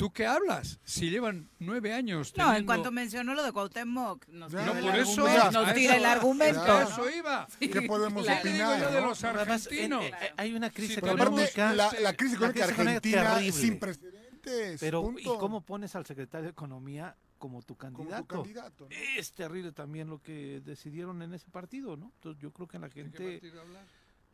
¿tú 0.00 0.10
qué 0.12 0.26
hablas? 0.26 0.80
Si 0.82 1.10
llevan 1.10 1.50
nueve 1.58 1.92
años 1.92 2.32
No, 2.36 2.54
en 2.54 2.64
cuanto 2.64 2.90
mencionó 2.90 3.34
lo 3.34 3.42
de 3.44 3.52
Cuauhtémoc, 3.52 4.26
nos 4.28 4.52
No, 4.52 4.58
tira 4.60 4.78
el 4.78 4.84
por 4.84 4.96
eso, 4.96 5.26
argumento. 5.26 5.52
Nos 5.52 5.74
tira 5.74 5.92
eso- 5.92 5.94
el 6.00 6.04
argumento. 6.06 6.62
a 6.62 6.82
eso 6.84 7.10
iba. 7.10 7.46
¿Qué 7.58 7.82
podemos 7.82 8.24
claro. 8.24 8.40
¿Qué 8.42 8.52
digo 8.52 8.64
opinar? 8.68 8.80
yo 8.82 8.90
de 8.92 9.00
los 9.02 9.24
Además, 9.24 9.48
argentinos? 9.66 10.04
eh, 10.04 10.12
eh, 10.22 10.32
hay 10.38 10.54
una 10.54 10.70
crisis 10.70 10.96
tenemos- 10.96 11.20
aparte, 11.20 11.52
la, 11.56 11.74
la 11.74 11.82
crisis 11.84 12.00
La 12.00 12.12
económica 12.12 12.16
crisis 12.16 12.38
económica 12.38 12.64
argentina 12.64 13.22
terrible. 13.34 13.48
es 13.48 13.54
sin 13.54 13.78
precedentes. 13.78 14.80
Pero, 14.80 15.14
¿y 15.18 15.24
cómo 15.24 15.60
pones 15.60 15.94
al 15.94 16.06
secretario 16.06 16.44
de 16.46 16.50
Economía 16.52 17.14
como 17.36 17.60
tu 17.62 17.76
candidato? 17.76 18.26
candidato, 18.42 18.88
¿no? 18.88 18.96
Es 19.18 19.32
terrible 19.34 19.72
también 19.72 20.08
lo 20.08 20.22
que 20.22 20.62
decidieron 20.64 21.20
en 21.20 21.34
ese 21.34 21.50
partido, 21.50 21.96
¿no? 21.98 22.10
Entonces 22.14 22.40
yo 22.42 22.50
creo 22.52 22.66
que 22.66 22.78
la 22.78 22.88
¿De 22.88 22.94
qué 22.94 23.02
gente, 23.02 23.32
partido 23.32 23.60
hablas? 23.60 23.84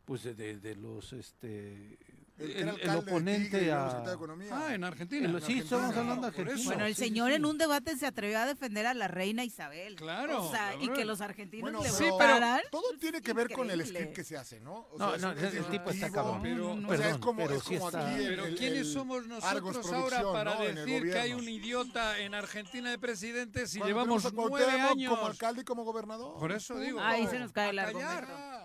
pues 0.05 0.23
de, 0.23 0.33
de- 0.33 0.59
de 0.59 0.75
los, 0.77 1.11
este, 1.11 1.97
El, 2.39 2.45
que 2.53 2.53
el, 2.53 2.59
era 2.59 2.61
el 2.61 2.69
alcalde 2.69 2.95
de 2.95 3.01
Tigre 3.01 3.11
oponente 3.11 3.71
a... 3.71 3.79
secretario 3.89 4.09
de 4.09 4.15
Economía. 4.15 4.49
Ah, 4.53 4.73
en 4.75 4.83
Argentina. 4.83 5.25
En 5.25 5.31
sí, 5.31 5.35
Argentina. 5.37 5.63
estamos 5.63 5.97
hablando 5.97 6.21
de 6.21 6.27
Argentina. 6.27 6.65
Bueno, 6.65 6.85
el 6.85 6.95
Sí, 6.95 7.03
señor 7.03 7.29
sí. 7.29 7.35
en 7.35 7.45
un 7.45 7.57
debate 7.57 7.97
se 7.97 8.05
atrevió 8.05 8.39
a 8.39 8.45
defender 8.45 8.85
a 8.85 8.93
la 8.93 9.07
reina 9.07 9.43
Isabel. 9.43 9.95
Claro, 9.95 10.43
O 10.45 10.51
sea, 10.51 10.75
y 10.79 10.89
que 10.89 11.03
los 11.05 11.21
argentinos 11.21 11.71
Bueno, 11.71 11.81
le 11.83 11.89
pero 11.97 12.11
votaran. 12.11 12.61
todo 12.71 12.83
tiene 12.99 13.21
que 13.21 13.33
ver 13.33 13.51
con 13.51 13.69
el 13.71 13.85
script 13.85 14.13
que 14.13 14.23
se 14.23 14.37
hace, 14.37 14.59
¿no? 14.59 14.87
O 14.91 14.97
No, 14.99 15.15
es 15.15 15.21
no, 15.21 15.31
un- 15.31 15.37
el- 15.39 15.65
tipo 15.65 15.89
está 15.89 16.11
cabrón. 16.11 16.41
Pero- 16.43 16.71
o 16.73 16.77
sea, 16.79 16.87
Perdón, 16.87 17.07
es 17.07 17.17
como, 17.17 17.41
pero 17.43 17.55
es 17.55 17.63
sí 17.63 17.77
como 17.77 17.87
aquí 17.97 18.13
el- 18.23 18.27
Pero 18.35 18.43
¿quiénes 18.57 18.79
el 18.79 18.85
somos 18.93 19.27
nosotros 19.27 19.91
ahora 19.91 20.21
para 20.31 20.59
decir 20.59 21.03
que 21.11 21.19
hay 21.19 21.33
un 21.33 21.47
idiota 21.49 22.19
en 22.19 22.33
Argentina 22.35 22.89
de 22.91 22.99
presidente 22.99 23.65
si 23.67 23.79
Cuando 23.79 23.95
llevamos 24.03 24.33
nueve 24.33 24.79
años? 24.79 25.13
como 25.15 25.27
alcalde 25.27 25.61
y 25.61 25.63
como 25.63 25.83
gobernador. 25.83 26.37
Por 26.39 26.51
eso 26.51 26.79
digo. 26.79 26.99
Ahí 26.99 27.25
se 27.27 27.39
nos 27.39 27.51
cae 27.51 27.71
el 27.71 27.79
a 27.79 27.85
callar. 27.91 28.23
argumento. 28.25 28.56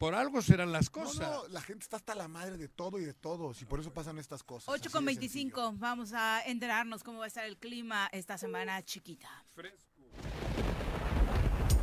Por 0.00 0.14
algo 0.14 0.40
serán 0.40 0.72
las 0.72 0.88
cosas. 0.88 1.30
no, 1.30 1.46
la 1.48 1.60
gente 1.60 1.82
está 1.82 1.98
hasta 1.98 2.14
la 2.14 2.26
madre 2.26 2.56
de 2.56 2.68
todo 2.68 2.98
y 2.98 3.04
de 3.04 3.12
todos 3.12 3.60
y 3.60 3.66
por 3.66 3.80
eso 3.80 3.92
pasan 3.92 4.18
estas 4.18 4.42
cosas. 4.42 4.66
8 4.70 4.80
así 4.80 4.88
con 4.88 5.04
de 5.04 5.12
25, 5.12 5.74
vamos 5.76 6.14
a 6.14 6.40
enterarnos 6.46 7.04
cómo 7.04 7.18
va 7.18 7.26
a 7.26 7.28
estar 7.28 7.44
el 7.44 7.58
clima 7.58 8.08
esta 8.10 8.38
semana 8.38 8.82
chiquita. 8.82 9.28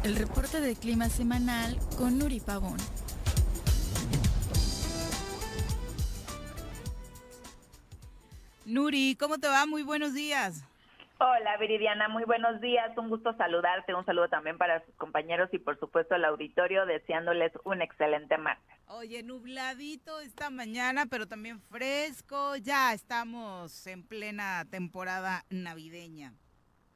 El 0.01 0.15
reporte 0.15 0.59
de 0.61 0.75
clima 0.75 1.09
semanal 1.09 1.77
con 1.95 2.17
Nuri 2.17 2.39
Pavón. 2.39 2.79
Nuri, 8.65 9.15
¿cómo 9.19 9.37
te 9.37 9.47
va? 9.47 9.67
Muy 9.67 9.83
buenos 9.83 10.15
días. 10.15 10.63
Hola 11.19 11.57
Viridiana, 11.57 12.09
muy 12.09 12.25
buenos 12.25 12.61
días, 12.61 12.95
un 12.95 13.09
gusto 13.09 13.33
saludarte, 13.37 13.95
un 13.95 14.05
saludo 14.05 14.27
también 14.29 14.59
para 14.59 14.85
sus 14.85 14.93
compañeros 14.97 15.49
y 15.51 15.57
por 15.57 15.79
supuesto 15.79 16.13
al 16.13 16.25
auditorio, 16.25 16.85
deseándoles 16.85 17.51
un 17.63 17.81
excelente 17.81 18.37
martes. 18.37 18.77
Oye, 18.87 19.23
nubladito 19.23 20.19
esta 20.19 20.51
mañana, 20.51 21.07
pero 21.09 21.27
también 21.27 21.59
fresco. 21.59 22.55
Ya 22.57 22.93
estamos 22.93 23.87
en 23.87 24.07
plena 24.07 24.65
temporada 24.69 25.43
navideña. 25.49 26.33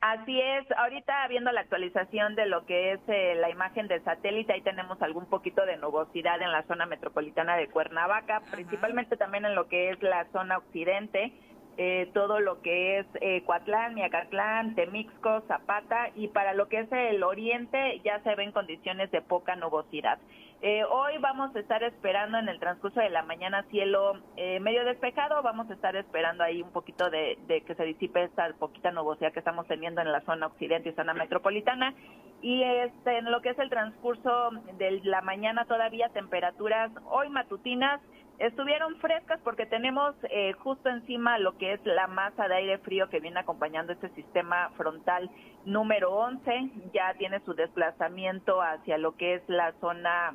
Así 0.01 0.39
es, 0.39 0.65
ahorita 0.77 1.27
viendo 1.27 1.51
la 1.51 1.61
actualización 1.61 2.35
de 2.35 2.45
lo 2.45 2.65
que 2.67 2.93
es 2.93 2.99
eh, 3.07 3.35
la 3.35 3.49
imagen 3.49 3.87
del 3.87 4.03
satélite, 4.03 4.53
ahí 4.53 4.61
tenemos 4.61 5.01
algún 5.01 5.27
poquito 5.27 5.65
de 5.65 5.77
nubosidad 5.77 6.39
en 6.41 6.51
la 6.51 6.63
zona 6.67 6.85
metropolitana 6.85 7.55
de 7.55 7.69
Cuernavaca, 7.69 8.41
principalmente 8.51 9.17
también 9.17 9.45
en 9.45 9.55
lo 9.55 9.67
que 9.67 9.91
es 9.91 10.01
la 10.01 10.25
zona 10.31 10.57
occidente, 10.57 11.33
eh, 11.77 12.09
todo 12.13 12.39
lo 12.39 12.61
que 12.61 12.99
es 12.99 13.05
eh, 13.21 13.43
Coatlán, 13.45 13.95
Miacatlán, 13.95 14.75
Temixco, 14.75 15.41
Zapata 15.47 16.09
y 16.15 16.27
para 16.27 16.53
lo 16.53 16.67
que 16.67 16.81
es 16.81 16.91
el 16.91 17.23
oriente 17.23 17.99
ya 18.03 18.19
se 18.23 18.35
ven 18.35 18.51
condiciones 18.51 19.11
de 19.11 19.21
poca 19.21 19.55
nubosidad. 19.55 20.19
Eh, 20.63 20.83
hoy 20.83 21.17
vamos 21.19 21.55
a 21.55 21.59
estar 21.59 21.81
esperando 21.81 22.37
en 22.37 22.47
el 22.47 22.59
transcurso 22.59 22.99
de 22.99 23.09
la 23.09 23.23
mañana 23.23 23.63
cielo 23.71 24.19
eh, 24.37 24.59
medio 24.59 24.85
despejado, 24.85 25.41
vamos 25.41 25.67
a 25.71 25.73
estar 25.73 25.95
esperando 25.95 26.43
ahí 26.43 26.61
un 26.61 26.69
poquito 26.69 27.09
de, 27.09 27.39
de 27.47 27.61
que 27.61 27.73
se 27.73 27.83
disipe 27.83 28.23
esta 28.23 28.47
poquita 28.59 28.91
nubosidad 28.91 29.33
que 29.33 29.39
estamos 29.39 29.65
teniendo 29.65 30.01
en 30.01 30.11
la 30.11 30.21
zona 30.21 30.45
occidente 30.45 30.89
y 30.89 30.93
zona 30.93 31.15
metropolitana. 31.15 31.95
Y 32.43 32.61
este, 32.63 33.17
en 33.17 33.31
lo 33.31 33.41
que 33.41 33.49
es 33.49 33.59
el 33.59 33.71
transcurso 33.71 34.51
de 34.77 35.01
la 35.03 35.21
mañana 35.21 35.65
todavía 35.65 36.09
temperaturas 36.09 36.91
hoy 37.09 37.29
matutinas 37.29 37.99
estuvieron 38.41 38.95
frescas 38.97 39.39
porque 39.43 39.65
tenemos 39.65 40.15
eh, 40.23 40.53
justo 40.53 40.89
encima 40.89 41.37
lo 41.37 41.57
que 41.57 41.73
es 41.73 41.85
la 41.85 42.07
masa 42.07 42.47
de 42.47 42.55
aire 42.55 42.77
frío 42.79 43.09
que 43.09 43.19
viene 43.19 43.39
acompañando 43.39 43.93
este 43.93 44.09
sistema 44.09 44.71
frontal 44.77 45.29
número 45.65 46.11
11, 46.11 46.71
ya 46.93 47.13
tiene 47.17 47.39
su 47.41 47.53
desplazamiento 47.53 48.61
hacia 48.61 48.97
lo 48.97 49.15
que 49.15 49.35
es 49.35 49.43
la 49.47 49.73
zona 49.79 50.33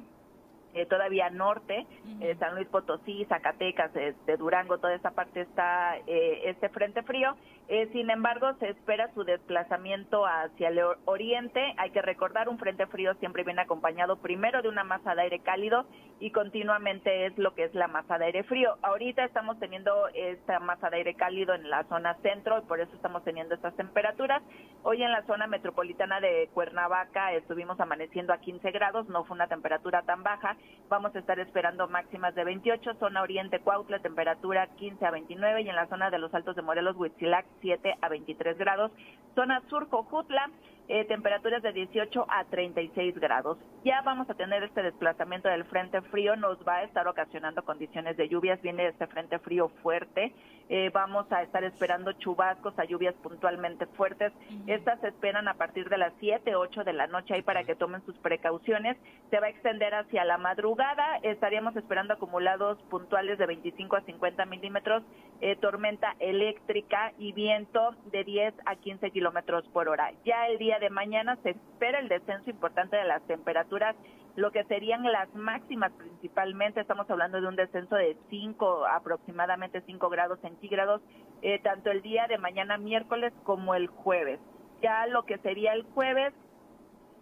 eh, 0.76 0.84
todavía 0.84 1.30
norte, 1.30 1.86
eh, 2.20 2.36
San 2.38 2.54
Luis 2.54 2.68
Potosí, 2.68 3.24
Zacatecas, 3.30 3.94
de, 3.94 4.14
de 4.26 4.36
Durango, 4.36 4.76
toda 4.76 4.94
esa 4.94 5.12
parte 5.12 5.40
está 5.40 5.96
eh, 6.06 6.42
este 6.44 6.68
frente 6.68 7.02
frío. 7.02 7.34
Eh, 7.68 7.88
sin 7.92 8.10
embargo, 8.10 8.54
se 8.60 8.68
espera 8.68 9.12
su 9.12 9.24
desplazamiento 9.24 10.24
hacia 10.24 10.68
el 10.68 10.78
or- 10.78 10.98
oriente. 11.04 11.74
Hay 11.78 11.90
que 11.90 12.00
recordar, 12.00 12.48
un 12.48 12.58
frente 12.60 12.86
frío 12.86 13.14
siempre 13.14 13.42
viene 13.42 13.62
acompañado 13.62 14.16
primero 14.18 14.62
de 14.62 14.68
una 14.68 14.84
masa 14.84 15.16
de 15.16 15.22
aire 15.22 15.40
cálido 15.40 15.84
y 16.20 16.30
continuamente 16.30 17.26
es 17.26 17.36
lo 17.36 17.54
que 17.54 17.64
es 17.64 17.74
la 17.74 17.88
masa 17.88 18.18
de 18.18 18.26
aire 18.26 18.44
frío. 18.44 18.76
Ahorita 18.82 19.24
estamos 19.24 19.58
teniendo 19.58 19.92
esta 20.14 20.60
masa 20.60 20.90
de 20.90 20.98
aire 20.98 21.14
cálido 21.14 21.54
en 21.54 21.68
la 21.68 21.82
zona 21.88 22.14
centro 22.22 22.58
y 22.58 22.62
por 22.66 22.78
eso 22.78 22.94
estamos 22.94 23.24
teniendo 23.24 23.56
estas 23.56 23.74
temperaturas. 23.74 24.42
Hoy 24.84 25.02
en 25.02 25.10
la 25.10 25.22
zona 25.26 25.48
metropolitana 25.48 26.20
de 26.20 26.48
Cuernavaca 26.54 27.32
estuvimos 27.32 27.80
amaneciendo 27.80 28.32
a 28.32 28.38
15 28.38 28.70
grados, 28.70 29.08
no 29.08 29.24
fue 29.24 29.34
una 29.34 29.48
temperatura 29.48 30.02
tan 30.02 30.22
baja. 30.22 30.56
Vamos 30.88 31.16
a 31.16 31.18
estar 31.18 31.40
esperando 31.40 31.88
máximas 31.88 32.32
de 32.36 32.44
28, 32.44 32.94
zona 33.00 33.22
oriente 33.22 33.58
Cuautla, 33.58 33.98
temperatura 33.98 34.68
15 34.76 35.04
a 35.04 35.10
29 35.10 35.62
y 35.62 35.68
en 35.68 35.74
la 35.74 35.88
zona 35.88 36.10
de 36.10 36.18
los 36.20 36.32
Altos 36.32 36.54
de 36.54 36.62
Morelos, 36.62 36.94
Huitzilac, 36.96 37.44
7 37.60 37.96
a 38.00 38.08
23 38.08 38.58
grados. 38.58 38.90
Zona 39.34 39.62
sur 39.68 39.88
Cojutla, 39.88 40.50
eh, 40.88 41.04
temperaturas 41.04 41.62
de 41.62 41.72
18 41.72 42.26
a 42.28 42.44
36 42.44 43.18
grados. 43.18 43.58
Ya 43.84 44.02
vamos 44.02 44.28
a 44.30 44.34
tener 44.34 44.62
este 44.62 44.82
desplazamiento 44.82 45.48
del 45.48 45.64
frente 45.64 46.00
frío, 46.02 46.36
nos 46.36 46.58
va 46.66 46.76
a 46.76 46.82
estar 46.84 47.06
ocasionando 47.08 47.64
condiciones 47.64 48.16
de 48.16 48.28
lluvias, 48.28 48.60
viene 48.62 48.86
este 48.88 49.06
frente 49.06 49.38
frío 49.38 49.68
fuerte, 49.82 50.32
eh, 50.68 50.90
vamos 50.92 51.30
a 51.30 51.42
estar 51.42 51.62
esperando 51.64 52.12
chubascos 52.12 52.76
a 52.78 52.84
lluvias 52.84 53.14
puntualmente 53.22 53.86
fuertes, 53.86 54.32
estas 54.66 55.00
se 55.00 55.08
esperan 55.08 55.46
a 55.48 55.54
partir 55.54 55.88
de 55.88 55.98
las 55.98 56.12
7, 56.18 56.56
8 56.56 56.84
de 56.84 56.92
la 56.92 57.06
noche 57.06 57.34
ahí 57.34 57.42
para 57.42 57.62
que 57.62 57.76
tomen 57.76 58.04
sus 58.04 58.16
precauciones, 58.18 58.96
se 59.30 59.38
va 59.38 59.46
a 59.46 59.50
extender 59.50 59.94
hacia 59.94 60.24
la 60.24 60.38
madrugada, 60.38 61.18
estaríamos 61.22 61.76
esperando 61.76 62.14
acumulados 62.14 62.78
puntuales 62.90 63.38
de 63.38 63.46
25 63.46 63.96
a 63.96 64.00
50 64.02 64.44
milímetros, 64.46 65.02
eh, 65.40 65.56
tormenta 65.56 66.16
eléctrica 66.18 67.12
y 67.18 67.32
viento 67.32 67.94
de 68.10 68.24
10 68.24 68.54
a 68.64 68.76
15 68.76 69.10
kilómetros 69.10 69.66
por 69.68 69.88
hora. 69.88 70.12
Ya 70.24 70.48
el 70.48 70.58
día 70.58 70.75
de 70.78 70.90
mañana 70.90 71.36
se 71.42 71.50
espera 71.50 71.98
el 71.98 72.08
descenso 72.08 72.50
importante 72.50 72.96
de 72.96 73.04
las 73.04 73.22
temperaturas, 73.26 73.96
lo 74.36 74.50
que 74.52 74.64
serían 74.64 75.02
las 75.04 75.34
máximas 75.34 75.92
principalmente, 75.92 76.80
estamos 76.80 77.08
hablando 77.10 77.40
de 77.40 77.48
un 77.48 77.56
descenso 77.56 77.96
de 77.96 78.16
5, 78.28 78.86
aproximadamente 78.86 79.82
5 79.86 80.08
grados 80.10 80.38
centígrados, 80.40 81.00
eh, 81.42 81.58
tanto 81.60 81.90
el 81.90 82.02
día 82.02 82.26
de 82.28 82.38
mañana 82.38 82.76
miércoles 82.76 83.32
como 83.44 83.74
el 83.74 83.88
jueves. 83.88 84.38
Ya 84.82 85.06
lo 85.06 85.24
que 85.24 85.38
sería 85.38 85.72
el 85.72 85.84
jueves, 85.94 86.34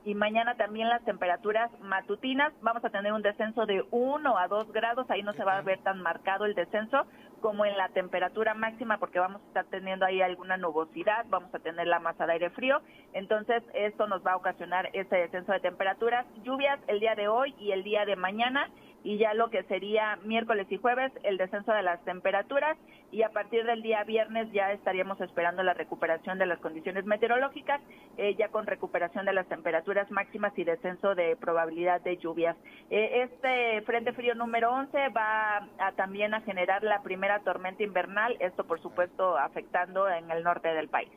y 0.05 0.15
mañana 0.15 0.55
también 0.57 0.89
las 0.89 1.05
temperaturas 1.05 1.71
matutinas. 1.81 2.53
Vamos 2.61 2.85
a 2.85 2.91
tener 2.91 3.13
un 3.13 3.23
descenso 3.23 3.67
de 3.67 3.85
1 3.91 4.39
a 4.39 4.49
2 4.49 4.73
grados, 4.73 5.11
ahí 5.11 5.23
no 5.23 5.33
se 5.33 5.45
va 5.45 5.57
a 5.57 5.63
ver 5.63 5.79
tan 5.83 6.01
marcado 6.03 6.45
el 6.45 6.55
descenso 6.55 7.07
como 7.41 7.67
en 7.67 7.77
la 7.77 7.89
temperatura 7.91 8.55
máxima 8.55 8.99
porque 8.99 9.19
vamos 9.19 9.43
a 9.43 9.47
estar 9.49 9.65
teniendo 9.67 10.07
ahí 10.07 10.23
alguna 10.23 10.57
nubosidad, 10.57 11.27
vamos 11.29 11.55
a 11.55 11.59
tener 11.59 11.87
la 11.87 11.99
masa 11.99 12.27
de 12.27 12.33
aire 12.33 12.51
frío, 12.51 12.81
entonces 13.13 13.63
esto 13.75 14.07
nos 14.07 14.25
va 14.27 14.33
a 14.33 14.37
ocasionar 14.37 14.89
ese 14.95 15.17
descenso 15.17 15.53
de 15.53 15.61
temperaturas, 15.61 16.27
lluvias 16.43 16.81
el 16.87 17.01
día 17.01 17.15
de 17.15 17.29
hoy 17.29 17.55
y 17.59 17.73
el 17.73 17.85
día 17.85 18.07
de 18.07 18.17
mañana 18.17 18.71
y 19.05 19.19
ya 19.19 19.35
lo 19.35 19.51
que 19.51 19.63
sería 19.65 20.17
miércoles 20.25 20.67
y 20.71 20.79
jueves 20.79 21.13
el 21.23 21.37
descenso 21.37 21.73
de 21.73 21.83
las 21.83 22.03
temperaturas 22.05 22.77
y 23.13 23.23
a 23.23 23.29
partir 23.29 23.65
del 23.65 23.83
día 23.83 24.03
viernes 24.03 24.51
ya 24.53 24.73
estaríamos 24.73 25.21
esperando 25.21 25.63
la 25.63 25.75
recuperación 25.75 26.39
de 26.39 26.47
las 26.47 26.59
condiciones 26.59 27.05
meteorológicas, 27.05 27.81
eh, 28.17 28.35
ya 28.35 28.49
con 28.49 28.67
recuperación 28.67 29.27
de 29.27 29.35
las 29.35 29.47
temperaturas 29.47 30.11
máximas 30.11 30.53
y 30.59 30.65
descenso 30.65 31.15
de 31.15 31.37
probabilidad 31.37 32.01
de 32.01 32.17
lluvias. 32.17 32.57
Eh, 32.91 33.23
este 33.23 33.83
frente 33.83 34.13
frío 34.15 34.35
número 34.35 34.73
11 34.73 35.11
va 35.11 35.69
también 35.97 36.35
a 36.35 36.41
generar 36.41 36.83
la 36.83 37.03
primera 37.03 37.41
tormenta 37.41 37.83
invernal, 37.83 38.37
esto 38.41 38.65
por 38.65 38.81
supuesto 38.81 39.37
afectando 39.37 40.09
en 40.09 40.31
el 40.31 40.43
norte 40.43 40.69
del 40.69 40.89
país. 40.89 41.11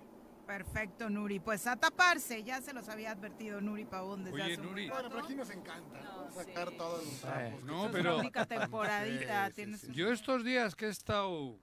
Perfecto, 0.48 1.10
Nuri. 1.10 1.40
Pues 1.40 1.68
a 1.68 1.76
taparse, 1.76 2.41
ya 2.44 2.61
se 2.61 2.74
los 2.74 2.88
había 2.90 3.11
advertido 3.11 3.60
Nuri 3.60 3.84
Pavón 3.86 4.24
desde 4.24 4.41
Oye, 4.41 4.53
hace 4.53 4.61
Nuri. 4.61 4.90
Bueno, 4.90 5.10
pero 5.10 5.24
aquí 5.24 5.36
nos 5.36 5.49
encanta 5.49 6.02
¿no? 6.02 6.32
sacar 6.32 6.72
todos 6.72 7.06
los 7.06 7.19
trapos. 7.22 7.64
No, 7.64 7.76
Esta 7.86 7.88
es 7.88 7.91
pero- 8.03 8.11
la 8.14 8.18
única 8.18 8.45
temporadita. 8.45 9.52
Yo 9.91 10.11
estos 10.11 10.44
días 10.45 10.76
que 10.76 10.86
he 10.86 10.90
estado 10.90 11.60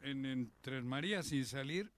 en, 0.00 0.24
en 0.24 0.52
Tres 0.62 0.82
Marías 0.82 1.26
sin 1.26 1.44
salir, 1.44 1.92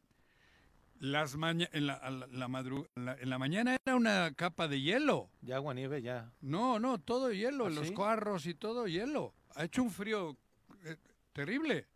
las 0.98 1.36
maña 1.36 1.68
en, 1.72 1.86
la, 1.86 1.98
la- 2.10 2.26
la 2.26 2.48
madru- 2.48 2.88
la- 2.96 3.14
en 3.14 3.30
la 3.30 3.38
mañana 3.38 3.76
era 3.86 3.94
una 3.94 4.32
capa 4.34 4.66
de 4.68 4.80
hielo. 4.80 5.30
Ya 5.40 5.56
agua 5.56 5.72
nieve, 5.72 6.02
ya. 6.02 6.32
No, 6.40 6.78
no, 6.80 6.98
todo 6.98 7.30
hielo, 7.32 7.66
¿Ah, 7.66 7.70
los 7.70 7.88
sí? 7.88 7.94
carros 7.94 8.46
y 8.46 8.54
todo 8.54 8.86
hielo. 8.88 9.34
Ha 9.54 9.64
hecho 9.64 9.82
un 9.82 9.90
frío 9.92 10.36
eh, 10.84 10.96
terrible. 11.32 11.86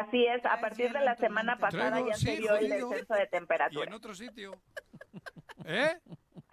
Así 0.00 0.26
es, 0.26 0.44
a 0.44 0.60
partir 0.60 0.92
de 0.92 1.00
la 1.00 1.16
semana 1.16 1.56
pasada 1.58 2.00
ya 2.00 2.14
se 2.14 2.36
vio 2.36 2.54
el 2.56 2.68
descenso 2.68 3.14
de 3.14 3.24
Y 3.24 3.28
temperatura. 3.30 3.86
en 3.86 3.92
otro 3.94 4.14
sitio. 4.14 4.56
¿Eh? 5.64 5.96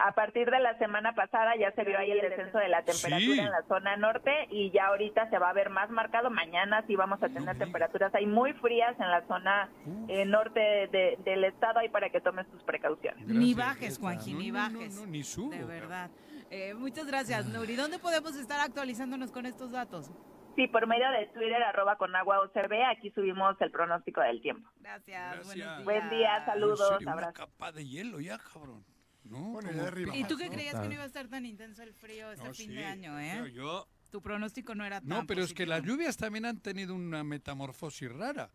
A 0.03 0.13
partir 0.13 0.49
de 0.49 0.59
la 0.59 0.75
semana 0.79 1.13
pasada 1.13 1.55
ya 1.55 1.71
se 1.73 1.83
vio 1.83 1.97
ahí 1.99 2.09
el 2.11 2.21
descenso 2.21 2.57
de 2.57 2.69
la 2.69 2.81
temperatura 2.83 3.19
Sí. 3.35 3.39
en 3.39 3.51
la 3.51 3.61
zona 3.67 3.97
norte 3.97 4.31
y 4.49 4.71
ya 4.71 4.87
ahorita 4.87 5.29
se 5.29 5.37
va 5.37 5.49
a 5.49 5.53
ver 5.53 5.69
más 5.69 5.91
marcado. 5.91 6.31
Mañana 6.31 6.83
sí 6.87 6.95
vamos 6.95 7.21
a 7.21 7.29
tener 7.29 7.55
temperaturas 7.59 8.13
ahí 8.15 8.25
muy 8.25 8.53
frías 8.53 8.99
en 8.99 9.11
la 9.11 9.21
zona 9.27 9.69
eh, 10.07 10.25
norte 10.25 10.59
de- 10.59 11.17
del 11.23 11.43
estado 11.43 11.79
ahí 11.79 11.89
para 11.89 12.09
que 12.09 12.19
tomes 12.19 12.47
tus 12.49 12.63
precauciones. 12.63 13.27
Ni 13.27 13.53
bajes, 13.53 13.99
Juanji, 13.99 14.33
No, 14.33 14.39
ni 14.39 14.51
no, 14.51 14.69
no, 14.69 14.79
bajes. 14.79 14.95
no, 14.95 15.05
ni 15.05 15.23
subo, 15.23 15.51
De 15.51 15.63
verdad. 15.65 16.09
Eh, 16.49 16.73
muchas 16.73 17.05
gracias, 17.05 17.45
Nuri. 17.45 17.75
¿Dónde 17.75 17.99
podemos 17.99 18.35
estar 18.35 18.59
actualizándonos 18.59 19.31
con 19.31 19.45
estos 19.45 19.71
datos? 19.71 20.09
Sí, 20.55 20.67
por 20.67 20.85
medio 20.87 21.09
de 21.11 21.27
Twitter, 21.27 21.63
arroba 21.63 21.97
con 21.97 22.15
agua 22.15 22.41
OCB, 22.41 22.83
aquí 22.91 23.09
subimos 23.11 23.59
el 23.61 23.71
pronóstico 23.71 24.21
del 24.21 24.41
tiempo. 24.41 24.69
Gracias. 24.77 25.53
días. 25.53 25.83
Buen 25.83 26.09
día, 26.09 26.45
saludos, 26.45 26.81
abrazos. 27.05 27.33
capa 27.33 27.71
de 27.71 27.87
hielo 27.87 28.19
ya, 28.19 28.37
cabrón. 28.37 28.83
No, 29.23 29.37
Bueno. 29.51 29.69
¿Y 30.13 30.23
tú 30.25 30.35
qué 30.37 30.49
creías 30.49 30.79
que 30.79 30.87
no 30.87 30.93
iba 30.93 31.03
a 31.03 31.07
estar 31.07 31.27
tan 31.27 31.45
intenso 31.45 31.83
el 31.83 31.93
frío 31.93 32.31
este 32.31 32.47
No, 32.47 32.53
fin 32.53 32.69
sí, 32.69 32.75
de 32.75 32.85
año, 32.85 33.19
eh? 33.19 33.51
Yo, 33.53 33.87
Tu 34.11 34.21
pronóstico 34.21 34.75
no 34.75 34.83
era 34.85 34.99
tan 34.99 35.07
no, 35.07 35.25
pero 35.25 35.41
es 35.41 35.53
que 35.53 35.65
las 35.65 35.83
lluvias 35.83 36.17
también 36.17 36.45
han 36.45 36.59
tenido 36.59 36.93
una 36.93 37.23
metamorfosis 37.23 38.11
rara. 38.11 38.51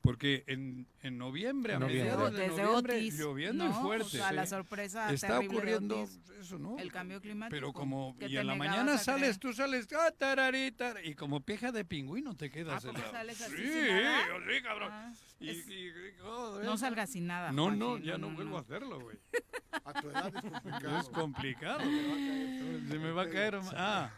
Porque 0.00 0.42
en, 0.48 0.88
en 1.00 1.16
noviembre, 1.16 1.74
a 1.74 1.78
Noviembre. 1.78 2.02
mediados 2.10 2.32
de 2.32 2.40
Desde 2.40 2.62
noviembre, 2.64 2.96
Otis, 2.96 3.18
lloviendo 3.18 3.66
y 3.66 3.72
fuerte. 3.72 4.04
O 4.04 4.08
sea, 4.08 4.28
sí. 4.30 4.34
la 4.34 4.46
sorpresa 4.46 5.12
Está 5.12 5.28
terrible 5.38 5.48
de 5.48 5.56
ocurriendo 5.76 6.00
Otis, 6.02 6.20
eso, 6.40 6.58
¿no? 6.58 6.76
el 6.78 6.90
cambio 6.90 7.20
climático. 7.20 7.54
Pero 7.56 7.72
como, 7.72 8.16
y 8.18 8.36
en 8.36 8.46
la 8.48 8.56
mañana 8.56 8.98
sales, 8.98 9.38
creer. 9.38 9.38
tú 9.38 9.52
sales, 9.52 9.86
ah, 9.96 10.10
tararita, 10.10 10.94
y 11.04 11.14
como 11.14 11.40
pija 11.40 11.70
de 11.70 11.84
pingüino 11.84 12.34
te 12.34 12.46
¿A 12.46 12.50
quedas. 12.50 12.84
en 12.84 12.90
poco 12.92 13.06
la- 13.06 13.12
sales 13.12 13.40
así 13.42 13.56
sí, 13.56 13.62
sin 13.62 13.86
nada? 14.02 14.26
sí, 14.48 14.62
cabrón. 14.62 14.88
Ah, 14.92 15.12
Y- 15.38 15.50
es- 15.50 15.68
y- 15.68 15.72
y- 15.86 15.92
joder. 16.20 16.64
No 16.64 16.76
salgas 16.78 17.10
sin 17.10 17.26
nada, 17.28 17.52
No, 17.52 17.70
no, 17.70 17.96
ya 17.98 18.12
no, 18.18 18.18
no, 18.18 18.28
no, 18.30 18.34
vuelvo 18.34 18.50
no. 18.50 18.56
a 18.58 18.60
hacerlo, 18.62 19.00
güey. 19.00 19.16
A 19.84 19.92
tu 20.00 20.10
edad 20.10 20.32
es 20.34 20.42
complicado. 20.42 20.98
Es 20.98 21.08
complicado. 21.10 21.80
Se 22.88 22.98
me 22.98 23.10
va 23.12 23.22
a 23.22 23.28
caer. 23.30 23.60
Ah. 23.74 24.10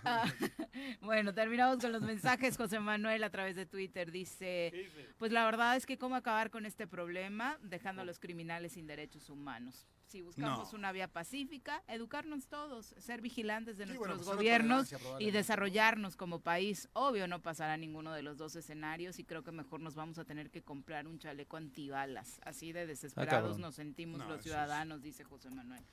Ah, 0.78 0.96
bueno, 1.00 1.34
terminamos 1.34 1.78
con 1.78 1.92
los 1.92 2.02
mensajes. 2.02 2.56
José 2.56 2.80
Manuel 2.80 3.22
a 3.24 3.30
través 3.30 3.56
de 3.56 3.66
Twitter 3.66 4.10
dice, 4.10 4.72
pues 5.18 5.32
la 5.32 5.44
verdad 5.44 5.76
es 5.76 5.86
que 5.86 5.98
cómo 5.98 6.14
acabar 6.16 6.50
con 6.50 6.66
este 6.66 6.86
problema 6.86 7.58
dejando 7.62 8.02
a 8.02 8.04
los 8.04 8.18
criminales 8.18 8.72
sin 8.72 8.86
derechos 8.86 9.28
humanos. 9.30 9.86
Si 10.06 10.22
buscamos 10.22 10.72
No. 10.72 10.78
una 10.78 10.90
vía 10.90 11.06
pacífica, 11.08 11.82
educarnos 11.86 12.46
todos, 12.48 12.94
ser 12.98 13.20
vigilantes 13.20 13.76
de 13.76 13.84
Sí, 13.84 13.90
nuestros 13.90 14.16
bueno, 14.16 14.24
pues, 14.24 14.36
gobiernos 14.36 14.94
y 15.18 15.30
desarrollarnos 15.32 16.16
como 16.16 16.40
país. 16.40 16.88
Obvio 16.94 17.28
no 17.28 17.42
pasará 17.42 17.76
ninguno 17.76 18.14
de 18.14 18.22
los 18.22 18.38
dos 18.38 18.56
escenarios 18.56 19.18
y 19.18 19.24
creo 19.24 19.44
que 19.44 19.52
mejor 19.52 19.80
nos 19.80 19.94
vamos 19.96 20.18
a 20.18 20.24
tener 20.24 20.50
que 20.50 20.62
comprar 20.62 21.06
un 21.06 21.18
chaleco 21.18 21.58
antibalas. 21.58 22.40
Así 22.44 22.72
de 22.72 22.86
desesperados 22.86 23.42
cabrón. 23.42 23.60
nos 23.60 23.74
sentimos 23.74 24.20
No, 24.20 24.28
los 24.28 24.38
es- 24.38 24.44
ciudadanos, 24.44 25.02
dice 25.02 25.24
José 25.24 25.50
Manuel. 25.50 25.84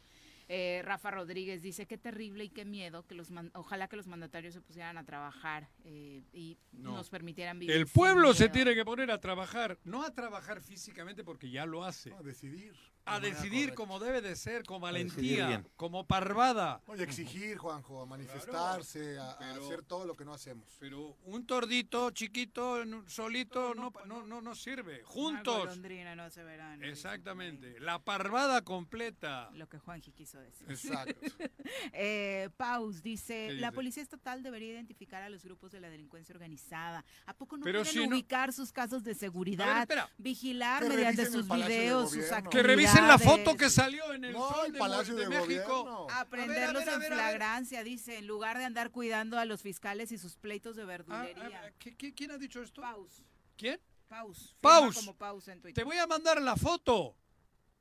Eh, 0.48 0.82
Rafa 0.84 1.10
Rodríguez 1.12 1.62
dice 1.64 1.88
qué 1.88 1.98
terrible 1.98 2.44
y 2.44 2.50
qué 2.50 2.66
miedo 2.66 3.06
que 3.08 3.16
los 3.16 3.32
man- 3.32 3.50
ojalá 3.56 3.88
que 3.88 3.96
los 3.96 4.06
mandatarios 4.08 4.54
se 4.54 4.62
pusieran 4.62 4.98
a 4.98 5.04
trabajar 5.04 5.70
eh, 5.86 6.22
y 6.34 6.58
No. 6.72 6.94
nos 6.94 7.10
permitieran 7.10 7.58
vivir. 7.58 7.76
El 7.76 7.88
pueblo 7.88 8.34
se 8.34 8.50
tiene 8.50 8.76
que 8.76 8.86
poner 8.86 9.10
a 9.10 9.20
trabajar, 9.20 9.80
no 9.84 10.04
a 10.04 10.12
trabajar 10.14 10.62
físicamente 10.62 11.24
porque 11.24 11.50
ya 11.50 11.66
lo 11.66 11.84
hace, 11.84 12.12
No, 12.12 12.22
decidir. 12.22 12.76
A 13.06 13.20
decidir 13.20 13.70
correcta. 13.70 13.76
como 13.76 14.00
debe 14.00 14.22
de 14.22 14.36
ser, 14.36 14.64
con 14.64 14.82
valentía, 14.82 15.64
como 15.76 16.06
parvada. 16.06 16.82
Oye, 16.88 17.04
exigir, 17.04 17.58
Juanjo, 17.58 18.02
a 18.02 18.06
manifestarse, 18.06 19.18
a, 19.20 19.32
a 19.32 19.38
pero- 19.40 19.66
hacer 19.66 19.84
todo 19.84 20.06
lo 20.06 20.16
que 20.16 20.26
no 20.26 20.34
hacemos. 20.34 20.76
Pero 20.80 21.16
un 21.26 21.46
tordito 21.46 22.10
chiquito, 22.12 22.84
solito, 23.08 23.74
no, 23.76 23.92
no, 24.06 24.26
no, 24.26 24.42
no 24.42 24.56
sirve. 24.56 25.02
Una 25.04 25.06
Juntos. 25.38 25.58
golondrina 25.60 26.16
no 26.16 26.30
se 26.30 26.44
verán. 26.44 26.84
Exactamente. 26.84 27.80
La 27.80 28.00
parvada 28.00 28.62
completa. 28.64 29.50
Lo 29.54 29.68
que 29.70 29.78
Juanji 29.80 30.12
quiso 30.12 30.40
decir. 30.40 30.70
Exacto. 30.70 31.16
Eh, 31.94 32.50
Paus 32.58 33.02
dice, 33.02 33.48
¿Qué 33.50 33.54
la 33.56 33.72
policía 33.72 34.04
estatal 34.04 34.44
debería 34.44 34.72
identificar 34.74 35.24
a 35.24 35.30
los 35.30 35.44
grupos 35.44 35.72
de 35.72 35.80
la 35.80 35.90
delincuencia 35.90 36.34
organizada. 36.34 37.04
¿A 37.26 37.34
poco 37.34 37.58
no 37.58 37.64
Pero 37.64 37.80
pueden 37.80 37.94
si 37.94 38.00
no- 38.08 38.14
ubicar 38.16 38.54
sus 38.54 38.72
casos 38.72 39.04
de 39.04 39.16
seguridad, 39.16 39.82
espera. 39.82 40.10
vigilar 40.18 40.88
mediante 40.88 41.26
sus 41.26 41.48
videos, 41.48 42.10
sus 42.12 42.18
Gobierno. 42.20 42.50
Revisen 42.96 43.08
la 43.08 43.20
foto 43.20 43.56
que 43.58 43.70
salió 43.70 44.14
en 44.14 44.26
el 44.26 44.34
No, 44.34 44.50
Sol 44.50 44.66
el 44.68 44.72
de, 44.74 44.80
Palacio 44.80 45.16
de 45.16 45.24
de 45.24 45.30
México. 45.30 45.84
Gobierno. 45.84 46.08
Aprenderlos 46.12 46.82
A 46.84 46.86
ver, 46.86 46.90
a 46.90 46.98
ver, 46.98 47.12
en 47.12 47.18
flagrancia, 47.18 47.84
dice, 47.84 48.18
en 48.18 48.28
lugar 48.28 48.58
de 48.58 48.66
andar 48.66 48.92
cuidando 48.92 49.38
a 49.38 49.46
los 49.46 49.62
fiscales 49.62 50.12
y 50.12 50.18
sus 50.18 50.36
pleitos 50.36 50.76
de 50.76 50.84
Ah, 50.84 50.86
verdulería. 50.86 51.62
ah, 51.66 51.72
¿qué- 51.80 51.96
qué- 51.96 52.14
¿Quién 52.14 52.32
ha 52.32 52.38
dicho 52.38 52.62
esto? 52.62 52.82
Paus. 52.82 53.24
¿Quién? 53.58 53.80
Paus. 54.08 54.56
Paus. 54.62 54.96
Firma 54.96 55.00
como 55.08 55.18
Paus 55.18 55.48
en 55.48 55.62
Twitter. 55.62 55.76
Te 55.82 55.84
voy 55.84 55.98
a 55.98 56.08
mandar 56.08 56.42
la 56.42 56.56
foto. 56.56 57.18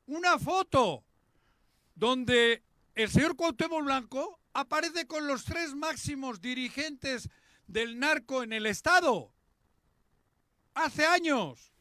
Una 0.07 0.39
foto 0.39 1.05
donde 1.95 2.62
el 2.95 3.11
señor 3.11 3.36
Cuauhtémoc 3.36 3.85
Blanco 3.85 4.41
aparece 4.53 5.07
con 5.07 5.27
los 5.27 5.45
tres 5.45 5.74
máximos 5.74 6.41
dirigentes 6.41 7.28
del 7.66 7.99
narco 7.99 8.43
en 8.43 8.53
el 8.53 8.66
Estado. 8.66 9.32
Hace 10.74 11.07
años. 11.07 11.73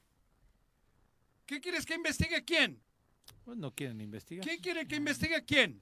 ¿Qué 1.45 1.60
quieres 1.61 1.85
que 1.85 1.95
investigue 1.95 2.43
quién? 2.45 2.82
Pues 3.43 3.57
no 3.57 3.71
quieren 3.71 4.01
investigar. 4.01 4.45
¿Quién 4.45 4.59
quiere 4.59 4.87
que 4.87 4.95
investigue 4.95 5.43
quién? 5.45 5.81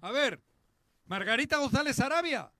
A 0.00 0.10
ver, 0.10 0.42
Margarita 1.06 1.58
González 1.58 2.00
Arabia. 2.00 2.50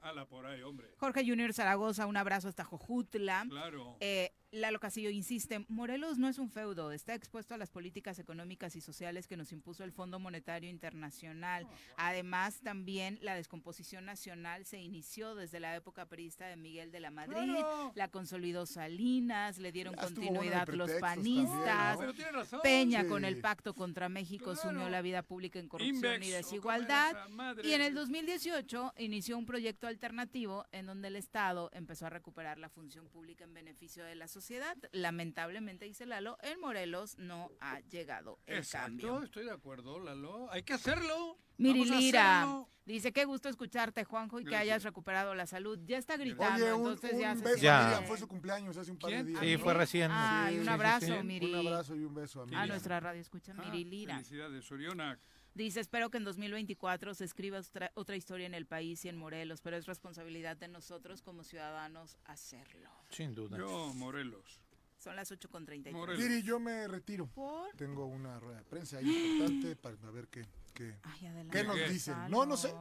Hala 0.00 0.26
por 0.26 0.44
ahí, 0.44 0.60
hombre. 0.62 0.90
Jorge 0.98 1.24
Junior 1.26 1.52
Zaragoza, 1.54 2.06
un 2.06 2.16
abrazo 2.16 2.48
hasta 2.48 2.64
Jojutla. 2.64 3.46
Claro. 3.48 3.96
Eh, 4.00 4.34
Lalo 4.54 4.78
Casillo 4.78 5.10
insiste, 5.10 5.64
Morelos 5.68 6.16
no 6.18 6.28
es 6.28 6.38
un 6.38 6.48
feudo, 6.48 6.92
está 6.92 7.14
expuesto 7.14 7.54
a 7.54 7.58
las 7.58 7.70
políticas 7.70 8.18
económicas 8.20 8.76
y 8.76 8.80
sociales 8.80 9.26
que 9.26 9.36
nos 9.36 9.50
impuso 9.50 9.82
el 9.82 9.90
Fondo 9.92 10.20
Monetario 10.20 10.70
Internacional. 10.70 11.66
Además, 11.96 12.60
también 12.62 13.18
la 13.20 13.34
descomposición 13.34 14.04
nacional 14.04 14.64
se 14.64 14.80
inició 14.80 15.34
desde 15.34 15.58
la 15.58 15.74
época 15.74 16.06
perista 16.06 16.46
de 16.46 16.56
Miguel 16.56 16.92
de 16.92 17.00
la 17.00 17.10
Madrid, 17.10 17.34
Claro. 17.52 17.92
la 17.96 18.08
consolidó 18.08 18.64
Salinas, 18.64 19.58
le 19.58 19.72
dieron 19.72 19.96
Ya 19.96 20.02
continuidad 20.02 20.68
los 20.68 20.98
también, 21.00 21.46
panistas. 21.46 21.98
razón. 22.32 22.60
Peña 22.62 23.02
Sí. 23.02 23.08
con 23.08 23.24
el 23.24 23.40
pacto 23.40 23.74
contra 23.74 24.08
México 24.08 24.54
se 24.54 24.68
unió 24.68 24.80
Claro. 24.82 24.92
la 24.92 25.02
vida 25.02 25.22
pública 25.22 25.58
en 25.58 25.68
corrupción 25.68 25.96
Invex, 25.96 26.26
y 26.26 26.30
desigualdad. 26.30 27.16
Y 27.64 27.72
en 27.72 27.80
el 27.80 27.94
2018 27.94 28.92
inició 28.98 29.36
un 29.36 29.46
proyecto 29.46 29.88
alternativo 29.88 30.64
en 30.70 30.86
donde 30.86 31.08
el 31.08 31.16
Estado 31.16 31.70
empezó 31.72 32.06
a 32.06 32.10
recuperar 32.10 32.58
la 32.58 32.68
función 32.68 33.08
pública 33.08 33.42
en 33.44 33.52
beneficio 33.52 34.04
de 34.04 34.14
la 34.14 34.28
sociedad. 34.28 34.43
Lamentablemente, 34.92 35.84
dice 35.84 36.06
Lalo, 36.06 36.38
en 36.42 36.60
Morelos 36.60 37.16
no 37.18 37.50
ha 37.60 37.80
llegado 37.80 38.38
el 38.46 38.58
Exacto, 38.58 38.86
cambio. 38.86 39.22
estoy 39.22 39.44
de 39.44 39.52
acuerdo, 39.52 39.98
Lalo. 40.00 40.50
Hay 40.50 40.62
que 40.62 40.72
hacerlo. 40.74 41.38
Miri 41.56 41.80
Vamos 41.80 41.96
a 41.96 42.00
Lira 42.00 42.40
hacerlo. 42.42 42.68
dice, 42.84 43.12
qué 43.12 43.24
gusto 43.24 43.48
escucharte, 43.48 44.02
Juanjo, 44.04 44.40
y 44.40 44.44
que 44.44 44.50
Gracias. 44.50 44.62
hayas 44.62 44.82
recuperado 44.82 45.34
la 45.36 45.46
salud. 45.46 45.78
Ya 45.84 45.98
está 45.98 46.16
gritando, 46.16 46.64
Oye, 46.64 46.72
un, 46.72 46.80
entonces 46.80 47.12
un 47.12 47.20
ya 47.20 47.34
beso 47.34 47.48
a 47.48 47.56
Ya. 47.58 47.84
Miriam, 47.84 48.04
fue 48.06 48.18
su 48.18 48.26
cumpleaños 48.28 48.76
hace 48.76 48.90
un 48.90 48.98
par 48.98 49.10
de 49.12 49.24
días. 49.24 49.40
Sí, 49.40 49.56
fue 49.58 49.74
recién. 49.74 50.10
Ah, 50.12 50.46
y 50.50 50.54
Sí, 50.54 50.58
un 50.58 50.64
sí, 50.64 50.68
sí, 50.68 50.74
abrazo, 50.74 51.06
sí. 51.06 51.22
Miri. 51.22 51.54
Un 51.54 51.66
abrazo 51.68 51.94
y 51.94 52.04
un 52.04 52.14
beso 52.14 52.40
a 52.40 52.42
A 52.42 52.46
Miriam. 52.46 52.68
nuestra 52.68 52.98
radio 53.00 53.20
escucha 53.20 53.52
Ah, 53.56 53.62
Miri 53.64 53.84
Lira. 53.84 54.14
Felicidades, 54.16 54.72
Oriona. 54.72 55.18
Dice, 55.54 55.78
espero 55.80 56.10
que 56.10 56.18
en 56.18 56.24
2024 56.24 57.14
se 57.14 57.24
escriba 57.24 57.60
otra, 57.60 57.92
otra 57.94 58.16
historia 58.16 58.46
en 58.46 58.54
el 58.54 58.66
país 58.66 59.04
y 59.04 59.08
en 59.08 59.16
Morelos, 59.16 59.60
pero 59.60 59.76
es 59.76 59.86
responsabilidad 59.86 60.56
de 60.56 60.66
nosotros 60.66 61.22
como 61.22 61.44
ciudadanos 61.44 62.18
hacerlo. 62.24 62.90
Sin 63.10 63.34
duda. 63.34 63.56
Yo, 63.56 63.92
Morelos. 63.94 64.60
Son 64.98 65.14
las 65.14 65.30
8.33. 65.30 65.92
Morelos. 65.92 66.20
Viri, 66.22 66.42
yo 66.42 66.58
me 66.58 66.88
retiro. 66.88 67.26
¿Por? 67.28 67.70
Tengo 67.76 68.06
una 68.06 68.40
rueda 68.40 68.58
de 68.58 68.64
prensa 68.64 68.98
ahí 68.98 69.06
importante 69.06 69.76
para 69.76 69.96
ver 70.10 70.26
qué, 70.28 70.44
qué, 70.72 70.96
Ay, 71.04 71.26
adelante. 71.26 71.56
qué 71.58 71.64
nos 71.64 71.76
¿Qué? 71.76 71.88
dicen. 71.88 72.16
No, 72.30 72.44
no 72.46 72.56
sé. 72.56 72.74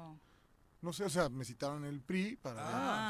No 0.82 0.92
sé, 0.92 1.04
o 1.06 1.10
sea, 1.10 1.30
me 1.30 1.46
citaron 1.46 1.86
el 1.86 2.02
PRI 2.02 2.38
para 2.38 2.60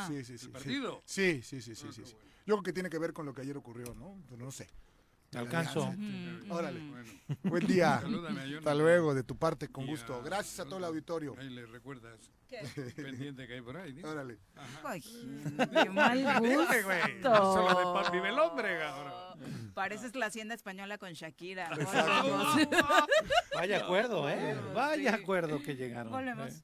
Ah. 0.03 0.07
Sí, 0.07 0.17
sí, 0.25 0.25
sí. 0.25 0.31
¿el 0.33 0.39
sí. 0.39 0.47
partido? 0.49 1.01
Sí, 1.05 1.41
sí, 1.41 1.61
sí, 1.61 1.73
sí, 1.75 1.85
Ah, 1.87 1.91
sí. 1.93 2.01
sí. 2.05 2.13
bueno. 2.13 2.29
Yo 2.45 2.55
creo 2.55 2.63
que 2.63 2.73
tiene 2.73 2.89
que 2.89 2.99
ver 2.99 3.13
con 3.13 3.25
lo 3.25 3.33
que 3.33 3.41
ayer 3.41 3.55
ocurrió, 3.57 3.95
¿no? 3.95 4.17
Pero 4.29 4.43
no 4.43 4.51
sé. 4.51 4.67
Te 5.33 5.39
alcanzo. 5.39 5.91
Mm, 5.97 6.51
Órale. 6.51 6.79
Bueno. 6.79 7.03
Buen 7.43 7.65
día. 7.67 7.99
Salúdame 8.01 8.41
a 8.41 8.57
Hasta 8.59 8.75
luego, 8.75 9.13
de 9.15 9.23
tu 9.23 9.37
parte, 9.37 9.67
con 9.69 9.85
Y 9.85 9.87
gusto. 9.87 10.15
a- 10.15 10.21
Gracias 10.21 10.59
a 10.59 10.65
todo 10.65 10.77
el 10.77 10.83
auditorio. 10.85 11.35
Ahí 11.39 11.49
le 11.49 11.65
recuerdas 11.65 12.19
¿Qué? 12.49 12.59
pendiente 12.95 13.47
que 13.47 13.53
hay 13.55 13.61
por 13.61 13.75
ahí. 13.77 13.93
¿no? 13.93 14.09
Órale. 14.09 14.37
Ay, 14.83 15.01
qué 15.01 15.89
mal 15.89 16.17
gusto. 16.39 17.29
No 17.29 17.53
solo 17.53 17.67
de 17.79 18.01
pan 18.01 18.11
vive 18.11 18.29
el 18.29 18.39
hombre, 18.39 18.77
cabrón. 18.79 19.71
Pareces 19.73 20.15
la 20.15 20.27
hacienda 20.27 20.53
española 20.53 20.97
con 20.97 21.11
Shakira. 21.13 21.69
Vaya 23.55 23.77
acuerdo, 23.79 24.29
¿eh? 24.29 24.55
Vaya 24.73 25.15
acuerdo 25.15 25.61
que 25.61 25.75
llegaron. 25.75 26.11
Volvemos. 26.11 26.51
¿eh? 26.53 26.63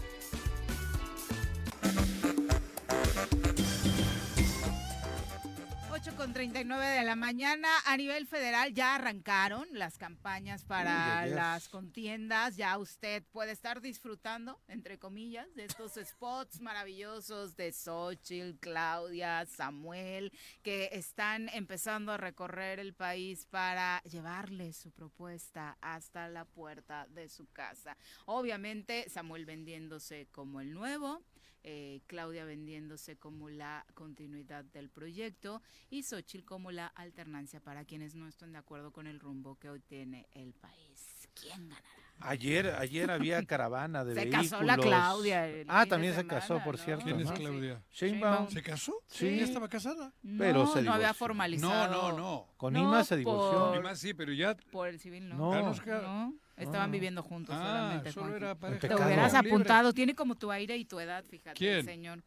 Con 6.21 6.33
39 6.33 6.85
de 6.85 7.03
la 7.03 7.15
mañana 7.15 7.67
a 7.87 7.97
nivel 7.97 8.27
federal 8.27 8.75
ya 8.75 8.93
arrancaron 8.93 9.67
las 9.71 9.97
campañas 9.97 10.63
para 10.63 11.23
Uy, 11.25 11.31
las 11.31 11.67
contiendas. 11.67 12.57
Ya 12.57 12.77
usted 12.77 13.23
puede 13.31 13.53
estar 13.53 13.81
disfrutando, 13.81 14.61
entre 14.67 14.99
comillas, 14.99 15.51
de 15.55 15.65
estos 15.65 15.93
spots 15.93 16.61
maravillosos 16.61 17.55
de 17.55 17.73
Xochitl, 17.73 18.59
Claudia, 18.59 19.47
Samuel, 19.47 20.31
que 20.61 20.89
están 20.91 21.49
empezando 21.49 22.11
a 22.11 22.17
recorrer 22.17 22.79
el 22.79 22.93
país 22.93 23.47
para 23.47 23.99
llevarle 24.03 24.73
su 24.73 24.91
propuesta 24.91 25.75
hasta 25.81 26.27
la 26.27 26.45
puerta 26.45 27.07
de 27.07 27.29
su 27.29 27.47
casa. 27.47 27.97
Obviamente, 28.27 29.09
Samuel 29.09 29.47
vendiéndose 29.47 30.27
como 30.31 30.61
el 30.61 30.71
nuevo, 30.71 31.23
eh, 31.63 32.01
Claudia 32.07 32.45
vendiéndose 32.45 33.17
como 33.17 33.49
la 33.49 33.85
continuidad 33.93 34.63
del 34.65 34.89
proyecto 34.89 35.61
y 35.89 36.03
Xochitl 36.03 36.43
como 36.45 36.71
la 36.71 36.87
alternancia 36.87 37.59
para 37.59 37.85
quienes 37.85 38.15
no 38.15 38.27
están 38.27 38.51
de 38.53 38.57
acuerdo 38.59 38.91
con 38.91 39.07
el 39.07 39.19
rumbo 39.19 39.55
que 39.59 39.69
hoy 39.69 39.79
tiene 39.79 40.27
el 40.31 40.53
país. 40.53 41.27
¿Quién 41.39 41.69
ganará? 41.69 41.85
Ayer, 42.23 42.67
ayer 42.77 43.09
había 43.09 43.43
caravana 43.47 44.03
de 44.05 44.13
Se 44.13 44.19
vehículos. 44.21 44.49
casó 44.51 44.63
la 44.63 44.77
Claudia 44.77 45.47
Ah, 45.67 45.85
también 45.87 46.13
se 46.13 46.19
semana, 46.21 46.39
casó, 46.39 46.61
por 46.63 46.77
¿no? 46.77 46.83
cierto. 46.83 47.05
¿Quién 47.05 47.19
es 47.19 47.27
¿no? 47.29 47.33
Claudia? 47.33 47.81
Sheinbaum. 47.91 48.47
¿Se 48.49 48.61
casó? 48.61 48.93
Sí. 49.07 49.37
¿Ya 49.37 49.43
estaba 49.45 49.67
casada? 49.67 50.13
Pero 50.37 50.65
no, 50.65 50.73
se 50.73 50.81
no 50.83 50.93
había 50.93 51.13
formalizado. 51.15 51.91
No, 51.91 52.11
no, 52.11 52.17
no. 52.17 52.47
Con 52.57 52.73
No, 52.73 52.79
Ima 52.81 53.03
se 53.03 53.17
divorció. 53.17 53.59
por- 53.59 53.75
Ni 53.77 53.81
más 53.81 53.97
sí, 53.99 54.13
pero 54.13 54.33
ya. 54.33 54.55
Por 54.55 54.87
el 54.89 54.99
civil, 54.99 55.29
¿no? 55.29 55.35
No. 55.37 56.33
Ah, 56.61 56.65
estaban 56.65 56.89
No. 56.89 56.93
viviendo 56.93 57.23
juntos 57.23 57.55
Ah, 57.57 57.65
solamente. 57.65 58.11
solo 58.11 58.35
era 58.35 58.55
pareja. 58.55 58.87
Te 58.87 58.95
hubieras 58.95 59.33
libre. 59.33 59.49
apuntado, 59.49 59.93
tiene 59.93 60.13
como 60.15 60.35
tu 60.35 60.51
aire 60.51 60.77
y 60.77 60.85
tu 60.85 60.99
edad, 60.99 61.23
fíjate, 61.25 61.57
¿Quién? 61.57 61.77
el 61.79 61.85
señor. 61.85 62.23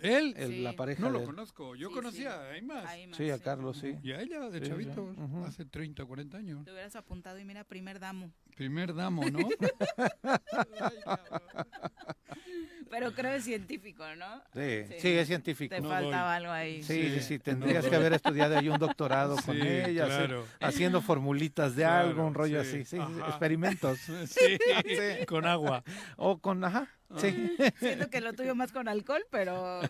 ¿Él? 0.00 0.32
El- 0.36 0.48
Sí. 0.50 0.60
La 0.62 0.74
pareja 0.74 1.02
No 1.02 1.10
lo 1.10 1.24
conozco. 1.24 1.74
Yo 1.74 1.88
Sí, 1.88 1.94
conocía 1.94 2.30
sí. 2.30 2.36
a 2.36 2.50
Aymas. 2.50 3.16
Sí, 3.16 3.30
a 3.30 3.38
Carlos, 3.40 3.78
sí. 3.78 3.96
Y 4.04 4.12
a 4.12 4.20
ella 4.20 4.48
de 4.48 4.60
chavito, 4.62 5.02
Ujú. 5.02 5.44
hace 5.44 5.64
30, 5.64 6.04
40 6.04 6.36
años. 6.38 6.64
Te 6.64 6.70
hubieras 6.70 6.94
apuntado 6.94 7.36
y 7.40 7.44
mira, 7.44 7.64
primer 7.64 7.98
damo. 7.98 8.30
Primer 8.54 8.94
damo, 8.94 9.24
¿no? 9.28 9.38
Pero 12.90 13.12
creo 13.12 13.32
es 13.34 13.44
científico, 13.44 14.02
¿no? 14.16 14.42
Sí, 14.54 14.84
Sí. 14.88 14.94
sí, 15.00 15.08
es 15.08 15.26
científico. 15.26 15.74
Te 15.74 15.82
No 15.82 15.90
faltaba 15.90 16.34
algo 16.36 16.50
ahí. 16.50 16.82
Sí, 16.82 16.94
sí, 17.02 17.14
Sí, 17.16 17.20
sí, 17.20 17.34
no 17.36 17.42
tendrías 17.42 17.82
doy. 17.82 17.90
que 17.90 17.96
haber 17.96 18.12
estudiado 18.14 18.58
ahí 18.58 18.68
un 18.70 18.78
doctorado 18.78 19.36
con 19.44 19.60
ella, 19.60 20.06
hacer- 20.06 20.26
claro. 20.28 20.46
haciendo 20.60 21.02
formulitas 21.02 21.76
de 21.76 21.82
Claro, 21.82 22.08
algo, 22.08 22.26
un 22.26 22.32
rollo 22.34 22.64
sí, 22.64 22.70
así, 22.80 22.84
sí, 22.84 22.98
ajá. 22.98 23.28
experimentos. 23.28 23.98
Sí, 24.26 25.26
con 25.26 25.44
agua. 25.46 25.84
O 26.16 26.38
con, 26.38 26.64
ajá, 26.64 26.88
sí. 27.18 27.54
Siento 27.78 28.08
que 28.08 28.22
lo 28.22 28.32
tuyo 28.32 28.54
más 28.54 28.72
con 28.72 28.88
alcohol, 28.88 29.22
pero, 29.30 29.80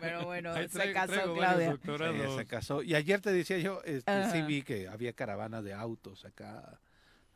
pero 0.00 0.24
bueno, 0.24 0.54
se 0.68 0.92
casó 0.92 1.34
Claudia. 1.34 1.76
Sí, 1.84 2.36
se 2.36 2.46
casó. 2.46 2.82
Y 2.82 2.96
ayer 2.96 3.20
te 3.20 3.30
decía 3.32 3.58
yo, 3.58 3.80
este, 3.84 4.30
sí 4.32 4.42
vi 4.42 4.62
que 4.62 4.88
había 4.88 5.12
caravana 5.12 5.62
de 5.62 5.72
autos 5.72 6.24
acá 6.24 6.80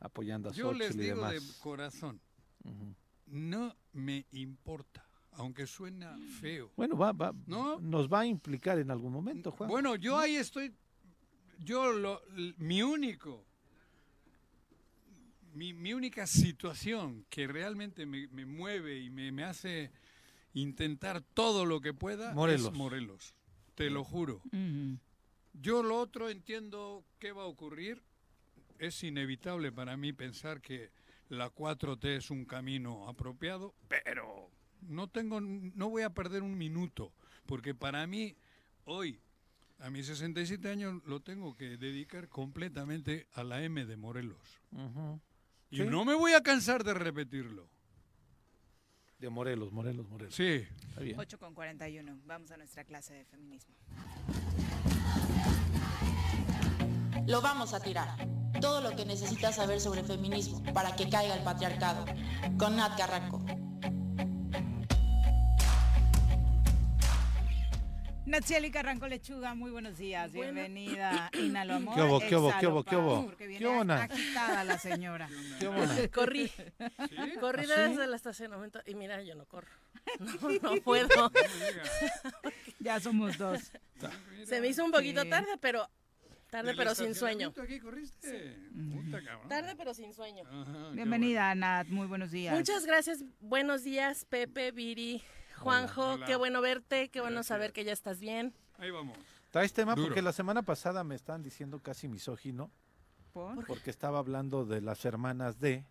apoyando 0.00 0.48
a 0.48 0.52
Yo 0.52 0.72
les 0.72 0.88
Xochitl 0.88 1.00
y 1.00 1.04
digo 1.04 1.16
demás. 1.28 1.32
de 1.34 1.60
corazón, 1.60 2.20
Ujú. 2.64 2.94
No 3.30 3.76
me 3.92 4.26
importa, 4.32 5.06
aunque 5.32 5.66
suena 5.66 6.16
feo. 6.40 6.72
Bueno, 6.76 6.96
va, 6.96 7.12
va, 7.12 7.34
¿No? 7.46 7.80
nos 7.80 8.08
va 8.12 8.20
a 8.20 8.26
implicar 8.26 8.78
en 8.78 8.90
algún 8.90 9.12
momento, 9.12 9.50
Juan. 9.50 9.68
Bueno, 9.70 9.96
yo 9.96 10.18
ahí 10.18 10.36
estoy, 10.36 10.72
yo 11.58 11.92
lo, 11.92 12.22
mi 12.58 12.82
único, 12.82 13.44
mi, 15.54 15.72
mi 15.72 15.92
única 15.92 16.26
situación 16.26 17.24
que 17.30 17.46
realmente 17.46 18.06
me, 18.06 18.28
me 18.28 18.46
mueve 18.46 18.98
y 19.00 19.10
me, 19.10 19.32
me 19.32 19.44
hace 19.44 19.90
intentar 20.54 21.22
todo 21.22 21.64
lo 21.66 21.80
que 21.80 21.92
pueda 21.94 22.32
Morelos. 22.34 22.66
es 22.66 22.72
Morelos, 22.72 23.34
te 23.74 23.90
lo 23.90 24.04
juro. 24.04 24.42
Yo 25.52 25.82
lo 25.82 25.98
otro 25.98 26.28
entiendo 26.30 27.04
qué 27.18 27.32
va 27.32 27.42
a 27.42 27.46
ocurrir. 27.46 28.02
Es 28.78 29.02
inevitable 29.02 29.72
para 29.72 29.96
mí 29.96 30.12
pensar 30.12 30.60
que 30.60 30.90
la 31.28 31.50
4T 31.50 32.16
es 32.16 32.30
un 32.30 32.44
camino 32.44 33.08
apropiado, 33.08 33.74
pero 33.88 34.50
no 34.82 35.08
tengo, 35.08 35.40
no 35.40 35.90
voy 35.90 36.02
a 36.02 36.10
perder 36.10 36.42
un 36.42 36.56
minuto, 36.56 37.12
porque 37.46 37.74
para 37.74 38.06
mí 38.06 38.36
hoy, 38.84 39.20
a 39.80 39.90
mis 39.90 40.06
67 40.06 40.68
años, 40.70 41.02
lo 41.04 41.20
tengo 41.20 41.56
que 41.56 41.76
dedicar 41.76 42.28
completamente 42.28 43.26
a 43.34 43.44
la 43.44 43.62
M 43.62 43.84
de 43.84 43.96
Morelos. 43.96 44.60
Y 45.70 45.76
Sí. 45.78 45.84
no 45.84 46.04
me 46.04 46.14
voy 46.14 46.32
a 46.32 46.42
cansar 46.42 46.82
de 46.84 46.94
repetirlo. 46.94 47.68
De 49.18 49.28
Morelos, 49.28 49.72
Morelos, 49.72 50.08
Morelos. 50.08 50.34
Sí. 50.34 50.64
Está 50.88 51.00
bien. 51.00 51.18
8 51.18 51.38
con 51.38 51.52
41. 51.52 52.20
Vamos 52.24 52.50
a 52.52 52.56
nuestra 52.56 52.84
clase 52.84 53.14
de 53.14 53.24
feminismo. 53.24 53.74
Lo 57.26 57.42
vamos 57.42 57.74
a 57.74 57.80
tirar. 57.80 58.16
Todo 58.60 58.80
lo 58.80 58.96
que 58.96 59.04
necesitas 59.04 59.56
saber 59.56 59.80
sobre 59.80 60.02
feminismo 60.02 60.62
para 60.74 60.96
que 60.96 61.08
caiga 61.08 61.34
el 61.34 61.42
patriarcado. 61.42 62.04
Con 62.58 62.76
Nat 62.76 62.96
Carranco. 62.96 63.40
Natsieli 68.26 68.70
Carranco 68.70 69.06
Lechuga, 69.06 69.54
muy 69.54 69.70
buenos 69.70 69.96
días. 69.96 70.30
Bienvenida. 70.32 71.30
Inhalo 71.40 71.76
Amor. 71.76 71.94
¿Qué 71.94 72.02
hubo, 72.02 72.20
qué 72.20 72.36
hubo, 72.36 72.52
qué 72.58 72.66
hubo, 72.66 72.84
qué 72.84 72.96
hubo? 72.96 73.36
¿Qué 73.38 73.84
na? 73.86 74.02
agitada 74.02 74.64
la 74.64 74.78
señora. 74.78 75.30
¿Qué 75.60 75.66
onda? 75.68 75.96
Corrí. 76.12 76.52
Corrí 77.40 77.64
¿Ah, 77.70 77.74
sí? 77.74 77.82
desde 77.90 78.04
el 78.04 78.12
estacionamiento 78.14 78.80
y 78.86 78.94
mira, 78.94 79.22
yo 79.22 79.34
no 79.34 79.46
corro. 79.46 79.68
No, 80.20 80.70
no 80.74 80.80
puedo. 80.82 81.30
Ya 82.80 82.98
somos 83.00 83.38
dos. 83.38 83.72
Se 84.46 84.60
me 84.60 84.68
hizo 84.68 84.84
un 84.84 84.90
poquito 84.90 85.22
Sí. 85.22 85.30
tarde, 85.30 85.58
pero 85.60 85.88
tarde 86.50 86.68
¿Del 86.68 86.76
pero 86.76 86.94
sin 86.94 87.14
sueño. 87.14 87.52
aquí 87.62 87.78
corriste? 87.80 88.56
Puta, 88.92 89.22
cabrón. 89.22 89.48
Tarde 89.48 89.74
pero 89.76 89.94
sin 89.94 90.12
sueño. 90.14 90.44
Ajá, 90.50 90.90
Bienvenida, 90.92 91.54
Nat. 91.54 91.88
Muy 91.88 92.06
buenos 92.06 92.30
días. 92.30 92.54
Muchas 92.56 92.86
gracias. 92.86 93.24
Buenos 93.40 93.84
días, 93.84 94.24
Pepe, 94.24 94.72
Viri, 94.72 95.22
Juanjo. 95.58 96.12
Hola. 96.14 96.26
Qué 96.26 96.36
bueno 96.36 96.60
verte, 96.60 97.08
qué 97.10 97.20
bueno 97.20 97.34
Gracias. 97.36 97.46
saber 97.48 97.72
que 97.72 97.84
ya 97.84 97.92
estás 97.92 98.18
bien. 98.20 98.54
Ahí 98.78 98.90
vamos. 98.90 99.18
Traes 99.50 99.72
tema 99.72 99.94
Duro. 99.94 100.08
porque 100.08 100.22
la 100.22 100.32
semana 100.32 100.62
pasada 100.62 101.04
me 101.04 101.14
estaban 101.14 101.42
diciendo 101.42 101.80
casi 101.82 102.06
misógino, 102.08 102.70
¿Por? 103.32 103.66
porque 103.66 103.90
estaba 103.90 104.18
hablando 104.18 104.64
de 104.66 104.80
las 104.80 105.04
hermanas 105.04 105.58
de 105.58 105.84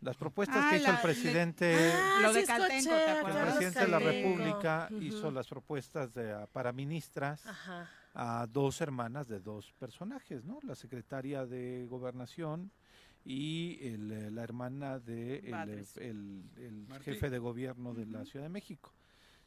las 0.00 0.16
propuestas 0.16 0.58
Ah, 0.58 0.70
que 0.70 0.76
hizo 0.78 0.84
la- 0.86 0.90
el 0.90 0.96
le- 0.96 1.02
presidente. 1.02 1.92
Ah, 1.94 2.18
Lo 2.22 2.32
de 2.32 2.40
sí 2.40 2.46
Caltenco, 2.46 2.90
¿te 2.90 3.12
escuché, 3.12 3.38
el 3.38 3.42
presidente 3.46 3.80
de 3.80 3.88
la. 3.88 3.98
República 4.00 4.88
Ujú. 4.90 5.00
hizo 5.02 5.30
las 5.30 5.46
propuestas 5.46 6.12
de, 6.12 6.32
ah, 6.32 6.48
para 6.52 6.72
ministras 6.72 7.46
Ajá. 7.46 7.88
A 8.14 8.46
dos 8.46 8.80
hermanas 8.80 9.28
de 9.28 9.40
dos 9.40 9.72
personajes, 9.78 10.44
¿no? 10.44 10.58
La 10.62 10.74
secretaria 10.74 11.46
de 11.46 11.86
Gobernación 11.88 12.70
y 13.24 13.78
el, 13.82 14.10
eh, 14.10 14.30
la 14.30 14.42
hermana 14.42 14.98
de 14.98 15.38
el, 15.38 15.44
eh, 15.98 16.08
el- 16.08 16.44
el 16.56 16.86
jefe 17.14 17.30
de 17.30 17.38
gobierno 17.38 17.94
de 17.94 18.06
la 18.06 18.24
Ciudad 18.24 18.44
de 18.46 18.50
México. 18.50 18.92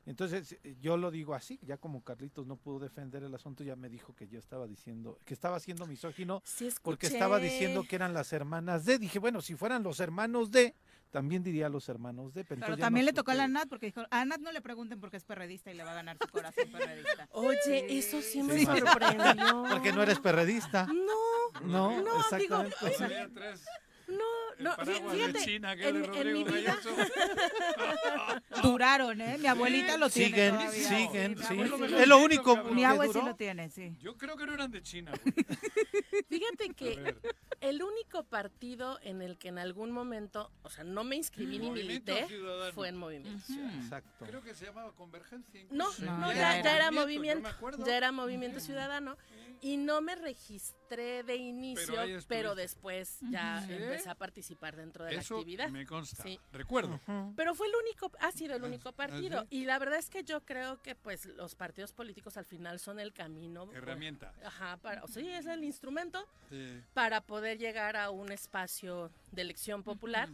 Entonces, 0.08 0.58
eh, 0.64 0.76
yo 0.80 0.98
lo 0.98 1.10
digo 1.10 1.34
así, 1.34 1.60
ya 1.64 1.78
como 1.78 2.04
Carlitos 2.04 2.46
no 2.46 2.58
pudo 2.58 2.78
defender 2.80 3.24
el 3.24 3.34
asunto, 3.34 3.64
ya 3.64 3.76
me 3.76 3.90
dijo 3.90 4.16
que 4.16 4.28
yo 4.28 4.38
estaba 4.38 4.68
diciendo, 4.68 5.20
que 5.26 5.34
estaba 5.34 5.60
siendo 5.60 5.88
misógino, 5.88 6.42
Sí 6.46 6.70
porque 6.84 7.08
estaba 7.08 7.40
diciendo 7.40 7.84
que 7.90 7.96
eran 7.96 8.14
las 8.14 8.32
hermanas 8.32 8.86
de. 8.86 9.00
Dije, 9.00 9.18
bueno, 9.20 9.42
si 9.42 9.56
fueran 9.56 9.82
los 9.84 10.00
hermanos 10.00 10.52
de, 10.52 10.76
también 11.16 11.44
diría 11.44 11.68
a 11.68 11.70
los 11.70 11.88
hermanos 11.88 12.34
de 12.34 12.44
Pero 12.44 12.76
también 12.76 13.06
le 13.06 13.14
tocó 13.14 13.32
a 13.32 13.36
la 13.36 13.48
Nat 13.48 13.70
porque 13.70 13.86
dijo, 13.86 14.04
a 14.12 14.26
Nat 14.26 14.42
no 14.42 14.52
le 14.52 14.60
pregunten 14.62 15.00
porque 15.00 15.16
es 15.16 15.24
perredista 15.24 15.72
y 15.72 15.76
le 15.76 15.86
va 15.86 15.92
a 15.92 15.96
ganar 15.96 16.18
su 16.22 16.28
corazón 16.28 16.66
perredista. 16.70 17.30
Oye, 17.32 17.86
eso 17.98 18.22
sí 18.22 18.44
me 18.44 18.58
Sí. 18.58 18.66
sorprendió. 18.66 19.64
Porque 19.72 19.94
no 19.94 20.04
eres 20.04 20.20
perredista. 20.20 20.88
No, 20.88 21.62
No, 21.62 22.02
no, 22.02 22.22
digo, 22.38 22.62
exactamente. 22.64 23.62
No, 24.08 24.24
no, 24.60 24.76
de 24.86 24.96
fíjate, 24.96 25.40
China 25.46 25.76
que 25.76 25.88
en, 25.88 26.34
mi 26.34 26.44
vida, 26.44 26.78
Duraron, 28.64 29.20
¿eh? 29.20 29.38
Mi 29.38 29.48
abuelita 29.48 29.98
lo 29.98 30.10
tiene 30.10 30.30
Siguen, 30.30 30.56
todavía. 30.56 30.88
siguen, 30.88 31.38
sí. 31.38 31.96
Es 31.98 32.08
lo 32.08 32.20
único 32.20 32.56
Mi 32.66 32.84
abuelo 32.86 33.14
sí 33.14 33.20
lo 33.24 33.36
tiene, 33.36 33.70
sí. 33.70 33.96
Yo 34.00 34.18
creo 34.18 34.38
que 34.38 34.46
no 34.46 34.54
eran 34.54 34.72
de 34.72 34.82
China. 34.82 35.12
fíjate 36.30 36.70
que 36.76 37.16
el 37.62 37.84
único 37.84 38.24
partido 38.24 39.00
en 39.02 39.22
el 39.22 39.38
que 39.38 39.50
en 39.50 39.58
algún 39.58 39.92
momento, 39.92 40.52
o 40.64 40.70
sea, 40.70 40.84
no 40.84 41.04
me 41.04 41.16
inscribí 41.16 41.60
ni 41.60 41.72
milité, 41.72 42.28
Ciudadano. 42.28 42.74
fue 42.74 42.90
en 42.90 42.98
Movimiento 42.98 43.46
Ciudadano. 43.46 43.82
Exacto. 43.84 44.26
Creo 44.26 44.42
que 44.42 44.54
se 44.56 44.66
llamaba 44.66 44.94
Convergencia. 44.94 45.66
No, 45.70 45.90
no, 46.00 46.18
No, 46.20 46.34
ya, 46.34 46.60
era. 46.60 46.92
Movimiento, 46.92 47.50
ya 47.86 47.98
era 47.98 48.12
movimiento 48.12 48.60
ciudadano 48.60 49.18
y 49.62 49.78
no 49.78 50.02
me 50.02 50.16
registré 50.16 51.24
de 51.24 51.36
inicio, 51.36 51.96
Pero 51.96 52.20
pero, 52.28 52.56
después 52.56 53.18
ya 53.32 53.62
Ujú. 53.64 53.74
Empecé 53.96 54.10
a 54.10 54.16
participar 54.16 54.76
dentro 54.76 55.06
de 55.06 55.14
la 55.14 55.22
actividad. 55.22 55.70
me 55.70 55.86
consta. 55.86 56.24
Sí. 56.24 56.40
Recuerdo. 56.52 57.00
Pero 57.36 57.56
fue 57.56 57.68
el 57.68 57.74
único, 57.84 58.12
ha 58.20 58.32
sido 58.32 58.56
el 58.56 58.64
único 58.64 58.92
partido. 58.92 59.42
sí? 59.42 59.48
Y 59.52 59.66
la 59.66 59.80
verdad 59.80 59.98
es 60.00 60.10
que 60.10 60.24
yo 60.24 60.42
creo 60.46 60.82
que 60.82 60.96
pues 60.96 61.26
los 61.26 61.56
partidos 61.56 61.92
políticos 61.94 62.38
al 62.38 62.46
final 62.46 62.80
son 62.80 63.00
el 63.00 63.14
camino. 63.14 63.66
pues, 63.66 63.78
Herramienta. 63.78 64.34
Ajá, 64.44 64.78
para, 64.78 65.04
o 65.04 65.08
sea, 65.08 65.22
sí, 65.24 65.30
es 65.30 65.46
el 65.46 65.64
instrumento 65.64 66.26
Sí. 66.50 66.82
para 66.94 67.22
poder 67.22 67.58
llegar 67.58 67.96
a 67.98 68.10
un 68.12 68.32
espacio 68.32 69.12
de 69.32 69.42
elección 69.42 69.84
popular. 69.84 70.30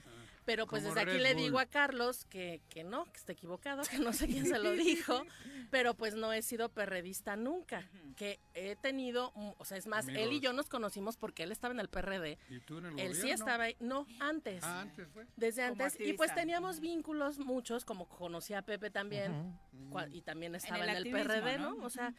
Pero 0.51 0.67
pues 0.67 0.83
Como 0.83 0.93
desde 0.93 1.09
aquí 1.09 1.17
le 1.21 1.33
digo 1.33 1.59
a 1.59 1.65
Carlos 1.65 2.25
que, 2.25 2.61
que 2.67 2.83
no, 2.83 3.05
que 3.05 3.15
está 3.17 3.31
equivocado, 3.31 3.83
que 3.89 3.99
no 3.99 4.11
sé 4.11 4.27
quién 4.27 4.45
se 4.45 4.59
lo 4.59 4.71
dijo, 4.73 5.23
pero 5.71 5.93
pues 5.93 6.13
no 6.13 6.33
he 6.33 6.41
sido 6.41 6.67
perredista 6.67 7.37
nunca, 7.37 7.89
que 8.17 8.37
he 8.53 8.75
tenido, 8.75 9.31
mm, 9.33 9.51
o 9.57 9.63
sea, 9.63 9.77
es 9.77 9.87
más, 9.87 10.09
él 10.09 10.33
y 10.33 10.41
yo 10.41 10.51
nos 10.51 10.67
conocimos 10.67 11.15
porque 11.15 11.43
él 11.43 11.53
estaba 11.53 11.73
en 11.73 11.79
el 11.79 11.87
PRD, 11.87 12.37
¿Y 12.49 12.59
tú 12.59 12.79
en 12.79 12.87
el 12.87 12.99
él 12.99 13.15
sí 13.15 13.31
estaba 13.31 13.63
ahí, 13.63 13.77
no, 13.79 14.05
antes. 14.19 14.61
Ah, 14.65 14.81
antes 14.81 15.07
fue. 15.07 15.25
Desde 15.37 15.61
Como 15.69 15.71
antes, 15.83 15.93
y 15.93 15.97
pues 15.97 16.31
activista. 16.31 16.35
teníamos 16.35 16.81
vínculos 16.81 17.39
muchos, 17.39 17.85
como 17.85 18.09
conocía 18.09 18.57
a 18.57 18.61
Pepe 18.63 18.89
también, 18.91 19.57
cua- 19.89 20.09
y 20.11 20.21
también 20.21 20.53
estaba 20.55 20.83
el 20.83 20.89
en 20.89 20.89
el, 20.89 20.97
activismo, 20.97 21.23
PRD, 21.23 21.59
¿no? 21.59 21.75
¿no? 21.75 21.85
O 21.85 21.89
sea, 21.89 22.13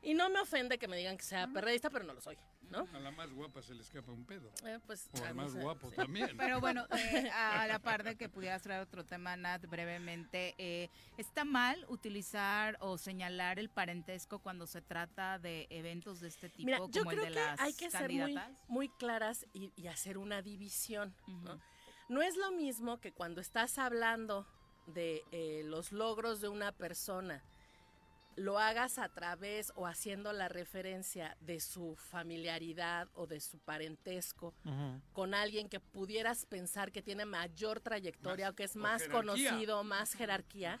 y 0.00 0.14
no 0.14 0.30
me 0.30 0.40
ofende 0.40 0.78
que 0.78 0.88
me 0.88 0.96
digan 0.96 1.18
que 1.18 1.24
sea 1.24 1.48
perredista, 1.48 1.90
pero 1.90 2.06
no 2.06 2.14
lo 2.14 2.22
soy, 2.22 2.38
¿no? 2.72 2.88
A 2.92 3.00
la 3.00 3.10
más 3.10 3.32
guapa 3.32 3.62
se 3.62 3.74
le 3.74 3.82
escapa 3.82 4.10
un 4.10 4.24
pedo. 4.24 4.50
Eh, 4.66 4.78
pues, 4.86 5.08
O 5.12 5.24
a 5.24 5.28
al 5.28 5.34
más 5.34 5.54
guapo 5.54 5.90
sí. 5.90 5.96
también. 5.96 6.36
Pero 6.36 6.60
bueno, 6.60 6.86
eh, 6.98 7.30
a 7.30 7.66
la 7.66 7.78
par 7.78 8.02
de 8.02 8.16
que 8.16 8.28
pudieras 8.28 8.62
traer 8.62 8.80
otro 8.80 9.04
tema, 9.04 9.36
Nat, 9.36 9.64
brevemente, 9.66 10.54
eh, 10.58 10.88
¿está 11.16 11.44
mal 11.44 11.84
utilizar 11.88 12.76
o 12.80 12.98
señalar 12.98 13.58
el 13.58 13.68
parentesco 13.68 14.38
cuando 14.40 14.66
se 14.66 14.82
trata 14.82 15.38
de 15.38 15.66
eventos 15.70 16.20
de 16.20 16.28
este 16.28 16.48
tipo, 16.48 16.66
Mira, 16.66 16.78
yo 16.90 17.02
como 17.02 17.12
el 17.12 17.18
creo 17.18 17.28
de 17.28 17.34
que 17.34 17.34
las 17.34 17.60
hay 17.60 17.74
que 17.74 17.90
ser 17.90 18.10
muy, 18.10 18.38
muy 18.68 18.88
claras 18.88 19.46
y, 19.52 19.72
y 19.76 19.86
hacer 19.86 20.18
una 20.18 20.42
división. 20.42 21.14
¿no? 21.26 21.60
No 22.08 22.22
es 22.22 22.36
lo 22.36 22.50
mismo 22.52 23.00
que 23.00 23.12
cuando 23.12 23.40
estás 23.40 23.78
hablando 23.78 24.46
de 24.86 25.22
eh, 25.32 25.62
los 25.64 25.92
logros 25.92 26.40
de 26.40 26.48
una 26.48 26.72
persona, 26.72 27.42
lo 28.36 28.58
hagas 28.58 28.98
a 28.98 29.08
través 29.08 29.72
o 29.74 29.86
haciendo 29.86 30.32
la 30.32 30.48
referencia 30.48 31.36
de 31.40 31.60
su 31.60 31.96
familiaridad 31.96 33.08
o 33.14 33.26
de 33.26 33.40
su 33.40 33.58
parentesco 33.58 34.54
con 35.12 35.34
alguien 35.34 35.68
que 35.68 35.80
pudieras 35.80 36.46
pensar 36.46 36.92
que 36.92 37.02
tiene 37.02 37.24
mayor 37.24 37.80
trayectoria 37.80 38.50
o 38.50 38.54
que 38.54 38.64
es 38.64 38.76
más 38.76 39.08
conocido, 39.08 39.84
más 39.84 40.14
jerarquía, 40.14 40.80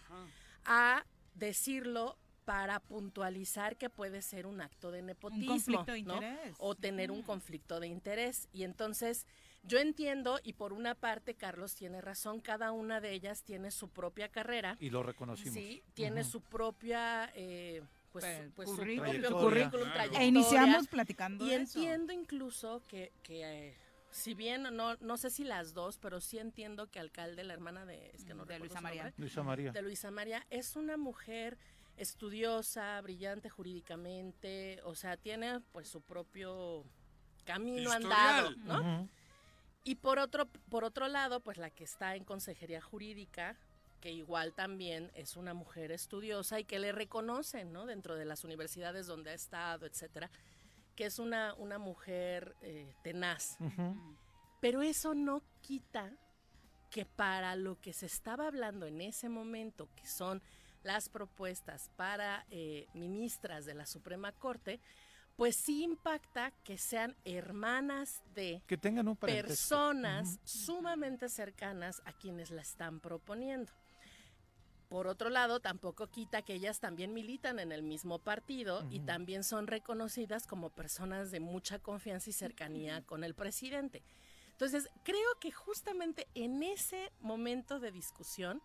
a 0.64 1.04
decirlo 1.34 2.18
para 2.44 2.80
puntualizar 2.80 3.76
que 3.76 3.88
puede 3.88 4.20
ser 4.22 4.46
un 4.46 4.60
acto 4.60 4.90
de 4.90 5.02
nepotismo, 5.02 5.54
conflicto 5.54 5.92
de 5.92 6.02
¿no? 6.02 6.14
interés. 6.14 6.54
O 6.58 6.74
tener 6.74 7.10
un 7.10 7.22
conflicto 7.22 7.80
de 7.80 7.86
interés. 7.86 8.48
Y 8.52 8.64
entonces 8.64 9.26
yo 9.62 9.78
entiendo, 9.78 10.40
y 10.42 10.54
por 10.54 10.72
una 10.72 10.94
parte 10.94 11.34
Carlos 11.34 11.74
tiene 11.74 12.00
razón, 12.00 12.40
cada 12.40 12.72
una 12.72 13.00
de 13.00 13.12
ellas 13.12 13.42
tiene 13.44 13.70
su 13.70 13.88
propia 13.88 14.28
carrera, 14.28 14.76
Y 14.80 14.90
lo 14.90 15.02
reconocimos. 15.02 15.54
sí, 15.54 15.82
tiene 15.94 16.24
su 16.24 16.40
propia... 16.40 17.30
eh, 17.34 17.82
pues, 18.12 18.24
pues 18.54 18.68
su 18.68 18.76
currículum. 18.76 19.10
propio 19.10 19.20
Trayectoria. 19.30 19.48
currículum, 19.48 19.84
Claro. 19.84 19.92
trayectoria. 19.94 20.24
E 20.24 20.28
iniciamos 20.28 20.86
platicando 20.88 21.46
Y 21.46 21.48
de 21.48 21.54
eso. 21.62 21.78
entiendo 21.78 22.12
incluso 22.12 22.82
que, 22.86 23.10
que 23.22 23.68
eh, 23.70 23.74
si 24.10 24.34
bien 24.34 24.64
no, 24.64 24.96
no 24.96 25.16
sé 25.16 25.30
si 25.30 25.44
las 25.44 25.72
dos, 25.72 25.96
pero 25.96 26.20
sí 26.20 26.38
entiendo 26.38 26.90
que 26.90 26.98
alcalde, 27.00 27.42
la 27.42 27.54
hermana 27.54 27.86
de, 27.86 28.10
es 28.12 28.26
que 28.26 28.34
no 28.34 28.44
De 28.44 28.58
recuerdo 28.58 28.64
Luisa 28.66 28.78
su 28.78 28.82
María. 28.82 29.02
nombre, 29.04 29.14
Luisa 29.18 29.42
María. 29.42 29.72
de 29.72 29.80
Luisa 29.82 30.10
María, 30.10 30.46
es 30.50 30.76
una 30.76 30.98
mujer 30.98 31.56
estudiosa, 31.96 33.00
brillante 33.00 33.48
jurídicamente, 33.48 34.80
o 34.84 34.94
sea, 34.94 35.16
tiene 35.16 35.60
pues 35.72 35.88
su 35.88 36.02
propio 36.02 36.84
camino 37.44 37.90
andado, 37.90 38.50
Historial. 38.50 38.66
¿no? 38.84 38.98
Ujú. 38.98 39.08
Y 39.84 39.96
por 39.96 40.18
otro, 40.18 40.46
por 40.68 40.84
otro 40.84 41.08
lado, 41.08 41.40
pues 41.40 41.58
la 41.58 41.70
que 41.70 41.84
está 41.84 42.14
en 42.14 42.24
consejería 42.24 42.80
jurídica, 42.80 43.56
que 44.00 44.10
igual 44.10 44.52
también 44.52 45.10
es 45.14 45.36
una 45.36 45.54
mujer 45.54 45.92
estudiosa 45.92 46.60
y 46.60 46.64
que 46.64 46.78
le 46.78 46.92
reconocen, 46.92 47.72
¿no? 47.72 47.86
Dentro 47.86 48.16
de 48.16 48.24
las 48.24 48.44
universidades 48.44 49.06
donde 49.06 49.30
ha 49.30 49.34
estado, 49.34 49.86
etcétera, 49.86 50.30
que 50.96 51.06
es 51.06 51.18
una, 51.18 51.54
una 51.54 51.78
mujer 51.78 52.56
eh, 52.62 52.94
tenaz. 53.02 53.56
Pero 54.60 54.82
eso 54.82 55.14
no 55.14 55.42
quita 55.60 56.12
que 56.90 57.06
para 57.06 57.56
lo 57.56 57.80
que 57.80 57.92
se 57.92 58.06
estaba 58.06 58.46
hablando 58.46 58.86
en 58.86 59.00
ese 59.00 59.28
momento, 59.28 59.88
que 59.96 60.06
son 60.06 60.42
las 60.82 61.08
propuestas 61.08 61.90
para 61.96 62.44
eh, 62.50 62.86
ministras 62.92 63.64
de 63.64 63.74
la 63.74 63.86
Suprema 63.86 64.32
Corte, 64.32 64.80
pues 65.42 65.56
sí 65.56 65.82
impacta 65.82 66.52
que 66.62 66.78
sean 66.78 67.16
hermanas 67.24 68.22
de 68.32 68.62
Que 68.68 68.76
tengan 68.76 69.08
un 69.08 69.16
parentesco. 69.16 69.48
personas 69.48 70.38
sumamente 70.44 71.28
cercanas 71.28 72.00
a 72.04 72.12
quienes 72.12 72.52
la 72.52 72.62
están 72.62 73.00
proponiendo. 73.00 73.72
Por 74.88 75.08
otro 75.08 75.30
lado, 75.30 75.58
tampoco 75.58 76.06
quita 76.06 76.42
que 76.42 76.54
ellas 76.54 76.78
también 76.78 77.12
militan 77.12 77.58
en 77.58 77.72
el 77.72 77.82
mismo 77.82 78.20
partido 78.20 78.86
y 78.88 79.00
también 79.00 79.42
son 79.42 79.66
reconocidas 79.66 80.46
como 80.46 80.70
personas 80.70 81.32
de 81.32 81.40
mucha 81.40 81.80
confianza 81.80 82.30
y 82.30 82.34
cercanía 82.34 83.02
con 83.02 83.24
el 83.24 83.34
presidente. 83.34 84.00
Entonces, 84.52 84.88
creo 85.02 85.34
que 85.40 85.50
justamente 85.50 86.28
en 86.36 86.62
ese 86.62 87.10
momento 87.18 87.80
de 87.80 87.90
discusión 87.90 88.62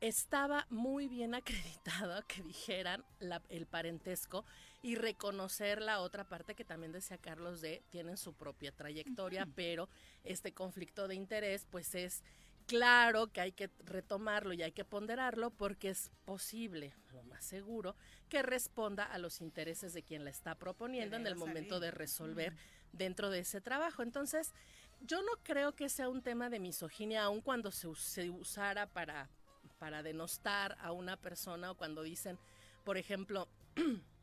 estaba 0.00 0.64
muy 0.70 1.08
bien 1.08 1.34
acreditado 1.34 2.22
que 2.28 2.40
dijeran 2.44 3.04
la- 3.18 3.42
el 3.48 3.66
parentesco 3.66 4.44
y 4.82 4.94
reconocer 4.94 5.82
la 5.82 6.00
otra 6.00 6.24
parte 6.24 6.54
que 6.54 6.64
también 6.64 6.92
decía 6.92 7.18
Carlos 7.18 7.60
de 7.60 7.82
tienen 7.90 8.16
su 8.16 8.34
propia 8.34 8.72
trayectoria, 8.72 9.46
pero 9.54 9.88
este 10.24 10.52
conflicto 10.52 11.08
de 11.08 11.16
interés 11.16 11.66
pues 11.70 11.94
es 11.94 12.22
claro 12.66 13.28
que 13.28 13.40
hay 13.40 13.52
que 13.52 13.70
retomarlo 13.84 14.52
y 14.52 14.62
hay 14.62 14.72
que 14.72 14.84
ponderarlo 14.84 15.50
porque 15.50 15.88
es 15.88 16.12
posible, 16.24 16.94
lo 17.12 17.22
más 17.24 17.44
seguro, 17.44 17.96
que 18.28 18.42
responda 18.42 19.04
a 19.04 19.18
los 19.18 19.40
intereses 19.40 19.94
de 19.94 20.02
quien 20.02 20.22
la 20.22 20.30
está 20.30 20.54
proponiendo 20.54 21.16
en 21.16 21.26
el 21.26 21.34
momento 21.34 21.80
de 21.80 21.90
resolver 21.90 22.54
dentro 22.92 23.30
de 23.30 23.40
ese 23.40 23.60
trabajo. 23.60 24.02
Entonces, 24.02 24.52
yo 25.00 25.22
no 25.22 25.32
creo 25.42 25.74
que 25.74 25.88
sea 25.88 26.08
un 26.08 26.22
tema 26.22 26.50
de 26.50 26.60
misoginia, 26.60 27.24
aun 27.24 27.40
cuando 27.40 27.70
se, 27.72 27.88
se 27.96 28.28
usara 28.28 28.86
para, 28.86 29.30
para 29.78 30.02
denostar 30.02 30.76
a 30.80 30.92
una 30.92 31.16
persona 31.16 31.70
o 31.70 31.74
cuando 31.74 32.02
dicen, 32.02 32.38
por 32.84 32.98
ejemplo, 32.98 33.48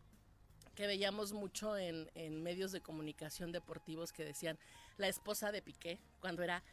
que 0.75 0.87
veíamos 0.87 1.33
mucho 1.33 1.77
en, 1.77 2.09
en 2.15 2.43
medios 2.43 2.71
de 2.71 2.81
comunicación 2.81 3.51
deportivos 3.51 4.11
que 4.13 4.23
decían 4.25 4.59
la 4.97 5.07
esposa 5.07 5.51
de 5.51 5.61
Piqué, 5.61 5.99
cuando 6.19 6.43
era, 6.43 6.63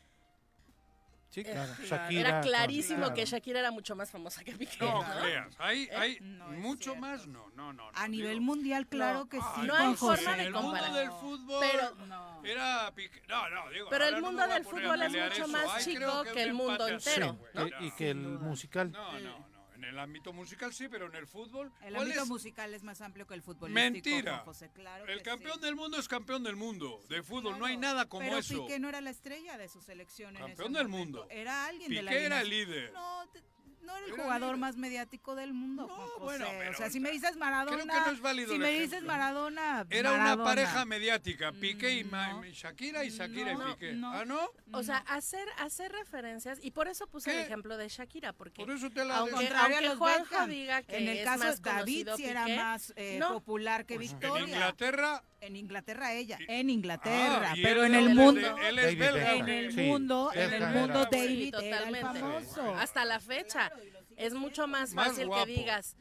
Sí, 1.30 1.40
eh, 1.40 1.44
claro. 1.44 1.72
era 1.80 1.86
Shakira. 1.86 2.40
clarísimo 2.42 2.98
claro. 2.98 3.14
que 3.14 3.24
Shakira 3.24 3.60
era 3.60 3.70
mucho 3.70 3.96
más 3.96 4.10
famosa 4.10 4.44
que 4.44 4.52
Piqué. 4.52 4.76
No, 4.84 5.02
¿no? 5.02 5.20
creas. 5.22 5.54
Hay, 5.58 5.84
Eh, 5.84 5.96
hay 5.96 6.18
no 6.20 6.48
mucho 6.50 6.90
cierto. 6.92 7.00
más, 7.00 7.26
no, 7.26 7.48
no, 7.54 7.72
no. 7.72 7.90
no, 7.90 7.98
A 7.98 8.06
nivel 8.06 8.32
digo, 8.40 8.44
mundial, 8.44 8.86
claro 8.86 9.20
No. 9.20 9.28
que 9.30 9.38
sí. 9.38 9.62
No 9.66 9.74
hay 9.74 9.94
forma 9.94 10.36
de 10.36 10.42
el 10.44 10.52
mundo 10.52 10.68
comparar. 10.72 10.92
del 10.92 11.10
fútbol 11.12 11.64
Pero- 11.72 11.94
No. 12.06 12.44
era 12.44 12.92
Piqué. 12.94 13.22
No, 13.28 13.48
no, 13.48 13.70
digo. 13.70 13.86
Pero 13.88 14.04
el 14.04 14.20
mundo 14.20 14.46
del 14.46 14.64
fútbol 14.64 15.02
es 15.02 15.10
mucho 15.10 15.24
eso. 15.44 15.48
más 15.48 15.66
Ay, 15.72 15.84
chico 15.84 16.22
que 16.24 16.32
un 16.32 16.38
el 16.38 16.52
mundo 16.52 16.86
entero, 16.88 17.38
No, 17.54 17.66
y 17.80 17.90
que 17.92 18.10
el 18.10 18.18
musical. 18.18 18.92
No, 18.92 19.18
no, 19.20 19.51
el 19.92 19.98
ámbito 19.98 20.32
musical 20.32 20.72
sí, 20.72 20.88
pero 20.88 21.06
en 21.06 21.14
el 21.14 21.26
fútbol. 21.26 21.70
El 21.82 21.92
¿cuál 21.94 22.06
ámbito 22.06 22.22
es? 22.22 22.28
musical 22.28 22.74
es 22.74 22.82
más 22.82 23.00
amplio 23.00 23.26
que 23.26 23.34
el 23.34 23.42
futbolístico. 23.42 23.74
Mentira. 23.92 24.32
Juan 24.36 24.44
José, 24.46 24.70
claro 24.72 25.06
El 25.06 25.22
campeón 25.22 25.54
sí. 25.60 25.60
del 25.66 25.76
mundo 25.76 25.98
es 25.98 26.08
campeón 26.08 26.42
del 26.42 26.56
mundo. 26.56 27.00
De 27.08 27.22
fútbol 27.22 27.58
no 27.58 27.64
hay 27.66 27.76
nada 27.76 28.08
como 28.08 28.20
pero 28.24 28.38
eso. 28.38 28.66
Piqué 28.66 28.78
no 28.78 28.88
era 28.88 29.00
la 29.00 29.10
estrella 29.10 29.56
de 29.58 29.68
su 29.68 29.80
selección 29.80 30.30
en 30.36 30.42
ese 30.42 30.46
Campeón 30.48 30.72
del 30.72 30.88
momento. 30.88 31.18
mundo. 31.20 31.34
Era 31.34 31.66
alguien 31.66 31.90
de 31.90 32.02
la 32.02 32.12
era 32.12 32.40
el 32.40 32.48
líder. 32.48 32.92
No, 32.92 33.28
te- 33.32 33.42
no 33.82 33.96
era 33.96 34.06
el 34.06 34.12
Era 34.14 34.22
jugador 34.22 34.56
más 34.56 34.76
mediático 34.76 35.34
del 35.34 35.52
mundo. 35.52 35.88
José. 35.88 36.20
bueno, 36.20 36.46
o 36.70 36.74
sea, 36.74 36.90
si 36.90 37.00
me 37.00 37.10
dices 37.10 37.36
Maradona, 37.36 37.76
creo 37.82 37.86
que 38.04 38.10
no 38.10 38.16
es 38.16 38.20
válido 38.20 38.52
si 38.52 38.58
me 38.58 38.70
dices 38.70 38.92
ejemplo. 38.92 39.08
Maradona, 39.12 39.86
Era 39.90 40.12
una 40.12 40.36
pareja 40.42 40.84
mediática, 40.84 41.52
Piqué 41.52 41.92
y 41.98 42.04
Ma- 42.04 42.42
Shakira 42.52 43.04
y 43.04 43.10
Shakira 43.10 43.54
No, 43.54 43.68
y 43.68 43.72
Piqué. 43.74 43.92
no. 43.92 44.12
¿Ah, 44.12 44.24
no? 44.24 44.50
O 44.72 44.82
sea, 44.82 44.98
hacer, 44.98 45.46
hacer 45.58 45.92
referencias, 45.92 46.58
y 46.62 46.70
por 46.70 46.88
eso 46.88 47.06
puse 47.06 47.30
el 47.32 47.40
ejemplo 47.40 47.76
de 47.76 47.88
Shakira, 47.88 48.32
porque 48.32 48.64
Por 48.64 48.74
eso 48.74 48.90
te 48.90 49.04
la 49.04 49.18
aunque, 49.18 49.34
Contrario 49.34 49.60
a 49.60 49.78
aunque 49.78 49.88
los 49.88 49.98
Juanjo 49.98 50.24
Beckham. 50.30 50.50
diga 50.50 50.82
que 50.82 50.96
en 50.96 51.08
el 51.08 51.18
es 51.18 51.24
caso 51.24 51.44
más 51.44 51.62
de 51.62 51.70
David 51.70 52.08
sí 52.16 52.24
era 52.24 52.46
más 52.48 52.92
eh, 52.96 53.16
no. 53.18 53.32
popular 53.34 53.84
que 53.86 53.96
Pues 53.96 54.12
en 54.12 54.18
Victoria. 54.20 54.46
Inglaterra 54.54 55.22
En 55.42 55.56
Inglaterra 55.56 56.12
ella, 56.14 56.38
en 56.46 56.70
Inglaterra, 56.70 57.50
Ah, 57.50 57.54
pero 57.60 57.84
en 57.84 57.96
el 57.96 58.14
mundo, 58.14 58.56
él 58.58 58.78
es 58.78 58.84
David 58.84 58.98
belga. 59.00 59.34
en 59.34 59.48
el 59.48 59.72
Sí, 59.72 59.80
mundo, 59.82 60.30
en 60.32 60.50
Beckham 60.50 60.62
el 60.62 60.74
mundo 60.78 61.08
David 61.10 61.54
Sí, 61.58 61.66
era 61.66 61.78
el 61.78 61.84
totalmente. 61.94 62.20
famoso. 62.20 62.74
Hasta 62.76 63.04
la 63.04 63.18
fecha. 63.18 63.72
Es 64.16 64.34
mucho 64.34 64.68
más 64.68 64.94
Más 64.94 65.08
fácil 65.08 65.26
guapo. 65.26 65.46
que 65.46 65.52
digas 65.52 65.96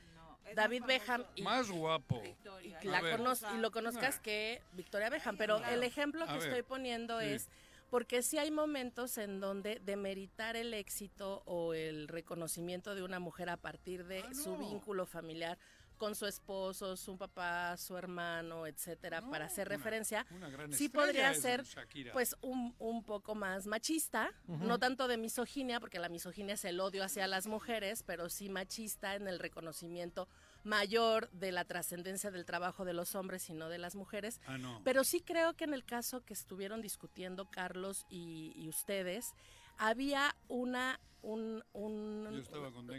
David 0.56 0.84
Beckham 0.86 1.24
y, 1.36 1.42
más 1.42 1.72
guapo. 1.72 2.22
y 2.24 2.86
la 2.88 3.02
conoz- 3.02 3.44
y 3.56 3.60
lo 3.60 3.72
conozcas 3.72 4.20
que 4.20 4.62
Victoria 4.74 5.10
Beckham. 5.10 5.38
Pero 5.38 5.58
el 5.66 5.82
ejemplo 5.84 6.28
que 6.28 6.38
estoy 6.38 6.62
poniendo 6.62 7.20
sí. 7.20 7.26
es 7.28 7.50
porque 7.90 8.22
sí 8.22 8.38
hay 8.38 8.52
momentos 8.52 9.18
en 9.18 9.40
donde 9.40 9.80
demeritar 9.84 10.56
el 10.56 10.74
éxito 10.76 11.42
o 11.46 11.74
el 11.74 12.08
reconocimiento 12.08 12.94
de 12.94 13.02
una 13.02 13.20
mujer 13.20 13.50
a 13.50 13.58
partir 13.58 14.06
de 14.06 14.20
Ah, 14.22 14.34
su 14.36 14.56
vínculo 14.56 15.06
familiar 15.08 15.58
con 16.02 16.16
su 16.16 16.26
esposo, 16.26 16.98
su 16.98 17.16
papá, 17.16 17.78
su 17.78 17.96
hermano, 17.96 18.66
etcétera, 18.66 19.22
para 19.22 19.46
hacer 19.46 19.68
una- 19.68 19.78
referencia, 19.78 20.26
una 20.32 20.50
gran 20.50 20.74
sí 20.74 20.90
podría 20.90 21.30
ser 21.36 21.64
pues 22.12 22.36
un, 22.42 22.74
un 22.80 23.04
poco 23.04 23.36
más 23.36 23.68
machista, 23.68 24.32
no 24.48 24.80
tanto 24.80 25.08
de 25.08 25.18
misoginia, 25.18 25.80
porque 25.80 26.00
la 26.00 26.10
misoginia 26.10 26.56
es 26.56 26.66
el 26.66 26.80
odio 26.80 27.04
hacia 27.04 27.28
las 27.28 27.46
mujeres, 27.46 28.02
pero 28.02 28.30
sí 28.30 28.50
machista 28.50 29.14
en 29.14 29.28
el 29.28 29.38
reconocimiento 29.38 30.28
mayor 30.64 31.30
de 31.34 31.52
la 31.52 31.66
trascendencia 31.66 32.32
del 32.32 32.46
trabajo 32.46 32.84
de 32.84 32.94
los 32.94 33.14
hombres 33.14 33.48
y 33.52 33.54
no 33.54 33.70
de 33.70 33.78
las 33.78 33.94
mujeres. 33.96 34.42
Ah, 34.48 34.58
no. 34.58 34.82
Pero 34.84 35.04
sí 35.04 35.22
creo 35.22 35.54
que 35.54 35.66
en 35.66 35.76
el 35.76 35.86
caso 35.86 36.26
que 36.26 36.34
estuvieron 36.34 36.82
discutiendo 36.82 37.46
Carlos 37.52 38.08
y, 38.10 38.54
y 38.56 38.68
ustedes, 38.70 39.34
había 39.78 40.36
una, 40.48 41.00
un, 41.22 41.64
un- 41.74 42.26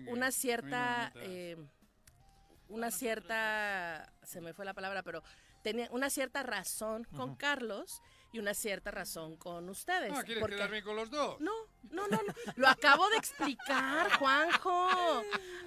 una 0.09 0.31
A 0.31 0.31
mí 0.31 1.23
no 1.57 1.82
una 2.73 2.91
cierta, 2.91 4.13
se 4.23 4.41
me 4.41 4.53
fue 4.55 4.65
la 4.65 4.75
palabra, 4.75 5.03
pero 5.03 5.23
tenía 5.63 5.89
una 5.93 6.11
cierta 6.11 6.43
razón 6.43 7.05
con. 7.05 7.37
Carlos 7.37 8.01
y 8.33 8.39
una 8.39 8.55
cierta 8.55 8.91
razón 8.91 9.37
con 9.37 9.69
ustedes. 9.69 10.13
¿quieres 10.25 10.41
porque- 10.41 10.57
quedar 10.57 10.71
bien 10.71 10.85
con 10.85 10.97
los 10.97 11.11
dos? 11.11 11.39
no, 11.41 11.53
no, 11.91 12.07
no, 12.09 12.17
no. 12.17 12.35
Lo 12.57 12.69
acabo 12.69 13.09
de 13.11 13.17
explicar, 13.17 14.11
Juanjo. 14.19 14.89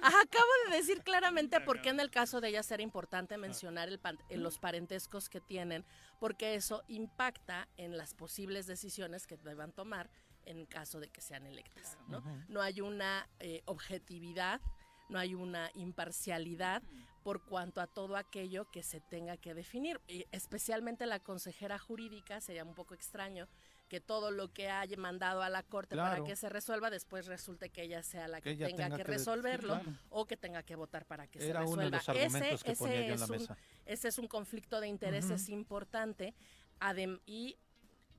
Ajá, 0.02 0.20
acabo 0.20 0.50
de 0.70 0.76
decir 0.76 1.02
claramente 1.02 1.60
por 1.60 1.80
qué 1.80 1.90
en 1.90 2.00
el 2.00 2.10
caso 2.10 2.40
de 2.40 2.48
ellas 2.48 2.70
era 2.70 2.82
importante 2.82 3.36
mencionar 3.38 3.88
el 3.88 3.98
pan- 3.98 4.18
eh, 4.28 4.36
los 4.36 4.58
parentescos 4.58 5.28
que 5.28 5.40
tienen, 5.40 5.84
porque 6.18 6.54
eso 6.54 6.82
impacta 6.88 7.68
en 7.76 7.96
las 7.96 8.14
posibles 8.14 8.66
decisiones 8.66 9.26
que 9.26 9.36
deban 9.36 9.72
tomar 9.72 10.10
en 10.44 10.64
caso 10.66 11.00
de 11.00 11.08
que 11.08 11.20
sean 11.20 11.46
electas. 11.46 11.98
¿no? 12.08 12.22
No 12.48 12.62
hay 12.62 12.80
una 12.80 13.28
eh, 13.40 13.62
objetividad, 13.66 14.60
no 15.08 15.18
hay 15.18 15.34
una 15.34 15.70
imparcialidad 15.74 16.82
por 17.22 17.44
cuanto 17.44 17.80
a 17.80 17.86
todo 17.88 18.16
aquello 18.16 18.70
que 18.70 18.82
se 18.82 19.00
tenga 19.00 19.36
que 19.36 19.52
definir. 19.54 20.00
Y 20.06 20.26
especialmente 20.30 21.06
la 21.06 21.18
consejera 21.20 21.78
jurídica, 21.78 22.40
sería 22.40 22.64
un 22.64 22.74
poco 22.74 22.94
extraño 22.94 23.48
que 23.88 24.00
todo 24.00 24.30
lo 24.30 24.52
que 24.52 24.68
haya 24.68 24.96
mandado 24.96 25.42
a 25.42 25.48
la 25.50 25.62
corte 25.62 25.96
para 25.96 26.22
que 26.24 26.34
se 26.36 26.48
resuelva 26.48 26.90
después 26.90 27.26
resulte 27.26 27.70
que 27.70 27.82
ella 27.82 28.02
sea 28.02 28.26
la 28.28 28.40
que, 28.40 28.50
Que 28.50 28.50
ella 28.50 28.66
tenga, 28.66 28.84
tenga 28.84 28.96
que 28.96 29.02
que 29.04 29.10
de- 29.12 29.18
sí, 29.18 29.24
resolverlo 29.24 29.74
claro. 29.80 29.98
o 30.10 30.26
que 30.26 30.36
tenga 30.36 30.62
que 30.64 30.74
votar 30.76 31.04
para 31.06 31.26
que 31.28 31.38
Era 31.44 31.60
se 31.64 31.72
uno 31.72 31.82
de 31.82 31.90
resuelva. 31.90 31.96
los 31.98 32.08
argumentos 32.08 32.64
que 32.64 32.74
ponía 32.76 32.96
yo 33.00 33.02
en 33.06 33.12
es 33.12 33.20
la 33.20 33.26
un- 33.26 33.32
mesa. 33.32 33.56
ese 33.84 34.08
es 34.08 34.18
un 34.18 34.26
conflicto 34.28 34.80
de 34.80 34.88
intereses 34.88 35.48
importante 35.48 36.34
adem- 36.80 37.20
y 37.26 37.56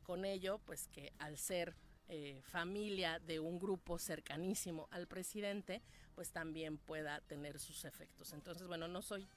con 0.04 0.24
ello, 0.26 0.60
pues 0.60 0.88
que 0.88 1.12
al 1.20 1.38
ser 1.38 1.76
eh, 2.10 2.42
familia 2.46 3.20
de 3.20 3.42
un 3.42 3.60
grupo 3.60 4.00
cercanísimo 4.00 4.88
al 4.92 5.08
presidente, 5.08 5.82
pues 6.18 6.32
también 6.32 6.80
pueda 6.80 7.22
tener 7.22 7.60
sus 7.60 7.86
efectos. 7.86 8.34
Entonces, 8.34 8.66
bueno, 8.68 8.88
no 8.88 9.04
soy 9.04 9.28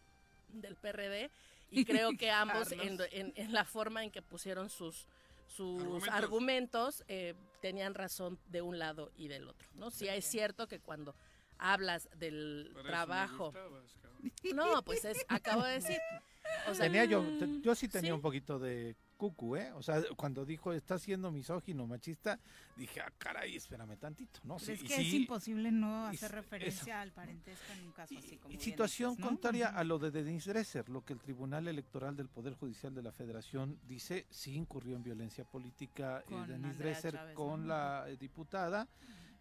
del 0.48 0.76
PRD 0.76 1.30
y 1.70 1.84
creo 1.84 2.16
que 2.16 2.30
ambos 2.30 2.72
en, 2.72 2.78
Carlos. 2.96 3.08
en- 3.12 3.34
en 3.36 3.52
la 3.52 3.66
forma 3.66 4.02
en 4.02 4.10
que 4.10 4.22
pusieron 4.22 4.70
sus 4.70 5.06
sus 5.46 5.82
Argumentos. 5.82 6.08
argumentos, 6.14 7.04
eh, 7.08 7.34
tenían 7.60 7.92
razón 7.94 8.38
de 8.46 8.62
un 8.62 8.78
lado 8.78 9.10
y 9.18 9.28
del 9.28 9.46
otro, 9.48 9.68
¿no? 9.74 9.90
Sí 9.90 10.08
es 10.08 10.24
cierto 10.24 10.68
que 10.68 10.78
cuando 10.80 11.14
hablas 11.58 12.08
del 12.16 12.70
Para 12.72 12.78
eso 12.80 12.82
me 12.82 12.88
trabajo, 12.88 13.44
gustabas, 13.46 14.54
no, 14.54 14.82
pues 14.82 15.04
es, 15.04 15.18
acabo 15.28 15.62
de 15.64 15.72
decir, 15.72 15.98
o 16.68 16.74
sea, 16.74 16.86
Tenía 16.86 17.04
yo, 17.04 17.20
te- 17.38 17.60
yo 17.60 17.74
sí 17.74 17.88
tenía 17.88 18.10
sí. 18.10 18.14
un 18.14 18.22
poquito 18.22 18.58
de 18.58 18.96
cucu, 19.20 19.56
¿eh? 19.56 19.70
O 19.74 19.82
sea, 19.82 20.02
cuando 20.16 20.46
dijo 20.46 20.72
está 20.72 20.98
siendo 20.98 21.30
misógino, 21.30 21.86
machista, 21.86 22.40
dije, 22.74 23.02
ah, 23.02 23.12
caray, 23.18 23.54
espérame 23.54 23.98
tantito, 23.98 24.40
¿no? 24.44 24.58
Sí, 24.58 24.72
es 24.72 24.82
que 24.82 24.94
es 24.94 25.12
imposible 25.12 25.70
no 25.70 26.06
hacer 26.06 26.32
referencia 26.32 27.02
al 27.02 27.12
parentesco 27.12 27.70
en 27.74 27.86
un 27.86 27.92
caso 27.92 28.14
así 28.16 28.38
como 28.38 28.54
Y 28.54 28.58
situación 28.58 29.10
dices, 29.10 29.20
¿no? 29.22 29.26
contraria 29.28 29.68
a 29.68 29.84
lo 29.84 29.98
de 29.98 30.10
Denise 30.10 30.50
Dresser, 30.50 30.88
lo 30.88 31.04
que 31.04 31.12
el 31.12 31.20
Tribunal 31.20 31.68
Electoral 31.68 32.16
del 32.16 32.28
Poder 32.28 32.54
Judicial 32.54 32.94
de 32.94 33.02
la 33.02 33.12
Federación 33.12 33.78
dice, 33.86 34.26
sí 34.30 34.54
incurrió 34.54 34.96
en 34.96 35.02
violencia 35.02 35.44
política 35.44 36.24
eh, 36.26 36.34
Denise 36.48 36.78
Dresser 36.78 37.12
Chávez, 37.12 37.34
con 37.34 37.60
¿no? 37.62 37.66
la 37.66 38.08
eh, 38.08 38.16
diputada, 38.16 38.88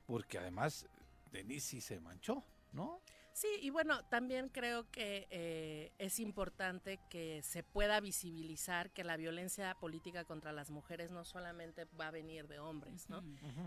porque 0.06 0.40
además 0.40 0.86
Denise 1.32 1.68
sí 1.68 1.82
se 1.82 2.02
manchó, 2.02 2.44
¿no? 2.74 3.00
Sí, 3.40 3.48
y 3.62 3.70
bueno, 3.70 4.04
también 4.10 4.50
creo 4.50 4.90
que 4.92 5.26
eh, 5.32 5.94
es 5.98 6.20
importante 6.20 7.00
que 7.10 7.42
se 7.42 7.64
pueda 7.64 8.02
visibilizar 8.02 8.92
que 8.92 9.06
la 9.06 9.16
violencia 9.16 9.76
política 9.80 10.26
contra 10.26 10.52
las 10.52 10.70
mujeres 10.72 11.12
no 11.12 11.24
solamente 11.24 11.86
va 11.98 12.08
a 12.08 12.12
venir 12.12 12.50
de 12.50 12.60
hombres, 12.60 13.10
¿no? 13.10 13.24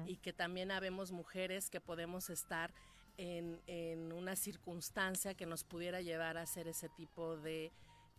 Y 0.07 0.17
que 0.19 0.35
también 0.35 0.71
habemos 0.73 1.11
mujeres 1.11 1.71
que 1.71 1.81
podemos 1.81 2.29
estar 2.29 2.75
en, 3.17 3.63
en 3.67 4.13
una 4.13 4.37
circunstancia 4.37 5.33
que 5.35 5.47
nos 5.47 5.65
pudiera 5.65 6.03
llevar 6.03 6.37
a 6.37 6.43
hacer 6.43 6.69
ese 6.69 6.91
tipo 6.91 7.37
de... 7.39 7.73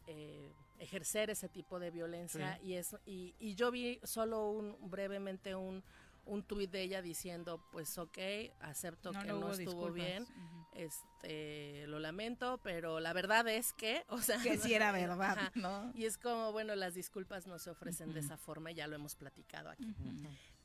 eh, 0.07 0.51
ejercer 0.79 1.29
ese 1.29 1.47
tipo 1.49 1.79
de 1.79 1.91
violencia 1.91 2.57
Sí. 2.59 2.67
y 2.67 2.73
es 2.73 2.95
y, 3.05 3.35
y 3.39 3.53
yo 3.55 3.71
vi 3.71 3.99
solo 4.03 4.49
un 4.49 4.75
brevemente 4.89 5.55
un 5.55 5.81
un 6.25 6.43
tuit 6.43 6.71
de 6.71 6.81
ella 6.81 7.01
diciendo 7.01 7.61
pues 7.71 7.97
ok 7.97 8.17
acepto 8.61 9.11
No, 9.11 9.21
que 9.21 9.27
no 9.27 9.51
estuvo 9.51 9.57
disculpas. 9.87 9.93
bien 9.93 10.27
este 10.73 11.85
lo 11.87 11.99
lamento 11.99 12.59
pero 12.63 12.99
la 12.99 13.13
verdad 13.13 13.47
es 13.47 13.73
que 13.73 14.03
o 14.07 14.19
sea 14.21 14.37
Que 14.41 14.57
sí 14.57 14.73
era 14.73 14.91
verdad, 14.91 15.37
Ajá. 15.37 15.51
¿no? 15.55 15.91
y 15.95 16.05
es 16.05 16.17
como 16.17 16.51
bueno 16.51 16.75
las 16.75 16.93
disculpas 16.93 17.45
no 17.47 17.59
se 17.59 17.69
ofrecen 17.69 18.13
de 18.13 18.21
esa 18.21 18.37
forma 18.37 18.71
ya 18.71 18.87
lo 18.87 18.95
hemos 18.95 19.15
platicado 19.15 19.69
aquí 19.69 19.93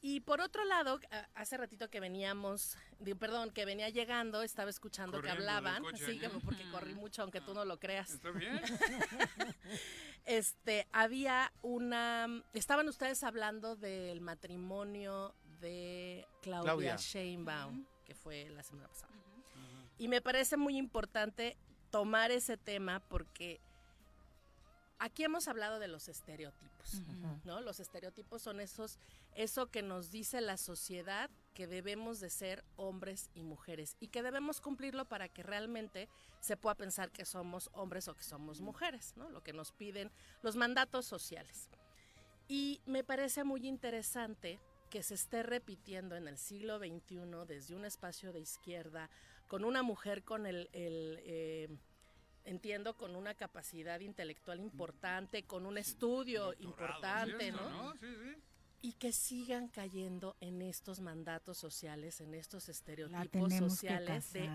y 0.01 0.21
por 0.21 0.41
otro 0.41 0.65
lado 0.65 1.01
hace 1.35 1.57
ratito 1.57 1.91
que 1.91 1.99
veníamos 1.99 2.77
perdón 3.19 3.51
que 3.51 3.65
venía 3.65 3.89
llegando 3.89 4.43
estaba 4.43 4.71
escuchando 4.71 5.19
Corriendo 5.19 5.43
que 5.43 5.49
hablaban 5.51 5.83
coche 5.83 6.05
sí 6.05 6.11
ayer. 6.19 6.31
que- 6.31 6.39
porque 6.41 6.71
corrí 6.71 6.95
mucho 6.95 7.23
aunque 7.23 7.41
tú 7.41 7.53
no 7.53 7.65
lo 7.65 7.79
creas 7.81 8.11
¿Está 8.13 8.31
bien? 8.31 8.61
este 10.25 10.87
había 10.93 11.53
una 11.63 12.29
estaban 12.53 12.89
ustedes 12.89 13.23
hablando 13.25 13.77
del 13.77 14.21
matrimonio 14.21 15.35
de 15.61 16.27
Claudia, 16.43 16.65
Claudia. 16.65 16.97
Sheinbaum 16.97 17.85
que 18.05 18.15
fue 18.15 18.49
la 18.51 18.63
semana 18.63 18.89
pasada 18.89 19.19
y 19.99 20.09
me 20.09 20.23
parece 20.23 20.57
muy 20.57 20.77
importante 20.77 21.57
tomar 21.91 22.31
ese 22.31 22.57
tema 22.57 23.01
porque 23.01 23.61
aquí 24.99 25.25
hemos 25.25 25.49
hablado 25.49 25.79
de 25.79 25.89
los 25.89 26.09
estereotipos. 26.09 27.03
¿no? 27.45 27.61
Los 27.61 27.81
estereotipos 27.81 28.43
son 28.43 28.61
esos, 28.61 28.99
eso 29.35 29.67
que 29.67 29.83
nos 29.83 30.11
dice 30.11 30.41
la 30.41 30.57
sociedad 30.57 31.31
que 31.55 31.67
debemos 31.67 32.21
de 32.21 32.31
ser 32.31 32.65
hombres 32.77 33.31
y 33.35 33.43
mujeres 33.43 33.97
y 33.99 34.09
que 34.09 34.23
debemos 34.23 34.61
cumplirlo 34.61 35.05
para 35.05 35.29
que 35.29 35.43
realmente 35.43 36.09
se 36.41 36.57
pueda 36.57 36.77
pensar 36.77 37.11
que 37.11 37.25
somos 37.25 37.69
hombres 37.73 38.07
o 38.07 38.15
que 38.15 38.23
somos 38.23 38.61
mujeres, 38.61 39.15
¿no? 39.17 39.29
Lo 39.31 39.43
que 39.43 39.53
nos 39.53 39.73
piden 39.73 40.13
los 40.43 40.55
mandatos 40.55 41.07
sociales. 41.07 41.69
Y 42.47 42.81
me 42.87 43.03
parece 43.03 43.43
muy 43.43 43.67
interesante 43.67 44.61
que 44.89 45.03
se 45.03 45.15
esté 45.15 45.43
repitiendo 45.43 46.17
en 46.17 46.29
el 46.29 46.39
siglo 46.39 46.79
XXI 46.79 47.47
desde 47.47 47.75
un 47.75 47.85
espacio 47.85 48.33
de 48.33 48.41
izquierda, 48.41 49.11
con 49.47 49.65
una 49.65 49.83
mujer 49.83 50.25
con 50.25 50.47
el, 50.47 50.69
el, 50.73 51.19
eh, 51.23 51.69
entiendo, 52.45 52.97
con 52.97 53.17
una 53.17 53.35
capacidad 53.35 54.01
intelectual 54.01 54.61
importante, 54.61 55.45
con 55.45 55.67
un 55.67 55.79
estudio 55.79 56.55
importante, 56.61 57.51
¿cierto, 57.51 57.71
¿no? 57.71 57.93
Sí, 57.95 57.99
sí. 58.01 58.43
Y 58.81 58.93
que 58.93 59.13
sigan 59.13 59.69
cayendo 59.69 60.37
en 60.41 60.63
estos 60.63 61.01
mandatos 61.01 61.59
sociales, 61.59 62.21
en 62.21 62.35
estos 62.35 62.69
estereotipos 62.69 63.53
sociales 63.55 64.33
de 64.33 64.49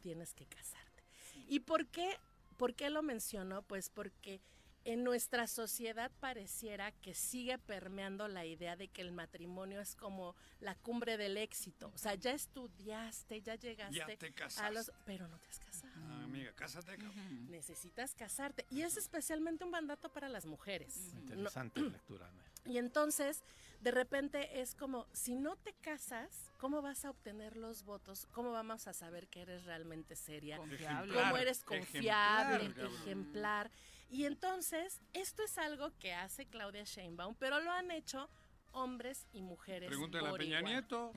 tienes 0.00 0.34
que 0.34 0.46
casarte. 0.46 1.04
¿Y 1.48 1.60
por 1.60 1.86
qué, 1.86 2.16
por 2.56 2.74
qué 2.74 2.90
lo 2.90 3.02
menciono? 3.02 3.62
Pues 3.62 3.88
porque 3.88 4.40
en 4.84 5.04
nuestra 5.04 5.46
sociedad 5.46 6.10
pareciera 6.20 6.90
que 6.92 7.14
sigue 7.14 7.58
permeando 7.58 8.28
la 8.28 8.46
idea 8.46 8.76
de 8.76 8.88
que 8.88 9.02
el 9.02 9.12
matrimonio 9.12 9.80
es 9.80 9.94
como 9.94 10.34
la 10.60 10.74
cumbre 10.74 11.16
del 11.16 11.36
éxito. 11.36 11.90
O 11.94 11.98
sea, 11.98 12.14
ya 12.14 12.32
estudiaste, 12.32 13.42
ya 13.42 13.56
llegaste 13.56 13.96
Ya 13.96 14.06
te 14.06 14.26
a 14.26 14.32
casaste. 14.32 14.72
los... 14.72 14.92
Pero 15.04 15.28
no 15.28 15.38
te 15.38 15.48
has 15.48 15.58
casado. 15.60 15.92
Ah, 16.08 16.24
amiga, 16.24 16.52
cásate, 16.54 16.96
cabrón. 16.96 17.50
Necesitas 17.50 18.14
casarte. 18.14 18.66
Y 18.70 18.82
es 18.82 18.96
especialmente 18.96 19.64
un 19.64 19.70
mandato 19.70 20.08
para 20.10 20.28
las 20.28 20.46
mujeres. 20.46 21.12
No- 21.14 21.20
Interesante 21.20 21.80
lectura. 21.82 22.28
Ana. 22.28 22.44
y 22.64 22.78
entonces, 22.78 23.42
de 23.82 23.90
repente 23.90 24.60
es 24.60 24.74
como, 24.74 25.06
si 25.12 25.34
no 25.34 25.56
te 25.56 25.72
casas, 25.74 26.50
¿cómo 26.58 26.80
vas 26.82 27.04
a 27.04 27.10
obtener 27.10 27.56
los 27.56 27.84
votos? 27.84 28.26
¿Cómo 28.32 28.50
vamos 28.52 28.86
a 28.86 28.92
saber 28.92 29.28
que 29.28 29.42
eres 29.42 29.64
realmente 29.64 30.16
seria? 30.16 30.56
Confiable. 30.56 31.14
¿Cómo 31.14 31.36
eres 31.36 31.62
confiable, 31.64 32.56
Ejemplar, 32.64 32.90
ejemplar? 33.02 33.70
Y 34.10 34.24
entonces, 34.24 35.00
esto 35.12 35.42
es 35.44 35.56
algo 35.58 35.92
que 35.98 36.12
hace 36.12 36.46
Claudia 36.46 36.82
Sheinbaum, 36.84 37.34
pero 37.38 37.60
lo 37.60 37.70
han 37.70 37.90
hecho 37.90 38.28
hombres 38.72 39.26
y 39.32 39.42
mujeres. 39.42 39.88
Pregúntale 39.88 40.28
a 40.28 40.32
Peña. 40.34 40.60
Nieto. 40.62 41.12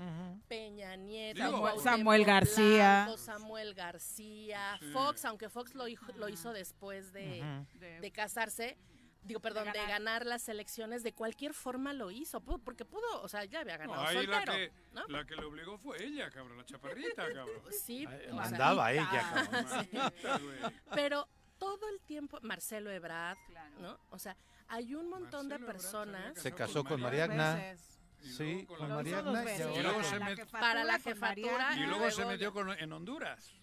Peña 0.47 0.95
Nieto, 0.95 1.43
Digo- 1.43 1.79
Samuel 1.79 2.25
García. 2.25 3.03
Blanco, 3.05 3.17
Samuel 3.17 3.73
García, 3.75 4.77
Sí. 4.79 4.91
Fox, 4.91 5.25
aunque 5.25 5.49
Fox 5.49 5.73
lo, 5.75 5.87
hijo- 5.87 6.11
lo 6.13 6.29
hizo 6.29 6.51
después 6.53 7.13
de, 7.13 7.65
casarse, 8.13 8.77
digo, 9.23 9.39
perdón, 9.39 9.65
de 9.65 9.71
ganar. 9.73 9.89
ganar. 9.89 10.25
las 10.25 10.49
elecciones, 10.49 11.01
de 11.03 11.13
cualquier 11.13 11.53
forma 11.53 11.93
lo 11.93 12.09
hizo, 12.11 12.41
porque 12.41 12.85
pudo, 12.85 13.21
o 13.21 13.27
sea, 13.27 13.45
ya 13.45 13.59
había 13.61 13.77
No, 13.77 13.91
ganado 13.93 14.07
ahí 14.07 14.25
la 14.27 14.37
soltero, 14.45 14.53
que, 14.53 14.71
¿no? 14.93 15.07
la 15.07 15.25
que 15.25 15.35
le 15.35 15.45
obligó 15.45 15.77
fue 15.77 16.03
ella, 16.03 16.29
cabrón, 16.31 16.57
la 16.57 16.65
chaparrita, 16.65 17.31
cabrón. 17.33 17.61
Sí, 17.71 18.05
Ay, 18.07 18.15
o 18.17 18.19
sea, 18.25 18.33
mandaba 18.33 18.91
ella, 18.91 19.47
cabrón. 19.51 19.87
Güey. 20.43 20.73
pero 20.95 21.27
todo 21.63 21.89
el 21.89 21.99
tiempo, 22.01 22.39
Marcelo 22.41 22.91
Ebrard, 22.91 23.37
¿no? 23.79 23.97
O 24.09 24.19
sea, 24.19 24.35
hay 24.67 24.95
un 24.95 25.09
montón 25.09 25.47
Marcelo 25.47 25.67
de 25.67 25.73
personas 25.73 26.37
Se 26.39 26.51
casó 26.53 26.83
con 26.83 26.99
María 27.01 27.27
Mariana. 27.27 27.51
Agna. 27.53 27.61
Veces. 27.71 27.99
Y 28.21 28.31
Sí, 28.31 28.43
luego 28.53 28.67
con 28.67 28.77
con 28.77 28.89
la- 28.89 28.95
Lo 28.95 29.01
hizo 29.01 29.15
María 29.15 29.21
dos 29.21 29.35
Agna. 29.37 29.43
veces. 29.51 29.77
y 29.77 29.81
luego 29.81 30.03
se 30.03 30.19
La 30.19 30.25
met- 30.29 30.35
jefatura 30.37 30.59
Para 30.61 30.83
la 30.83 30.99
jefatura 30.99 31.27
Mariana. 31.57 31.77
Y 31.77 31.85
luego 31.87 32.11
se 32.11 32.25
metió 32.25 32.53
con, 32.53 32.69
en 32.71 32.91
Honduras. 32.93 33.53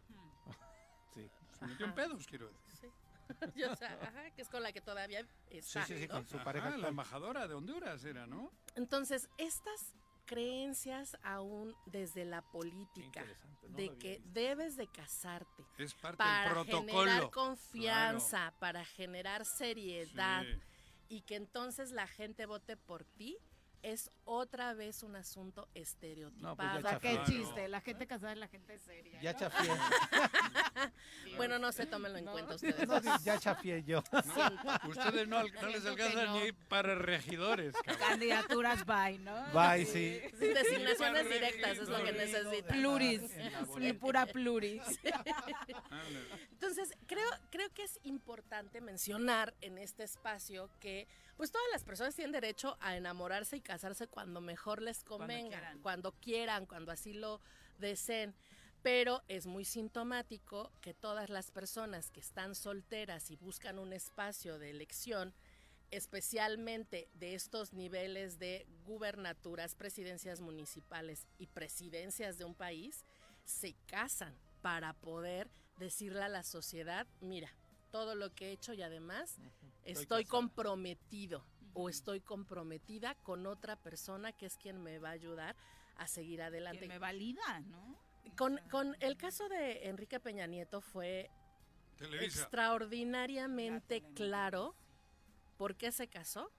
Sí. 1.14 1.31
Se 1.59 1.66
metió 1.66 1.86
en 1.86 1.94
pedos, 1.94 2.27
quiero 2.27 2.48
decir. 2.48 2.62
Sí. 2.81 2.86
Y, 3.55 3.62
o 3.64 3.77
sea, 3.77 3.98
ajá, 4.02 4.31
que 4.31 4.43
es 4.43 4.48
con 4.48 4.62
la 4.62 4.72
que 4.72 4.81
todavía 4.81 5.22
Sí, 5.51 5.59
está. 5.59 5.85
sí, 5.86 5.97
sí, 5.98 6.06
¿no? 6.09 6.14
con 6.14 6.27
su 6.27 6.36
Ajá, 6.36 6.44
pareja. 6.44 6.68
la 6.70 6.74
actual. 6.74 6.90
embajadora 6.90 7.48
de 7.48 7.55
Honduras 7.55 8.05
era, 8.05 8.27
¿no? 8.27 8.51
Entonces, 8.74 9.28
estas 9.39 9.94
creencias 10.35 11.16
aún 11.24 11.74
desde 11.86 12.24
la 12.24 12.40
política, 12.43 13.24
no 13.69 13.77
de 13.77 13.97
que 13.98 14.20
debes 14.27 14.77
de 14.77 14.86
casarte 14.86 15.65
Es 15.77 15.93
parte 15.94 16.19
para 16.19 16.62
del 16.62 16.77
generar 16.77 17.31
confianza, 17.31 18.55
para 18.61 18.85
generar 18.85 19.44
seriedad 19.44 20.44
Sí. 20.44 20.61
y 21.16 21.20
que 21.23 21.35
entonces 21.35 21.90
la 21.90 22.07
gente 22.07 22.47
vote 22.47 22.77
por 22.77 23.05
ti, 23.05 23.36
es 23.82 24.11
otra 24.24 24.74
vez 24.74 25.02
un 25.02 25.16
asunto 25.16 25.69
estereotipado. 25.74 26.51
No, 26.51 26.57
pues 26.57 26.69
ya 26.69 26.78
O 26.78 26.82
sea, 26.82 26.98
qué 27.01 27.20
chiste. 27.24 27.69
La 27.69 27.81
gente 27.81 28.07
casada 28.07 28.32
es 28.32 28.39
la 28.39 28.48
gente 28.48 28.78
seria. 28.78 29.20
Ya 29.20 29.32
¿no? 29.32 29.39
chafié. 29.39 29.70
bueno, 31.36 31.59
no 31.59 31.73
se 31.73 31.86
tómenlo 31.86 32.19
en 32.19 32.24
No. 32.24 32.32
cuenta 32.32 32.55
ustedes. 32.57 32.86
No, 32.86 33.01
sí, 33.01 33.09
ya 33.24 33.39
chafié 33.39 33.82
yo. 33.82 34.02
Ustedes 34.89 35.28
no, 35.28 35.43
les 35.43 35.86
alcanzan 35.86 36.27
no. 36.27 36.40
ni 36.40 36.52
para 36.52 36.94
regidores, 36.94 37.74
cabrón. 37.82 38.09
Candidaturas 38.09 38.85
by, 38.85 39.19
¿no? 39.19 39.47
Bye, 39.52 39.86
sí. 39.86 40.20
Sin 40.39 40.55
designaciones 40.55 41.28
directas 41.28 41.78
es 41.78 41.89
lo 41.89 42.02
que 42.05 42.12
necesitan. 42.12 42.77
Pluris. 42.77 43.23
Sí, 43.78 43.93
pura 43.94 44.27
pluris. 44.27 44.82
Entonces, 46.52 46.93
creo, 47.07 47.28
creo 47.51 47.73
que 47.73 47.85
es 47.85 47.98
importante 48.02 48.81
mencionar 48.81 49.55
en 49.61 49.78
este 49.78 50.02
espacio 50.05 50.70
que 50.81 51.09
pues 51.36 51.51
todas 51.51 51.66
las 51.73 51.85
personas 51.85 52.15
tienen 52.15 52.32
derecho 52.32 52.77
a 52.81 52.97
enamorarse 52.97 53.57
y 53.57 53.62
casarse 53.71 54.09
cuando 54.09 54.41
mejor 54.41 54.83
les 54.83 55.05
convenga, 55.05 55.51
quieran. 55.51 55.79
cuando 55.81 56.11
quieran, 56.11 56.67
cuando 56.67 56.91
así 56.91 57.13
lo 57.13 57.41
deseen. 57.79 58.35
Pero 58.83 59.23
es 59.29 59.47
muy 59.47 59.65
sintomático 59.65 60.73
que 60.81 60.93
todas 60.93 61.31
las 61.31 61.53
personas 61.53 62.11
que 62.11 62.19
están 62.19 62.57
solteras 62.57 63.31
y 63.31 63.37
buscan 63.37 63.79
un 63.79 63.93
espacio 63.93 64.59
de 64.59 64.71
elección, 64.71 65.33
especialmente 65.93 67.09
de 67.15 67.37
estos 67.37 67.73
niveles 67.73 68.41
de 68.41 68.67
gubernaturas, 68.85 69.77
presidencias 69.77 70.41
municipales 70.41 71.29
y 71.39 71.47
presidencias 71.47 72.39
de 72.39 72.47
un 72.47 72.57
país, 72.57 73.05
se 73.45 73.77
casan 73.87 74.35
para 74.63 74.95
poder 74.95 75.49
decirle 75.79 76.25
a 76.25 76.29
la 76.29 76.43
sociedad, 76.43 77.07
mira, 77.21 77.55
todo 77.93 78.17
lo 78.17 78.35
que 78.35 78.49
he 78.49 78.53
hecho 78.53 78.73
y 78.73 78.83
además 78.83 79.37
estoy 79.85 80.25
comprometido 80.25 81.45
o 81.75 81.89
estoy 81.89 82.21
comprometida 82.21 83.15
con 83.17 83.47
otra 83.47 83.77
persona 83.77 84.33
que 84.33 84.47
es 84.47 84.57
quien 84.57 84.83
me 84.83 84.99
va 84.99 85.09
a 85.11 85.13
ayudar 85.13 85.57
a 85.97 86.07
seguir 86.07 86.43
adelante. 86.43 86.81
Que 86.81 86.89
me 86.89 86.99
valida, 86.99 87.61
¿no? 87.61 87.97
Con, 88.37 88.59
con 88.71 88.97
el 89.01 89.17
caso 89.17 89.49
de 89.49 89.89
Enrique 89.89 90.21
Peña 90.21 90.47
Nieto 90.47 90.81
fue 90.81 91.31
Televisa. 91.97 92.43
extraordinariamente 92.43 94.03
claro 94.15 94.75
por 95.57 95.77
qué 95.77 95.93
se 95.93 96.09
casó 96.09 96.51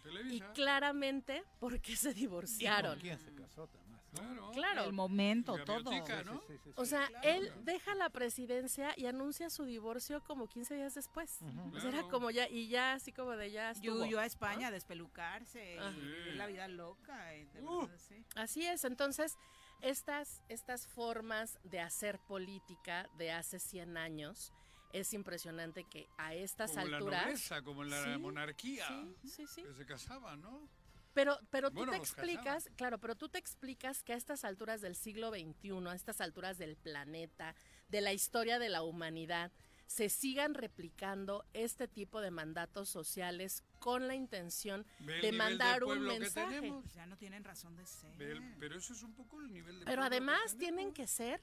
y 0.00 0.02
Televisa. 0.08 0.52
claramente 0.52 1.44
por 1.60 1.80
qué 1.80 1.96
se 1.96 2.10
¿Y 2.10 2.14
divorciaron. 2.14 2.92
con 2.92 3.00
quién 3.00 3.18
se 3.18 3.34
casó? 3.34 3.68
No? 4.14 4.50
Claro. 4.50 4.52
Claro. 4.52 4.84
El 4.84 4.92
momento, 4.92 5.56
todo. 5.64 5.82
¿no? 5.92 6.06
Sí, 6.06 6.42
sí, 6.48 6.58
sí, 6.64 6.72
O 6.76 6.84
sea, 6.84 7.06
Claro. 7.08 7.28
él 7.28 7.52
deja 7.64 7.94
la 7.94 8.08
presidencia 8.10 8.92
y 8.96 9.06
anuncia 9.06 9.50
su 9.50 9.64
divorcio 9.64 10.22
como 10.24 10.48
15 10.48 10.74
días 10.76 10.94
después. 10.94 11.38
Ujú. 11.42 11.76
O 11.76 11.80
sea, 11.80 11.88
era 11.90 11.98
Claro. 11.98 12.08
como 12.10 12.30
ya, 12.30 12.48
y 12.48 12.68
ya 12.68 12.92
así 12.94 13.12
como 13.12 13.32
de 13.32 13.50
ya 13.50 13.70
estuvo. 13.72 14.04
Yuyo 14.04 14.20
a 14.20 14.26
España 14.26 14.68
a 14.68 14.70
despelucarse. 14.70 15.78
Ah. 15.80 15.92
y 16.32 16.36
la 16.36 16.46
vida 16.46 16.68
loca. 16.68 17.34
y 17.36 17.44
de 17.46 17.62
Uh. 17.62 17.80
verdad, 17.82 17.98
sí. 18.08 18.24
Así 18.36 18.64
es, 18.66 18.84
entonces 18.84 19.36
estas, 19.80 20.40
estas 20.48 20.86
formas 20.86 21.58
de 21.64 21.80
hacer 21.80 22.18
política 22.20 23.08
de 23.18 23.32
hace 23.32 23.58
100 23.58 23.96
años, 23.96 24.52
es 24.92 25.12
impresionante 25.12 25.84
que 25.84 26.06
a 26.16 26.34
estas 26.34 26.70
como 26.70 26.82
en 26.84 26.90
la 26.92 26.96
alturas... 26.98 27.22
nobleza, 27.24 27.62
como 27.62 27.82
en 27.82 27.90
la 27.90 28.04
Sí, 28.04 28.18
monarquía. 28.20 28.86
Sí, 29.22 29.28
sí, 29.28 29.46
sí. 29.46 29.62
Que 29.64 29.74
se 29.74 29.84
casaban, 29.86 30.40
¿no? 30.40 30.68
Pero, 31.14 31.38
pero 31.50 31.70
tú 31.70 31.76
Bueno, 31.76 31.92
te 31.92 31.98
explicas, 31.98 32.68
claro, 32.76 32.98
pero 32.98 33.14
tú 33.14 33.28
te 33.28 33.38
explicas 33.38 34.02
que 34.02 34.12
a 34.12 34.16
estas 34.16 34.44
alturas 34.44 34.80
del 34.80 34.96
siglo 34.96 35.30
XXI, 35.30 35.88
a 35.88 35.94
estas 35.94 36.20
alturas 36.20 36.58
del 36.58 36.76
planeta, 36.76 37.54
de 37.88 38.00
la 38.00 38.12
historia 38.12 38.58
de 38.58 38.68
la 38.68 38.82
humanidad, 38.82 39.52
se 39.86 40.08
sigan 40.08 40.54
replicando 40.54 41.44
este 41.52 41.86
tipo 41.86 42.20
de 42.20 42.30
mandatos 42.30 42.88
sociales 42.88 43.62
con 43.78 44.08
la 44.08 44.14
intención 44.14 44.84
Ve 45.00 45.20
de 45.20 45.30
mandar 45.32 45.80
de 45.80 45.84
un 45.86 46.00
mensaje. 46.00 46.72
Pues 46.72 46.94
ya 46.94 47.06
no 47.06 47.16
tienen 47.16 47.44
razón 47.44 47.76
de 47.76 47.86
ser. 47.86 48.16
Ve 48.16 48.32
el- 48.32 48.56
pero 48.58 48.76
eso 48.76 48.92
es 48.92 49.02
un 49.02 49.14
poco 49.14 49.40
el 49.40 49.52
nivel 49.52 49.80
de 49.80 49.84
Pero 49.84 50.02
que 50.02 50.06
además 50.06 50.56
tienen 50.58 50.92
que 50.92 51.06
ser 51.06 51.40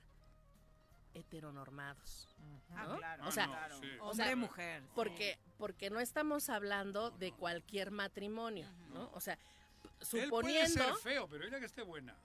heteronormados. 1.13 2.27
Ah, 2.73 2.85
¿no? 2.87 2.97
claro. 2.97 3.27
O 3.27 3.31
sea, 3.31 3.45
no, 3.47 3.51
claro. 3.53 3.79
sí. 3.79 3.87
o 3.99 4.13
sea, 4.13 4.25
Hombre, 4.25 4.35
mujer. 4.35 4.83
Porque, 4.95 5.37
porque 5.57 5.89
no 5.89 5.99
estamos 5.99 6.49
hablando 6.49 7.11
de 7.11 7.31
cualquier 7.33 7.91
matrimonio, 7.91 8.67
¿no? 8.93 9.09
O 9.13 9.19
sea, 9.19 9.37
Él 10.01 10.07
puede 10.09 10.25
suponiendo, 10.25 10.83
ser 10.83 10.95
feo, 10.95 11.27
pero 11.29 11.45
ella 11.45 11.59
que 11.59 11.65
esté 11.65 11.81
buena. 11.83 12.15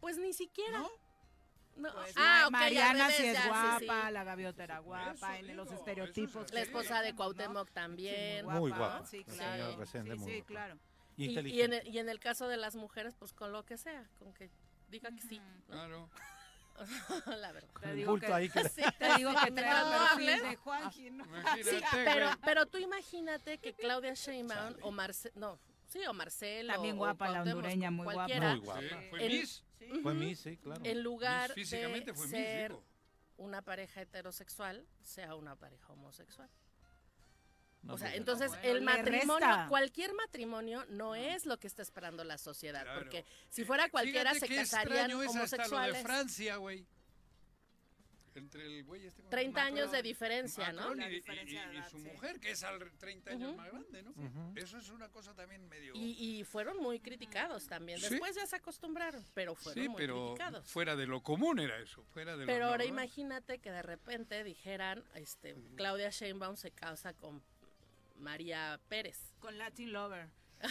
pues 0.00 0.18
ni 0.18 0.32
siquiera. 0.32 0.78
¿No? 0.78 0.90
No, 1.76 1.92
Pues, 1.92 2.14
ah, 2.16 2.40
Ma- 2.42 2.46
ok, 2.46 2.50
Mariana 2.52 3.10
sí 3.10 3.26
es 3.26 3.34
ya, 3.34 3.48
guapa, 3.48 3.78
sí, 3.80 3.84
sí. 3.86 4.12
la 4.12 4.24
gaviota 4.24 4.64
era 4.64 4.78
guapa, 4.78 5.36
eso 5.38 5.46
en 5.50 5.56
los 5.58 5.70
estereotipos. 5.72 6.46
es 6.46 6.52
La 6.54 6.60
esposa 6.62 7.02
de 7.02 7.10
¿no? 7.10 7.16
Cuauhtémoc 7.16 7.70
también. 7.70 8.46
Muy 8.46 8.70
guapa. 8.70 9.04
Sí, 9.06 9.24
La 9.26 9.34
claro. 9.34 9.76
muy 10.16 10.32
guapa. 10.36 10.46
claro. 10.46 10.78
Y 11.18 11.26
Y, 11.38 11.62
en 11.62 11.72
el, 11.74 11.86
y 11.88 11.98
en 11.98 12.08
el 12.08 12.18
caso 12.20 12.48
de 12.48 12.56
las 12.56 12.76
mujeres, 12.76 13.14
pues 13.18 13.32
con 13.34 13.52
lo 13.52 13.64
que 13.66 13.76
sea, 13.76 14.08
con 14.18 14.32
que 14.32 14.50
diga 14.88 15.10
que 15.14 15.20
sí. 15.22 15.40
Claro. 15.66 16.08
la 17.26 17.52
verdad. 17.52 17.68
Te 17.80 17.90
el 17.90 17.96
digo 17.96 18.18
que, 18.18 18.26
ahí 18.32 18.48
que- 18.50 18.68
Sí, 18.68 18.82
te 18.98 19.14
digo 19.16 19.32
que 19.42 19.50
no 19.50 19.56
trae 19.56 19.80
el 19.82 19.98
perfil 20.08 20.28
hables. 20.30 20.42
de 20.42 20.56
¿no? 21.10 21.24
Imagínate, 21.24 21.64
Sí, 21.64 21.80
pero, 22.04 22.30
pero 22.44 22.66
tú 22.66 22.78
imagínate 22.78 23.58
que 23.58 23.72
Claudia 23.74 24.14
Sheinbaum 24.14 24.76
o 24.82 24.90
Marcelo, 24.92 25.34
no, 25.36 25.58
sí, 25.88 26.00
o 26.06 26.12
Marcelo. 26.12 26.72
También 26.74 26.94
o 26.94 26.98
guapa, 26.98 27.26
la 27.28 27.32
Cuauhtémoc, 27.34 27.56
hondureña, 27.56 27.90
muy 27.90 28.04
guapa. 28.04 28.14
cualquiera, 28.16 28.50
Muy 28.50 28.60
guapa. 28.60 28.80
Sí, 28.80 28.88
fue 29.10 29.24
En- 29.26 29.32
Miss. 29.32 29.62
Fue 30.02 30.14
Miss, 30.14 30.40
sí, 30.40 30.56
claro. 30.56 30.80
En 30.84 31.02
lugar 31.02 31.50
Miss 31.56 31.68
físicamente 31.68 32.10
de 32.12 32.14
fue 32.16 32.26
Miss, 32.26 32.32
ser 32.34 32.70
digo. 32.72 32.82
una 33.36 33.62
pareja 33.62 34.00
heterosexual, 34.02 34.86
sea 35.02 35.34
una 35.36 35.54
pareja 35.56 35.92
homosexual. 35.92 36.48
No, 37.82 37.94
o 37.94 37.98
sea, 37.98 38.16
entonces 38.16 38.48
bueno, 38.48 38.64
el 38.64 38.82
matrimonio, 38.82 39.66
cualquier 39.68 40.12
matrimonio 40.14 40.84
no 40.88 41.14
es 41.14 41.46
lo 41.46 41.56
que 41.60 41.68
está 41.68 41.82
esperando 41.82 42.24
la 42.24 42.36
sociedad, 42.36 42.82
Claro. 42.82 42.98
porque 42.98 43.24
si 43.48 43.64
fuera 43.64 43.88
cualquiera 43.90 44.32
Fíjate 44.34 44.48
se 44.48 44.56
casarían 44.56 45.10
extraño 45.12 45.22
es 45.22 45.28
hasta 45.28 45.36
lo 45.36 45.62
de 45.62 45.66
homosexuales. 45.76 46.02
Francia, 46.02 46.56
güey. 46.56 46.84
Entre 48.36 48.66
el 48.66 48.84
güey 48.84 49.06
este. 49.06 49.22
¿cómo 49.22 49.30
se 49.30 49.36
30 49.36 49.58
llama? 49.60 49.66
años 49.68 49.80
de 49.90 49.96
Macron. 49.98 50.02
diferencia, 50.02 50.72
¿no? 50.72 50.80
Macron 50.80 50.98
y, 50.98 51.00
La 51.00 51.08
y- 51.10 51.14
diferencia 51.14 51.60
de 51.68 51.72
y- 51.72 51.76
y 51.76 51.80
edad, 51.80 51.90
su 51.90 51.98
sí. 51.98 52.04
mujer, 52.04 52.40
que 52.40 52.50
es 52.50 52.62
al 52.64 52.92
30 52.98 53.30
años 53.30 53.56
más 53.56 53.70
grande, 53.70 54.02
¿no? 54.02 54.52
Eso 54.56 54.78
es 54.78 54.90
una 54.90 55.08
cosa 55.08 55.34
también 55.34 55.68
medio... 55.68 55.92
Y, 55.94 56.38
y 56.38 56.44
fueron 56.44 56.76
muy 56.78 57.00
criticados 57.00 57.66
también. 57.66 57.98
Sí. 57.98 58.08
Después 58.10 58.36
ya 58.36 58.46
se 58.46 58.56
acostumbraron, 58.56 59.24
pero 59.34 59.54
fueron 59.54 59.82
sí, 59.82 59.88
muy 59.88 59.96
pero 59.98 60.34
criticados. 60.34 60.70
fuera 60.70 60.96
de 60.96 61.06
lo 61.06 61.22
común 61.22 61.58
era 61.58 61.78
eso, 61.78 62.02
fuera 62.04 62.32
de 62.36 62.44
lo 62.44 62.46
Pero 62.46 62.66
ahora 62.66 62.84
normal. 62.84 63.04
imagínate 63.04 63.58
que 63.58 63.70
de 63.70 63.82
repente 63.82 64.44
dijeran, 64.44 65.02
este, 65.14 65.56
Claudia 65.76 66.10
Sheinbaum 66.10 66.56
se 66.56 66.70
casa 66.70 67.12
con 67.14 67.42
María 68.18 68.80
Pérez. 68.88 69.34
Con 69.40 69.58
Latin 69.58 69.92
Lover. 69.92 70.28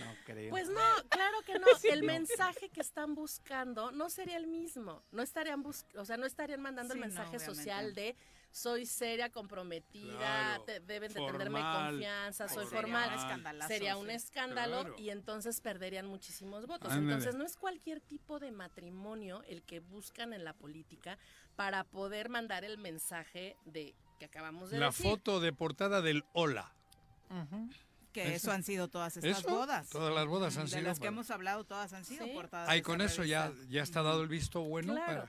No 0.00 0.14
creo. 0.24 0.50
Pues 0.50 0.68
no, 0.68 0.80
claro 1.08 1.38
que 1.46 1.58
no. 1.58 1.66
El 1.90 2.02
mensaje 2.02 2.68
que 2.68 2.80
están 2.80 3.14
buscando 3.14 3.90
no 3.92 4.10
sería 4.10 4.36
el 4.36 4.46
mismo. 4.46 5.02
No 5.12 5.22
estarían 5.22 5.62
bus 5.62 5.84
o 5.96 6.04
sea, 6.04 6.16
no 6.16 6.26
estarían 6.26 6.60
mandando 6.60 6.94
Sí, 6.94 7.00
el 7.00 7.06
mensaje 7.06 7.38
social 7.38 7.94
de 7.94 8.16
soy 8.50 8.86
seria, 8.86 9.30
comprometida, 9.30 10.16
Claro, 10.16 10.64
te- 10.64 10.80
deben 10.80 11.12
de 11.12 11.20
tenerme 11.20 11.60
confianza, 11.60 12.48
soy 12.48 12.64
Sería 12.64 12.80
formal. 12.80 13.08
un 13.12 13.18
escandalazo, 13.18 13.68
Sería 13.68 13.96
un 13.98 14.06
sí. 14.08 14.12
escándalo 14.14 14.80
Claro. 14.80 14.98
y 14.98 15.10
entonces 15.10 15.60
perderían 15.60 16.06
muchísimos 16.06 16.66
votos. 16.66 16.90
Ándale. 16.90 17.12
Entonces 17.12 17.34
no 17.38 17.44
es 17.44 17.56
cualquier 17.56 18.00
tipo 18.00 18.38
de 18.38 18.50
matrimonio 18.50 19.42
el 19.48 19.62
que 19.62 19.80
buscan 19.80 20.32
en 20.32 20.44
la 20.44 20.54
política 20.54 21.18
para 21.56 21.84
poder 21.84 22.30
mandar 22.30 22.64
el 22.64 22.78
mensaje 22.78 23.56
de 23.66 23.94
que 24.18 24.24
acabamos 24.26 24.70
de 24.70 24.78
La 24.78 24.86
decir. 24.86 25.06
foto 25.06 25.40
de 25.40 25.52
portada 25.52 26.02
del 26.02 26.24
Hola. 26.32 26.72
Que 28.12 28.34
eso 28.34 28.50
han 28.50 28.62
sido 28.62 28.88
todas 28.88 29.16
estas 29.16 29.38
¿Eso? 29.40 29.48
bodas. 29.50 29.88
Todas 29.90 30.14
las 30.14 30.26
bodas 30.26 30.56
han 30.56 30.64
de 30.64 30.70
sido 30.70 30.82
las 30.82 30.98
que 30.98 31.06
hemos 31.06 31.30
hablado, 31.30 31.64
todas 31.64 31.92
han 31.92 32.04
sido 32.04 32.24
Sí. 32.24 32.32
portadas. 32.32 32.68
Ahí 32.68 32.78
de 32.78 32.82
con 32.82 33.00
eso 33.00 33.22
ya, 33.22 33.48
revista. 33.48 33.66
ya 33.70 33.82
está 33.82 34.02
dado 34.02 34.22
el 34.22 34.28
visto 34.28 34.60
bueno 34.62 34.94
Claro. 34.94 35.26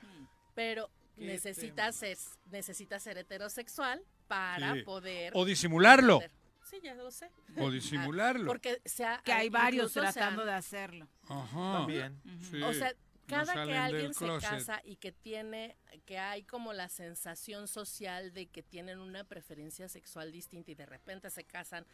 Pero 0.54 0.90
necesitas 1.16 1.94
ser, 1.96 2.16
necesitas 2.50 3.02
ser 3.02 3.18
heterosexual 3.18 4.02
para 4.26 4.74
Sí. 4.74 4.82
poder 4.82 5.32
O 5.36 5.44
disimularlo. 5.44 6.16
poder- 6.18 6.30
Sí, 6.68 6.78
ya 6.82 6.94
lo 6.94 7.10
sé. 7.10 7.30
O 7.58 7.70
disimularlo. 7.70 8.46
Porque 8.46 8.80
sea, 8.84 9.20
Que 9.24 9.32
hay 9.32 9.48
varios 9.48 9.92
tratando 9.92 10.42
sean- 10.42 10.46
de 10.46 10.52
hacerlo. 10.52 11.08
Ajá. 11.28 11.72
También. 11.78 12.20
Sí. 12.50 12.62
O 12.62 12.72
sea, 12.72 12.92
No 13.30 13.36
cada 13.44 13.64
que 13.66 13.76
alguien 13.76 14.14
se 14.14 14.26
casa 14.40 14.80
y 14.84 14.96
que 14.96 15.12
tiene, 15.12 15.76
que 16.06 16.18
hay 16.18 16.42
como 16.44 16.72
la 16.72 16.88
sensación 16.88 17.68
social 17.68 18.32
de 18.32 18.46
que 18.46 18.62
tienen 18.62 18.98
una 18.98 19.24
preferencia 19.24 19.88
sexual 19.88 20.32
distinta 20.32 20.70
y 20.70 20.74
de 20.74 20.86
repente 20.86 21.30
se 21.30 21.44
casan, 21.44 21.86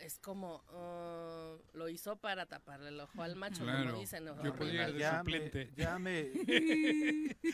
es 0.00 0.18
como, 0.18 0.62
uh, 0.72 1.76
lo 1.76 1.88
hizo 1.88 2.16
para 2.16 2.46
taparle 2.46 2.88
el 2.90 3.00
ojo 3.00 3.22
al 3.22 3.34
macho, 3.36 3.62
Claro. 3.64 3.86
como 3.86 4.00
dicen. 4.00 4.24
¿no? 4.26 4.36
Yo 4.42 4.52
ir 4.64 4.92
de 4.92 4.98
Ya 4.98 5.12
me, 5.12 5.18
suplente. 5.32 5.72
ya 5.76 5.98
me, 5.98 6.30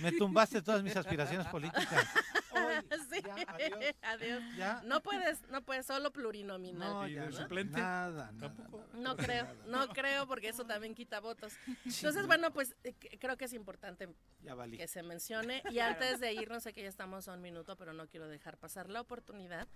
me 0.01 0.13
tumbaste 0.13 0.61
todas 0.63 0.83
mis 0.83 0.97
aspiraciones 0.97 1.47
políticas. 1.49 1.87
Sí. 3.11 3.23
Ya, 3.25 3.35
adiós. 3.49 3.95
Adiós. 4.03 4.43
Ya. 4.57 4.83
No 4.85 5.03
puedes, 5.03 5.43
no 5.49 5.63
puedes, 5.63 5.87
solo 5.87 6.13
plurinominal. 6.13 6.91
No, 6.93 7.09
¿Y 7.09 7.15
ya 7.15 7.27
no, 7.27 7.33
suplente? 7.33 7.79
Nada, 7.81 8.31
nada, 8.33 8.39
Tampoco. 8.39 8.79
nada. 8.93 9.01
No 9.01 9.17
creo, 9.17 9.47
no 9.67 9.89
creo 9.89 10.27
porque 10.27 10.49
eso 10.49 10.65
también 10.65 10.95
quita 10.95 11.21
votos. 11.21 11.55
Entonces, 11.67 12.23
no. 12.23 12.27
bueno, 12.27 12.53
pues 12.53 12.75
eh, 12.85 12.95
creo 13.19 13.37
que 13.37 13.45
es 13.47 13.53
importante 13.53 14.09
Ya 14.43 14.55
valí. 14.55 14.77
que 14.77 14.89
se 14.89 15.03
mencione. 15.03 15.63
Y 15.71 15.79
antes 15.81 16.21
de 16.21 16.33
irnos, 16.33 16.63
sé 16.63 16.73
que 16.73 16.83
ya 16.83 16.89
estamos 16.89 17.29
a 17.29 17.33
un 17.35 17.41
minuto, 17.43 17.77
pero 17.77 17.93
no 17.93 18.07
quiero 18.09 18.29
dejar 18.29 18.57
pasar 18.59 18.89
la 18.91 19.01
oportunidad 19.01 19.69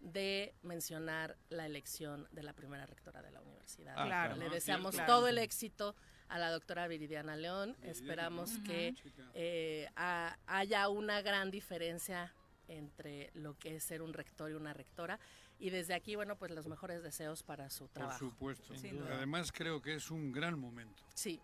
de 0.00 0.54
mencionar 0.62 1.36
la 1.48 1.64
elección 1.66 2.28
de 2.30 2.42
la 2.42 2.52
primera 2.52 2.84
rectora 2.86 3.22
de 3.22 3.30
la 3.30 3.40
universidad. 3.40 3.94
Ah, 3.96 4.04
Claro. 4.04 4.36
Le 4.36 4.50
deseamos 4.50 4.96
todo 5.06 5.28
el 5.28 5.38
éxito 5.38 5.96
a 6.28 6.38
la 6.38 6.50
doctora 6.50 6.86
Viridiana 6.88 7.36
León. 7.36 7.76
Esperamos 7.82 8.58
que 8.66 8.94
eh, 9.34 9.88
ha- 9.96 10.36
haya 10.46 10.88
una 10.88 11.22
gran 11.22 11.50
diferencia 11.50 12.32
entre 12.68 13.30
lo 13.34 13.58
que 13.58 13.76
es 13.76 13.84
ser 13.84 14.00
un 14.02 14.12
rector 14.12 14.50
y 14.50 14.54
una 14.54 14.72
rectora. 14.72 15.18
Y 15.58 15.70
desde 15.70 15.94
aquí, 15.94 16.16
bueno, 16.16 16.36
pues 16.36 16.50
los 16.50 16.66
mejores 16.66 17.02
deseos 17.02 17.42
para 17.42 17.70
su 17.70 17.84
Por 17.86 17.92
trabajo. 17.94 18.18
supuesto. 18.18 18.74
Sin 18.76 18.98
duda. 18.98 19.16
Además 19.16 19.52
creo 19.52 19.80
que 19.80 19.94
es 19.94 20.10
un 20.10 20.32
gran 20.32 20.58
momento. 20.58 21.02
Sí, 21.14 21.40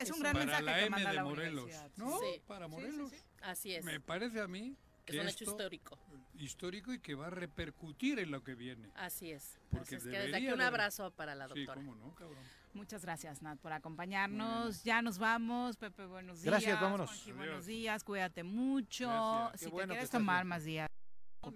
Es 0.00 0.10
un 0.10 0.18
gran 0.18 0.32
Para 0.32 0.44
mensaje 0.46 0.64
la 0.64 0.78
que 0.84 0.90
manda 0.90 1.10
de 1.10 1.16
la 1.16 1.24
Morelos. 1.24 1.70
¿No? 1.96 2.18
Sí. 2.18 2.42
Para 2.48 2.66
Sí, 2.66 2.72
sí, 2.72 2.76
Morelos. 2.80 3.10
sí. 3.10 3.16
así 3.42 3.74
es. 3.76 3.84
Me 3.84 4.00
parece 4.00 4.40
a 4.40 4.48
mí 4.48 4.76
Es 5.06 5.12
que 5.14 5.20
un 5.20 5.28
hecho 5.28 5.44
histórico. 5.44 5.96
histórico 6.36 6.92
y 6.92 6.98
que 6.98 7.14
va 7.14 7.28
a 7.28 7.30
repercutir 7.30 8.18
en 8.18 8.32
lo 8.32 8.42
que 8.42 8.54
viene. 8.56 8.90
Así 8.96 9.30
es. 9.30 9.56
Porque 9.70 9.96
Así 9.96 10.08
es 10.08 10.12
que 10.12 10.18
desde 10.18 10.36
aquí 10.36 10.48
un 10.48 10.60
abrazo 10.60 11.12
para 11.12 11.36
la 11.36 11.46
Sí, 11.48 11.60
doctora. 11.60 11.80
cómo 11.80 11.94
no, 11.94 12.12
cabrón. 12.16 12.42
Muchas 12.74 13.02
gracias, 13.02 13.40
Nat, 13.40 13.58
por 13.60 13.72
acompañarnos. 13.72 14.82
Ya 14.82 15.00
nos 15.00 15.18
vamos. 15.18 15.76
Pepe, 15.76 16.06
buenos 16.06 16.42
días. 16.42 16.46
Gracias, 16.46 16.80
vámonos. 16.80 17.24
Buenos 17.36 17.66
días. 17.66 18.02
Cuídate 18.02 18.42
mucho. 18.42 19.08
Gracias. 19.08 19.60
Si 19.60 19.64
Qué 19.66 19.70
te 19.70 19.72
bueno 19.72 19.92
quieres 19.94 20.10
tomar 20.10 20.38
bien. 20.42 20.48
más 20.48 20.64
días, 20.64 20.88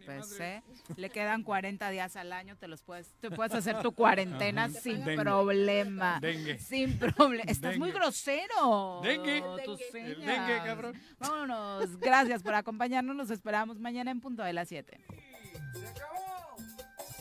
pues. 0.05 0.39
¿eh? 0.41 0.63
le 0.97 1.11
quedan 1.11 1.43
40 1.43 1.91
días 1.91 2.15
al 2.17 2.33
año, 2.33 2.57
te 2.57 2.69
los 2.69 2.83
puedes, 2.83 3.09
te 3.21 3.31
puedes 3.31 3.53
hacer 3.55 3.81
tu 3.83 3.93
cuarentena 3.95 4.65
Ajá. 4.65 4.75
sin 4.81 5.05
Dengue. 5.05 5.23
problema. 5.23 6.19
Dengue. 6.21 6.59
Sin 6.59 6.99
problema. 6.99 7.51
Estás 7.51 7.77
muy 7.79 7.91
grosero. 7.91 9.01
Dengue. 9.03 9.39
El 9.95 10.21
dengue, 10.25 10.61
cabrón. 10.65 11.01
Vámonos. 11.19 11.99
Gracias 11.99 12.43
por 12.45 12.55
acompañarnos. 12.55 13.17
Los 13.17 13.31
esperamos 13.31 13.81
mañana 13.81 14.11
en 14.13 14.21
punto 14.21 14.43
de 14.45 14.53
las 14.53 14.69
7. 14.69 15.01